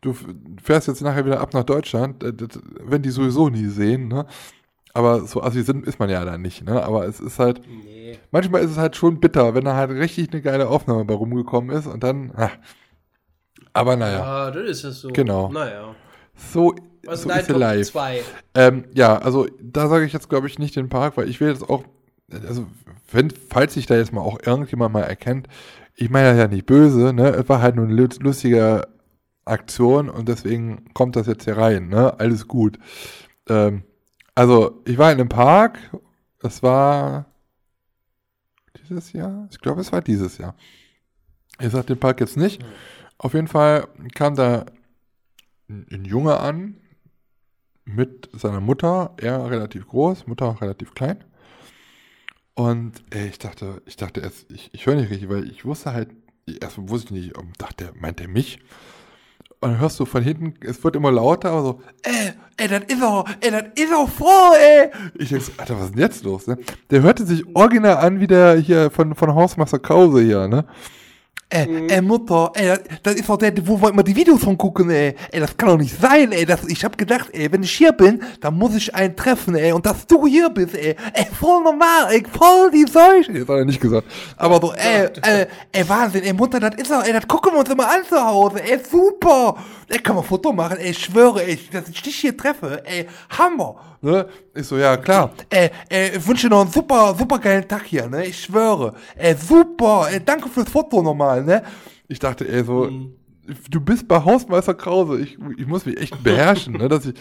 [0.01, 0.15] Du
[0.63, 4.27] fährst jetzt nachher wieder ab nach Deutschland, äh, das, wenn die sowieso nie sehen, ne?
[4.93, 6.83] Aber so assi sind ist man ja da nicht, ne?
[6.83, 8.19] Aber es ist halt, nee.
[8.33, 11.71] manchmal ist es halt schon bitter, wenn da halt richtig eine geile Aufnahme bei rumgekommen
[11.71, 12.57] ist und dann, ach.
[13.73, 14.19] aber naja.
[14.19, 15.09] Ja, das ist es so.
[15.09, 15.51] Genau.
[15.53, 15.95] Naja.
[16.35, 16.75] So,
[17.05, 18.25] Was so ist es live.
[18.55, 21.49] Ähm, ja, also da sage ich jetzt, glaube ich, nicht den Park, weil ich will
[21.49, 21.85] jetzt auch,
[22.33, 22.67] also
[23.13, 25.49] wenn, falls sich da jetzt mal auch irgendjemand mal erkennt,
[25.95, 27.31] ich meine ja nicht böse, ne?
[27.31, 28.89] Es war halt nur eine lustige
[29.45, 32.19] Aktion und deswegen kommt das jetzt hier rein, ne?
[32.19, 32.79] Alles gut.
[33.49, 33.83] Ähm,
[34.35, 35.79] also, ich war in einem Park,
[36.43, 37.27] es war
[38.89, 39.49] dieses Jahr?
[39.51, 40.55] Ich glaube, es war dieses Jahr.
[41.61, 42.65] Ich sage den Park jetzt nicht.
[43.19, 44.65] Auf jeden Fall kam da
[45.69, 46.77] ein, ein Junge an
[47.85, 51.23] mit seiner Mutter, er relativ groß, Mutter relativ klein.
[52.61, 55.95] Und ey, ich dachte, ich dachte erst, ich, ich höre nicht richtig, weil ich wusste
[55.95, 56.11] halt,
[56.61, 58.59] erst wusste ich nicht, dachte, meint er mich?
[59.61, 62.83] Und dann hörst du von hinten, es wird immer lauter, aber so, ey, ey, das
[62.87, 64.91] ist er, ey, das ist er vor, ey.
[65.15, 66.59] Ich denke so, Alter, was ist denn jetzt los, ne?
[66.91, 70.67] Der hörte sich original an wie der hier von, von Hausmeister Krause hier, ne?
[71.53, 71.89] Ey, mhm.
[71.89, 75.17] ey, Mutter, ey, das ist doch der, wo wir immer die Videos von gucken, ey.
[75.33, 76.47] Ey, das kann doch nicht sein, ey.
[76.47, 79.73] Das, ich hab gedacht, ey, wenn ich hier bin, dann muss ich einen treffen, ey.
[79.73, 80.95] Und dass du hier bist, ey.
[81.13, 83.33] Ey, voll normal, ey, voll die Seuche.
[83.33, 84.07] Das hat er nicht gesagt.
[84.37, 87.59] Aber so, ey, ey, ey, Wahnsinn, ey, Mutter, das ist doch, ey, das gucken wir
[87.59, 89.57] uns immer an zu Hause, ey, super.
[89.89, 93.09] Ey, kann man Foto machen, ey, ich schwöre, ey, dass ich dich hier treffe, ey,
[93.37, 93.75] Hammer.
[94.03, 94.27] Ne?
[94.55, 95.31] Ich so, ja, klar.
[95.51, 98.25] Ey, ey, ich wünsche dir noch einen super, super geilen Tag hier, ne?
[98.25, 98.95] Ich schwöre.
[99.15, 101.63] Ey, super, ey, danke fürs Foto nochmal, ne?
[102.09, 103.15] Ich dachte, ey, so, mhm.
[103.71, 105.21] du bist bei Hausmeister Krause.
[105.21, 106.89] Ich, ich muss mich echt beherrschen, ne?
[106.89, 107.15] Dass ich.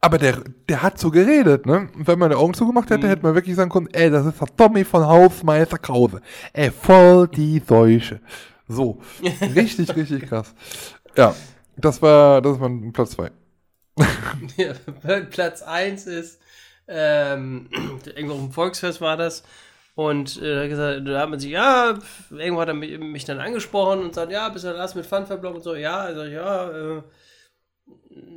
[0.00, 1.88] Aber der, der hat so geredet, ne?
[1.94, 3.10] Und wenn man die Augen zugemacht hätte, mhm.
[3.10, 6.20] hätte man wirklich sagen können, ey, das ist der Tommy von Hausmeister Krause.
[6.52, 8.20] Ey, voll die Seuche.
[8.68, 9.00] So.
[9.54, 10.54] Richtig, richtig krass.
[11.16, 11.34] Ja,
[11.76, 13.30] das war, das war Platz zwei.
[15.30, 16.40] Platz 1 ist,
[16.88, 17.68] ähm,
[18.16, 19.44] irgendwo im Volksfest war das.
[19.94, 21.96] Und äh, gesagt, da hat man sich, ja,
[22.30, 25.54] irgendwo hat er mich, mich dann angesprochen und sagt, ja, bist du Lars mit Funfair-Blog
[25.54, 27.02] und so, ja, also ja, äh,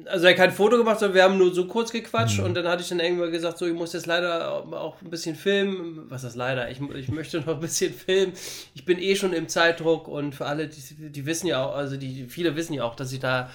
[0.05, 2.45] also er hat kein Foto gemacht, sondern wir haben nur so kurz gequatscht mhm.
[2.45, 5.35] und dann hatte ich dann irgendwann gesagt, so, ich muss jetzt leider auch ein bisschen
[5.35, 6.05] filmen.
[6.09, 6.69] Was ist leider?
[6.69, 8.33] Ich, ich möchte noch ein bisschen filmen.
[8.73, 11.97] Ich bin eh schon im Zeitdruck und für alle, die, die wissen ja auch, also
[11.97, 13.49] die viele wissen ja auch, dass ich da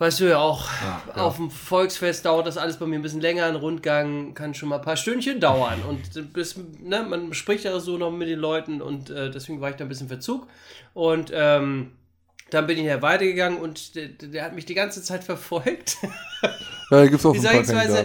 [0.00, 1.22] Weißt du ja auch, ja, ja.
[1.22, 3.46] auf dem Volksfest dauert das alles bei mir ein bisschen länger.
[3.46, 5.82] Ein Rundgang kann schon mal ein paar Stündchen dauern.
[5.82, 9.70] Und bis, ne, man spricht ja so noch mit den Leuten und äh, deswegen war
[9.70, 10.46] ich da ein bisschen Verzug.
[10.94, 11.90] Und ähm,
[12.50, 15.98] dann bin ich ja weitergegangen und der, der, hat mich die ganze Zeit verfolgt.
[16.90, 18.04] Ja, da gibt es auch ein paar ja.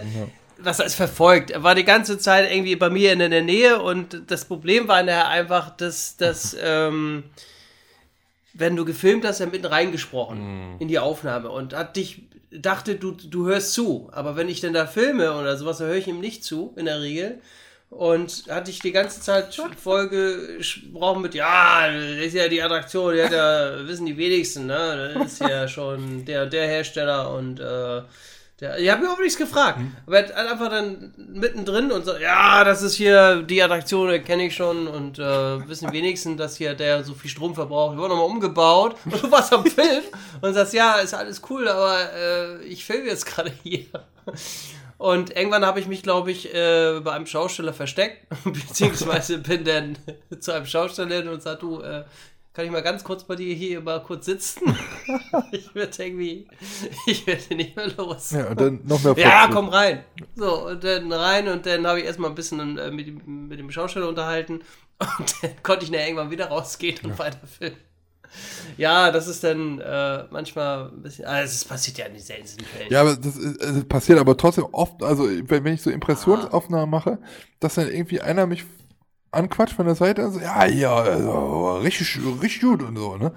[0.58, 1.52] Was heißt verfolgt?
[1.52, 5.02] Er war die ganze Zeit irgendwie bei mir in der Nähe und das Problem war
[5.04, 7.24] nachher einfach, dass, dass ähm,
[8.54, 10.82] wenn du gefilmt hast, er mitten reingesprochen mm.
[10.82, 14.10] in die Aufnahme und hat dich, dachte, du, du hörst zu.
[14.12, 16.86] Aber wenn ich denn da filme oder sowas, dann höre ich ihm nicht zu, in
[16.86, 17.42] der Regel.
[17.90, 23.14] Und hatte ich die ganze Zeit Folge gesprochen mit, ja, das ist ja die Attraktion,
[23.14, 25.14] die hat ja, wissen die wenigsten, ne?
[25.14, 28.02] Das ist ja schon der der Hersteller und äh,
[28.64, 29.80] der, ich habe mir überhaupt nichts gefragt.
[29.80, 29.95] Mhm.
[30.08, 34.48] Aber er hat einfach dann mittendrin und so, ja, das ist hier die Attraktion, kenne
[34.48, 37.95] ich schon und äh, wissen wenigstens, dass hier der so viel Strom verbraucht.
[37.95, 40.03] Wir wurden nochmal umgebaut und du warst am Film
[40.42, 43.85] und sagst, ja, ist alles cool, aber äh, ich filme jetzt gerade hier.
[44.98, 49.98] Und irgendwann habe ich mich, glaube ich, äh, bei einem Schausteller versteckt, beziehungsweise bin dann
[50.40, 52.06] zu einem Schausteller hin und sag, du, äh,
[52.54, 54.78] kann ich mal ganz kurz bei dir hier mal kurz sitzen?
[55.52, 56.48] ich werde irgendwie,
[57.08, 58.32] ich werde nicht mehr los.
[58.32, 60.04] Ja, und dann noch mehr Ja, komm rein.
[60.36, 63.72] So, und dann rein und dann habe ich erstmal ein bisschen äh, mit, mit, dem
[63.72, 64.62] Schausteller unterhalten
[65.00, 67.20] und dann konnte ich dann irgendwann wieder rausgehen und ja.
[67.20, 67.78] weiter filmen.
[68.78, 71.26] Ja, das ist dann äh, manchmal ein bisschen.
[71.26, 72.92] Also es passiert ja in den seltensten Fällen.
[72.92, 76.90] Ja, aber das, ist, das passiert aber trotzdem oft, also wenn, wenn ich so Impressionsaufnahmen
[76.90, 77.20] mache,
[77.60, 78.66] dass dann irgendwie einer mich
[79.34, 83.32] anquatscht von der Seite und so, ja, ja, also, richtig, richtig gut und so, ne?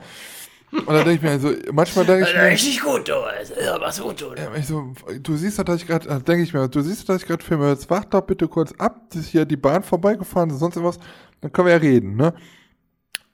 [0.73, 2.42] Und dann denke ich mir also, manchmal denke ich mir.
[2.42, 4.34] Richtig gut, du, ja, was gut, du.
[4.34, 4.92] Ja, ich so,
[5.23, 7.89] du siehst, dass ich gerade, denke ich mir, du siehst, dass ich gerade filme, jetzt
[7.89, 10.99] wach doch bitte kurz ab, dass hier die Bahn vorbeigefahren ist, sonst irgendwas,
[11.41, 12.34] dann können wir ja reden, ne?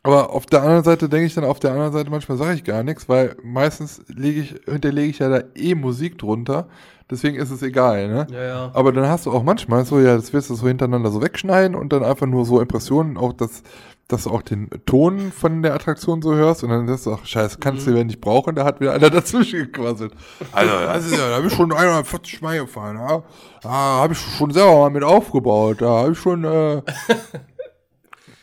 [0.05, 2.65] Aber auf der anderen Seite denke ich dann, auf der anderen Seite manchmal sage ich
[2.65, 6.69] gar nichts, weil meistens lege ich, hinterlege ich ja da eh Musik drunter.
[7.13, 8.27] Deswegen ist es egal, ne?
[8.31, 8.71] Ja, ja.
[8.73, 11.77] Aber dann hast du auch manchmal so, ja, das wirst du so hintereinander so wegschneiden
[11.77, 13.63] und dann einfach nur so Impressionen, auch das,
[14.09, 17.27] dass du auch den Ton von der Attraktion so hörst und dann sagst du, ach,
[17.27, 17.93] scheiße, kannst mhm.
[17.93, 20.15] du ja nicht brauchen, da hat wieder einer dazwischen gequasselt.
[20.53, 23.23] Also, das ist ja, da habe ich schon 140 Mal gefahren, ja.
[23.61, 26.81] Da habe ich schon selber mal mit aufgebaut, da habe ich schon, äh,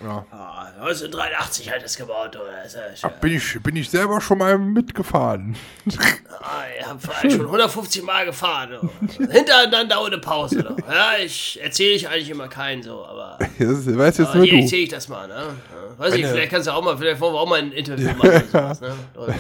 [0.04, 0.26] ja.
[0.80, 2.64] 1983 hat es gebaut, oder?
[3.02, 5.56] Ach, bin, ich, bin ich selber schon mal mitgefahren.
[6.42, 8.90] Ah, ich habe schon 150 Mal gefahren.
[9.18, 10.64] Hintereinander ohne Pause.
[10.64, 10.78] Doch.
[10.90, 13.38] Ja, ich erzähle ich eigentlich immer keinen so, aber.
[13.60, 15.44] Das weiß jetzt nur hier erzähle ich das mal, ne?
[15.98, 18.30] Weiß ich, vielleicht kannst du auch mal, vielleicht wollen wir auch mal ein Interview machen
[18.30, 18.96] oder sowas, ne?
[19.16, 19.36] Oder,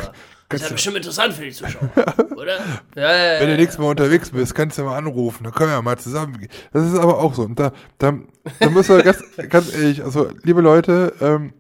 [0.50, 1.90] das ist ja bestimmt interessant für die Zuschauer,
[2.36, 2.58] oder?
[2.96, 5.76] Ja, ja, Wenn du nächstes Mal unterwegs bist, kannst du mal anrufen, dann können wir
[5.76, 6.48] ja mal zusammen.
[6.74, 7.44] Das ist aber auch so.
[7.44, 8.18] Und da, da,
[8.60, 11.54] da müssen wir ganz, ganz ehrlich, also liebe Leute, ähm,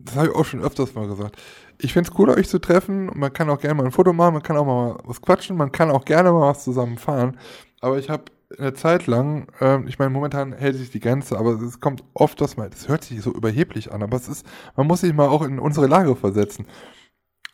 [0.00, 1.36] das habe ich auch schon öfters mal gesagt.
[1.80, 3.08] Ich finde es cool, euch zu treffen.
[3.14, 5.70] Man kann auch gerne mal ein Foto machen, man kann auch mal was quatschen, man
[5.70, 7.38] kann auch gerne mal was zusammen fahren.
[7.80, 8.24] Aber ich habe
[8.58, 12.40] eine Zeit lang, ähm, ich meine, momentan hält sich die Grenze, aber es kommt oft,
[12.40, 14.44] dass man, das hört sich so überheblich an, aber es ist,
[14.74, 16.66] man muss sich mal auch in unsere Lage versetzen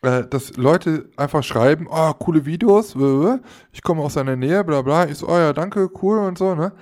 [0.04, 2.94] äh, dass Leute einfach schreiben, oh, coole Videos,
[3.72, 5.06] ich komme aus seiner Nähe, bla bla.
[5.06, 6.72] Ich so, oh ja, danke, cool und so, ne?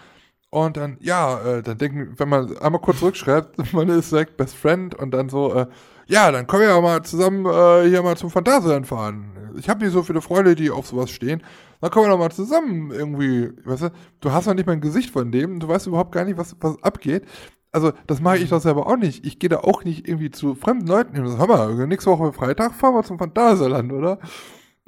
[0.51, 4.55] Und dann, ja, äh, dann denken, wenn man einmal kurz zurückschreibt, man ist direkt Best
[4.55, 5.67] Friend und dann so, äh,
[6.07, 7.45] ja, dann können wir ja mal zusammen
[7.89, 9.55] hier mal zum Phantasialand fahren.
[9.57, 11.43] Ich habe nicht so viele Freunde, die auf sowas stehen.
[11.81, 14.81] Dann können wir doch mal zusammen irgendwie, weißt du, du hast noch nicht mal ein
[14.81, 17.25] Gesicht von dem, du weißt überhaupt gar nicht, was, was abgeht
[17.73, 19.25] also das mache ich doch selber auch nicht.
[19.27, 21.39] Ich gehe da auch nicht irgendwie zu fremden Leuten hin.
[21.39, 24.19] Hör mal, nächste Woche Freitag fahren wir zum Phantasialand, oder?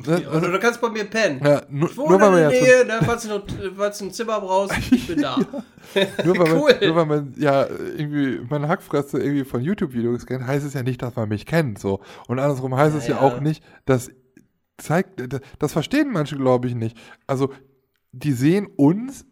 [0.04, 1.40] Ja, oder also, du kannst bei mir pennen.
[1.42, 3.42] Ja, nur, ich wohne nur weil in der Nähe, da, falls, du noch,
[3.76, 5.36] falls du ein Zimmer brauchst, ich bin da.
[6.24, 6.74] nur, weil cool.
[6.80, 10.82] man, nur weil man ja irgendwie meine Hackfresse irgendwie von YouTube-Videos kennt, heißt es ja
[10.82, 11.78] nicht, dass man mich kennt.
[11.78, 12.00] So.
[12.26, 14.10] Und andersrum heißt ja, es ja, ja auch nicht, dass
[14.78, 15.22] zeigt,
[15.60, 16.98] das verstehen manche, glaube ich, nicht.
[17.28, 17.52] Also,
[18.10, 19.24] die sehen uns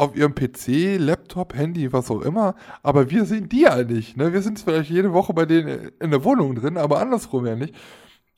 [0.00, 4.16] auf ihrem PC, Laptop, Handy, was auch immer, aber wir sehen die ja nicht.
[4.16, 4.32] Ne?
[4.32, 7.74] Wir sind vielleicht jede Woche bei denen in der Wohnung drin, aber andersrum ja nicht.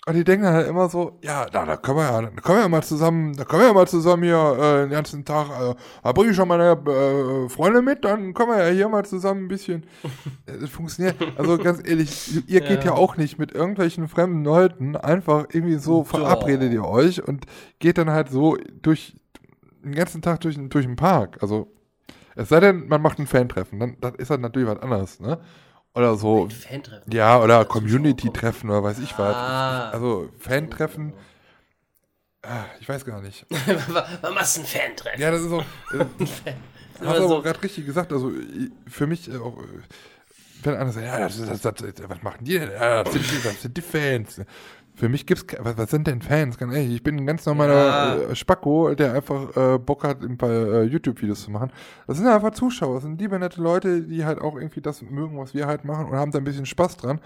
[0.05, 2.62] Und die denken halt immer so, ja, da, da können wir ja, da können wir
[2.62, 5.76] ja mal zusammen, da können wir ja mal zusammen hier äh, den ganzen Tag, äh,
[6.02, 9.44] da bringe ich schon meine äh, Freunde mit, dann können wir ja hier mal zusammen
[9.44, 9.86] ein bisschen.
[10.60, 11.15] Das funktioniert.
[11.39, 12.91] Also ganz ehrlich, ihr geht ja.
[12.91, 17.47] ja auch nicht mit irgendwelchen fremden Leuten einfach irgendwie so verabredet ihr euch und
[17.78, 19.15] geht dann halt so durch
[19.83, 21.39] den ganzen Tag durch, durch den Park.
[21.41, 21.73] Also,
[22.35, 25.39] es sei denn, man macht ein Fan-Treffen, dann das ist halt natürlich was anderes, ne?
[25.94, 26.49] Oder so.
[26.49, 27.12] Fan-Treffen?
[27.12, 29.36] Ja, oder Community-Treffen oder weiß ich was.
[29.36, 29.91] Ah.
[29.91, 31.12] Also, Fan-Treffen.
[32.43, 33.47] Ah, ich weiß gar nicht.
[34.35, 35.20] Machst du ein Fan-Treffen?
[35.20, 35.61] Ja, das ist so.
[35.61, 36.05] Äh,
[37.05, 38.12] hast du aber gerade richtig gesagt.
[38.12, 38.33] Also,
[38.89, 39.59] für mich äh, auch.
[40.62, 42.70] Wenn einer sagt, ja, das, das, das, was machen die denn?
[42.70, 44.41] Ja, das sind, die, das sind die Fans.
[44.95, 46.59] Für mich gibt's, was, was sind denn Fans?
[46.59, 48.17] Ganz ehrlich, ich bin ein ganz normaler ja.
[48.17, 51.71] äh, Spacko, der einfach äh, Bock hat, ein paar äh, YouTube-Videos zu machen.
[52.07, 55.39] Das sind einfach Zuschauer, das sind liebe, nette Leute, die halt auch irgendwie das mögen,
[55.39, 57.21] was wir halt machen und haben da ein bisschen Spaß dran.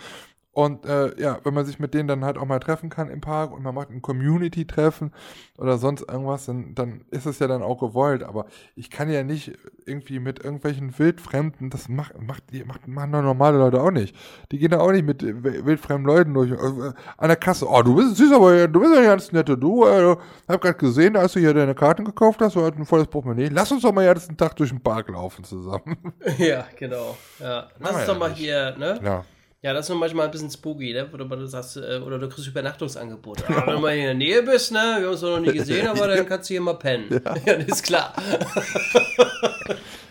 [0.57, 3.20] Und äh, ja, wenn man sich mit denen dann halt auch mal treffen kann im
[3.20, 5.12] Park und man macht ein Community-Treffen
[5.59, 8.23] oder sonst irgendwas, dann, dann ist es ja dann auch gewollt.
[8.23, 9.52] Aber ich kann ja nicht
[9.85, 14.17] irgendwie mit irgendwelchen Wildfremden, das macht, macht, macht, machen doch normale Leute auch nicht.
[14.51, 16.51] Die gehen da auch nicht mit wildfremden Leuten durch.
[16.51, 19.59] Äh, an der Kasse, oh, du bist süß, aber du bist ja ganz nette.
[19.59, 20.17] Du, äh,
[20.49, 23.51] hab gerade gesehen, als du hier deine Karten gekauft hast, du hast ein volles Portemonnaie.
[23.52, 25.99] Lass uns doch mal jetzt einen Tag durch den Park laufen zusammen.
[26.39, 27.15] Ja, genau.
[27.41, 27.68] Ja.
[27.78, 28.39] Lass uns doch mal nicht.
[28.39, 28.99] hier, ne?
[29.05, 29.25] Ja.
[29.67, 31.09] Ja, das ist nur manchmal ein bisschen spooky, ne?
[31.12, 33.43] Oder du sagst, äh, oder du kriegst Übernachtungsangebote.
[33.49, 33.57] Ja.
[33.67, 34.78] Wenn du mal in der Nähe bist, ne?
[34.78, 37.07] Wir haben uns noch nie gesehen, aber dann kannst du hier mal pennen.
[37.11, 38.15] Ja, ja ist klar.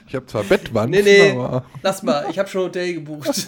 [0.09, 1.63] Ich habe zwar Bettwand, nee, nee, aber...
[1.81, 3.29] lass mal, ich habe schon Hotel gebucht.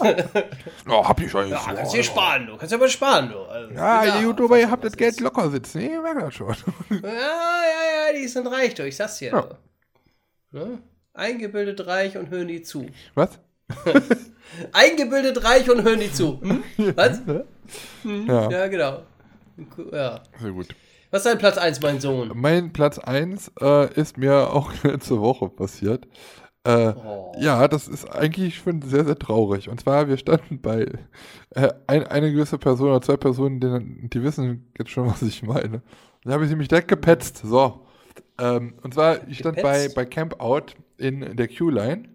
[0.88, 1.50] oh, hab ich eigentlich.
[1.50, 2.56] Ja, so, kannst du hier sparen, du.
[2.56, 3.40] Kannst ja mal sparen, du.
[3.42, 5.20] Also, ja, ihr YouTuber, ihr habt das Geld ist.
[5.20, 5.82] locker sitzen.
[5.82, 6.56] Ich merke das schon.
[6.88, 8.86] Ja, ja, ja, die sind reich, du.
[8.86, 9.32] Ich sag's dir.
[9.32, 9.46] Ja.
[10.52, 10.78] Ne?
[11.12, 12.86] Eingebildet reich und hören die zu.
[13.14, 13.38] Was?
[14.72, 16.40] Eingebildet reich und hören die zu.
[16.40, 16.62] Hm?
[16.94, 17.20] Was?
[18.02, 18.26] Hm?
[18.26, 18.50] Ja.
[18.50, 19.02] ja, genau.
[19.92, 20.22] Ja.
[20.40, 20.68] Sehr gut.
[21.10, 22.32] Was ist dein Platz 1, mein Sohn?
[22.34, 26.06] Mein Platz 1 äh, ist mir auch letzte Woche passiert.
[26.64, 27.32] Äh, oh.
[27.38, 29.68] Ja, das ist eigentlich, ich finde, sehr, sehr traurig.
[29.68, 30.86] Und zwar, wir standen bei
[31.50, 35.42] äh, ein, eine gewisse Person oder zwei Personen, die, die wissen jetzt schon, was ich
[35.42, 35.82] meine.
[36.24, 37.42] Da habe ich sie mich direkt gepetzt.
[37.42, 37.86] So.
[38.38, 42.08] Ähm, und zwar, ich stand bei, bei Camp Out in der Q-Line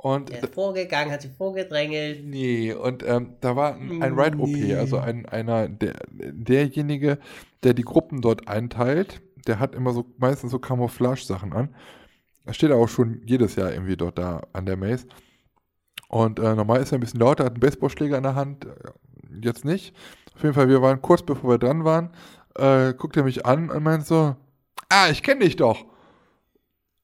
[0.00, 2.24] und er ist vorgegangen, hat sich vorgedrängelt.
[2.24, 4.74] Nee, und ähm, da war ein, ein Ride-OP, nee.
[4.74, 7.18] also ein, einer, der, derjenige,
[7.64, 11.74] der die Gruppen dort einteilt, der hat immer so meistens so Camouflage-Sachen an.
[12.44, 15.06] Er steht auch schon jedes Jahr irgendwie dort da an der Maze.
[16.08, 18.70] Und äh, normal ist er ein bisschen lauter, hat einen Baseballschläger in der Hand, äh,
[19.42, 19.96] jetzt nicht.
[20.36, 22.10] Auf jeden Fall, wir waren kurz bevor wir dran waren,
[22.54, 24.36] äh, guckt er mich an und meint so,
[24.88, 25.84] ah, ich kenne dich doch.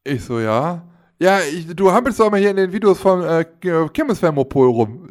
[0.04, 0.86] Ich so, ja.
[1.18, 3.44] Ja, ich, du hampelst doch mal hier in den Videos von äh,
[3.92, 5.08] Kirmesfermopol rum.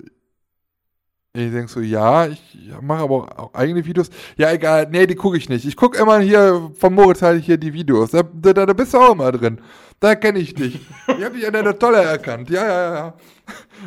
[1.36, 4.12] Ich denk so, ja, ich mache aber auch eigene Videos.
[4.38, 5.66] Ja, egal, nee, die gucke ich nicht.
[5.66, 8.12] Ich gucke immer hier von Moritz halt hier die Videos.
[8.12, 9.60] Da, da, da bist du auch immer drin.
[10.00, 10.80] Da kenne ich dich.
[11.08, 12.52] Ich habe dich an deiner Tolle erkannt.
[12.52, 13.14] Ja, ja, ja.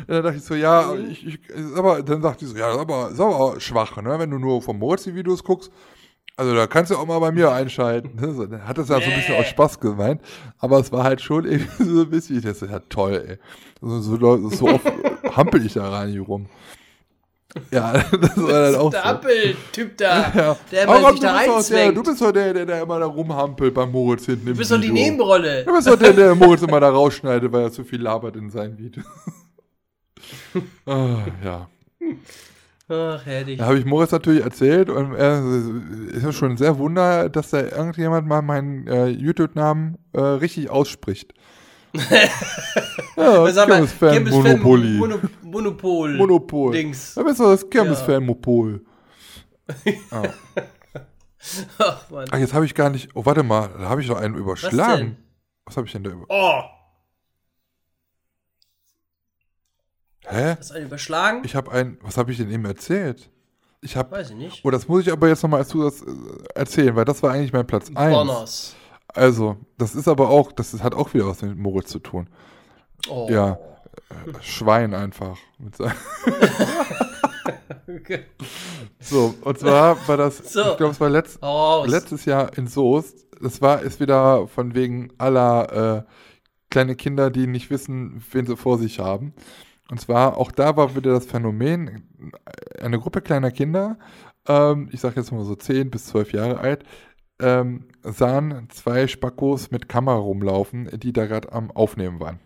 [0.07, 1.39] Dann dachte ich so, ja, ich, ich,
[1.73, 4.19] aber dann sagte ich so, ja, ist aber, ist aber schwach, ne?
[4.19, 5.71] Wenn du nur von Moritz die Videos guckst,
[6.37, 8.21] also da kannst du auch mal bei mir einschalten.
[8.63, 10.21] Hat das ja so ein bisschen aus Spaß gemeint.
[10.59, 13.37] Aber es war halt schon irgendwie so ein bisschen, das ist ja toll, ey.
[13.81, 14.85] So, so, so oft
[15.35, 16.45] hampel ich da rein hier rum.
[17.71, 19.07] Ja, das war dann auch der so.
[19.07, 20.57] Ampel-Typ da, ja.
[20.71, 21.97] der immer Aber sich da reinzwängt.
[21.97, 24.79] Du bist doch der, der, der immer da rumhampelt beim Moritz hinten Du bist doch
[24.79, 25.63] die Nebenrolle.
[25.63, 28.51] Du bist doch der, der Moritz immer da rausschneidet, weil er zu viel labert in
[28.51, 29.05] seinen Videos.
[30.85, 31.67] ah, ja.
[32.89, 33.57] Ach, herrlich.
[33.57, 35.43] Da habe ich Moritz natürlich erzählt und er
[36.13, 41.33] ist ja schon sehr wunder, dass da irgendjemand mal meinen äh, YouTube-Namen äh, richtig ausspricht.
[43.17, 44.97] ja, Sag mal, Kirmes-Fan Monopoly.
[44.97, 46.15] Mono Monopol.
[46.15, 46.71] Monopol.
[46.73, 47.15] Dings.
[47.15, 48.85] Da bist du das Kirmes-Fan Monopol.
[50.11, 50.23] ah.
[51.79, 52.25] Ach, Mann.
[52.31, 53.09] Ach, jetzt habe ich gar nicht.
[53.15, 55.17] Oh, warte mal, da habe ich doch einen überschlagen.
[55.65, 56.25] Was, Was habe ich denn da über?
[56.29, 56.61] Oh!
[60.29, 60.55] Hä?
[60.59, 61.41] Hast du einen überschlagen?
[61.45, 63.29] Ich habe einen, was habe ich denn eben erzählt?
[63.81, 64.11] Ich habe.
[64.11, 64.65] Weiß ich nicht.
[64.65, 66.05] Oh, das muss ich aber jetzt nochmal als Zusatz äh,
[66.55, 68.13] erzählen, weil das war eigentlich mein Platz 1.
[68.13, 68.75] Bonus.
[69.07, 72.29] Also, das ist aber auch, das hat auch wieder was mit Moritz zu tun.
[73.09, 73.27] Oh.
[73.29, 73.57] Ja,
[74.09, 75.37] äh, Schwein einfach.
[77.87, 78.25] okay.
[78.99, 80.59] So, und zwar war das, so.
[80.59, 81.39] ich glaube, es war letzt,
[81.85, 83.25] letztes Jahr in Soest.
[83.39, 86.11] Das war, ist wieder von wegen aller äh,
[86.69, 89.33] kleine Kinder, die nicht wissen, wen sie vor sich haben.
[89.89, 92.03] Und zwar, auch da war wieder das Phänomen,
[92.79, 93.97] eine Gruppe kleiner Kinder,
[94.47, 96.83] ähm, ich sage jetzt mal so 10 bis 12 Jahre alt,
[97.39, 102.39] ähm, sahen zwei Spackos mit Kamera rumlaufen, die da gerade am Aufnehmen waren.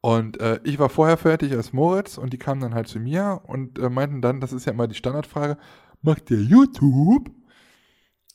[0.00, 3.40] Und äh, ich war vorher fertig als Moritz und die kamen dann halt zu mir
[3.44, 5.56] und äh, meinten dann, das ist ja immer die Standardfrage,
[6.02, 7.30] macht ihr YouTube?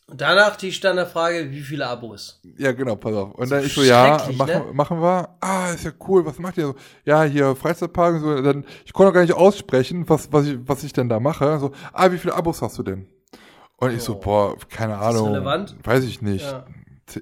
[0.09, 2.41] Und danach die Standardfrage, wie viele Abos?
[2.57, 3.35] Ja, genau, pass auf.
[3.35, 4.65] Und dann ist so, ja, machen, ne?
[4.73, 5.35] machen wir.
[5.39, 6.75] Ah, ist ja cool, was macht ihr so?
[7.05, 8.41] Ja, hier Freizeitpark und so.
[8.41, 11.59] Dann, ich konnte auch gar nicht aussprechen, was, was, ich, was ich denn da mache.
[11.59, 13.07] So, ah, wie viele Abos hast du denn?
[13.77, 14.19] Und ich so, oh.
[14.19, 15.27] boah, keine ist Ahnung.
[15.27, 15.75] relevant?
[15.83, 16.45] Weiß ich nicht.
[16.45, 16.65] Ja.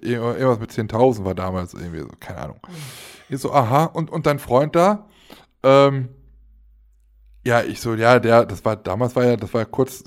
[0.02, 2.60] Irgendwas mit 10.000 war damals irgendwie so, keine Ahnung.
[3.28, 5.08] Ich so, aha, und, und dein Freund da?
[5.62, 6.10] Ähm,
[7.46, 10.06] ja, ich so, ja, der, das war, damals war ja, das war kurz,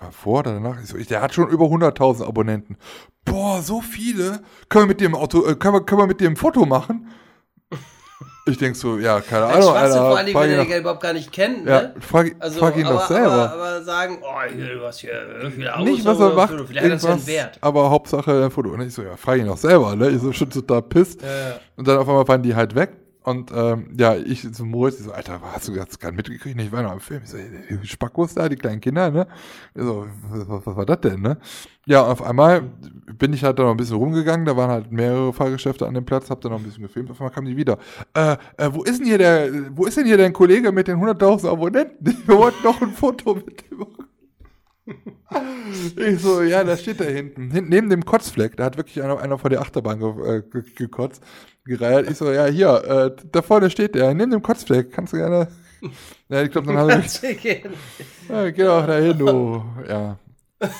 [0.00, 0.76] war vor oder danach?
[1.08, 2.76] Der hat schon über 100.000 Abonnenten.
[3.24, 4.40] Boah, so viele.
[4.68, 7.08] Können wir mit dem Auto, äh, können wir, können wir mit dem Foto machen?
[8.46, 10.08] Ich denk so, ja, keine Ein Ahnung, Schwachsinn, Alter.
[10.10, 11.66] vor allem, wenn er den überhaupt gar nicht kennt.
[11.66, 11.94] Ja, Ne?
[12.00, 13.32] frag, Also, frag ihn aber, doch selber.
[13.32, 16.54] Aber, aber sagen, oh, hier, du hast hier äh, viele nicht, Autos, was er macht,
[16.66, 17.58] Vielleicht hat das einen Wert.
[17.62, 18.68] aber Hauptsache ein Foto.
[18.68, 20.10] Und ich so, ja, frag ihn doch selber, ne?
[20.10, 21.22] Ich so, schon total pisst.
[21.22, 21.54] Ja, ja.
[21.76, 22.92] Und dann auf einmal waren die halt weg.
[23.24, 26.60] Und ähm, ja, ich so Moritz, ich so, Alter, hast du das gerade mitgekriegt?
[26.60, 27.22] Ich war noch am Film.
[27.24, 29.26] Ich so, die Spackos da, die kleinen Kinder, ne?
[29.74, 31.38] Ich so, was, was, was war das denn, ne?
[31.86, 32.60] Ja, auf einmal
[33.18, 36.04] bin ich halt da noch ein bisschen rumgegangen, da waren halt mehrere Fahrgeschäfte an dem
[36.04, 37.78] Platz, hab da noch ein bisschen gefilmt, auf einmal kamen die wieder.
[38.12, 40.98] Äh, äh, wo ist denn hier der, wo ist denn hier dein Kollege mit den
[40.98, 42.04] 100.000 Abonnenten?
[42.26, 44.13] Wir wollten noch ein Foto mit dem machen.
[45.96, 47.50] Ich so, ja, da steht da hinten.
[47.50, 50.62] Hinten neben dem Kotzfleck, da hat wirklich einer, einer von der Achterbahn ge, äh, ge,
[50.76, 51.22] gekotzt,
[51.64, 52.10] gereiert.
[52.10, 55.48] Ich so, ja, hier, äh, da vorne steht der, neben dem Kotzfleck, kannst du gerne.
[56.28, 57.22] Ja, ich glaube, dann haben wir mich,
[58.28, 59.62] ja, geh doch da hin, du.
[59.88, 60.18] Ja.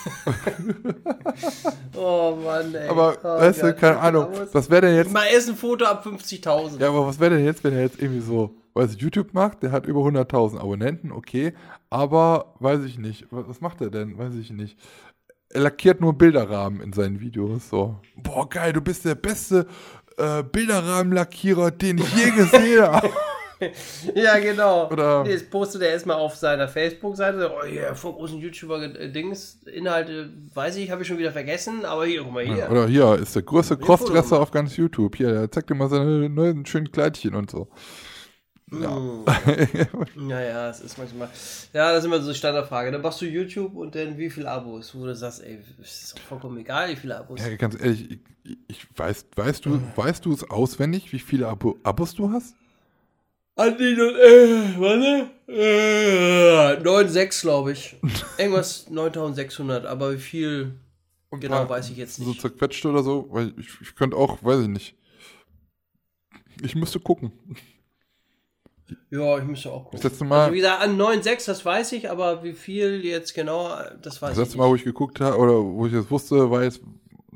[1.96, 2.88] Oh Mann, ey.
[2.88, 6.06] Aber, oh weißt du, keine Ahnung, was wäre denn jetzt, Mal erst ein Foto ab
[6.06, 6.80] 50.000.
[6.80, 9.62] ja, aber was wäre denn jetzt, wenn er jetzt irgendwie so, weiß ich, YouTube macht,
[9.62, 11.54] der hat über 100.000 Abonnenten, okay,
[11.90, 14.78] aber, weiß ich nicht, was, was macht er denn, weiß ich nicht.
[15.50, 17.96] Er lackiert nur Bilderrahmen in seinen Videos, so.
[18.16, 19.66] Boah, geil, du bist der beste
[20.16, 23.10] äh, Bilderrahmenlackierer, den ich je gesehen habe.
[24.14, 24.90] Ja, genau.
[24.90, 27.50] Oder- nee, das postet er erstmal auf seiner Facebook-Seite.
[27.52, 29.60] Oh ja, vor großen YouTuber-Dings.
[29.72, 31.84] Inhalte, weiß ich, habe ich schon wieder vergessen.
[31.84, 32.70] Aber hier, guck mal hier.
[32.70, 35.16] Oder hier ist der größte Crossdresser auf ganz YouTube.
[35.16, 37.68] Hier, der zeigt dir mal seine neuen schönen Kleidchen und so.
[38.72, 38.98] Ja.
[40.16, 41.28] Naja, es ist manchmal.
[41.72, 42.90] Ja, das ist immer so eine Standardfrage.
[42.92, 44.94] Dann machst du YouTube und dann wie viele Abos?
[44.94, 47.40] Wo du sagst, ey, ist doch vollkommen egal, wie viele Abos.
[47.40, 51.76] Ja, ganz ehrlich, ich, ich weiß, weißt du, weißt du es auswendig, wie viele Abo
[51.82, 52.54] Abos du hast?
[53.56, 55.30] Andi äh, warte.
[55.46, 57.96] Äh, 9,6 glaube ich.
[58.38, 60.74] Irgendwas 9600, aber wie viel
[61.30, 62.40] Und genau weiß ich jetzt So nicht.
[62.40, 64.96] zerquetscht oder so, weil ich, ich könnte auch, weiß ich nicht.
[66.62, 67.32] Ich müsste gucken.
[69.10, 70.00] Ja, ich müsste auch gucken.
[70.00, 73.34] Das letzte Mal, Also wie gesagt, an 9,6, das weiß ich, aber wie viel jetzt
[73.34, 73.68] genau,
[74.02, 74.56] das weiß das ich letzte nicht.
[74.58, 76.80] Mal, wo ich geguckt habe, oder wo ich es wusste, war jetzt,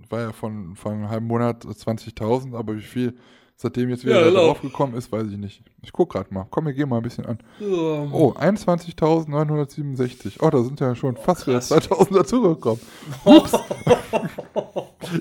[0.09, 3.17] war ja von, von einem halben Monat 20.000, aber wie viel
[3.61, 4.47] seitdem jetzt wieder Ja, da genau.
[4.47, 5.61] drauf gekommen ist, weiß ich nicht.
[5.83, 6.47] Ich guck gerade mal.
[6.49, 7.39] Komm, wir gehen mal ein bisschen an.
[7.61, 10.37] Oh, 21.967.
[10.41, 11.69] Oh, da sind ja schon fast wieder krass.
[11.69, 12.81] 2000 dazugekommen.
[13.25, 13.53] Ups.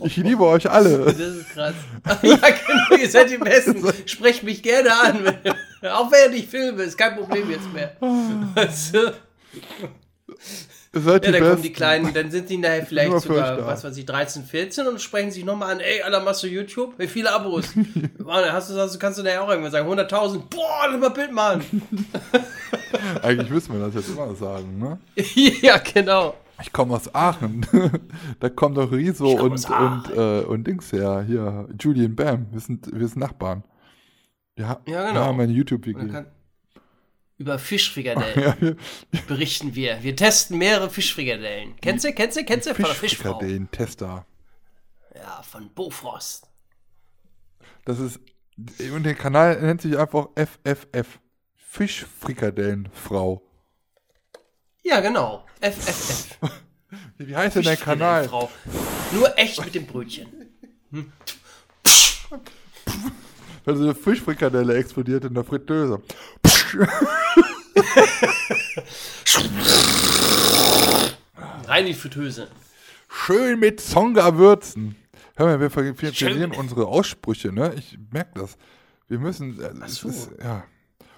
[0.04, 1.00] ich liebe euch alle.
[1.00, 1.74] Das ist krass.
[2.22, 3.84] ja, genau, ihr seid die Besten.
[4.06, 5.34] Sprecht mich gerne an.
[5.92, 7.98] Auch wenn ich filme, ist kein Problem jetzt mehr.
[10.98, 11.04] Du?
[11.04, 11.74] Seid Ja, dann kommen die.
[11.74, 15.46] Kleinen, dann sind die nachher vielleicht sogar, was weiß ich, 13, 14 und sprechen sich
[15.46, 16.94] nochmal an, ey, Alter, machst du YouTube?
[16.98, 17.76] Wie viele Abos?
[18.18, 21.32] Mann, hast du das, kannst du nachher auch irgendwann sagen, 100.000, boah, lass mal Bild
[21.32, 21.82] machen.
[23.22, 25.00] Eigentlich müssen wir das jetzt immer sagen, ne?
[25.62, 26.36] ja, genau.
[26.62, 27.66] Ich komme aus Aachen.
[28.40, 31.24] da kommen doch Riso und, und, äh, und Dings her.
[31.28, 32.48] Hier, Julian Bam.
[32.52, 33.64] Wir sind, wir sind Nachbarn.
[34.58, 35.30] Ja, Ja, genau.
[35.30, 36.08] Und dann YouTube-Wiki.
[36.08, 36.26] kann,
[37.38, 38.78] über Fischfrikadellen
[39.12, 40.02] Ja, berichten wir.
[40.04, 41.76] Wir testen mehrere Fischfrikadellen.
[41.82, 42.74] Kennst du, kennst du, kennst du?
[42.74, 43.38] Von der Fischfrau.
[43.40, 44.26] Fischfrikadellen, Tester.
[45.16, 46.50] Ja, von Bofrost.
[47.86, 48.20] Das ist,
[48.92, 51.20] und der Kanal nennt sich einfach FFF.
[51.56, 53.42] Fischfrikadellenfrau.
[54.84, 55.46] Ja, genau.
[55.62, 56.38] FFF.
[57.18, 58.28] Wie heißt denn der Kanal?
[58.30, 58.50] Frau.
[59.12, 60.28] Nur echt mit dem Brötchen.
[63.68, 66.02] Also eine Fischfrikadelle explodiert in der Fritteuse.
[71.66, 72.48] Rein in die Fritteuse.
[73.10, 74.96] Schön mit Zonga würzen.
[75.36, 77.74] Hör mal, wir verlieren unsere Aussprüche, ne?
[77.76, 78.58] Ich merke das.
[79.10, 79.60] Wir müssen.
[79.60, 80.08] Äh, es so.
[80.08, 80.64] Ist, ja.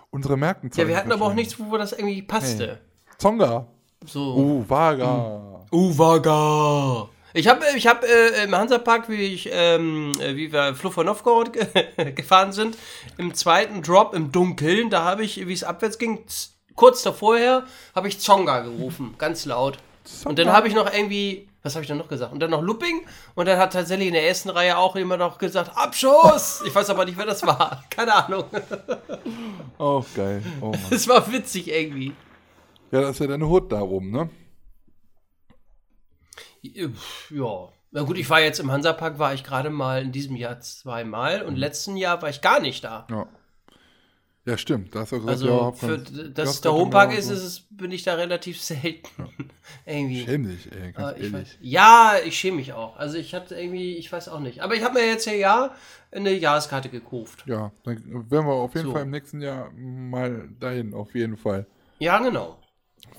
[0.10, 2.80] Unsere Merken Ja, wir hatten aber auch nichts, wo das irgendwie passte.
[3.20, 3.68] Zonga.
[4.08, 4.36] So.
[4.36, 5.68] Uh, Vaga.
[5.72, 7.10] Uwaga.
[7.34, 11.06] Ich habe ich hab, äh, im Hansapark, wie, ich, ähm, äh, wie wir Fluff von
[11.06, 12.78] Novgorod ge gefahren sind,
[13.18, 16.26] im zweiten Drop im Dunkeln, da habe ich, wie es abwärts ging,
[16.76, 19.78] kurz davorher, habe ich Zonga gerufen, ganz laut.
[20.26, 22.34] Und dann habe ich noch irgendwie, was habe ich dann noch gesagt?
[22.34, 23.02] Und dann noch Looping
[23.36, 26.64] und dann hat tatsächlich in der ersten Reihe auch jemand noch gesagt, Abschuss!
[26.66, 27.84] Ich weiß aber nicht, wer das war.
[27.92, 28.46] Keine Ahnung.
[29.78, 30.42] Oh, geil.
[30.62, 30.80] Oh, Mann.
[30.90, 32.14] Es war witzig irgendwie.
[32.92, 34.30] Ja, das ist ja deine Hut da oben, ne?
[36.62, 37.70] Ja.
[37.92, 41.42] Na gut, ich war jetzt im Hansapark, war ich gerade mal in diesem Jahr zweimal
[41.42, 43.08] und letzten Jahr war ich gar nicht da.
[43.10, 43.28] Ja.
[44.46, 44.96] Ja, stimmt.
[44.96, 45.98] Da hast du gesagt, Also, ja,
[46.30, 49.08] dass hast der Homepark ist, ist es, bin ich da relativ selten.
[49.86, 50.24] irgendwie.
[50.24, 51.34] Schäm dich, ey, ganz Aber ich ehrlich.
[51.34, 52.96] weiß, ja, ich schäme mich auch.
[52.98, 54.62] Also ich hatte irgendwie, ich weiß auch nicht.
[54.62, 55.76] Aber ich habe mir jetzt ja, ja
[56.12, 57.44] eine Jahreskarte gekauft.
[57.48, 57.98] Ja, dann
[58.32, 58.94] werden wir auf jeden So.
[58.94, 61.68] Fall im nächsten Jahr mal dahin, auf jeden Fall.
[62.00, 62.58] Ja, genau.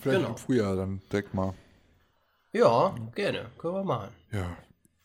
[0.00, 0.30] Vielleicht Genau.
[0.32, 1.54] im Frühjahr dann direkt mal.
[2.52, 3.46] Ja, gerne.
[3.58, 4.08] Können wir machen.
[4.32, 4.56] Ja.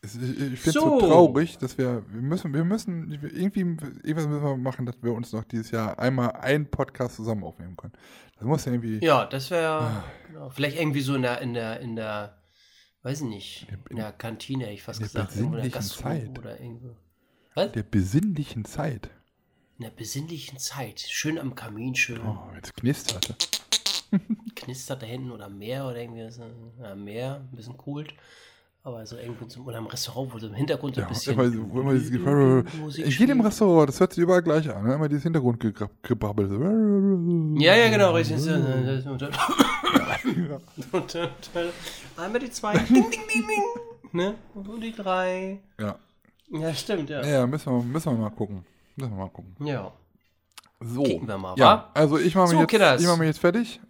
[0.02, 1.00] Ich finde es so.
[1.00, 1.00] so.
[1.00, 5.32] traurig, dass wir, wir müssen, wir müssen, irgendwie, irgendwas müssen wir machen, dass wir uns
[5.32, 7.94] noch dieses Jahr einmal einen Podcast zusammen aufnehmen können.
[8.36, 9.04] Das muss ja irgendwie.
[9.04, 10.04] Ja, das wäre, ah.
[10.28, 12.40] genau, vielleicht irgendwie so in der, in der, in der,
[13.02, 15.34] weiß ich nicht, in der Kantine, hätte ich fast in gesagt.
[15.36, 16.38] in der Zeit.
[16.38, 16.96] Oder irgendwo.
[17.54, 17.72] Was?
[17.72, 19.10] Der besinnlichen Zeit.
[19.78, 21.00] In der besinnlichen Zeit.
[21.00, 22.20] Schön am Kamin, schön.
[22.20, 23.36] Oh, jetzt knistert er.
[24.66, 26.28] Knistert da hinten oder Meer oder irgendwie.
[26.82, 28.12] Ja, Meer, ein bisschen coolt.
[28.82, 31.32] Aber so irgendwo zum, oder im Restaurant, wo so im Hintergrund so ein ja, bisschen.
[31.32, 32.10] Immer, immer dieses
[32.98, 34.94] in jedem Restaurant, das hört sich überall gleich an, ne?
[34.94, 37.60] immer dieses Hintergrundgebrabbel.
[37.60, 38.36] Ja, ja, genau, richtig.
[38.36, 38.46] Und
[41.14, 41.32] dann,
[42.16, 43.46] einmal die zwei, ding, ding, ding, ding.
[44.12, 44.36] Ne?
[44.54, 45.58] Und die drei.
[45.80, 45.96] Ja.
[46.50, 47.26] Ja, stimmt, ja.
[47.26, 48.64] Ja, müssen wir, müssen wir mal gucken.
[48.94, 49.56] Müssen wir mal gucken.
[49.66, 49.90] Ja.
[50.80, 51.02] So.
[51.02, 51.90] Kicken wir mal, ja, wa?
[51.94, 53.80] Also ich mache mich, so, jetzt, ich mach mich jetzt fertig,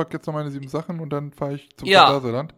[0.00, 2.06] pack jetzt noch meine sieben Sachen und dann fahre ich zum ja.
[2.06, 2.54] Phantasialand.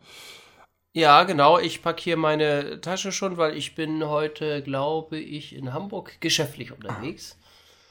[0.93, 1.59] Ja, genau.
[1.59, 6.71] Ich packe hier meine Tasche schon, weil ich bin heute, glaube ich, in Hamburg geschäftlich
[6.71, 7.37] unterwegs.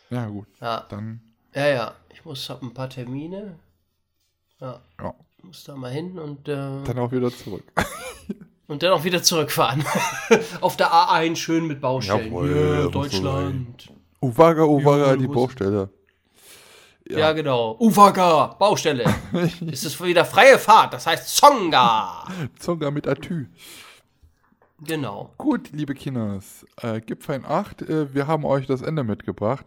[0.09, 0.47] Ja, gut.
[0.61, 0.85] Ja.
[0.87, 1.19] Dann.
[1.53, 1.95] Ja, ja.
[2.13, 3.59] Ich muss hab ein paar Termine.
[4.59, 4.79] Ja.
[5.01, 5.13] ja.
[5.41, 6.47] Muss da mal hin und.
[6.47, 7.63] Äh, dann auch wieder zurück.
[8.67, 9.83] und dann auch wieder zurückfahren.
[10.61, 12.27] Auf der A1 schön mit Baustellen.
[12.27, 13.91] Jawohl, yeah, Deutschland.
[14.21, 15.89] Uwaga, Uwaga, die Baustelle.
[17.11, 17.75] Ja, ja genau.
[17.79, 19.03] Uwaga, Baustelle.
[19.71, 22.25] es ist wieder freie Fahrt, das heißt Zonga.
[22.57, 23.47] Zonga mit Atü.
[24.79, 25.31] Genau.
[25.37, 29.65] Gut, liebe Kinders, äh, Gipfein 8, äh, wir haben euch das Ende mitgebracht.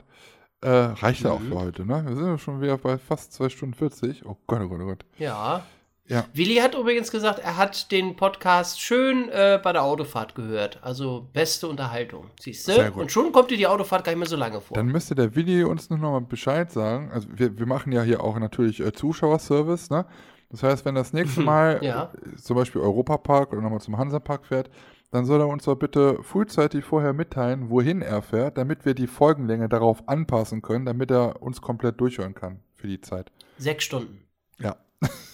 [0.62, 1.36] Äh, reicht ja mhm.
[1.36, 2.02] auch für heute, ne?
[2.06, 4.24] Wir sind ja schon wieder bei fast 2 Stunden 40.
[4.24, 5.05] Oh Gott, oh Gott, oh Gott.
[5.18, 5.66] Ja.
[6.07, 6.26] Ja.
[6.34, 10.78] Willi hat übrigens gesagt, er hat den Podcast schön äh, bei der Autofahrt gehört.
[10.83, 12.26] Also beste Unterhaltung.
[12.39, 12.92] Siehst du?
[12.92, 14.74] Und schon kommt dir die Autofahrt gar nicht mehr so lange vor.
[14.74, 17.10] Dann müsste der Willi uns noch mal Bescheid sagen.
[17.10, 20.05] Also wir, wir machen ja hier auch natürlich äh, Zuschauerservice, ne?
[20.50, 22.12] Das heißt, wenn das nächste Mal ja.
[22.15, 24.70] äh, zum Beispiel Europapark oder nochmal zum Hansapark fährt,
[25.10, 29.07] dann soll er uns doch bitte frühzeitig vorher mitteilen, wohin er fährt, damit wir die
[29.07, 33.33] Folgenlänge darauf anpassen können, damit er uns komplett durchhören kann für die Zeit.
[33.58, 34.24] Sechs Stunden.
[34.58, 34.76] Ja.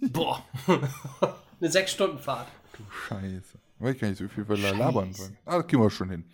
[0.00, 0.42] Boah.
[1.60, 2.48] Eine sechs Stunden Fahrt.
[2.76, 3.58] Du Scheiße.
[3.78, 5.36] Weil ich gar nicht so viel weil labern sollen.
[5.44, 6.24] Ah, das kriegen wir schon hin.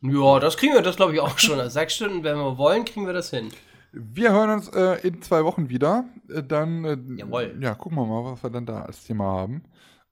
[0.00, 1.58] Ja, das kriegen wir, das glaube ich auch schon.
[1.58, 3.50] Also sechs Stunden, wenn wir wollen, kriegen wir das hin.
[3.92, 6.04] Wir hören uns äh, in zwei Wochen wieder.
[6.28, 7.56] Äh, dann, äh, Jawohl.
[7.60, 9.62] Ja, gucken wir mal, was wir dann da als Thema haben.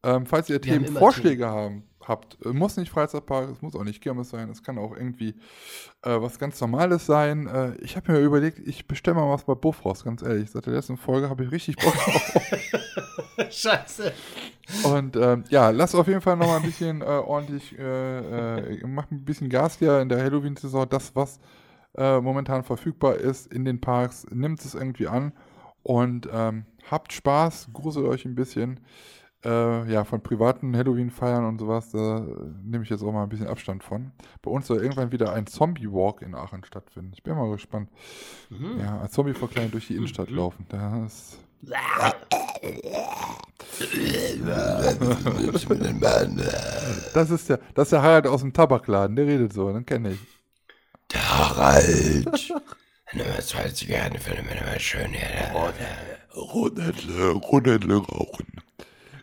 [0.02, 4.28] Ähm, falls ihr Themenvorschläge haben, habt, äh, muss nicht Freizeitpark, es muss auch nicht Kirmes
[4.28, 5.34] sein, es kann auch irgendwie
[6.02, 7.46] äh, was ganz Normales sein.
[7.46, 10.50] Äh, ich habe mir überlegt, ich bestelle mal was bei Bofrost, ganz ehrlich.
[10.50, 12.40] Seit der letzten Folge habe ich richtig Bock drauf.
[13.50, 14.12] Scheiße.
[14.84, 18.86] Und ähm, ja, lasst auf jeden Fall noch mal ein bisschen äh, ordentlich, äh, äh,
[18.86, 20.88] macht ein bisschen Gas hier in der Halloween-Saison.
[20.88, 21.40] Das, was
[21.92, 25.32] momentan verfügbar ist in den Parks, nimmt es irgendwie an
[25.82, 28.78] und ähm, habt Spaß, gruselt euch ein bisschen
[29.44, 32.26] äh, ja, von privaten Halloween-Feiern und sowas, da
[32.62, 34.12] nehme ich jetzt auch mal ein bisschen Abstand von.
[34.42, 37.12] Bei uns soll irgendwann wieder ein Zombie-Walk in Aachen stattfinden.
[37.14, 37.90] Ich bin mal gespannt.
[38.50, 38.80] Mhm.
[38.80, 40.36] Ja, als Zombie verkleiden durch die Innenstadt mhm.
[40.36, 40.66] laufen.
[40.68, 41.38] Das
[47.14, 50.12] das ist der, das ist der Harald aus dem Tabakladen, der redet so, den kenne
[50.12, 50.20] ich.
[51.12, 52.52] Der Harald.
[53.12, 55.18] Nummer 20 Jahre für eine schöne
[56.34, 58.46] Rundhändler, Rundhändler rauchen.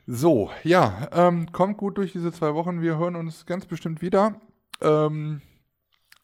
[0.10, 2.82] So, ja, ähm, kommt gut durch diese zwei Wochen.
[2.82, 4.40] Wir hören uns ganz bestimmt wieder.
[4.80, 5.42] Ähm,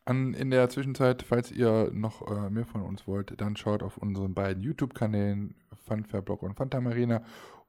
[0.06, 3.98] an, in der Zwischenzeit, falls ihr noch äh, mehr von uns wollt, dann schaut auf
[3.98, 5.56] unseren beiden YouTube-Kanälen
[5.86, 7.24] Funfair-Blog und Fanta Marina.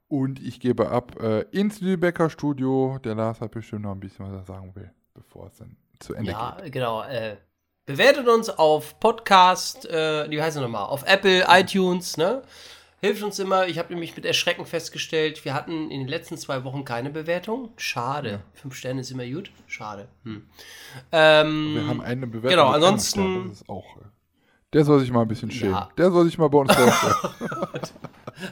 [0.06, 3.00] Und ich gebe ab äh, ins Lübecker Studio.
[3.02, 6.14] Der Lars hat bestimmt noch ein bisschen was er sagen will, bevor es dann zu
[6.14, 6.64] Ende ja, geht.
[6.66, 7.02] Ja, genau.
[7.02, 7.38] Äh,
[7.86, 12.42] bewertet uns auf Podcast, äh, wie heißt es nochmal, auf Apple, iTunes, ne?
[13.04, 13.66] Hilft uns immer.
[13.68, 17.70] Ich habe nämlich mit Erschrecken festgestellt, wir hatten in den letzten zwei Wochen keine Bewertung.
[17.76, 18.40] Schade.
[18.54, 19.50] Fünf Sterne ist immer gut.
[19.66, 20.08] Schade.
[20.24, 20.42] Hm.
[21.12, 22.50] Ähm, wir haben eine Bewertung.
[22.50, 23.48] Genau, ansonsten.
[23.48, 24.04] Das ist auch, äh,
[24.72, 25.74] der soll sich mal ein bisschen schämen.
[25.74, 25.90] Ja.
[25.98, 27.14] Der soll sich mal bei uns vorstellen.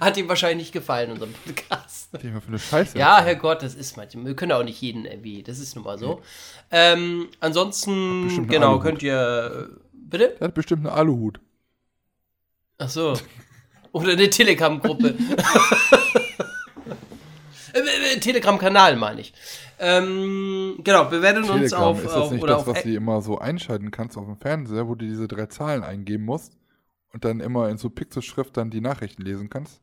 [0.01, 2.11] Hat ihm wahrscheinlich nicht gefallen, unserem Podcast.
[2.13, 2.99] Was für eine Scheiße.
[2.99, 4.27] Ja, Herrgott, das ist manchmal.
[4.27, 5.43] Wir können auch nicht jeden irgendwie.
[5.43, 6.21] Das ist nun mal so.
[6.71, 6.93] Ja.
[6.93, 9.71] Ähm, ansonsten, genau, könnt ihr.
[9.93, 10.37] Bitte?
[10.39, 11.41] Der hat bestimmt einen Aluhut.
[12.79, 13.15] Ach so.
[13.93, 15.15] Oder eine Telegram-Gruppe.
[17.75, 19.33] Äh, äh, Telegram-Kanal meine ich.
[19.79, 21.99] Ähm, genau, bewerten Telegram, uns auf.
[21.99, 24.95] Ist das auf, nicht das, was du immer so einschalten kannst auf dem Fernseher, wo
[24.95, 26.59] du diese drei Zahlen eingeben musst
[27.12, 29.81] und dann immer in so Pixelschrift dann die Nachrichten lesen kannst?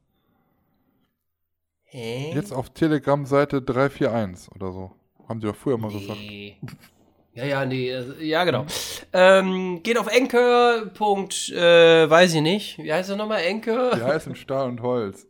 [1.85, 2.31] Hä?
[2.35, 4.91] Jetzt auf Telegram-Seite 341 oder so.
[5.27, 6.57] Haben die doch früher mal nee.
[6.61, 6.77] gesagt.
[7.39, 8.65] Ja, ja, nee, ja, genau.
[9.13, 10.87] Ähm, geht auf Anchor.
[10.93, 12.77] Punkt, äh, weiß ich nicht.
[12.79, 13.41] Wie heißt er nochmal?
[13.47, 13.95] Anchor?
[13.95, 15.25] Die heißen Stahl und Holz.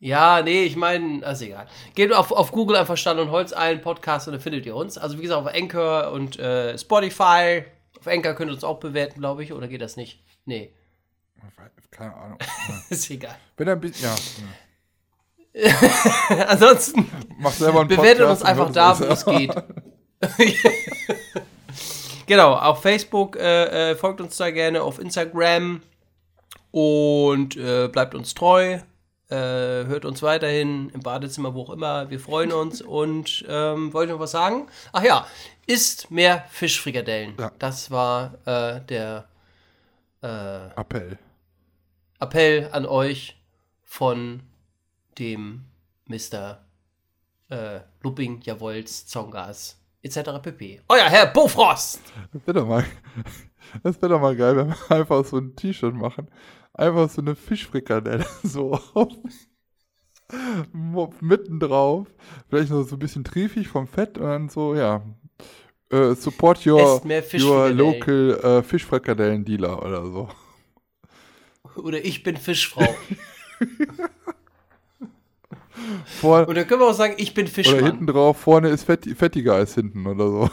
[0.00, 1.68] Ja, nee, ich meine, also egal.
[1.94, 4.98] Geht auf, auf Google einfach Stand und Holz ein, Podcast und dann findet ihr uns.
[4.98, 7.62] Also wie gesagt, auf Anchor und äh, Spotify.
[7.96, 10.24] Auf Anchor könnt ihr uns auch bewerten, glaube ich, oder geht das nicht?
[10.46, 10.74] Nee.
[11.92, 12.38] Keine Ahnung.
[12.90, 13.36] ist egal.
[13.56, 14.10] Wenn ein bisschen,
[15.54, 15.74] ja.
[16.48, 17.08] Ansonsten
[17.38, 19.54] Mach selber einen bewertet Podcast uns einfach da, wo es geht.
[22.26, 25.82] genau, auf Facebook äh, äh, folgt uns da gerne, auf Instagram
[26.70, 28.78] und äh, bleibt uns treu.
[29.28, 32.10] Äh, hört uns weiterhin im Badezimmer, wo auch immer.
[32.10, 34.68] Wir freuen uns und ähm, wollte noch was sagen?
[34.92, 35.26] Ach ja,
[35.66, 37.34] isst mehr Fischfrikadellen.
[37.38, 37.50] Ja.
[37.58, 39.28] Das war äh, der
[40.22, 41.18] Appell.
[42.18, 43.36] Appell an euch
[43.84, 44.42] von
[45.18, 45.66] dem
[46.06, 46.64] Mr.
[47.48, 50.40] Äh, Lupping, Jawolz, Zongas, etc.
[50.42, 50.80] pp.
[50.88, 52.00] Euer Herr Bofrost!
[52.32, 52.84] Das wäre doch mal,
[53.82, 56.30] das wäre doch mal geil, wenn wir einfach so ein T-Shirt machen.
[56.72, 59.12] Einfach so eine Fischfrikadelle, so auf,
[61.20, 62.06] mitten drauf.
[62.48, 65.02] Vielleicht noch so ein bisschen triefig vom Fett und dann so, ja.
[65.90, 67.00] Äh, support your,
[67.34, 70.28] your local äh, Fischfrikadellen-Dealer oder so.
[71.76, 72.86] Oder ich bin Fischfrau.
[76.20, 77.84] Vor, Und dann können wir auch sagen, ich bin oder Fischmann.
[77.84, 80.50] hinten drauf, vorne ist fett, fettiger als hinten oder so.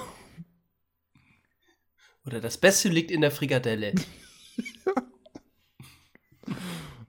[2.25, 3.93] Oder das Beste liegt in der Frikadelle.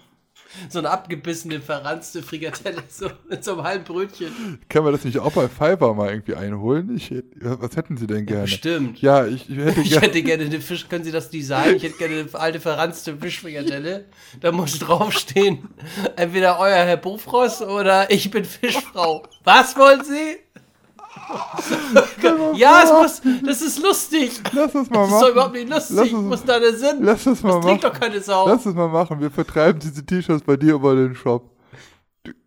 [0.68, 4.58] so eine abgebissene, verranzte Frikadelle, so mit so einem halben Brötchen.
[4.68, 6.96] Kann man das nicht auch bei Fiverr mal irgendwie einholen?
[6.96, 8.42] Ich, was hätten Sie denn gerne?
[8.42, 9.00] Bestimmt.
[9.00, 10.06] Ja, ich, ich hätte Ich gerne.
[10.06, 11.76] hätte gerne eine Fisch, können Sie das designen?
[11.76, 14.06] Ich hätte gerne eine alte verranzte Fischfrikadelle.
[14.40, 15.68] Da muss draufstehen,
[16.16, 19.22] entweder euer Herr Bofrost oder ich bin Fischfrau.
[19.44, 20.38] Was wollen Sie?
[22.54, 24.40] Ja, es muss, das ist lustig.
[24.52, 25.32] Lass das mal Das ist doch machen.
[25.32, 26.12] überhaupt nicht Lass lustig.
[26.12, 26.96] es- Muss da der Sinn?
[27.00, 27.80] Lass das mal Das machen.
[27.80, 28.48] doch keine Sau.
[28.48, 29.20] Lass es mal machen.
[29.20, 31.50] Wir vertreiben diese T-Shirts bei dir über den Shop.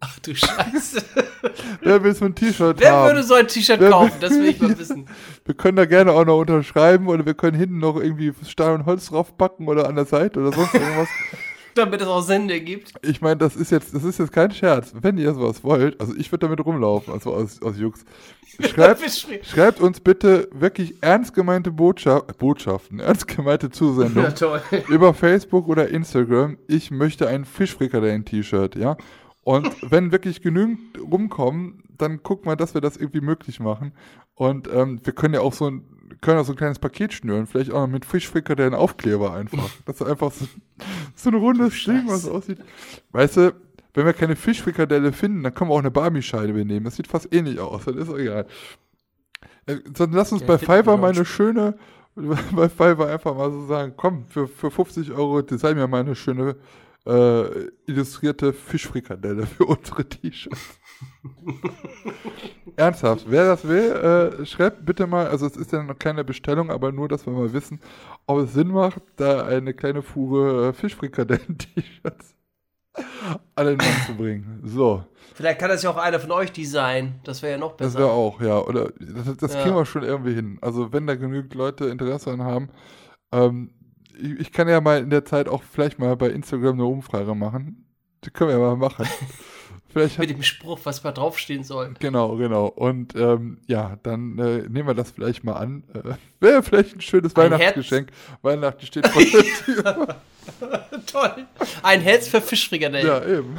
[0.02, 1.02] Ach du Scheiße.
[1.82, 3.08] Wer will so ein T-Shirt Wer haben?
[3.08, 4.12] würde so ein T-Shirt kaufen?
[4.20, 5.08] Das will ich mal wissen.
[5.46, 8.86] wir können da gerne auch noch unterschreiben oder wir können hinten noch irgendwie Stahl und
[8.86, 11.08] Holz draufpacken oder an der Seite oder sonst irgendwas.
[11.80, 12.94] Damit es auch Sinn ergibt.
[13.02, 14.94] Ich meine, das ist jetzt, das ist jetzt kein Scherz.
[15.00, 18.04] Wenn ihr sowas wollt, also ich würde damit rumlaufen, also aus, aus Jux.
[18.60, 19.02] Schreibt,
[19.44, 24.34] schreibt uns bitte wirklich ernst gemeinte Botschaft, Botschaften, ernst gemeinte Zusendungen.
[24.40, 28.98] Ja, über Facebook oder Instagram, ich möchte ein Fischfrikadellen-T-Shirt, ja.
[29.44, 33.94] Und wenn wirklich genügend rumkommen, dann guck mal, dass wir das irgendwie möglich machen.
[34.36, 35.84] Und ähm, wir können ja auch so ein,
[36.22, 39.70] können auch so ein kleines Paket schnüren, vielleicht auch noch mit Fischfrikadellen Aufkleber einfach.
[39.86, 40.46] Das ist einfach so,
[41.16, 42.60] so ein rundes Ding, was aussieht.
[43.12, 43.56] Weißt du,
[43.94, 46.86] wenn wir keine Fischfrikadelle finden, dann können wir auch eine Barbie-Scheibe nehmen.
[46.86, 48.46] Das sieht fast ähnlich aus, das ist egal.
[49.66, 51.78] Äh, Dann lass uns Ja, bei Fiverr mal ein eine schöne,
[52.16, 56.16] bei Fiverr einfach mal so sagen, komm, für, für 50 Euro design mir mal eine
[56.16, 56.56] schöne
[57.06, 60.80] äh, illustrierte Fischfrikadelle für unsere T-Shirts.
[62.76, 63.92] Ernsthaft, wer das will,
[64.42, 67.34] äh, schreibt bitte mal, also es ist ja noch keine Bestellung, aber nur, dass wir
[67.34, 67.80] mal wissen,
[68.26, 72.36] ob es Sinn macht, da eine kleine Fuhre äh, Fischfrikadellen-T-Shirts
[73.56, 74.62] an den Mann zu bringen.
[74.66, 75.04] So,
[75.36, 77.16] Vielleicht kann das ja auch einer von euch designen.
[77.24, 78.00] Das wäre ja noch das besser.
[78.00, 79.62] wäre auch, ja, oder das, das Ja.
[79.62, 80.58] kriegen wir schon irgendwie hin.
[80.62, 82.70] Also wenn da genügend Leute Interesse an haben,
[83.32, 83.72] ähm,
[84.20, 87.86] ich, kann ja mal in der Zeit auch vielleicht mal bei Instagram eine Umfrage machen.
[88.24, 89.08] Die können wir ja mal machen.
[89.90, 91.94] vielleicht Mit dem Spruch, was da draufstehen soll.
[92.00, 92.68] Genau, genau.
[92.68, 95.84] Und ähm, ja, dann äh, nehmen wir das vielleicht mal an.
[95.94, 98.10] Äh, Wäre vielleicht ein schönes Ein Weihnachtsgeschenk.
[98.42, 100.18] Weihnachten steht vor der Tür.
[101.06, 101.46] Toll.
[101.84, 103.08] Ein Herz für Fischfrikadellen.
[103.08, 103.58] ja, eben.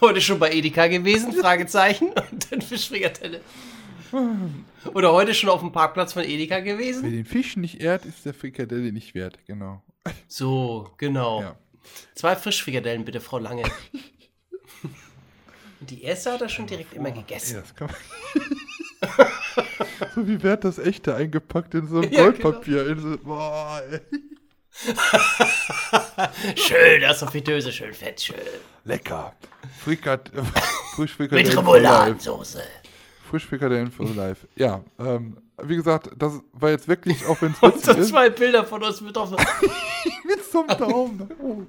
[0.00, 1.32] Heute schon bei Edeka gewesen?
[1.32, 2.08] Fragezeichen.
[2.30, 3.40] Und dann Fischfrikadelle.
[4.92, 7.10] Oder heute schon auf dem Parkplatz von Edeka Wer gewesen?
[7.10, 9.38] den Fisch nicht ehrt, ist der Frikadelle nicht wert.
[9.46, 9.82] Genau.
[10.28, 11.40] So, genau.
[11.40, 11.56] Ja.
[12.14, 13.62] Zwei Fischfrikadellen bitte, Frau Lange.
[15.80, 17.60] Und die erste hat er schon direkt immer Ey, gegessen.
[17.60, 17.96] das kann man
[20.14, 22.86] so wie wert das echte eingepackt in so ein Ja, Goldpapier.
[22.88, 24.00] In so, boah, ey.
[26.56, 28.36] Schön, das ist so Fritteuse, schön fett, schön.
[28.84, 29.34] Lecker.
[29.84, 30.32] Frikat,
[30.96, 31.46] Frischfrikadellen.
[31.46, 32.44] Mit for
[33.34, 33.40] Remouladensoße.
[33.40, 34.46] Frischfrikadellen for life.
[34.56, 38.64] Ja, ähm, wie gesagt, das war jetzt wirklich, auch wenn es Und so zwei Bilder
[38.64, 39.30] von uns mit drauf.
[40.24, 41.66] Mit so einem Daumen.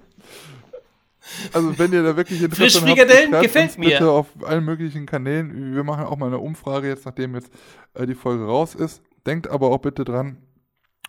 [1.53, 3.89] Also wenn ihr da wirklich Interesse habt, Frischfrikadellen gefällt mir.
[3.89, 5.73] bitte auf allen möglichen Kanälen.
[5.73, 7.51] Wir machen auch mal eine Umfrage jetzt, nachdem jetzt
[7.95, 9.01] äh, die Folge raus ist.
[9.25, 10.37] Denkt aber auch bitte dran,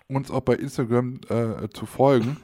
[0.09, 2.39] uns auch bei Instagram äh, zu folgen,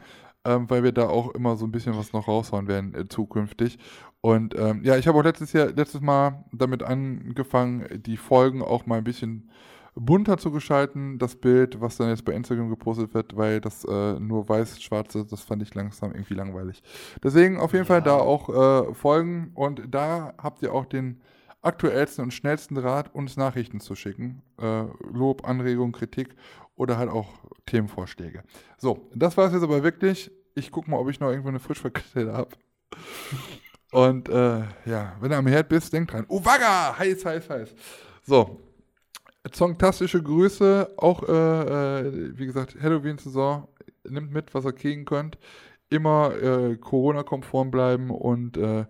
[0.45, 3.79] ähm, weil wir da auch immer so ein bisschen was noch raushauen werden äh, zukünftig.
[4.23, 8.87] Und ähm, ja, ich habe auch letztes Jahr, letztes Mal damit angefangen, die Folgen auch
[8.87, 9.51] mal ein bisschen
[9.97, 14.21] bunter zu gestalten, das Bild, was dann jetzt bei Instagram gepostet wird, weil das äh,
[14.21, 16.83] nur weiß-schwarze, das fand ich langsam irgendwie langweilig.
[17.23, 17.89] Deswegen auf jeden ja.
[17.89, 21.21] Fall da auch äh, folgen und da habt ihr auch den
[21.61, 24.43] aktuellsten und schnellsten Rat, uns Nachrichten zu schicken.
[24.61, 26.37] Äh, Lob, Anregung, Kritik
[26.77, 27.29] oder halt auch
[27.67, 28.45] Themenvorschläge.
[28.79, 30.31] So, das war es jetzt aber wirklich.
[30.55, 32.51] Ich gucke mal, ob ich noch irgendwo eine Frischverkette habe.
[33.93, 36.25] Und äh, ja, wenn du am Herd bist, denk dran.
[36.29, 36.99] Uwaga!
[36.99, 37.75] Heiß, heiß, heiß.
[38.23, 38.59] So.
[39.53, 40.95] Songtastische Grüße.
[40.97, 43.69] Auch, äh, äh, wie gesagt, Halloween-Saison.
[44.09, 45.39] Nimmt mit, was ihr kriegen könnt.
[45.91, 48.87] Immer äh, Corona-konform bleiben und äh,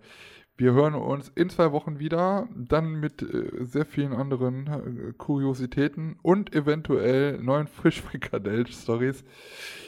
[0.57, 6.17] wir hören uns in zwei Wochen wieder, dann mit äh, sehr vielen anderen äh, Kuriositäten
[6.23, 9.25] und eventuell neuen Frischfrikadell-Stories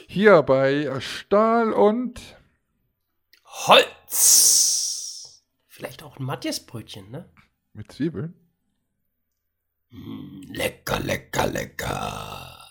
[0.07, 2.19] hier bei Stahl und
[3.45, 4.94] Holz.
[5.75, 7.29] Vielleicht auch ein Matthias-Brötchen, ne?
[7.73, 8.33] Mit Zwiebeln?
[9.89, 12.64] Mm, lecker, lecker, lecker.